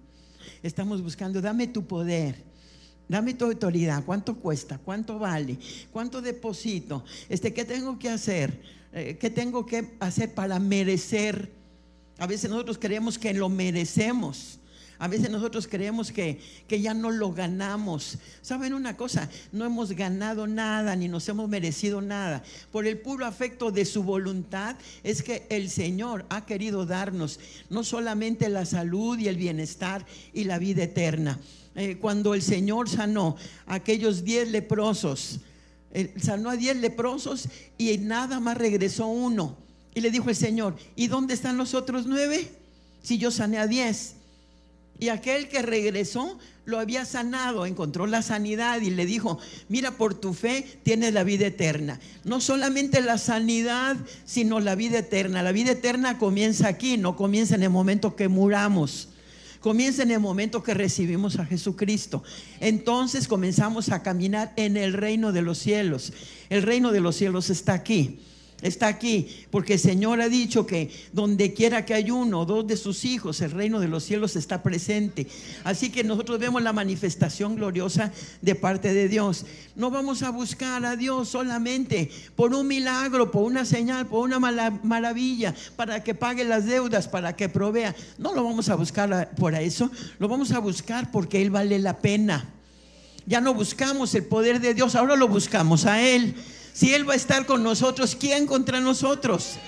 Estamos 0.63 1.03
buscando, 1.03 1.41
dame 1.41 1.67
tu 1.67 1.85
poder, 1.87 2.37
dame 3.09 3.35
tu 3.35 3.45
autoridad, 3.45 4.05
¿cuánto 4.05 4.37
cuesta? 4.37 4.79
¿Cuánto 4.79 5.19
vale? 5.19 5.59
¿Cuánto 5.93 6.23
deposito? 6.23 7.05
Este, 7.29 7.53
¿Qué 7.53 7.65
tengo 7.65 7.99
que 7.99 8.09
hacer? 8.09 8.61
Eh, 8.93 9.17
¿Qué 9.21 9.31
tengo 9.31 9.65
que 9.67 9.97
hacer 10.01 10.33
para 10.35 10.59
merecer? 10.59 11.51
A 12.19 12.27
veces 12.27 12.51
nosotros 12.51 12.79
creemos 12.79 13.19
que 13.19 13.35
lo 13.35 13.49
merecemos. 13.49 14.59
A 15.03 15.09
veces 15.09 15.31
nosotros 15.31 15.67
creemos 15.67 16.13
que, 16.13 16.39
que 16.69 16.81
ya 16.81 16.95
no 16.95 17.11
lo 17.11 17.33
ganamos. 17.33 18.19
¿Saben 18.41 18.73
una 18.73 18.97
cosa? 18.97 19.29
No 19.51 19.65
hemos 19.65 19.91
ganado 19.91 20.47
nada 20.47 20.95
ni 20.95 21.09
nos 21.09 21.29
hemos 21.29 21.49
merecido 21.49 22.01
nada. 22.01 22.45
Por 22.71 22.87
el 22.87 23.01
puro 23.01 23.27
afecto 23.27 23.73
de 23.73 23.85
su 23.85 24.05
voluntad 24.05 24.77
es 25.03 25.25
que 25.25 25.45
el 25.51 25.71
Señor 25.71 26.25
ha 26.29 26.47
querido 26.47 26.87
darnos 26.87 27.41
no 27.69 27.83
solamente 27.83 28.49
la 28.49 28.65
salud 28.65 29.19
y 29.19 29.27
el 29.27 29.37
bienestar 29.37 30.07
y 30.33 30.45
la 30.45 30.59
vida 30.59 30.85
eterna. 30.85 31.41
Eh, 31.75 31.97
cuando 32.01 32.35
el 32.35 32.43
Señor 32.43 32.89
sanó 32.89 33.35
a 33.67 33.75
aquellos 33.75 34.23
diez 34.23 34.49
leprosos, 34.53 35.41
eh, 35.91 36.15
sanó 36.17 36.49
a 36.49 36.57
diez 36.57 36.77
leprosos 36.77 37.49
y 37.77 37.99
nada 37.99 38.39
más 38.39 38.57
regresó 38.57 39.09
uno. 39.09 39.62
Y 39.95 40.01
le 40.01 40.11
dijo 40.11 40.31
el 40.31 40.37
Señor, 40.37 40.77
¿y 40.97 41.09
dónde 41.09 41.35
están 41.35 41.57
los 41.59 41.75
otros 41.75 42.07
nueve? 42.07 42.51
Si 43.03 43.19
yo 43.19 43.31
sané 43.31 43.59
a 43.59 43.67
diez. 43.67 44.15
Y 44.99 45.09
aquel 45.09 45.49
que 45.49 45.63
regresó 45.63 46.39
lo 46.65 46.79
había 46.79 47.05
sanado, 47.05 47.67
encontró 47.67 48.07
la 48.07 48.23
sanidad 48.23 48.81
y 48.81 48.91
le 48.91 49.05
dijo, 49.05 49.39
mira, 49.69 49.91
por 49.93 50.15
tu 50.15 50.33
fe 50.33 50.65
tienes 50.85 51.13
la 51.13 51.25
vida 51.25 51.47
eterna. 51.47 51.99
No 52.25 52.41
solamente 52.41 53.01
la 53.01 53.19
sanidad, 53.19 53.97
sino 54.25 54.61
la 54.61 54.77
vida 54.77 55.01
eterna. 55.01 55.43
La 55.43 55.53
vida 55.53 55.73
eterna 55.73 56.19
comienza 56.19 56.69
aquí, 56.69 56.99
no 56.99 57.17
comienza 57.17 57.57
en 57.57 57.65
el 57.65 57.71
momento 57.71 58.15
que 58.15 58.29
muramos. 58.29 59.09
Comienza 59.61 60.03
en 60.03 60.13
el 60.13 60.21
momento 60.21 60.63
que 60.63 60.75
recibimos 60.75 61.39
a 61.39 61.47
Jesucristo. 61.47 62.23
Entonces 62.61 63.29
comenzamos 63.29 63.91
a 63.91 64.03
caminar 64.03 64.53
en 64.57 64.77
el 64.77 64.93
reino 64.93 65.33
de 65.33 65.43
los 65.43 65.59
cielos. 65.59 66.13
El 66.49 66.63
reino 66.63 66.93
de 66.93 67.01
los 67.01 67.17
cielos 67.17 67.51
está 67.51 67.73
aquí. 67.73 68.21
Está 68.63 68.87
aquí, 68.87 69.29
porque 69.51 69.73
el 69.73 69.81
Señor 69.81 70.21
ha 70.21 70.29
dicho 70.29 70.65
que 70.65 70.89
donde 71.13 71.53
quiera 71.53 71.85
que 71.85 71.95
hay 71.95 72.13
uno 72.13 72.41
o 72.41 72.47
dos 72.47 72.65
de 72.65 72.77
sus 72.77 73.05
hijos, 73.05 73.41
el 73.41 73.51
reino 73.51 73.81
de 73.81 73.89
los 73.89 74.05
cielos 74.05 74.37
está 74.37 74.63
presente. 74.63 75.27
Así 75.65 75.91
que 75.91 76.05
nosotros 76.05 76.39
vemos 76.39 76.63
la 76.63 76.73
manifestación 76.73 77.57
gloriosa 77.57 78.13
de 78.41 78.55
parte 78.55 78.95
de 78.95 79.09
Dios. 79.09 79.47
No 79.75 79.91
vamos 79.91 80.23
a 80.23 80.31
buscar 80.31 80.85
a 80.85 80.95
Dios 80.95 81.29
solamente 81.29 82.09
por 82.37 82.55
un 82.55 82.69
milagro, 82.69 83.33
por 83.33 83.43
una 83.43 83.65
señal, 83.65 84.07
por 84.07 84.21
una 84.21 84.39
maravilla, 84.39 85.57
para 85.75 86.05
que 86.05 86.15
pague 86.15 86.45
las 86.45 86.65
deudas, 86.65 87.09
para 87.09 87.35
que 87.35 87.49
provea. 87.49 87.97
No 88.17 88.33
lo 88.33 88.45
vamos 88.45 88.69
a 88.69 88.77
buscar 88.77 89.33
por 89.35 89.57
eso, 89.57 89.91
lo 90.21 90.29
vamos 90.29 90.53
a 90.53 90.61
buscar 90.61 91.11
porque 91.11 91.43
Él 91.43 91.51
vale 91.51 91.81
la 91.81 91.99
pena. 91.99 92.49
Ya 93.27 93.41
no 93.41 93.55
buscamos 93.55 94.15
el 94.15 94.25
poder 94.25 94.61
de 94.61 94.75
Dios, 94.75 94.95
ahora 94.95 95.17
lo 95.17 95.27
buscamos 95.27 95.85
a 95.85 96.01
Él. 96.01 96.37
Si 96.73 96.95
Él 96.95 97.09
va 97.09 97.13
a 97.15 97.17
estar 97.17 97.47
con 97.47 97.63
nosotros, 97.63 98.17
¿quién 98.19 98.47
contra 98.47 98.81
nosotros? 98.81 99.59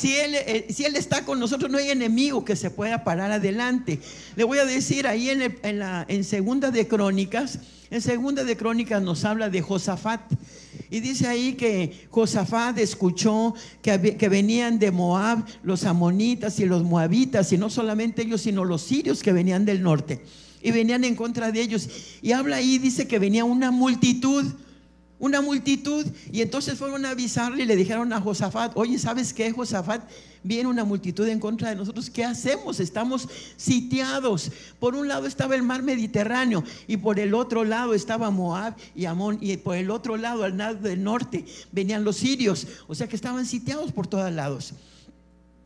Si 0.00 0.16
él, 0.16 0.34
eh, 0.34 0.66
si 0.70 0.86
él 0.86 0.96
está 0.96 1.26
con 1.26 1.38
nosotros, 1.38 1.70
no 1.70 1.76
hay 1.76 1.90
enemigo 1.90 2.42
que 2.42 2.56
se 2.56 2.70
pueda 2.70 3.04
parar 3.04 3.32
adelante. 3.32 4.00
Le 4.34 4.44
voy 4.44 4.56
a 4.56 4.64
decir 4.64 5.06
ahí 5.06 5.28
en, 5.28 5.58
en 5.62 5.78
la, 5.78 6.06
en 6.08 6.24
Segunda 6.24 6.70
de 6.70 6.88
Crónicas, 6.88 7.58
en 7.90 8.00
Segunda 8.00 8.44
de 8.44 8.56
Crónicas 8.56 9.02
nos 9.02 9.26
habla 9.26 9.50
de 9.50 9.60
Josafat. 9.60 10.22
Y 10.90 11.00
dice 11.00 11.26
ahí 11.26 11.52
que 11.52 12.06
Josafat 12.08 12.78
escuchó 12.78 13.54
que, 13.82 14.16
que 14.16 14.28
venían 14.28 14.78
de 14.78 14.90
Moab 14.90 15.44
los 15.62 15.84
amonitas 15.84 16.60
y 16.60 16.66
los 16.66 16.82
moabitas, 16.82 17.52
y 17.52 17.58
no 17.58 17.68
solamente 17.68 18.22
ellos, 18.22 18.40
sino 18.40 18.64
los 18.64 18.82
sirios 18.82 19.22
que 19.22 19.32
venían 19.32 19.64
del 19.66 19.82
norte. 19.82 20.24
Y 20.62 20.70
venían 20.70 21.04
en 21.04 21.14
contra 21.14 21.52
de 21.52 21.60
ellos. 21.60 21.88
Y 22.22 22.32
habla 22.32 22.56
ahí, 22.56 22.78
dice 22.78 23.06
que 23.06 23.18
venía 23.18 23.44
una 23.44 23.70
multitud 23.70 24.46
una 25.20 25.40
multitud. 25.40 26.04
Y 26.32 26.40
entonces 26.40 26.76
fueron 26.76 27.04
a 27.04 27.10
avisarle 27.10 27.62
y 27.62 27.66
le 27.66 27.76
dijeron 27.76 28.12
a 28.12 28.20
Josafat, 28.20 28.72
oye, 28.74 28.98
¿sabes 28.98 29.32
qué, 29.32 29.52
Josafat? 29.52 30.02
Viene 30.42 30.68
una 30.68 30.84
multitud 30.84 31.28
en 31.28 31.38
contra 31.38 31.68
de 31.68 31.76
nosotros. 31.76 32.08
¿Qué 32.08 32.24
hacemos? 32.24 32.80
Estamos 32.80 33.28
sitiados. 33.56 34.50
Por 34.80 34.96
un 34.96 35.06
lado 35.06 35.26
estaba 35.26 35.54
el 35.54 35.62
mar 35.62 35.82
Mediterráneo 35.82 36.64
y 36.88 36.96
por 36.96 37.20
el 37.20 37.34
otro 37.34 37.62
lado 37.64 37.94
estaba 37.94 38.30
Moab 38.30 38.74
y 38.96 39.04
Amón. 39.04 39.38
Y 39.42 39.58
por 39.58 39.76
el 39.76 39.90
otro 39.90 40.16
lado, 40.16 40.42
al 40.44 40.56
lado 40.56 40.76
del 40.76 41.04
norte, 41.04 41.44
venían 41.70 42.02
los 42.02 42.16
sirios. 42.16 42.66
O 42.88 42.94
sea 42.94 43.06
que 43.06 43.16
estaban 43.16 43.44
sitiados 43.44 43.92
por 43.92 44.06
todos 44.06 44.32
lados. 44.32 44.72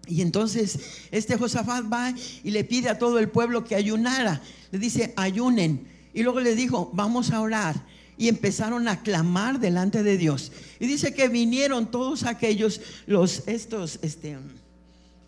Y 0.07 0.21
entonces 0.21 0.79
este 1.13 1.39
Josafat 1.39 1.91
va 1.91 2.13
y 2.43 2.51
le 2.51 2.65
pide 2.65 2.91
a 2.91 2.99
todo 2.99 3.21
el 3.21 3.29
pueblo 3.31 3.65
que 3.65 3.77
ayunara. 3.77 4.43
Le 4.73 4.79
dice, 4.81 5.15
ayunen. 5.17 5.87
Y 6.13 6.25
luego 6.25 6.41
le 6.41 6.57
dijo, 6.57 6.91
vamos 6.93 7.31
a 7.31 7.41
orar. 7.41 7.94
Y 8.17 8.29
empezaron 8.29 8.89
a 8.89 9.03
clamar 9.03 9.59
delante 9.59 10.03
de 10.03 10.17
Dios. 10.17 10.53
Y 10.79 10.87
dice 10.87 11.15
que 11.15 11.29
vinieron 11.29 11.91
todos 11.91 12.25
aquellos, 12.25 12.81
los, 13.07 13.43
estos, 13.47 13.99
este, 14.03 14.37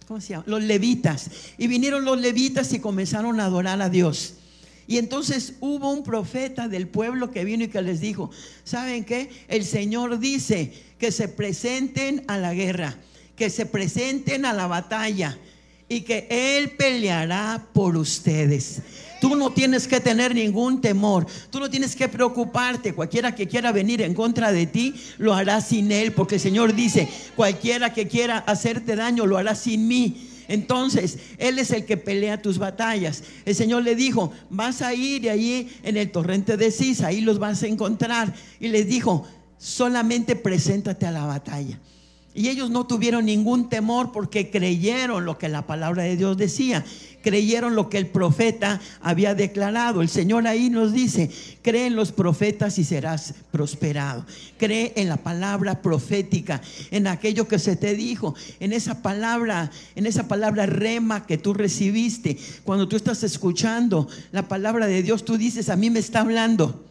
¿cómo 0.06 0.20
se 0.20 0.30
llama? 0.30 0.44
Los 0.46 0.62
levitas. 0.62 1.30
Y 1.58 1.66
vinieron 1.66 2.04
los 2.04 2.20
levitas 2.20 2.72
y 2.72 2.78
comenzaron 2.78 3.40
a 3.40 3.46
adorar 3.46 3.82
a 3.82 3.88
Dios. 3.88 4.34
Y 4.86 4.98
entonces 4.98 5.54
hubo 5.60 5.90
un 5.90 6.04
profeta 6.04 6.68
del 6.68 6.86
pueblo 6.86 7.32
que 7.32 7.44
vino 7.44 7.64
y 7.64 7.68
que 7.68 7.82
les 7.82 8.00
dijo, 8.00 8.30
¿saben 8.64 9.04
qué? 9.04 9.30
El 9.48 9.64
Señor 9.64 10.18
dice 10.20 10.72
que 10.98 11.10
se 11.10 11.28
presenten 11.28 12.24
a 12.28 12.38
la 12.38 12.54
guerra, 12.54 12.96
que 13.34 13.50
se 13.50 13.66
presenten 13.66 14.44
a 14.44 14.52
la 14.52 14.68
batalla 14.68 15.38
y 15.88 16.02
que 16.02 16.26
Él 16.30 16.70
peleará 16.70 17.66
por 17.72 17.96
ustedes. 17.96 18.80
Tú 19.20 19.34
no 19.34 19.50
tienes 19.50 19.88
que 19.88 20.00
tener 20.00 20.34
ningún 20.34 20.80
temor, 20.80 21.26
tú 21.50 21.58
no 21.58 21.70
tienes 21.70 21.96
que 21.96 22.08
preocuparte. 22.08 22.92
Cualquiera 22.92 23.34
que 23.34 23.48
quiera 23.48 23.72
venir 23.72 24.02
en 24.02 24.14
contra 24.14 24.52
de 24.52 24.66
ti, 24.66 24.94
lo 25.18 25.34
hará 25.34 25.60
sin 25.60 25.90
Él, 25.90 26.12
porque 26.12 26.36
el 26.36 26.40
Señor 26.40 26.74
dice, 26.74 27.08
cualquiera 27.34 27.92
que 27.92 28.08
quiera 28.08 28.38
hacerte 28.38 28.96
daño, 28.96 29.26
lo 29.26 29.38
hará 29.38 29.54
sin 29.54 29.88
mí. 29.88 30.30
Entonces, 30.48 31.18
Él 31.38 31.58
es 31.58 31.70
el 31.70 31.84
que 31.84 31.96
pelea 31.96 32.40
tus 32.40 32.58
batallas. 32.58 33.24
El 33.44 33.54
Señor 33.54 33.82
le 33.82 33.96
dijo, 33.96 34.32
vas 34.50 34.82
a 34.82 34.94
ir 34.94 35.24
y 35.24 35.28
allí 35.28 35.68
en 35.82 35.96
el 35.96 36.10
torrente 36.10 36.56
de 36.56 36.70
Cis, 36.70 37.00
ahí 37.02 37.20
los 37.20 37.38
vas 37.38 37.62
a 37.62 37.66
encontrar. 37.66 38.32
Y 38.60 38.68
les 38.68 38.86
dijo, 38.86 39.26
solamente 39.58 40.36
preséntate 40.36 41.06
a 41.06 41.10
la 41.10 41.24
batalla. 41.24 41.80
Y 42.36 42.50
ellos 42.50 42.68
no 42.68 42.86
tuvieron 42.86 43.24
ningún 43.24 43.70
temor 43.70 44.12
porque 44.12 44.50
creyeron 44.50 45.24
lo 45.24 45.38
que 45.38 45.48
la 45.48 45.66
palabra 45.66 46.02
de 46.02 46.18
Dios 46.18 46.36
decía, 46.36 46.84
creyeron 47.22 47.74
lo 47.74 47.88
que 47.88 47.96
el 47.96 48.08
profeta 48.08 48.78
había 49.00 49.34
declarado. 49.34 50.02
El 50.02 50.10
Señor 50.10 50.46
ahí 50.46 50.68
nos 50.68 50.92
dice, 50.92 51.30
cree 51.62 51.86
en 51.86 51.96
los 51.96 52.12
profetas 52.12 52.78
y 52.78 52.84
serás 52.84 53.32
prosperado. 53.50 54.26
Cree 54.58 54.92
en 54.96 55.08
la 55.08 55.16
palabra 55.16 55.80
profética, 55.80 56.60
en 56.90 57.06
aquello 57.06 57.48
que 57.48 57.58
se 57.58 57.74
te 57.74 57.94
dijo, 57.94 58.34
en 58.60 58.74
esa 58.74 59.00
palabra, 59.00 59.70
en 59.94 60.04
esa 60.04 60.28
palabra 60.28 60.66
rema 60.66 61.26
que 61.26 61.38
tú 61.38 61.54
recibiste. 61.54 62.36
Cuando 62.64 62.86
tú 62.86 62.96
estás 62.96 63.22
escuchando 63.22 64.08
la 64.30 64.46
palabra 64.46 64.86
de 64.86 65.02
Dios, 65.02 65.24
tú 65.24 65.38
dices, 65.38 65.70
a 65.70 65.76
mí 65.76 65.88
me 65.88 66.00
está 66.00 66.20
hablando. 66.20 66.84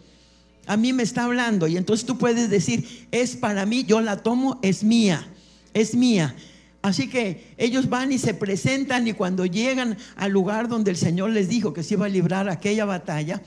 A 0.66 0.76
mí 0.76 0.92
me 0.92 1.04
está 1.04 1.26
hablando 1.26 1.68
y 1.68 1.78
entonces 1.78 2.08
tú 2.08 2.18
puedes 2.18 2.50
decir, 2.50 3.08
es 3.12 3.36
para 3.36 3.68
mí, 3.68 3.84
yo 3.84 4.02
la 4.02 4.24
tomo, 4.24 4.58
es 4.64 4.84
mía 4.84 5.30
es 5.76 5.93
mía. 5.93 6.35
Así 6.81 7.07
que 7.07 7.53
ellos 7.57 7.89
van 7.89 8.11
y 8.11 8.18
se 8.18 8.34
presentan 8.34 9.07
y 9.07 9.14
cuando 9.14 9.45
llegan 9.45 9.97
al 10.15 10.31
lugar 10.31 10.68
donde 10.68 10.91
el 10.91 10.97
Señor 10.97 11.31
les 11.31 11.49
dijo 11.49 11.73
que 11.73 11.84
se 11.84 11.95
iba 11.95 12.06
a 12.06 12.10
librar 12.10 12.49
aquella 12.49 12.85
batalla, 12.85 13.41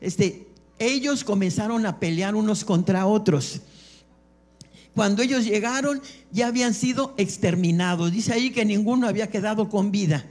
este, 0.00 0.46
ellos 0.78 1.24
comenzaron 1.24 1.86
a 1.86 1.98
pelear 1.98 2.34
unos 2.34 2.64
contra 2.64 3.06
otros. 3.06 3.62
Cuando 4.94 5.22
ellos 5.22 5.44
llegaron 5.44 6.02
ya 6.30 6.48
habían 6.48 6.74
sido 6.74 7.14
exterminados. 7.16 8.12
Dice 8.12 8.32
ahí 8.32 8.50
que 8.50 8.64
ninguno 8.64 9.08
había 9.08 9.28
quedado 9.28 9.68
con 9.68 9.90
vida. 9.90 10.26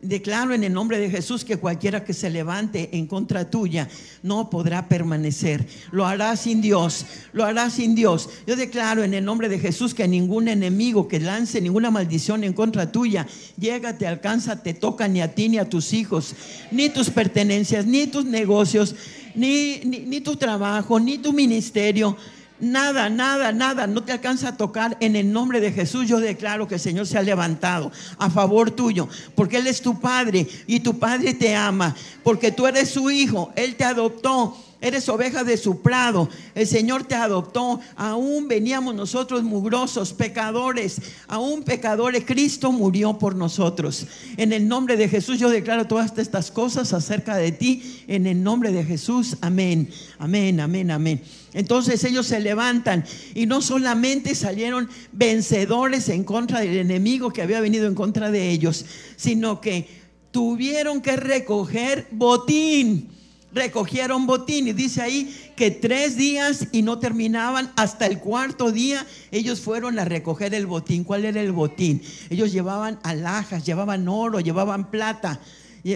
Declaro 0.00 0.54
en 0.54 0.62
el 0.62 0.72
nombre 0.72 0.98
de 0.98 1.10
Jesús 1.10 1.44
que 1.44 1.56
cualquiera 1.56 2.04
que 2.04 2.14
se 2.14 2.30
levante 2.30 2.90
en 2.92 3.08
contra 3.08 3.50
tuya 3.50 3.88
no 4.22 4.48
podrá 4.48 4.88
permanecer. 4.88 5.66
Lo 5.90 6.06
hará 6.06 6.36
sin 6.36 6.60
Dios, 6.60 7.04
lo 7.32 7.44
hará 7.44 7.68
sin 7.68 7.96
Dios. 7.96 8.30
Yo 8.46 8.54
declaro 8.54 9.02
en 9.02 9.12
el 9.12 9.24
nombre 9.24 9.48
de 9.48 9.58
Jesús 9.58 9.94
que 9.94 10.06
ningún 10.06 10.46
enemigo 10.46 11.08
que 11.08 11.18
lance 11.18 11.60
ninguna 11.60 11.90
maldición 11.90 12.44
en 12.44 12.52
contra 12.52 12.92
tuya 12.92 13.26
llega, 13.58 13.98
te 13.98 14.06
alcanza, 14.06 14.62
te 14.62 14.72
toca 14.72 15.08
ni 15.08 15.20
a 15.20 15.34
ti 15.34 15.48
ni 15.48 15.58
a 15.58 15.68
tus 15.68 15.92
hijos, 15.92 16.36
ni 16.70 16.90
tus 16.90 17.10
pertenencias, 17.10 17.84
ni 17.84 18.06
tus 18.06 18.24
negocios, 18.24 18.94
ni, 19.34 19.80
ni, 19.84 19.98
ni 20.00 20.20
tu 20.20 20.36
trabajo, 20.36 21.00
ni 21.00 21.18
tu 21.18 21.32
ministerio 21.32 22.16
Nada, 22.60 23.08
nada, 23.08 23.52
nada, 23.52 23.86
no 23.86 24.02
te 24.02 24.12
alcanza 24.12 24.48
a 24.48 24.56
tocar. 24.56 24.96
En 25.00 25.14
el 25.14 25.32
nombre 25.32 25.60
de 25.60 25.72
Jesús 25.72 26.08
yo 26.08 26.18
declaro 26.18 26.66
que 26.66 26.74
el 26.74 26.80
Señor 26.80 27.06
se 27.06 27.16
ha 27.16 27.22
levantado 27.22 27.92
a 28.18 28.30
favor 28.30 28.70
tuyo, 28.70 29.08
porque 29.34 29.58
Él 29.58 29.66
es 29.66 29.80
tu 29.80 30.00
Padre 30.00 30.46
y 30.66 30.80
tu 30.80 30.98
Padre 30.98 31.34
te 31.34 31.54
ama, 31.54 31.94
porque 32.24 32.50
tú 32.50 32.66
eres 32.66 32.90
su 32.90 33.10
hijo, 33.10 33.52
Él 33.54 33.76
te 33.76 33.84
adoptó. 33.84 34.56
Eres 34.80 35.08
oveja 35.08 35.42
de 35.42 35.56
su 35.56 35.82
prado. 35.82 36.28
El 36.54 36.66
Señor 36.68 37.02
te 37.02 37.16
adoptó. 37.16 37.80
Aún 37.96 38.46
veníamos 38.46 38.94
nosotros 38.94 39.42
mugrosos, 39.42 40.12
pecadores. 40.12 41.00
Aún 41.26 41.64
pecadores. 41.64 42.24
Cristo 42.24 42.70
murió 42.70 43.18
por 43.18 43.34
nosotros. 43.34 44.06
En 44.36 44.52
el 44.52 44.68
nombre 44.68 44.96
de 44.96 45.08
Jesús 45.08 45.40
yo 45.40 45.50
declaro 45.50 45.88
todas 45.88 46.16
estas 46.16 46.52
cosas 46.52 46.92
acerca 46.92 47.36
de 47.36 47.50
ti. 47.50 48.04
En 48.06 48.26
el 48.28 48.40
nombre 48.40 48.70
de 48.70 48.84
Jesús. 48.84 49.36
Amén. 49.40 49.90
Amén, 50.16 50.60
amén, 50.60 50.92
amén. 50.92 51.22
Entonces 51.54 52.04
ellos 52.04 52.26
se 52.26 52.38
levantan 52.38 53.04
y 53.34 53.46
no 53.46 53.62
solamente 53.62 54.36
salieron 54.36 54.88
vencedores 55.10 56.08
en 56.08 56.22
contra 56.22 56.60
del 56.60 56.76
enemigo 56.76 57.32
que 57.32 57.42
había 57.42 57.60
venido 57.60 57.88
en 57.88 57.96
contra 57.96 58.30
de 58.30 58.50
ellos, 58.50 58.84
sino 59.16 59.60
que 59.60 59.88
tuvieron 60.30 61.00
que 61.00 61.16
recoger 61.16 62.06
botín 62.12 63.17
recogieron 63.52 64.26
botín 64.26 64.68
y 64.68 64.72
dice 64.72 65.02
ahí 65.02 65.52
que 65.56 65.70
tres 65.70 66.16
días 66.16 66.68
y 66.72 66.82
no 66.82 66.98
terminaban, 66.98 67.70
hasta 67.76 68.06
el 68.06 68.18
cuarto 68.18 68.72
día 68.72 69.06
ellos 69.30 69.60
fueron 69.60 69.98
a 69.98 70.04
recoger 70.04 70.54
el 70.54 70.66
botín. 70.66 71.04
¿Cuál 71.04 71.24
era 71.24 71.40
el 71.40 71.52
botín? 71.52 72.02
Ellos 72.30 72.52
llevaban 72.52 72.98
alhajas, 73.02 73.64
llevaban 73.64 74.08
oro, 74.08 74.40
llevaban 74.40 74.90
plata. 74.90 75.40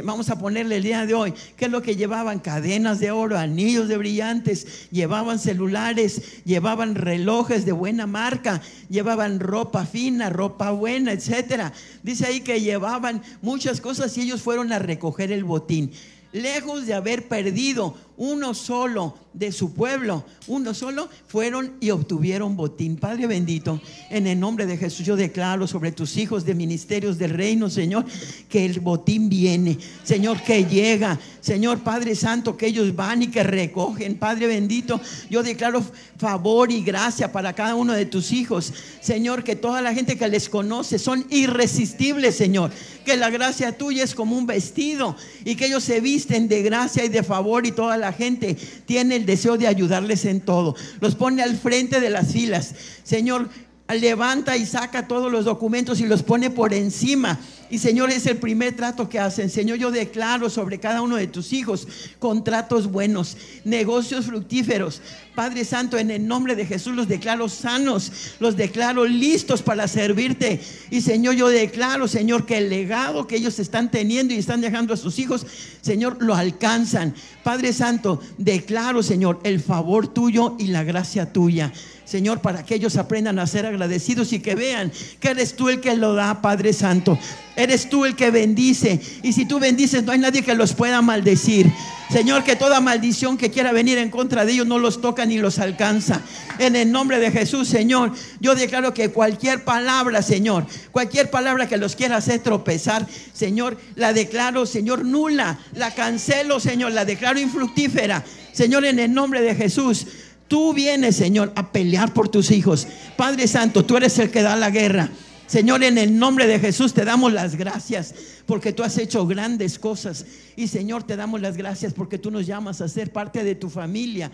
Vamos 0.05 0.31
a 0.31 0.39
ponerle 0.39 0.77
el 0.77 0.85
día 0.85 1.05
de 1.05 1.12
hoy, 1.12 1.35
¿qué 1.57 1.66
es 1.66 1.70
lo 1.70 1.83
que 1.83 1.97
llevaban? 1.97 2.39
Cadenas 2.39 2.99
de 2.99 3.11
oro, 3.11 3.37
anillos 3.37 3.89
de 3.89 3.99
brillantes, 3.99 4.89
llevaban 4.91 5.39
celulares, 5.39 6.43
llevaban 6.45 6.95
relojes 6.95 7.66
de 7.66 7.73
buena 7.73 8.07
marca, 8.07 8.62
llevaban 8.89 9.39
ropa 9.39 9.85
fina, 9.85 10.31
ropa 10.31 10.70
buena, 10.70 11.12
etcétera. 11.12 11.74
Dice 12.03 12.27
ahí 12.27 12.41
que 12.41 12.62
llevaban 12.62 13.23
muchas 13.43 13.83
cosas 13.83 14.16
y 14.16 14.23
ellos 14.23 14.41
fueron 14.41 14.73
a 14.73 14.79
recoger 14.79 15.31
el 15.31 15.45
botín 15.45 15.93
lejos 16.32 16.86
de 16.86 16.94
haber 16.94 17.28
perdido 17.28 17.94
uno 18.23 18.55
solo 18.55 19.16
de 19.32 19.51
su 19.51 19.73
pueblo, 19.73 20.24
uno 20.47 20.74
solo, 20.74 21.09
fueron 21.27 21.73
y 21.81 21.90
obtuvieron 21.90 22.57
botín. 22.57 22.97
Padre 22.97 23.27
bendito, 23.27 23.81
en 24.11 24.28
el 24.28 24.39
nombre 24.39 24.66
de 24.66 24.77
Jesús 24.77 25.05
yo 25.05 25.16
declaro 25.16 25.66
sobre 25.66 25.90
tus 25.90 26.16
hijos 26.16 26.44
de 26.44 26.55
ministerios 26.55 27.19
del 27.19 27.31
reino, 27.31 27.69
Señor, 27.69 28.05
que 28.49 28.65
el 28.65 28.78
botín 28.78 29.28
viene, 29.28 29.77
Señor, 30.05 30.40
que 30.43 30.65
llega, 30.66 31.19
Señor 31.40 31.81
Padre 31.81 32.15
Santo, 32.15 32.57
que 32.57 32.66
ellos 32.69 32.94
van 32.94 33.23
y 33.23 33.27
que 33.27 33.43
recogen, 33.43 34.16
Padre 34.16 34.47
bendito, 34.47 35.01
yo 35.28 35.43
declaro 35.43 35.82
favor 36.16 36.70
y 36.70 36.85
gracia 36.85 37.32
para 37.32 37.55
cada 37.55 37.74
uno 37.74 37.94
de 37.94 38.07
tus 38.07 38.31
hijos, 38.31 38.73
Señor, 39.01 39.43
que 39.43 39.57
toda 39.57 39.82
la 39.82 39.94
gente 39.94 40.16
que 40.16 40.28
les 40.28 40.49
conoce 40.49 41.01
son 41.01 41.27
irresistibles, 41.31 42.36
Señor, 42.36 42.70
que 43.05 43.16
la 43.16 43.31
gracia 43.31 43.77
tuya 43.77 44.05
es 44.05 44.15
como 44.15 44.36
un 44.36 44.47
vestido 44.47 45.16
y 45.44 45.57
que 45.57 45.66
ellos 45.66 45.82
se 45.82 46.01
visten 46.01 46.47
de 46.47 46.62
gracia 46.62 47.05
y 47.05 47.09
de 47.09 47.24
favor 47.24 47.66
y 47.66 47.73
toda 47.73 47.97
la 47.97 48.11
gente 48.12 48.56
tiene 48.86 49.16
el 49.16 49.26
deseo 49.26 49.56
de 49.59 49.66
ayudarles 49.66 50.24
en 50.24 50.40
todo. 50.40 50.76
Los 51.01 51.14
pone 51.14 51.43
al 51.43 51.56
frente 51.56 52.01
de 52.01 52.10
las 52.10 52.32
filas. 52.32 52.74
Señor, 53.02 53.48
levanta 53.94 54.56
y 54.56 54.66
saca 54.66 55.06
todos 55.06 55.31
los 55.31 55.44
documentos 55.44 56.01
y 56.01 56.06
los 56.06 56.23
pone 56.23 56.51
por 56.51 56.73
encima. 56.73 57.39
Y 57.73 57.78
Señor, 57.78 58.10
es 58.10 58.27
el 58.27 58.36
primer 58.36 58.77
trato 58.77 59.09
que 59.09 59.19
hacen. 59.19 59.48
Señor, 59.48 59.78
yo 59.78 59.90
declaro 59.90 60.51
sobre 60.51 60.78
cada 60.78 61.01
uno 61.01 61.16
de 61.16 61.27
tus 61.27 61.55
hijos 61.55 61.89
contratos 62.19 62.93
buenos, 62.93 63.39
negocios 63.64 64.27
fructíferos. 64.27 65.01
Padre 65.35 65.64
Santo, 65.64 65.97
en 65.97 66.10
el 66.10 66.27
nombre 66.28 66.55
de 66.55 66.66
Jesús 66.66 66.94
los 66.94 67.09
declaro 67.09 67.48
sanos, 67.48 68.12
los 68.40 68.59
declaro 68.59 69.06
listos 69.06 69.62
para 69.62 69.89
servirte. 69.89 70.60
Y 70.90 71.01
Señor, 71.01 71.35
yo 71.35 71.48
declaro, 71.48 72.09
Señor, 72.09 72.44
que 72.44 72.59
el 72.59 72.69
legado 72.69 73.27
que 73.27 73.36
ellos 73.36 73.59
están 73.59 73.90
teniendo 73.90 74.35
y 74.35 74.36
están 74.36 74.60
dejando 74.60 74.93
a 74.93 74.98
sus 74.98 75.19
hijos, 75.19 75.47
Señor, 75.81 76.19
lo 76.20 76.35
alcanzan. 76.35 77.14
Padre 77.43 77.73
Santo, 77.73 78.20
declaro, 78.36 79.02
Señor, 79.02 79.40
el 79.44 79.60
favor 79.60 80.09
tuyo 80.09 80.56
y 80.59 80.66
la 80.66 80.85
gracia 80.85 81.32
tuya. 81.32 81.73
Señor, 82.12 82.43
para 82.43 82.62
que 82.62 82.74
ellos 82.74 82.98
aprendan 82.98 83.39
a 83.39 83.47
ser 83.47 83.64
agradecidos 83.64 84.34
y 84.34 84.40
que 84.40 84.55
vean 84.55 84.93
que 85.18 85.30
eres 85.30 85.56
tú 85.56 85.70
el 85.70 85.80
que 85.80 85.97
lo 85.97 86.12
da, 86.12 86.43
Padre 86.43 86.74
Santo. 86.74 87.18
Eres 87.56 87.89
tú 87.89 88.05
el 88.05 88.16
que 88.16 88.30
bendice. 88.30 89.01
Y 89.22 89.32
si 89.32 89.47
tú 89.47 89.59
bendices, 89.59 90.05
no 90.05 90.12
hay 90.12 90.18
nadie 90.18 90.43
que 90.43 90.55
los 90.55 90.74
pueda 90.74 91.01
maldecir. 91.01 91.72
Señor, 92.10 92.44
que 92.44 92.55
toda 92.55 92.82
maldición 92.82 93.39
que 93.39 93.51
quiera 93.51 93.72
venir 93.72 93.97
en 93.97 94.10
contra 94.10 94.44
de 94.44 94.52
ellos 94.52 94.66
no 94.66 94.78
los 94.78 95.01
toca 95.01 95.24
ni 95.24 95.39
los 95.39 95.59
alcanza. 95.59 96.20
En 96.59 96.76
el 96.76 96.93
nombre 96.93 97.18
de 97.18 97.30
Jesús, 97.30 97.66
Señor, 97.66 98.12
yo 98.40 98.55
declaro 98.55 98.93
que 98.93 99.09
cualquier 99.09 99.64
palabra, 99.64 100.20
Señor, 100.20 100.66
cualquier 100.90 101.30
palabra 101.30 101.66
que 101.66 101.78
los 101.78 101.97
quiera 101.97 102.18
hacer 102.18 102.40
tropezar, 102.40 103.06
Señor, 103.32 103.78
la 103.94 104.12
declaro, 104.12 104.66
Señor, 104.66 105.06
nula. 105.06 105.59
La 105.76 105.94
cancelo, 105.94 106.60
Señor, 106.60 106.93
la 106.93 107.06
declaro 107.06 107.40
infructífera. 107.40 108.22
Señor, 108.52 108.84
en 108.84 108.98
el 108.98 109.14
nombre 109.14 109.40
de 109.40 109.55
Jesús. 109.55 110.06
Tú 110.53 110.74
vienes, 110.74 111.16
Señor, 111.16 111.51
a 111.57 111.73
pelear 111.73 112.12
por 112.12 112.29
tus 112.29 112.51
hijos. 112.51 112.87
Padre 113.16 113.49
Santo, 113.49 113.87
tú 113.87 113.97
eres 113.97 114.19
el 114.19 114.31
que 114.31 114.43
da 114.43 114.55
la 114.55 114.69
guerra. 114.69 115.09
Señor, 115.47 115.83
en 115.83 115.97
el 115.97 116.19
nombre 116.19 116.47
de 116.47 116.59
Jesús 116.59 116.93
te 116.93 117.07
damos 117.07 117.33
las 117.33 117.57
gracias 117.57 118.15
porque 118.45 118.74
tú 118.74 118.83
has 118.83 118.99
hecho 118.99 119.27
grandes 119.27 119.79
cosas. 119.79 120.27
Y 120.55 120.69
Señor, 120.69 121.05
te 121.05 121.16
damos 121.16 121.41
las 121.41 121.57
gracias 121.57 121.95
porque 121.95 122.19
tú 122.19 122.31
nos 122.31 122.47
llamas 122.47 122.83
a 122.83 122.89
ser 122.89 123.15
parte 123.15 123.43
de 123.45 123.55
tu 123.55 123.70
familia. 123.70 124.31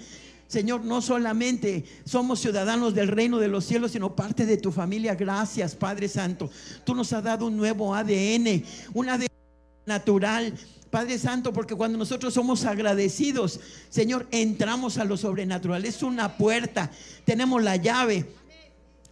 Señor, 0.49 0.85
no 0.85 1.03
solamente 1.03 1.85
somos 2.05 2.40
ciudadanos 2.40 2.97
del 2.97 3.07
reino 3.07 3.39
de 3.39 3.47
los 3.47 3.65
cielos, 3.65 3.93
sino 3.93 4.16
parte 4.16 4.45
de 4.45 4.57
tu 4.57 4.73
familia. 4.73 5.15
Gracias, 5.15 5.77
Padre 5.77 6.09
Santo. 6.09 6.51
Tú 6.82 6.97
nos 6.97 7.12
has 7.12 7.23
dado 7.23 7.47
un 7.47 7.57
nuevo 7.57 7.95
ADN, 7.95 8.65
natural. 9.89 10.55
Padre 10.90 11.19
Santo, 11.19 11.52
porque 11.52 11.74
cuando 11.74 11.98
nosotros 11.98 12.32
somos 12.32 12.65
agradecidos, 12.65 13.60
Señor, 13.90 14.27
entramos 14.31 14.97
a 14.98 15.05
lo 15.05 15.16
sobrenatural. 15.16 15.85
Es 15.85 16.02
una 16.02 16.36
puerta, 16.36 16.90
tenemos 17.24 17.62
la 17.62 17.77
llave. 17.77 18.27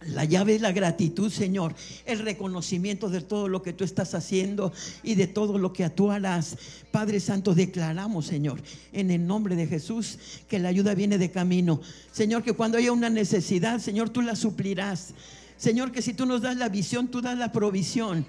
La 0.05 0.25
llave 0.25 0.55
es 0.55 0.61
la 0.61 0.71
gratitud, 0.71 1.31
Señor, 1.31 1.73
el 2.05 2.19
reconocimiento 2.19 3.09
de 3.09 3.21
todo 3.21 3.47
lo 3.47 3.63
que 3.63 3.73
tú 3.73 3.83
estás 3.83 4.13
haciendo 4.13 4.71
y 5.01 5.15
de 5.15 5.25
todo 5.25 5.57
lo 5.57 5.73
que 5.73 5.89
tú 5.89 6.11
harás. 6.11 6.55
Padre 6.91 7.19
Santo, 7.19 7.55
declaramos, 7.55 8.27
Señor, 8.27 8.61
en 8.93 9.09
el 9.09 9.25
nombre 9.25 9.55
de 9.55 9.65
Jesús, 9.65 10.19
que 10.47 10.59
la 10.59 10.69
ayuda 10.69 10.93
viene 10.93 11.17
de 11.17 11.31
camino. 11.31 11.81
Señor, 12.11 12.43
que 12.43 12.53
cuando 12.53 12.77
haya 12.77 12.91
una 12.91 13.09
necesidad, 13.09 13.79
Señor, 13.79 14.11
tú 14.11 14.21
la 14.21 14.35
suplirás. 14.35 15.15
Señor, 15.57 15.91
que 15.91 16.03
si 16.03 16.13
tú 16.13 16.27
nos 16.27 16.43
das 16.43 16.57
la 16.57 16.69
visión, 16.69 17.07
tú 17.07 17.19
das 17.21 17.37
la 17.37 17.51
provisión. 17.51 18.27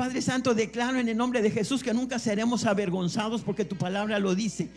Padre 0.00 0.22
Santo, 0.22 0.54
declaro 0.54 0.98
en 0.98 1.10
el 1.10 1.16
nombre 1.18 1.42
de 1.42 1.50
Jesús 1.50 1.82
que 1.82 1.92
nunca 1.92 2.18
seremos 2.18 2.64
avergonzados 2.64 3.42
porque 3.42 3.66
tu 3.66 3.76
palabra 3.76 4.18
lo 4.18 4.34
dice. 4.34 4.70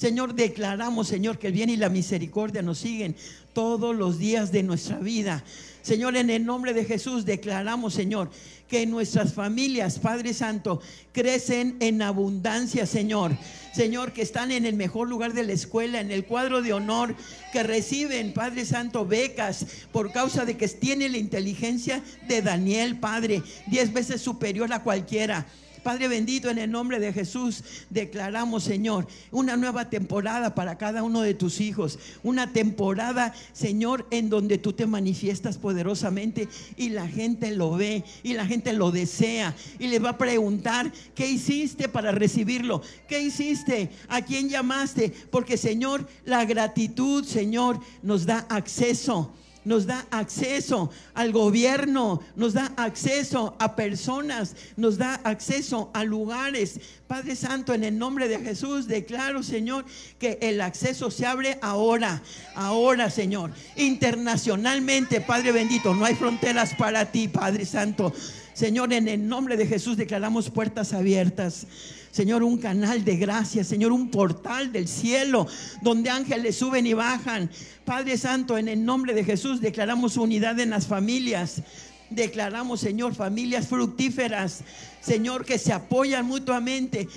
Señor, 0.00 0.34
declaramos, 0.34 1.08
Señor, 1.08 1.38
que 1.38 1.48
el 1.48 1.52
bien 1.52 1.68
y 1.68 1.76
la 1.76 1.90
misericordia 1.90 2.62
nos 2.62 2.78
siguen 2.78 3.14
todos 3.52 3.94
los 3.94 4.18
días 4.18 4.50
de 4.50 4.62
nuestra 4.62 4.96
vida. 4.96 5.44
Señor, 5.82 6.16
en 6.16 6.30
el 6.30 6.46
nombre 6.46 6.72
de 6.72 6.86
Jesús 6.86 7.26
declaramos, 7.26 7.92
Señor, 7.92 8.30
que 8.66 8.86
nuestras 8.86 9.34
familias, 9.34 9.98
Padre 9.98 10.32
Santo, 10.32 10.80
crecen 11.12 11.76
en 11.80 12.00
abundancia, 12.00 12.86
Señor. 12.86 13.36
Señor, 13.74 14.14
que 14.14 14.22
están 14.22 14.52
en 14.52 14.64
el 14.64 14.74
mejor 14.74 15.06
lugar 15.06 15.34
de 15.34 15.44
la 15.44 15.52
escuela, 15.52 16.00
en 16.00 16.10
el 16.10 16.24
cuadro 16.24 16.62
de 16.62 16.72
honor, 16.72 17.14
que 17.52 17.62
reciben, 17.62 18.32
Padre 18.32 18.64
Santo, 18.64 19.04
becas 19.04 19.66
por 19.92 20.12
causa 20.12 20.46
de 20.46 20.56
que 20.56 20.66
tienen 20.68 21.12
la 21.12 21.18
inteligencia 21.18 22.02
de 22.26 22.40
Daniel, 22.40 22.98
Padre, 22.98 23.42
diez 23.66 23.92
veces 23.92 24.22
superior 24.22 24.72
a 24.72 24.82
cualquiera. 24.82 25.46
Padre 25.82 26.08
bendito, 26.08 26.50
en 26.50 26.58
el 26.58 26.70
nombre 26.70 27.00
de 27.00 27.12
Jesús, 27.12 27.64
declaramos, 27.90 28.64
Señor, 28.64 29.06
una 29.30 29.56
nueva 29.56 29.90
temporada 29.90 30.54
para 30.54 30.78
cada 30.78 31.02
uno 31.02 31.22
de 31.22 31.34
tus 31.34 31.60
hijos. 31.60 31.98
Una 32.22 32.52
temporada, 32.52 33.34
Señor, 33.52 34.06
en 34.10 34.28
donde 34.28 34.58
tú 34.58 34.72
te 34.72 34.86
manifiestas 34.86 35.58
poderosamente 35.58 36.48
y 36.76 36.90
la 36.90 37.08
gente 37.08 37.50
lo 37.54 37.72
ve 37.72 38.04
y 38.22 38.34
la 38.34 38.46
gente 38.46 38.72
lo 38.72 38.90
desea 38.90 39.54
y 39.78 39.88
le 39.88 39.98
va 39.98 40.10
a 40.10 40.18
preguntar, 40.18 40.92
¿qué 41.14 41.28
hiciste 41.28 41.88
para 41.88 42.12
recibirlo? 42.12 42.82
¿Qué 43.08 43.20
hiciste? 43.20 43.90
¿A 44.08 44.22
quién 44.22 44.48
llamaste? 44.48 45.12
Porque, 45.30 45.56
Señor, 45.56 46.08
la 46.24 46.44
gratitud, 46.44 47.24
Señor, 47.24 47.80
nos 48.02 48.26
da 48.26 48.46
acceso 48.48 49.34
nos 49.64 49.86
da 49.86 50.06
acceso 50.10 50.90
al 51.14 51.32
gobierno, 51.32 52.22
nos 52.36 52.54
da 52.54 52.72
acceso 52.76 53.56
a 53.58 53.76
personas, 53.76 54.56
nos 54.76 54.98
da 54.98 55.20
acceso 55.24 55.90
a 55.94 56.04
lugares. 56.04 56.80
Padre 57.06 57.36
Santo, 57.36 57.74
en 57.74 57.84
el 57.84 57.98
nombre 57.98 58.28
de 58.28 58.38
Jesús, 58.38 58.86
declaro, 58.86 59.42
Señor, 59.42 59.84
que 60.18 60.38
el 60.40 60.60
acceso 60.60 61.10
se 61.10 61.26
abre 61.26 61.58
ahora, 61.62 62.22
ahora, 62.54 63.10
Señor. 63.10 63.50
Internacionalmente, 63.76 65.20
Padre 65.20 65.52
bendito, 65.52 65.94
no 65.94 66.04
hay 66.04 66.14
fronteras 66.14 66.74
para 66.74 67.10
ti, 67.12 67.28
Padre 67.28 67.66
Santo. 67.66 68.12
Señor, 68.54 68.92
en 68.92 69.08
el 69.08 69.26
nombre 69.26 69.56
de 69.56 69.66
Jesús 69.66 69.96
declaramos 69.96 70.50
puertas 70.50 70.92
abiertas. 70.92 71.66
Señor, 72.10 72.42
un 72.42 72.58
canal 72.58 73.04
de 73.04 73.16
gracia, 73.16 73.62
Señor, 73.62 73.92
un 73.92 74.10
portal 74.10 74.72
del 74.72 74.88
cielo 74.88 75.46
donde 75.82 76.10
ángeles 76.10 76.56
suben 76.56 76.86
y 76.86 76.92
bajan. 76.92 77.50
Padre 77.84 78.18
Santo, 78.18 78.58
en 78.58 78.68
el 78.68 78.84
nombre 78.84 79.14
de 79.14 79.24
Jesús 79.24 79.60
declaramos 79.60 80.16
unidad 80.16 80.58
en 80.58 80.70
las 80.70 80.86
familias. 80.86 81.62
Declaramos, 82.10 82.80
Señor, 82.80 83.14
familias 83.14 83.68
fructíferas, 83.68 84.64
Señor, 85.00 85.44
que 85.44 85.58
se 85.58 85.72
apoyan 85.72 86.26
mutuamente. 86.26 87.08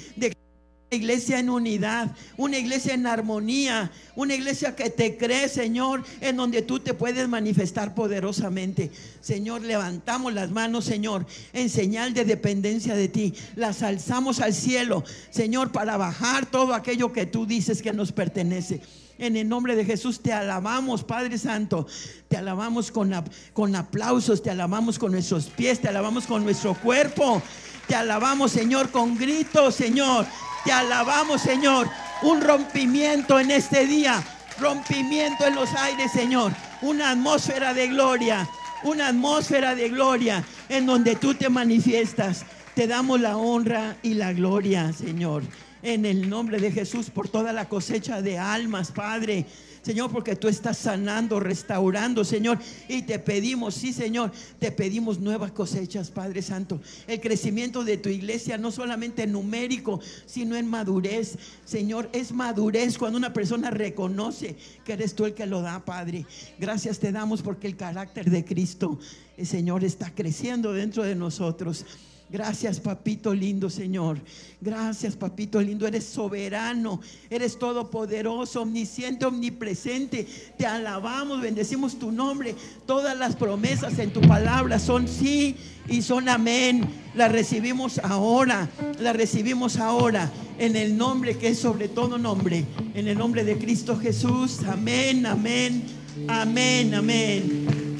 Iglesia 0.93 1.39
en 1.39 1.49
unidad, 1.49 2.11
una 2.37 2.57
iglesia 2.57 2.93
en 2.93 3.05
armonía, 3.07 3.91
una 4.15 4.35
iglesia 4.35 4.75
que 4.75 4.89
te 4.89 5.17
cree, 5.17 5.49
Señor, 5.49 6.03
en 6.21 6.37
donde 6.37 6.61
tú 6.61 6.79
te 6.79 6.93
puedes 6.93 7.27
manifestar 7.27 7.95
poderosamente. 7.95 8.91
Señor, 9.21 9.61
levantamos 9.61 10.33
las 10.33 10.51
manos, 10.51 10.85
Señor, 10.85 11.25
en 11.53 11.69
señal 11.69 12.13
de 12.13 12.25
dependencia 12.25 12.95
de 12.95 13.07
ti. 13.07 13.33
Las 13.55 13.83
alzamos 13.83 14.39
al 14.39 14.53
cielo, 14.53 15.03
Señor, 15.29 15.71
para 15.71 15.97
bajar 15.97 16.45
todo 16.45 16.73
aquello 16.73 17.13
que 17.13 17.25
tú 17.25 17.45
dices 17.45 17.81
que 17.81 17.93
nos 17.93 18.11
pertenece. 18.11 18.81
En 19.17 19.37
el 19.37 19.47
nombre 19.47 19.75
de 19.75 19.85
Jesús 19.85 20.21
te 20.21 20.33
alabamos, 20.33 21.03
Padre 21.03 21.37
Santo. 21.37 21.85
Te 22.27 22.37
alabamos 22.37 22.91
con, 22.91 23.13
con 23.53 23.75
aplausos, 23.75 24.41
te 24.41 24.49
alabamos 24.49 24.97
con 24.97 25.11
nuestros 25.11 25.45
pies, 25.45 25.79
te 25.79 25.87
alabamos 25.87 26.25
con 26.25 26.43
nuestro 26.43 26.73
cuerpo. 26.73 27.41
Te 27.87 27.95
alabamos, 27.95 28.51
Señor, 28.51 28.89
con 28.91 29.17
gritos, 29.17 29.75
Señor. 29.75 30.25
Te 30.63 30.71
alabamos, 30.71 31.41
Señor. 31.41 31.89
Un 32.21 32.41
rompimiento 32.41 33.39
en 33.39 33.51
este 33.51 33.85
día. 33.85 34.23
Rompimiento 34.59 35.45
en 35.45 35.55
los 35.55 35.73
aires, 35.73 36.11
Señor. 36.11 36.53
Una 36.81 37.11
atmósfera 37.11 37.73
de 37.73 37.87
gloria. 37.87 38.47
Una 38.83 39.07
atmósfera 39.07 39.75
de 39.75 39.89
gloria 39.89 40.43
en 40.69 40.85
donde 40.85 41.15
tú 41.15 41.33
te 41.33 41.49
manifiestas. 41.49 42.45
Te 42.75 42.87
damos 42.87 43.19
la 43.19 43.37
honra 43.37 43.97
y 44.01 44.13
la 44.13 44.33
gloria, 44.33 44.91
Señor. 44.93 45.43
En 45.83 46.05
el 46.05 46.29
nombre 46.29 46.59
de 46.59 46.71
Jesús, 46.71 47.09
por 47.09 47.27
toda 47.27 47.51
la 47.51 47.67
cosecha 47.67 48.21
de 48.21 48.37
almas, 48.37 48.93
Padre. 48.93 49.45
Señor, 49.81 50.09
porque 50.11 50.37
tú 50.37 50.47
estás 50.47 50.77
sanando, 50.77 51.41
restaurando, 51.41 52.23
Señor. 52.23 52.57
Y 52.87 53.01
te 53.01 53.19
pedimos, 53.19 53.75
sí, 53.75 53.91
Señor, 53.91 54.31
te 54.57 54.71
pedimos 54.71 55.19
nuevas 55.19 55.51
cosechas, 55.51 56.09
Padre 56.09 56.41
Santo. 56.41 56.79
El 57.05 57.19
crecimiento 57.19 57.83
de 57.83 57.97
tu 57.97 58.07
iglesia, 58.07 58.57
no 58.57 58.71
solamente 58.71 59.27
numérico, 59.27 59.99
sino 60.25 60.55
en 60.55 60.69
madurez. 60.69 61.37
Señor, 61.65 62.09
es 62.13 62.31
madurez 62.31 62.97
cuando 62.97 63.17
una 63.17 63.33
persona 63.33 63.69
reconoce 63.69 64.55
que 64.85 64.93
eres 64.93 65.15
tú 65.15 65.25
el 65.25 65.33
que 65.33 65.45
lo 65.45 65.61
da, 65.61 65.83
Padre. 65.83 66.25
Gracias 66.57 66.99
te 66.99 67.11
damos 67.11 67.41
porque 67.41 67.67
el 67.67 67.75
carácter 67.75 68.29
de 68.29 68.45
Cristo, 68.45 68.99
el 69.35 69.45
Señor, 69.45 69.83
está 69.83 70.15
creciendo 70.15 70.71
dentro 70.71 71.03
de 71.03 71.15
nosotros. 71.15 71.85
Gracias, 72.33 72.79
papito 72.79 73.31
lindo, 73.31 73.69
Señor. 73.69 74.17
Gracias, 74.59 75.15
papito 75.15 75.61
lindo. 75.61 75.85
Eres 75.85 76.03
soberano, 76.05 76.99
eres 77.29 77.59
todopoderoso, 77.59 78.63
omnisciente, 78.63 79.25
omnipresente. 79.25 80.25
Te 80.57 80.65
alabamos, 80.65 81.43
bendecimos 81.43 81.99
tu 81.99 82.11
nombre. 82.11 82.55
Todas 82.87 83.15
las 83.15 83.35
promesas 83.35 83.99
en 83.99 84.11
tu 84.11 84.19
palabra 84.21 84.79
son 84.79 85.07
sí 85.07 85.57
y 85.87 86.01
son 86.01 86.27
amén. 86.27 86.89
Las 87.13 87.31
recibimos 87.31 87.99
ahora, 87.99 88.67
las 88.99 89.15
recibimos 89.15 89.77
ahora 89.77 90.31
en 90.57 90.75
el 90.75 90.97
nombre 90.97 91.37
que 91.37 91.49
es 91.49 91.59
sobre 91.59 91.87
todo 91.87 92.17
nombre, 92.17 92.65
en 92.95 93.07
el 93.07 93.15
nombre 93.15 93.43
de 93.43 93.59
Cristo 93.59 93.95
Jesús. 93.95 94.61
Amén, 94.67 95.27
amén, 95.27 95.83
amén, 96.27 96.95
amén. 96.95 97.92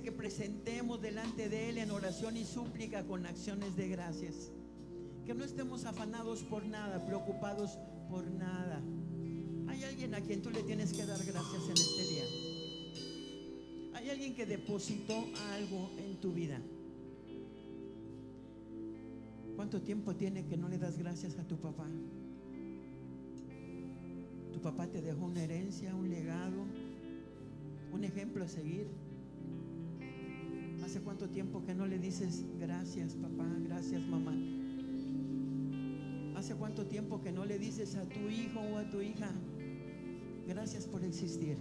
Que 0.00 0.10
presentemos 0.10 1.02
delante 1.02 1.50
de 1.50 1.68
Él 1.68 1.76
en 1.76 1.90
oración 1.90 2.36
y 2.38 2.46
súplica 2.46 3.04
con 3.04 3.26
acciones 3.26 3.76
de 3.76 3.88
gracias. 3.88 4.50
Que 5.26 5.34
no 5.34 5.44
estemos 5.44 5.84
afanados 5.84 6.42
por 6.44 6.64
nada, 6.64 7.04
preocupados 7.06 7.78
por 8.08 8.28
nada. 8.28 8.80
Hay 9.68 9.84
alguien 9.84 10.14
a 10.14 10.20
quien 10.22 10.40
tú 10.40 10.50
le 10.50 10.62
tienes 10.62 10.94
que 10.94 11.04
dar 11.04 11.22
gracias 11.22 11.64
en 11.66 11.72
este 11.72 12.02
día. 12.08 12.24
Hay 13.94 14.08
alguien 14.08 14.34
que 14.34 14.46
depositó 14.46 15.24
algo 15.52 15.90
en 15.98 16.16
tu 16.20 16.32
vida. 16.32 16.58
¿Cuánto 19.54 19.82
tiempo 19.82 20.16
tiene 20.16 20.46
que 20.46 20.56
no 20.56 20.70
le 20.70 20.78
das 20.78 20.98
gracias 20.98 21.38
a 21.38 21.46
tu 21.46 21.58
papá? 21.58 21.86
Tu 24.52 24.60
papá 24.60 24.86
te 24.86 25.02
dejó 25.02 25.26
una 25.26 25.44
herencia, 25.44 25.94
un 25.94 26.08
legado, 26.08 26.64
un 27.92 28.04
ejemplo 28.04 28.42
a 28.42 28.48
seguir. 28.48 29.01
¿Hace 30.84 31.00
cuánto 31.00 31.28
tiempo 31.28 31.64
que 31.64 31.74
no 31.74 31.86
le 31.86 31.98
dices 31.98 32.44
gracias 32.58 33.14
papá, 33.14 33.46
gracias 33.60 34.02
mamá? 34.08 34.34
¿Hace 36.36 36.54
cuánto 36.56 36.86
tiempo 36.86 37.20
que 37.22 37.30
no 37.30 37.44
le 37.44 37.58
dices 37.58 37.94
a 37.94 38.04
tu 38.04 38.28
hijo 38.28 38.60
o 38.60 38.78
a 38.78 38.90
tu 38.90 39.00
hija 39.00 39.30
gracias 40.46 40.86
por 40.86 41.04
existir? 41.04 41.56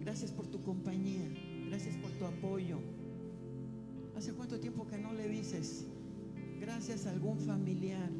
Gracias 0.00 0.32
por 0.32 0.46
tu 0.46 0.60
compañía, 0.62 1.28
gracias 1.68 1.96
por 1.96 2.10
tu 2.12 2.26
apoyo. 2.26 2.78
¿Hace 4.16 4.32
cuánto 4.32 4.60
tiempo 4.60 4.86
que 4.86 4.98
no 4.98 5.14
le 5.14 5.28
dices 5.28 5.86
gracias 6.60 7.06
a 7.06 7.10
algún 7.10 7.38
familiar? 7.38 8.10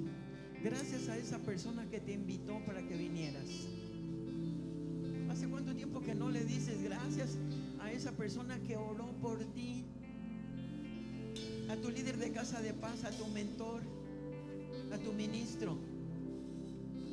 Gracias 0.65 1.09
a 1.09 1.19
esa 1.19 1.39
persona 1.39 1.89
que 1.91 2.01
te 2.01 2.13
invitó 2.13 2.59
para 2.65 2.87
que 2.87 2.97
vinieras. 2.97 3.69
¿Hace 5.31 5.47
cuánto 5.49 5.75
tiempo 5.75 6.01
que 6.01 6.15
no 6.15 6.31
le 6.31 6.45
dices 6.45 6.83
gracias 6.83 7.39
esa 8.01 8.13
persona 8.13 8.59
que 8.67 8.79
oró 8.79 9.13
por 9.21 9.45
ti? 9.53 9.85
A 11.69 11.77
tu 11.77 11.91
líder 11.91 12.17
de 12.17 12.33
casa 12.33 12.63
de 12.63 12.73
paz, 12.73 13.05
a 13.05 13.11
tu 13.11 13.27
mentor, 13.27 13.83
a 14.91 14.97
tu 14.97 15.13
ministro. 15.13 15.77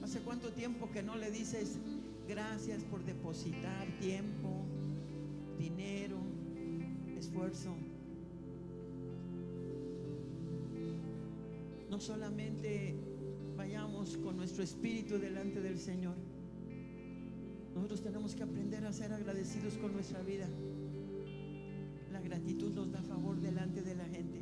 ¿Hace 0.02 0.22
cuánto 0.22 0.54
tiempo 0.54 0.90
que 0.90 1.04
no 1.04 1.18
le 1.18 1.30
dices 1.30 1.78
gracias 2.26 2.86
por 2.86 3.04
depositar 3.04 3.86
tiempo, 4.00 4.64
dinero, 5.60 6.20
esfuerzo? 7.18 7.76
No 11.90 12.00
solamente 12.00 12.96
vayamos 13.58 14.16
con 14.16 14.38
nuestro 14.38 14.64
espíritu 14.64 15.20
delante 15.20 15.60
del 15.60 15.80
Señor. 15.80 16.16
Nosotros 17.76 18.02
tenemos 18.02 18.34
que 18.36 18.44
aprender 18.44 18.86
a 18.86 18.94
ser 18.94 19.12
agradecidos 19.12 19.74
con 19.74 19.92
nuestra 19.92 20.22
vida. 20.22 20.48
Gratitud 22.28 22.74
nos 22.76 22.92
da 22.92 23.02
favor 23.02 23.40
delante 23.40 23.82
de 23.82 23.96
la 23.96 24.04
gente. 24.04 24.42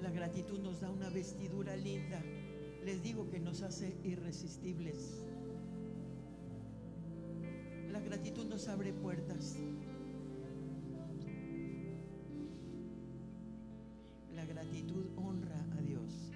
La 0.00 0.10
gratitud 0.10 0.58
nos 0.60 0.80
da 0.80 0.90
una 0.90 1.10
vestidura 1.10 1.76
linda. 1.76 2.18
Les 2.82 3.02
digo 3.02 3.28
que 3.28 3.38
nos 3.38 3.60
hace 3.60 3.94
irresistibles. 4.04 5.22
La 7.92 8.00
gratitud 8.00 8.46
nos 8.46 8.68
abre 8.68 8.94
puertas. 8.94 9.56
La 14.34 14.46
gratitud 14.46 15.04
honra 15.16 15.62
a 15.76 15.82
Dios. 15.82 16.32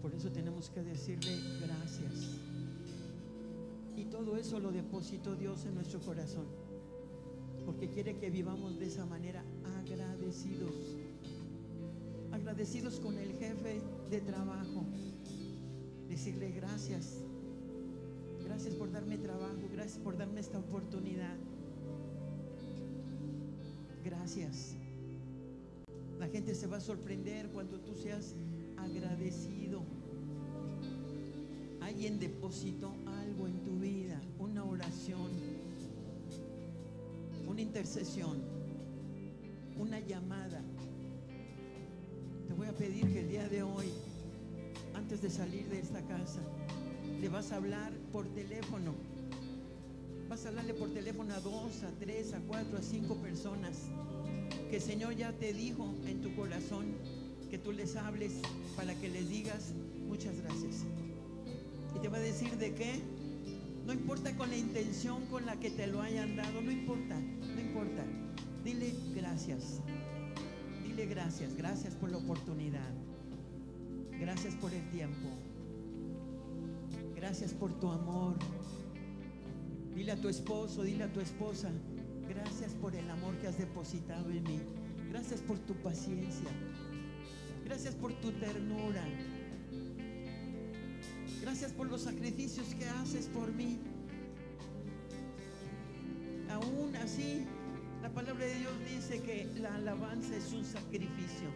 Por 0.00 0.14
eso 0.14 0.30
tenemos 0.30 0.70
que 0.70 0.84
decirle 0.84 1.32
gracias. 1.60 2.47
Y 3.98 4.04
todo 4.04 4.36
eso 4.36 4.60
lo 4.60 4.70
depositó 4.70 5.34
Dios 5.34 5.64
en 5.64 5.74
nuestro 5.74 5.98
corazón. 5.98 6.46
Porque 7.66 7.88
quiere 7.88 8.16
que 8.16 8.30
vivamos 8.30 8.78
de 8.78 8.86
esa 8.86 9.04
manera 9.04 9.42
agradecidos. 9.80 10.70
Agradecidos 12.30 13.00
con 13.00 13.18
el 13.18 13.32
jefe 13.32 13.80
de 14.08 14.20
trabajo. 14.20 14.84
Decirle 16.08 16.52
gracias. 16.52 17.24
Gracias 18.44 18.72
por 18.74 18.92
darme 18.92 19.18
trabajo. 19.18 19.56
Gracias 19.72 19.98
por 19.98 20.16
darme 20.16 20.40
esta 20.40 20.60
oportunidad. 20.60 21.34
Gracias. 24.04 24.76
La 26.20 26.28
gente 26.28 26.54
se 26.54 26.68
va 26.68 26.76
a 26.76 26.80
sorprender 26.80 27.48
cuando 27.48 27.80
tú 27.80 27.96
seas 27.96 28.36
agradecido. 28.76 29.82
Alguien 31.80 32.20
depositó 32.20 32.92
en 33.46 33.64
tu 33.64 33.78
vida, 33.78 34.20
una 34.38 34.64
oración, 34.64 35.30
una 37.46 37.60
intercesión, 37.60 38.42
una 39.78 40.00
llamada. 40.00 40.62
Te 42.46 42.54
voy 42.54 42.66
a 42.66 42.72
pedir 42.72 43.12
que 43.12 43.20
el 43.20 43.28
día 43.28 43.48
de 43.48 43.62
hoy, 43.62 43.86
antes 44.94 45.22
de 45.22 45.30
salir 45.30 45.68
de 45.68 45.78
esta 45.78 46.02
casa, 46.02 46.40
le 47.20 47.28
vas 47.28 47.52
a 47.52 47.56
hablar 47.56 47.92
por 48.12 48.26
teléfono. 48.28 48.94
Vas 50.28 50.44
a 50.44 50.48
hablarle 50.48 50.74
por 50.74 50.90
teléfono 50.90 51.34
a 51.34 51.40
dos, 51.40 51.82
a 51.82 51.90
tres, 51.98 52.34
a 52.34 52.40
cuatro, 52.40 52.78
a 52.78 52.82
cinco 52.82 53.16
personas 53.16 53.88
que 54.70 54.76
el 54.76 54.82
Señor 54.82 55.16
ya 55.16 55.32
te 55.32 55.52
dijo 55.52 55.94
en 56.06 56.20
tu 56.20 56.34
corazón 56.36 56.86
que 57.50 57.58
tú 57.58 57.72
les 57.72 57.96
hables 57.96 58.32
para 58.76 58.94
que 58.94 59.08
les 59.08 59.28
digas 59.28 59.72
muchas 60.06 60.40
gracias. 60.42 60.84
Y 61.96 62.00
te 62.00 62.08
va 62.08 62.18
a 62.18 62.20
decir 62.20 62.56
de 62.58 62.74
qué. 62.74 63.00
No 63.88 63.94
importa 63.94 64.36
con 64.36 64.50
la 64.50 64.56
intención 64.58 65.24
con 65.28 65.46
la 65.46 65.58
que 65.58 65.70
te 65.70 65.86
lo 65.86 66.02
hayan 66.02 66.36
dado, 66.36 66.60
no 66.60 66.70
importa, 66.70 67.18
no 67.18 67.58
importa. 67.58 68.04
Dile 68.62 68.92
gracias. 69.14 69.80
Dile 70.84 71.06
gracias, 71.06 71.56
gracias 71.56 71.94
por 71.94 72.10
la 72.10 72.18
oportunidad. 72.18 72.92
Gracias 74.20 74.54
por 74.56 74.74
el 74.74 74.86
tiempo. 74.90 75.30
Gracias 77.16 77.54
por 77.54 77.80
tu 77.80 77.88
amor. 77.88 78.36
Dile 79.94 80.12
a 80.12 80.20
tu 80.20 80.28
esposo, 80.28 80.82
dile 80.82 81.04
a 81.04 81.12
tu 81.14 81.20
esposa, 81.20 81.70
gracias 82.28 82.74
por 82.74 82.94
el 82.94 83.08
amor 83.08 83.38
que 83.38 83.46
has 83.46 83.56
depositado 83.56 84.28
en 84.30 84.42
mí. 84.42 84.60
Gracias 85.08 85.40
por 85.40 85.58
tu 85.60 85.72
paciencia. 85.76 86.50
Gracias 87.64 87.94
por 87.94 88.12
tu 88.20 88.32
ternura. 88.32 89.02
Gracias 91.40 91.72
por 91.72 91.88
los 91.88 92.02
sacrificios 92.02 92.74
que 92.74 92.86
haces 92.86 93.26
por 93.26 93.52
mí. 93.52 93.78
Aún 96.50 96.94
así, 96.96 97.44
la 98.02 98.10
palabra 98.10 98.44
de 98.46 98.54
Dios 98.54 98.72
dice 98.88 99.20
que 99.22 99.48
la 99.60 99.74
alabanza 99.76 100.36
es 100.36 100.52
un 100.52 100.64
sacrificio. 100.64 101.48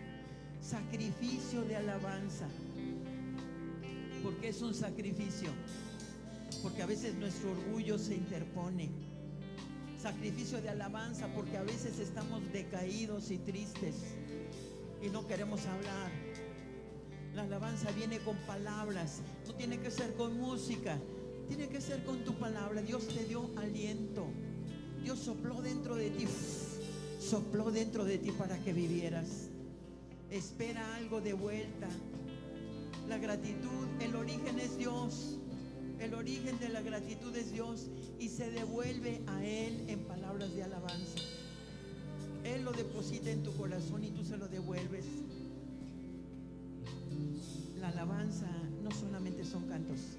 Sacrificio 0.61 1.63
de 1.63 1.77
alabanza. 1.77 2.47
¿Por 4.23 4.37
qué 4.37 4.49
es 4.49 4.63
un 4.63 4.75
sacrificio? 4.75 5.49
Porque 6.63 6.83
a 6.83 6.87
veces 6.87 7.15
nuestro 7.17 7.51
orgullo 7.51 7.99
se 7.99 8.15
interpone. 8.15 8.91
Sacrificio 10.01 10.61
de 10.61 10.69
alabanza 10.69 11.27
porque 11.35 11.57
a 11.57 11.63
veces 11.63 11.99
estamos 11.99 12.41
decaídos 12.53 13.31
y 13.31 13.39
tristes 13.39 13.95
y 15.03 15.09
no 15.09 15.27
queremos 15.27 15.67
hablar. 15.67 16.22
La 17.35 17.43
alabanza 17.43 17.91
viene 17.93 18.19
con 18.19 18.37
palabras, 18.47 19.21
no 19.47 19.55
tiene 19.55 19.79
que 19.79 19.91
ser 19.91 20.15
con 20.15 20.39
música, 20.39 20.99
tiene 21.49 21.69
que 21.69 21.81
ser 21.81 22.05
con 22.05 22.25
tu 22.25 22.35
palabra. 22.35 22.83
Dios 22.83 23.09
te 23.09 23.25
dio 23.25 23.51
aliento. 23.57 24.27
Dios 25.03 25.19
sopló 25.19 25.63
dentro 25.63 25.97
de 25.97 26.11
ti, 26.11 26.27
sopló 27.19 27.71
dentro 27.71 28.05
de 28.05 28.19
ti 28.19 28.33
para 28.33 28.59
que 28.59 28.73
vivieras. 28.73 29.49
Espera 30.31 30.97
algo 30.97 31.21
de 31.21 31.33
vuelta. 31.33 31.89
La 33.09 33.19
gratitud, 33.19 33.89
el 34.01 34.15
origen 34.15 34.59
es 34.59 34.77
Dios. 34.77 35.39
El 35.99 36.15
origen 36.15 36.59
de 36.59 36.69
la 36.69 36.83
gratitud 36.83 37.35
es 37.37 37.53
Dios 37.53 37.87
y 38.19 38.29
se 38.29 38.51
devuelve 38.51 39.23
a 39.27 39.45
Él 39.45 39.85
en 39.89 40.01
palabras 40.01 40.55
de 40.55 40.65
alabanza. 40.65 41.19
Él 42.45 42.65
lo 42.65 42.73
deposita 42.73 43.31
en 43.31 43.43
tu 43.43 43.57
corazón 43.57 44.05
y 44.05 44.11
tú 44.11 44.25
se 44.25 44.37
lo 44.37 44.49
devuelves 44.49 45.05
alabanza 47.93 48.49
no 48.83 48.91
solamente 48.91 49.45
son 49.45 49.69
cantos, 49.69 50.19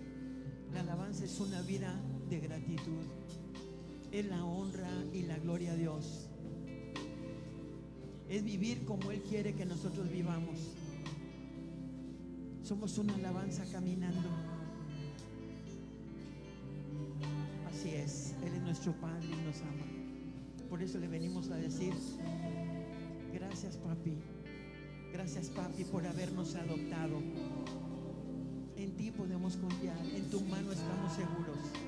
la 0.74 0.82
alabanza 0.82 1.26
es 1.26 1.40
una 1.40 1.62
vida 1.62 1.94
de 2.30 2.40
gratitud, 2.40 3.04
es 4.12 4.26
la 4.26 4.44
honra 4.46 4.90
y 5.14 5.24
la 5.24 5.38
gloria 5.38 5.74
a 5.74 5.76
Dios, 5.76 6.28
es 8.30 8.44
vivir 8.44 8.86
como 8.86 9.12
Él 9.12 9.22
quiere 9.22 9.54
que 9.54 9.66
nosotros 9.66 10.10
vivamos. 10.10 10.58
Somos 12.64 12.98
una 12.98 13.14
alabanza 13.16 13.66
caminando. 13.72 14.30
Así 17.68 17.90
es, 17.90 18.34
Él 18.44 18.54
es 18.56 18.62
nuestro 18.62 18.94
Padre 18.94 19.28
y 19.28 19.46
nos 19.46 19.62
ama. 19.62 19.86
Por 20.70 20.82
eso 20.82 20.98
le 20.98 21.08
venimos 21.08 21.52
a 21.52 21.58
decir, 21.58 21.94
gracias 23.34 23.78
papi, 23.78 24.18
gracias 25.12 25.50
papi 25.50 25.84
por 25.84 26.06
habernos 26.08 26.56
adoptado. 26.56 27.22
En 28.84 28.92
ti 28.98 29.12
podemos 29.12 29.56
confiar, 29.56 29.96
en 30.14 30.30
tu 30.30 30.42
mano 30.42 30.74
estamos 30.74 31.14
seguros. 31.14 31.83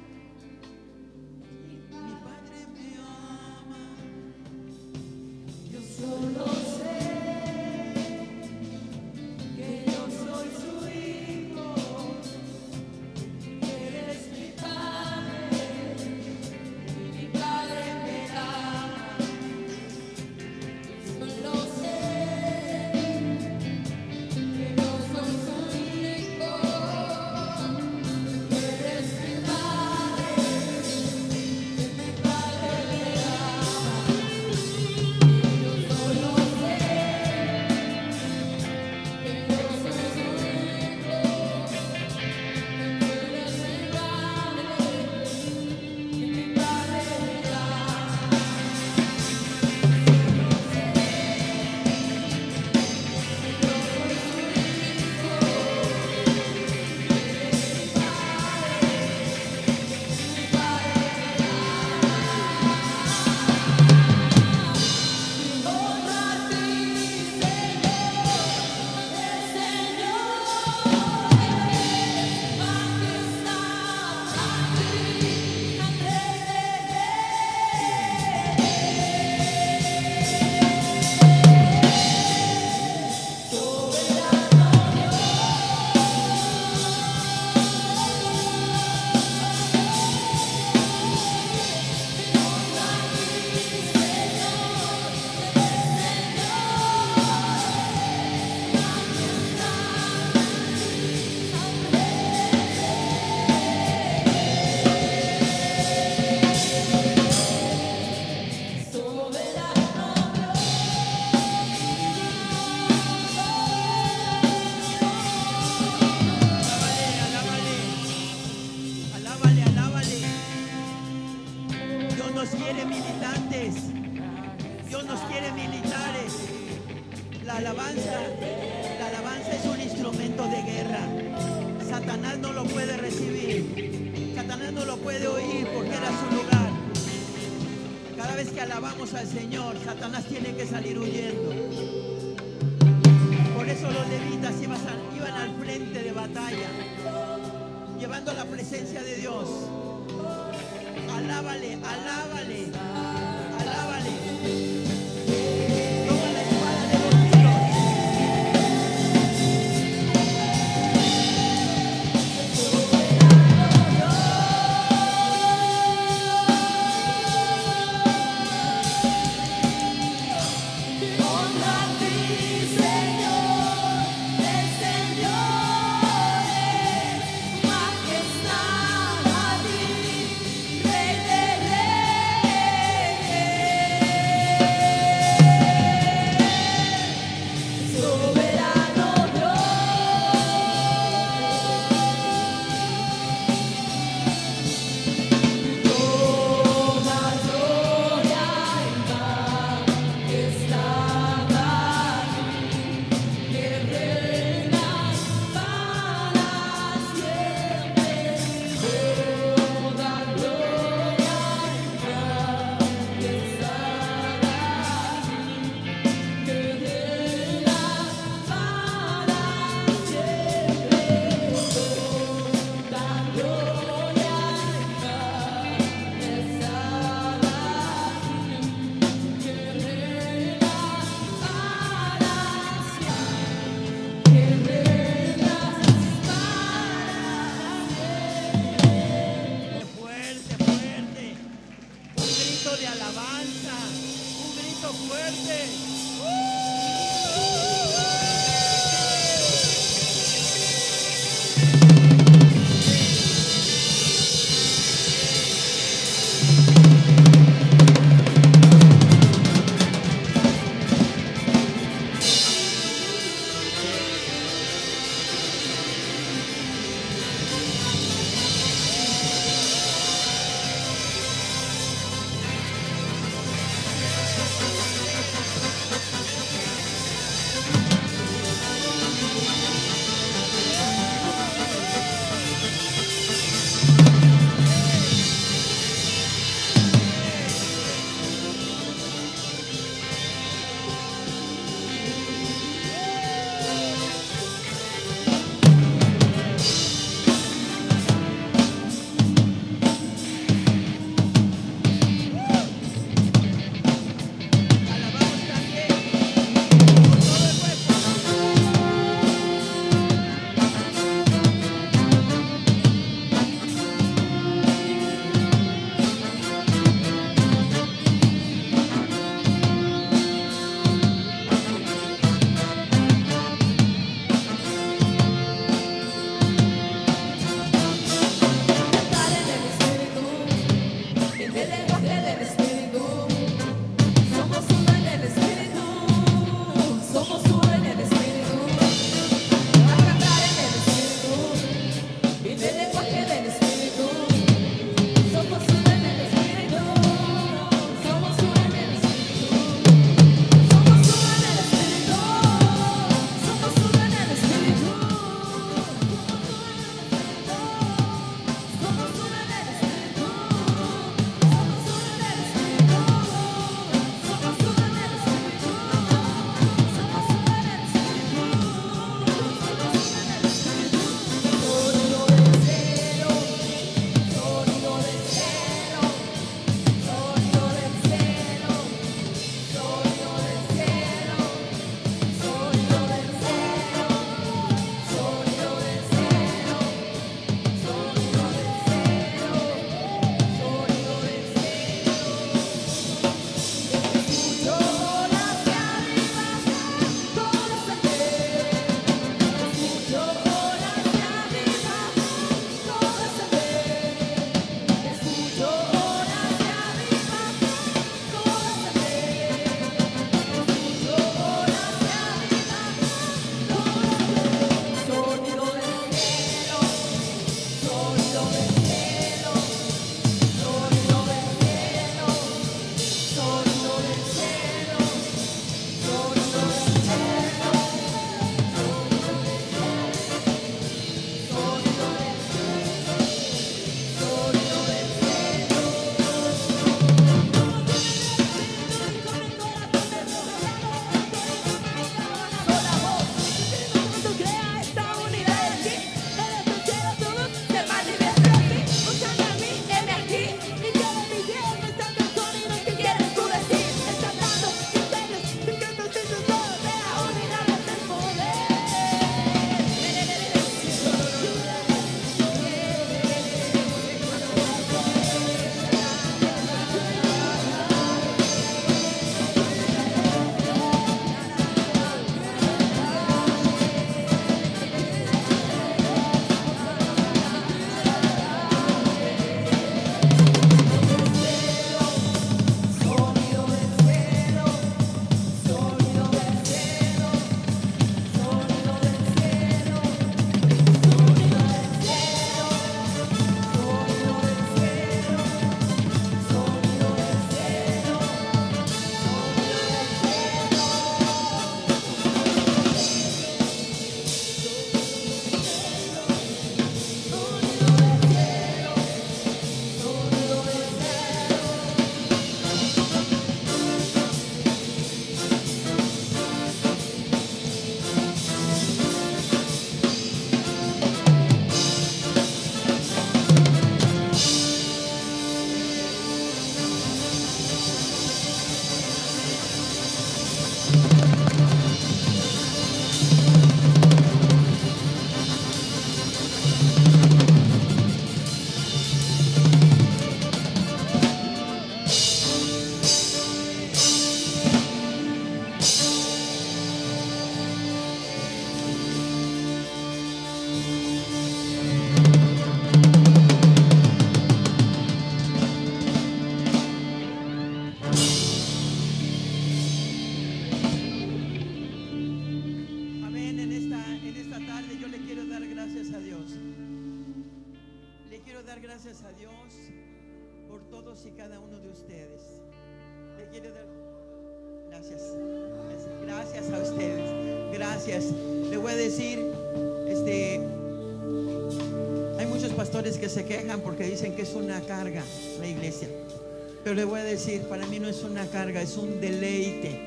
Decir, 587.35 587.63
para 587.63 587.85
mí 587.87 587.99
no 587.99 588.07
es 588.07 588.23
una 588.23 588.45
carga, 588.47 588.81
es 588.81 588.95
un 588.95 589.19
deleite. 589.19 589.99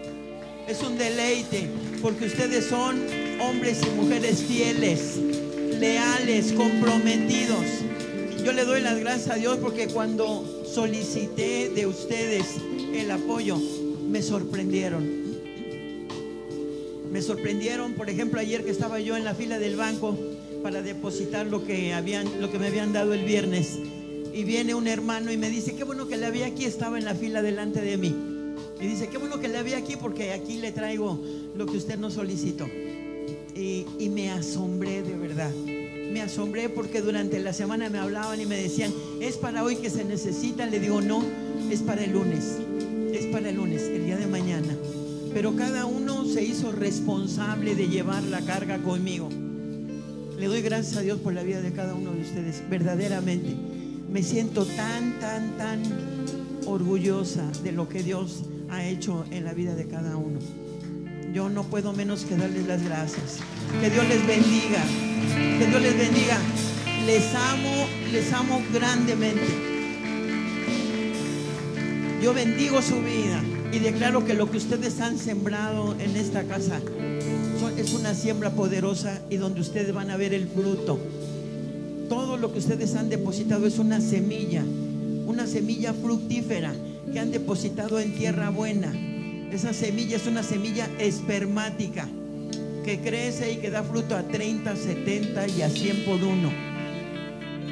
Es 0.66 0.82
un 0.82 0.96
deleite 0.96 1.68
porque 2.00 2.26
ustedes 2.26 2.64
son 2.64 3.06
hombres 3.40 3.80
y 3.82 3.90
mujeres 3.90 4.42
fieles, 4.44 5.16
leales, 5.78 6.52
comprometidos. 6.52 7.64
Yo 8.42 8.52
le 8.52 8.64
doy 8.64 8.80
las 8.80 8.98
gracias 8.98 9.28
a 9.30 9.34
Dios 9.34 9.58
porque 9.58 9.88
cuando 9.88 10.42
solicité 10.64 11.68
de 11.68 11.86
ustedes 11.86 12.46
el 12.94 13.10
apoyo, 13.10 13.58
me 14.08 14.22
sorprendieron. 14.22 15.06
Me 17.12 17.20
sorprendieron, 17.20 17.92
por 17.92 18.08
ejemplo, 18.08 18.40
ayer 18.40 18.64
que 18.64 18.70
estaba 18.70 19.00
yo 19.00 19.18
en 19.18 19.24
la 19.24 19.34
fila 19.34 19.58
del 19.58 19.76
banco 19.76 20.16
para 20.62 20.80
depositar 20.80 21.46
lo 21.46 21.64
que 21.66 21.92
habían 21.92 22.40
lo 22.40 22.50
que 22.50 22.58
me 22.58 22.68
habían 22.68 22.92
dado 22.94 23.12
el 23.12 23.24
viernes 23.24 23.78
y 24.38 24.44
viene 24.44 24.72
un 24.72 24.86
hermano 24.86 25.32
y 25.32 25.36
me 25.36 25.50
dice, 25.50 25.74
"Qué 25.74 25.82
bueno 25.82 26.06
que 26.06 26.16
le 26.16 26.24
había 26.24 26.46
aquí, 26.46 26.64
estaba 26.64 26.96
en 26.96 27.04
la 27.04 27.16
fila 27.16 27.42
delante 27.42 27.80
de 27.80 27.96
mí." 27.96 28.14
Y 28.80 28.86
dice, 28.86 29.08
"Qué 29.08 29.18
bueno 29.18 29.40
que 29.40 29.48
le 29.48 29.58
había 29.58 29.78
aquí 29.78 29.96
porque 29.96 30.32
aquí 30.32 30.58
le 30.58 30.70
traigo 30.70 31.20
lo 31.56 31.66
que 31.66 31.76
usted 31.76 31.98
nos 31.98 32.14
solicitó." 32.14 32.64
Y, 33.56 33.84
y 33.98 34.08
me 34.10 34.30
asombré 34.30 35.02
de 35.02 35.16
verdad. 35.16 35.50
Me 36.12 36.20
asombré 36.20 36.68
porque 36.68 37.00
durante 37.00 37.40
la 37.40 37.52
semana 37.52 37.90
me 37.90 37.98
hablaban 37.98 38.40
y 38.40 38.46
me 38.46 38.56
decían, 38.56 38.94
es 39.20 39.36
para 39.36 39.64
hoy 39.64 39.74
que 39.74 39.90
se 39.90 40.04
necesita. 40.04 40.66
Le 40.66 40.78
digo, 40.78 41.00
no, 41.00 41.20
es 41.68 41.82
para 41.82 42.04
el 42.04 42.12
lunes. 42.12 42.58
Es 43.12 43.26
para 43.26 43.50
el 43.50 43.56
lunes, 43.56 43.82
el 43.82 44.06
día 44.06 44.18
de 44.18 44.28
mañana. 44.28 44.76
Pero 45.34 45.56
cada 45.56 45.84
uno 45.84 46.24
se 46.24 46.44
hizo 46.44 46.70
responsable 46.70 47.74
de 47.74 47.88
llevar 47.88 48.22
la 48.22 48.40
carga 48.42 48.78
conmigo. 48.78 49.28
Le 50.38 50.46
doy 50.46 50.62
gracias 50.62 50.96
a 50.96 51.00
Dios 51.00 51.18
por 51.18 51.34
la 51.34 51.42
vida 51.42 51.60
de 51.60 51.72
cada 51.72 51.94
uno 51.94 52.12
de 52.12 52.20
ustedes, 52.20 52.62
verdaderamente. 52.70 53.77
Me 54.10 54.22
siento 54.22 54.64
tan, 54.64 55.18
tan, 55.20 55.56
tan 55.58 55.82
orgullosa 56.66 57.44
de 57.62 57.72
lo 57.72 57.88
que 57.88 58.02
Dios 58.02 58.44
ha 58.70 58.84
hecho 58.84 59.24
en 59.30 59.44
la 59.44 59.52
vida 59.52 59.74
de 59.74 59.86
cada 59.86 60.16
uno. 60.16 60.38
Yo 61.32 61.48
no 61.50 61.64
puedo 61.64 61.92
menos 61.92 62.24
que 62.24 62.36
darles 62.36 62.66
las 62.66 62.82
gracias. 62.82 63.38
Que 63.80 63.90
Dios 63.90 64.08
les 64.08 64.26
bendiga. 64.26 64.82
Que 65.58 65.66
Dios 65.66 65.82
les 65.82 65.98
bendiga. 65.98 66.38
Les 67.06 67.34
amo, 67.34 67.86
les 68.10 68.32
amo 68.32 68.62
grandemente. 68.72 69.46
Yo 72.22 72.32
bendigo 72.32 72.80
su 72.82 73.00
vida 73.00 73.42
y 73.72 73.78
declaro 73.78 74.24
que 74.24 74.34
lo 74.34 74.50
que 74.50 74.56
ustedes 74.56 75.00
han 75.00 75.18
sembrado 75.18 75.94
en 76.00 76.16
esta 76.16 76.44
casa 76.44 76.80
es 77.76 77.92
una 77.92 78.14
siembra 78.14 78.50
poderosa 78.50 79.20
y 79.30 79.36
donde 79.36 79.60
ustedes 79.60 79.92
van 79.92 80.10
a 80.10 80.16
ver 80.16 80.32
el 80.32 80.48
fruto. 80.48 80.98
Lo 82.40 82.52
que 82.52 82.60
ustedes 82.60 82.94
han 82.94 83.08
depositado 83.08 83.66
es 83.66 83.80
una 83.80 84.00
semilla, 84.00 84.62
una 85.26 85.46
semilla 85.48 85.92
fructífera 85.92 86.72
que 87.12 87.18
han 87.18 87.32
depositado 87.32 87.98
en 87.98 88.14
tierra 88.14 88.50
buena. 88.50 88.92
Esa 89.52 89.72
semilla 89.72 90.16
es 90.16 90.26
una 90.26 90.44
semilla 90.44 90.88
espermática 91.00 92.08
que 92.84 93.00
crece 93.00 93.52
y 93.52 93.56
que 93.56 93.70
da 93.70 93.82
fruto 93.82 94.14
a 94.14 94.22
30, 94.22 94.76
70 94.76 95.48
y 95.48 95.62
a 95.62 95.68
100 95.68 96.04
por 96.04 96.22
uno. 96.22 96.52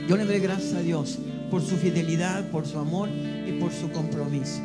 Yo 0.09 0.17
le 0.17 0.25
doy 0.25 0.41
gracias 0.41 0.75
a 0.75 0.81
Dios 0.81 1.19
por 1.49 1.63
su 1.63 1.77
fidelidad, 1.77 2.51
por 2.51 2.67
su 2.67 2.81
amor 2.81 3.09
y 3.09 3.53
por 3.61 3.73
su 3.73 3.91
compromiso. 3.93 4.61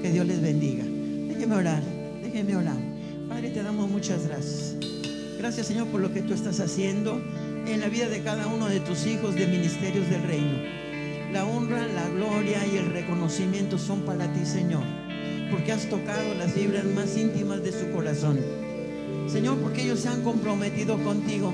Que 0.00 0.10
Dios 0.10 0.26
les 0.26 0.40
bendiga. 0.40 0.84
Déjeme 1.28 1.54
orar, 1.54 1.82
déjeme 2.22 2.56
orar. 2.56 2.78
Padre, 3.28 3.50
te 3.50 3.62
damos 3.62 3.90
muchas 3.90 4.26
gracias. 4.26 4.76
Gracias 5.36 5.66
Señor 5.66 5.88
por 5.88 6.00
lo 6.00 6.14
que 6.14 6.22
tú 6.22 6.32
estás 6.32 6.60
haciendo 6.60 7.20
en 7.66 7.80
la 7.80 7.88
vida 7.88 8.08
de 8.08 8.20
cada 8.22 8.46
uno 8.46 8.68
de 8.68 8.80
tus 8.80 9.06
hijos 9.06 9.34
de 9.34 9.46
ministerios 9.46 10.08
del 10.10 10.22
reino. 10.22 10.58
La 11.32 11.44
honra, 11.44 11.86
la 11.86 12.08
gloria 12.08 12.64
y 12.66 12.76
el 12.76 12.92
reconocimiento 12.92 13.78
son 13.78 14.02
para 14.02 14.32
ti, 14.32 14.44
Señor, 14.44 14.82
porque 15.50 15.72
has 15.72 15.88
tocado 15.88 16.34
las 16.34 16.52
fibras 16.52 16.84
más 16.84 17.16
íntimas 17.16 17.62
de 17.62 17.72
su 17.72 17.90
corazón. 17.90 18.38
Señor, 19.28 19.58
porque 19.58 19.82
ellos 19.82 20.00
se 20.00 20.08
han 20.08 20.22
comprometido 20.22 21.02
contigo. 21.02 21.52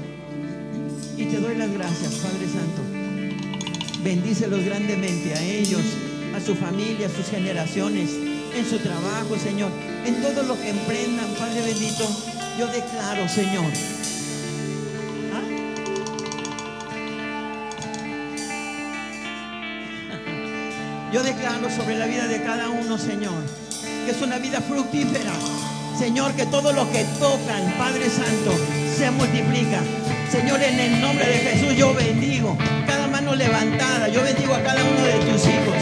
Y 1.17 1.25
te 1.25 1.39
doy 1.39 1.55
las 1.57 1.73
gracias, 1.73 2.15
Padre 2.15 2.47
Santo. 2.49 4.03
Bendícelos 4.03 4.65
grandemente 4.65 5.35
a 5.35 5.43
ellos, 5.43 5.83
a 6.35 6.41
su 6.41 6.55
familia, 6.55 7.07
a 7.07 7.11
sus 7.11 7.27
generaciones, 7.27 8.11
en 8.55 8.65
su 8.65 8.79
trabajo, 8.79 9.37
Señor, 9.37 9.71
en 10.05 10.21
todo 10.23 10.43
lo 10.43 10.61
que 10.61 10.71
emprendan, 10.71 11.29
Padre 11.39 11.63
bendito. 11.63 12.05
Yo 12.59 12.67
declaro, 12.67 13.29
Señor. 13.29 14.10
Yo 21.13 21.25
declaro 21.25 21.69
sobre 21.69 21.99
la 21.99 22.07
vida 22.07 22.29
de 22.29 22.41
cada 22.43 22.69
uno, 22.69 22.97
Señor, 22.97 23.43
que 24.05 24.13
es 24.13 24.23
una 24.23 24.39
vida 24.39 24.61
fructífera. 24.61 25.33
Señor, 25.99 26.33
que 26.35 26.47
todo 26.47 26.73
lo 26.73 26.89
que 26.93 27.05
tocan, 27.19 27.75
Padre 27.77 28.09
Santo, 28.09 28.53
se 28.97 29.11
multiplica. 29.11 29.81
Señor, 30.31 30.63
en 30.63 30.79
el 30.79 31.01
nombre 31.01 31.27
de 31.27 31.39
Jesús 31.39 31.77
yo 31.77 31.93
bendigo 31.95 32.57
cada 32.87 33.09
mano 33.09 33.35
levantada. 33.35 34.09
Yo 34.09 34.23
bendigo 34.23 34.55
a 34.55 34.63
cada 34.63 34.85
uno 34.85 35.01
de 35.03 35.15
tus 35.15 35.47
hijos. 35.49 35.75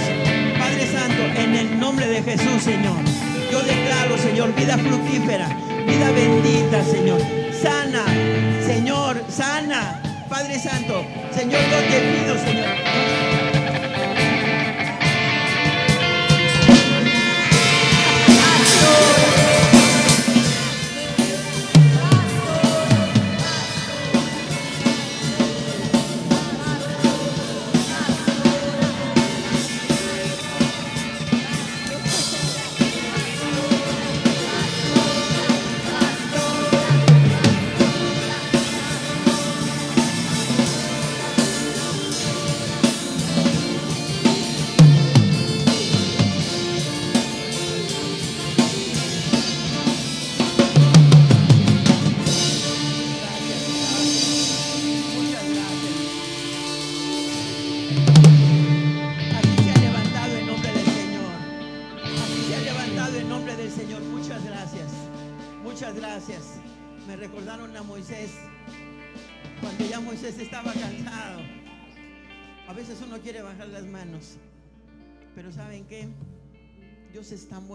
Padre 0.59 0.91
Santo, 0.91 1.23
en 1.39 1.55
el 1.55 1.79
nombre 1.79 2.07
de 2.07 2.23
Jesús, 2.23 2.63
Señor. 2.63 2.97
Yo 3.53 3.61
declaro, 3.61 4.17
Señor, 4.17 4.55
vida 4.55 4.79
fructífera, 4.79 5.49
vida 5.87 6.11
bendita, 6.11 6.83
Señor. 6.85 7.21
Sana, 7.53 8.05
Señor, 8.67 9.23
sana. 9.29 10.01
Padre 10.31 10.59
Santo, 10.59 11.05
Señor, 11.37 11.61
yo 11.71 11.79
te 11.91 12.01
pido, 12.01 12.39
Señor. 12.39 13.48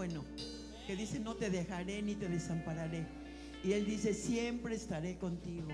Bueno 0.06 0.22
que 0.86 0.96
dice, 0.96 1.18
no 1.18 1.34
te 1.34 1.48
dejaré 1.48 2.02
ni 2.02 2.14
te 2.14 2.28
desampararé. 2.28 3.06
Y 3.64 3.72
Él 3.72 3.86
dice, 3.86 4.12
siempre 4.12 4.74
estaré 4.74 5.16
contigo. 5.16 5.68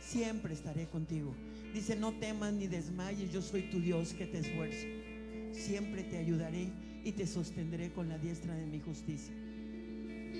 Siempre 0.00 0.54
estaré 0.54 0.86
contigo. 0.86 1.34
Dice, 1.74 1.96
no 1.96 2.12
temas 2.12 2.54
ni 2.54 2.66
desmayes, 2.66 3.30
yo 3.30 3.42
soy 3.42 3.70
tu 3.70 3.78
Dios 3.78 4.14
que 4.14 4.26
te 4.26 4.38
esfuerzo. 4.38 4.86
Siempre 5.52 6.02
te 6.04 6.16
ayudaré 6.16 6.68
y 7.04 7.12
te 7.12 7.26
sostendré 7.26 7.92
con 7.92 8.08
la 8.08 8.16
diestra 8.16 8.54
de 8.54 8.64
mi 8.64 8.80
justicia. 8.80 9.34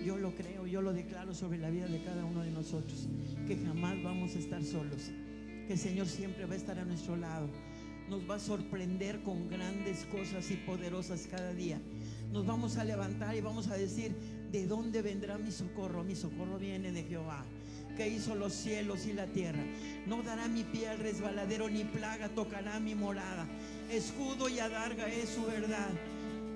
Yo 0.06 0.16
lo 0.16 0.34
creo, 0.34 0.66
yo 0.66 0.80
lo 0.80 0.94
declaro 0.94 1.34
sobre 1.34 1.58
la 1.58 1.68
vida 1.68 1.86
de 1.86 2.02
cada 2.02 2.24
uno 2.24 2.42
de 2.42 2.50
nosotros, 2.50 3.08
que 3.46 3.56
jamás 3.56 4.02
vamos 4.02 4.34
a 4.34 4.38
estar 4.38 4.64
solos, 4.64 5.10
que 5.66 5.74
el 5.74 5.78
Señor 5.78 6.06
siempre 6.06 6.46
va 6.46 6.54
a 6.54 6.56
estar 6.56 6.78
a 6.78 6.86
nuestro 6.86 7.16
lado. 7.16 7.50
Nos 8.08 8.28
va 8.28 8.36
a 8.36 8.40
sorprender 8.40 9.22
con 9.22 9.50
grandes 9.50 10.06
cosas 10.06 10.50
y 10.50 10.56
poderosas 10.56 11.28
cada 11.30 11.52
día. 11.52 11.78
Nos 12.32 12.46
vamos 12.46 12.78
a 12.78 12.84
levantar 12.84 13.36
y 13.36 13.42
vamos 13.42 13.68
a 13.68 13.76
decir, 13.76 14.14
¿de 14.50 14.66
dónde 14.66 15.02
vendrá 15.02 15.36
mi 15.36 15.52
socorro? 15.52 16.02
Mi 16.02 16.16
socorro 16.16 16.58
viene 16.58 16.90
de 16.90 17.04
Jehová 17.04 17.44
que 17.96 18.08
hizo 18.08 18.34
los 18.34 18.54
cielos 18.54 19.04
y 19.04 19.12
la 19.12 19.26
tierra. 19.26 19.62
No 20.06 20.22
dará 20.22 20.48
mi 20.48 20.64
pie 20.64 20.88
al 20.88 20.98
resbaladero, 20.98 21.68
ni 21.68 21.84
plaga 21.84 22.30
tocará 22.30 22.80
mi 22.80 22.94
morada. 22.94 23.46
escudo 23.90 24.48
y 24.48 24.58
adarga 24.58 25.06
es 25.08 25.28
su 25.28 25.44
verdad. 25.44 25.90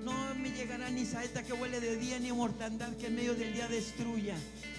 No 0.02 0.14
me 0.36 0.50
llegará 0.50 0.88
ni 0.88 1.04
saeta 1.04 1.42
que 1.42 1.52
huele 1.52 1.80
de 1.80 1.96
día, 1.96 2.18
ni 2.18 2.32
mortandad 2.32 2.96
que 2.96 3.08
en 3.08 3.16
medio 3.16 3.34
del 3.34 3.52
día 3.52 3.68
destruya. 3.68 4.36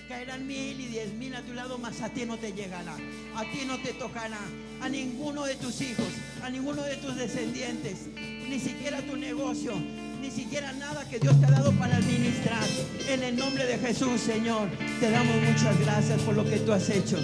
Caerán 0.08 0.48
mil 0.48 0.80
y 0.80 0.86
diez 0.88 1.14
mil 1.14 1.36
a 1.36 1.42
tu 1.44 1.54
lado, 1.54 1.78
mas 1.78 2.02
a 2.02 2.10
ti 2.10 2.26
no 2.26 2.38
te 2.38 2.54
llegará. 2.54 2.96
A 3.36 3.44
ti 3.52 3.66
no 3.68 3.78
te 3.80 3.94
tocará. 3.94 4.40
A 4.82 4.90
ninguno 4.90 5.44
de 5.44 5.56
tus 5.56 5.82
hijos, 5.82 6.08
a 6.42 6.50
ninguno 6.50 6.82
de 6.82 6.96
tus 6.96 7.16
descendientes, 7.16 8.08
ni 8.16 8.60
siquiera 8.60 9.02
tu 9.02 9.18
negocio, 9.18 9.74
ni 10.22 10.32
siquiera 10.32 10.72
nada 10.74 11.08
que 11.10 11.20
Dios 11.20 11.40
te 11.40 11.46
ha 11.46 11.52
dado 11.52 11.72
para 11.74 11.98
administrar. 11.98 12.64
En 13.10 13.24
el 13.24 13.36
nombre 13.36 13.66
de 13.66 13.78
Jesús, 13.78 14.22
Señor, 14.22 14.70
te 15.00 15.10
damos 15.10 15.36
muchas 15.36 15.80
gracias 15.80 16.22
por 16.22 16.36
lo 16.36 16.44
que 16.44 16.58
tú 16.58 16.72
has 16.72 16.90
hecho. 16.90 17.18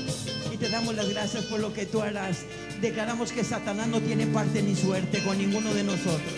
Y 0.54 0.58
te 0.58 0.70
damos 0.70 0.96
las 0.96 1.10
gracias 1.10 1.46
por 1.46 1.60
lo 1.60 1.74
que 1.74 1.86
tú 1.86 2.02
harás. 2.02 2.40
Declaramos 2.82 3.32
que 3.32 3.44
Satanás 3.44 3.88
no 3.88 4.02
tiene 4.02 4.28
parte 4.28 4.62
ni 4.62 4.76
suerte 4.76 5.24
con 5.24 5.38
ninguno 5.38 5.74
de 5.74 5.84
nosotros. 5.84 6.34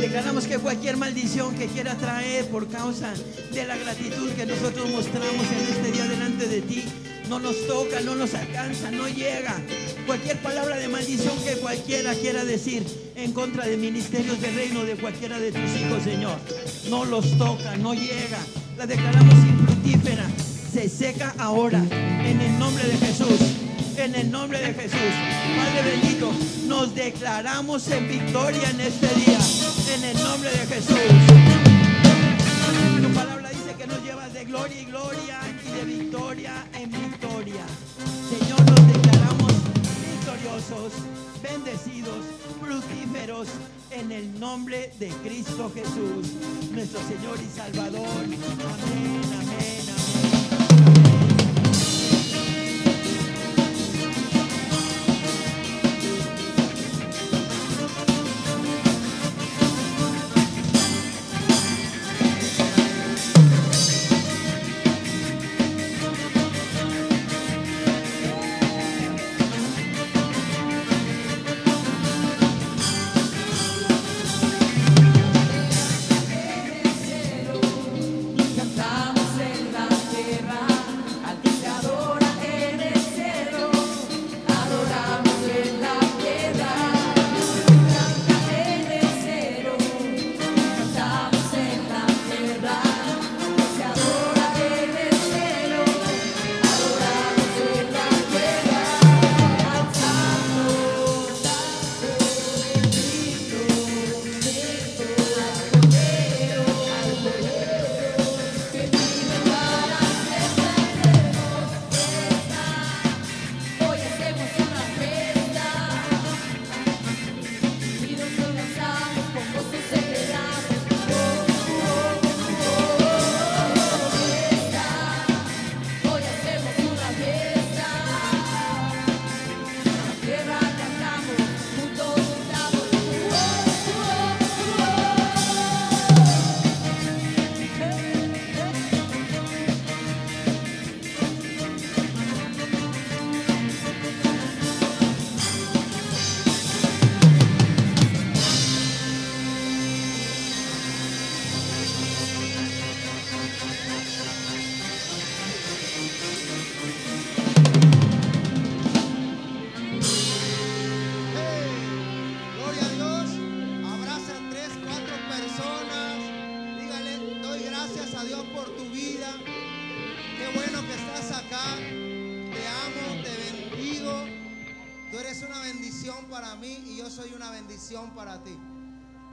Declaramos 0.00 0.46
que 0.46 0.58
cualquier 0.58 0.96
maldición 0.96 1.54
que 1.56 1.66
quiera 1.66 1.94
traer 1.96 2.46
por 2.46 2.68
causa 2.68 3.12
de 3.52 3.64
la 3.66 3.76
gratitud 3.76 4.30
que 4.32 4.46
nosotros 4.46 4.88
mostramos 4.90 5.46
en 5.50 5.74
este 5.74 5.92
día 5.92 6.06
delante 6.06 6.46
de 6.46 6.62
ti, 6.62 6.84
no 7.28 7.38
nos 7.38 7.66
toca, 7.66 8.00
no 8.00 8.14
nos 8.14 8.34
alcanza, 8.34 8.90
no 8.90 9.08
llega. 9.08 9.60
Cualquier 10.06 10.36
palabra 10.38 10.76
de 10.76 10.88
maldición 10.88 11.36
que 11.44 11.56
cualquiera 11.56 12.14
quiera 12.14 12.44
decir 12.44 12.84
en 13.14 13.32
contra 13.32 13.66
de 13.66 13.76
ministerios 13.76 14.40
de 14.40 14.50
reino 14.50 14.84
de 14.84 14.96
cualquiera 14.96 15.38
de 15.38 15.52
tus 15.52 15.70
hijos, 15.76 16.02
Señor, 16.02 16.36
no 16.90 17.04
los 17.04 17.38
toca, 17.38 17.76
no 17.76 17.94
llega. 17.94 18.38
La 18.76 18.86
declaramos 18.86 19.34
infructífera, 19.34 20.26
se 20.72 20.88
seca 20.88 21.34
ahora 21.38 21.82
en 21.90 22.40
el 22.40 22.58
nombre 22.58 22.84
de 22.84 22.96
Jesús. 22.98 23.38
En 23.96 24.14
el 24.14 24.30
nombre 24.30 24.58
de 24.58 24.72
Jesús, 24.72 24.98
Padre 25.56 25.90
bendito, 25.90 26.32
nos 26.66 26.94
declaramos 26.94 27.86
en 27.88 28.08
victoria 28.08 28.70
en 28.70 28.80
este 28.80 29.06
día. 29.14 29.38
En 29.94 30.04
el 30.04 30.22
nombre 30.22 30.50
de 30.50 30.66
Jesús. 30.66 30.96
Tu 33.02 33.08
palabra 33.14 33.50
dice 33.50 33.74
que 33.78 33.86
nos 33.86 34.02
llevas 34.02 34.32
de 34.32 34.44
gloria 34.46 34.80
y 34.80 34.84
gloria 34.86 35.38
y 35.66 35.76
de 35.76 35.84
victoria 35.84 36.66
en 36.74 36.90
victoria. 36.90 37.66
Bendecidos, 41.42 42.24
fructíferos 42.60 43.48
en 43.90 44.12
el 44.12 44.38
nombre 44.38 44.92
de 45.00 45.08
Cristo 45.08 45.70
Jesús, 45.74 46.34
nuestro 46.70 47.00
Señor 47.00 47.36
y 47.40 47.48
Salvador. 47.48 48.06
Amén, 48.06 48.38
amén, 48.54 49.82
amén. 49.88 50.11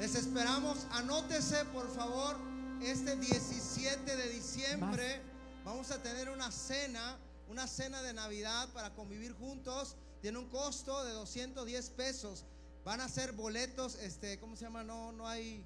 Les 0.09 0.23
esperamos. 0.23 0.87
Anótese, 0.89 1.65
por 1.65 1.87
favor, 1.93 2.35
este 2.81 3.15
17 3.15 4.15
de 4.15 4.29
diciembre. 4.29 5.21
Vamos 5.63 5.91
a 5.91 6.01
tener 6.01 6.31
una 6.31 6.51
cena, 6.51 7.15
una 7.47 7.67
cena 7.67 8.01
de 8.01 8.13
Navidad 8.13 8.69
para 8.73 8.95
convivir 8.95 9.33
juntos. 9.33 9.97
Tiene 10.19 10.39
un 10.39 10.49
costo 10.49 11.03
de 11.03 11.11
210 11.11 11.91
pesos. 11.91 12.43
Van 12.83 13.01
a 13.01 13.07
ser 13.07 13.33
boletos, 13.33 13.99
este, 14.01 14.39
¿cómo 14.39 14.55
se 14.55 14.65
llama? 14.65 14.83
No, 14.83 15.11
no 15.11 15.27
hay 15.27 15.63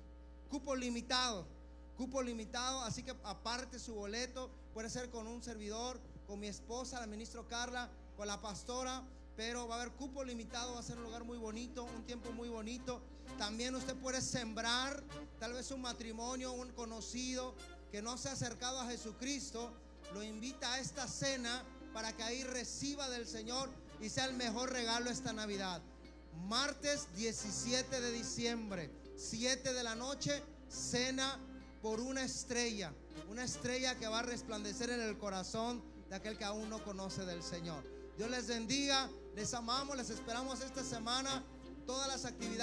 cupo 0.49 0.75
limitado. 0.75 1.47
Cupo 1.95 2.22
limitado, 2.22 2.81
así 2.81 3.01
que 3.01 3.15
aparte 3.23 3.80
su 3.80 3.95
boleto. 3.95 4.49
Puede 4.73 4.89
ser 4.89 5.09
con 5.09 5.25
un 5.25 5.41
servidor, 5.41 6.01
con 6.27 6.41
mi 6.41 6.47
esposa, 6.47 6.99
la 6.99 7.07
ministra 7.07 7.41
Carla, 7.47 7.89
con 8.17 8.27
la 8.27 8.41
pastora. 8.41 9.03
Pero 9.38 9.69
va 9.69 9.75
a 9.75 9.81
haber 9.81 9.93
cupo 9.93 10.22
limitado, 10.25 10.73
va 10.73 10.81
a 10.81 10.83
ser 10.83 10.97
un 10.97 11.03
lugar 11.03 11.23
muy 11.23 11.38
bonito, 11.38 11.85
un 11.85 12.03
tiempo 12.03 12.33
muy 12.33 12.49
bonito. 12.49 13.01
También 13.37 13.75
usted 13.75 13.95
puede 13.95 14.21
sembrar 14.21 15.03
tal 15.39 15.53
vez 15.53 15.71
un 15.71 15.81
matrimonio, 15.81 16.53
un 16.53 16.71
conocido 16.71 17.55
que 17.91 18.01
no 18.01 18.17
se 18.17 18.29
ha 18.29 18.33
acercado 18.33 18.79
a 18.79 18.87
Jesucristo. 18.87 19.71
Lo 20.13 20.23
invita 20.23 20.73
a 20.73 20.79
esta 20.79 21.07
cena 21.07 21.63
para 21.93 22.13
que 22.13 22.23
ahí 22.23 22.43
reciba 22.43 23.09
del 23.09 23.27
Señor 23.27 23.69
y 24.01 24.09
sea 24.09 24.25
el 24.25 24.33
mejor 24.33 24.71
regalo 24.71 25.09
esta 25.09 25.33
Navidad. 25.33 25.81
Martes 26.47 27.07
17 27.15 28.01
de 28.01 28.11
diciembre, 28.11 28.89
7 29.15 29.73
de 29.73 29.83
la 29.83 29.95
noche, 29.95 30.41
cena 30.67 31.39
por 31.81 31.99
una 31.99 32.23
estrella. 32.23 32.93
Una 33.29 33.43
estrella 33.43 33.95
que 33.95 34.07
va 34.07 34.19
a 34.19 34.23
resplandecer 34.23 34.89
en 34.89 35.01
el 35.01 35.17
corazón 35.17 35.83
de 36.09 36.15
aquel 36.15 36.37
que 36.37 36.43
aún 36.43 36.69
no 36.69 36.83
conoce 36.83 37.25
del 37.25 37.43
Señor. 37.43 37.83
Dios 38.17 38.29
les 38.29 38.47
bendiga, 38.47 39.09
les 39.35 39.53
amamos, 39.53 39.97
les 39.97 40.09
esperamos 40.09 40.61
esta 40.61 40.83
semana. 40.83 41.43
Todas 41.85 42.07
las 42.07 42.25
actividades. 42.25 42.53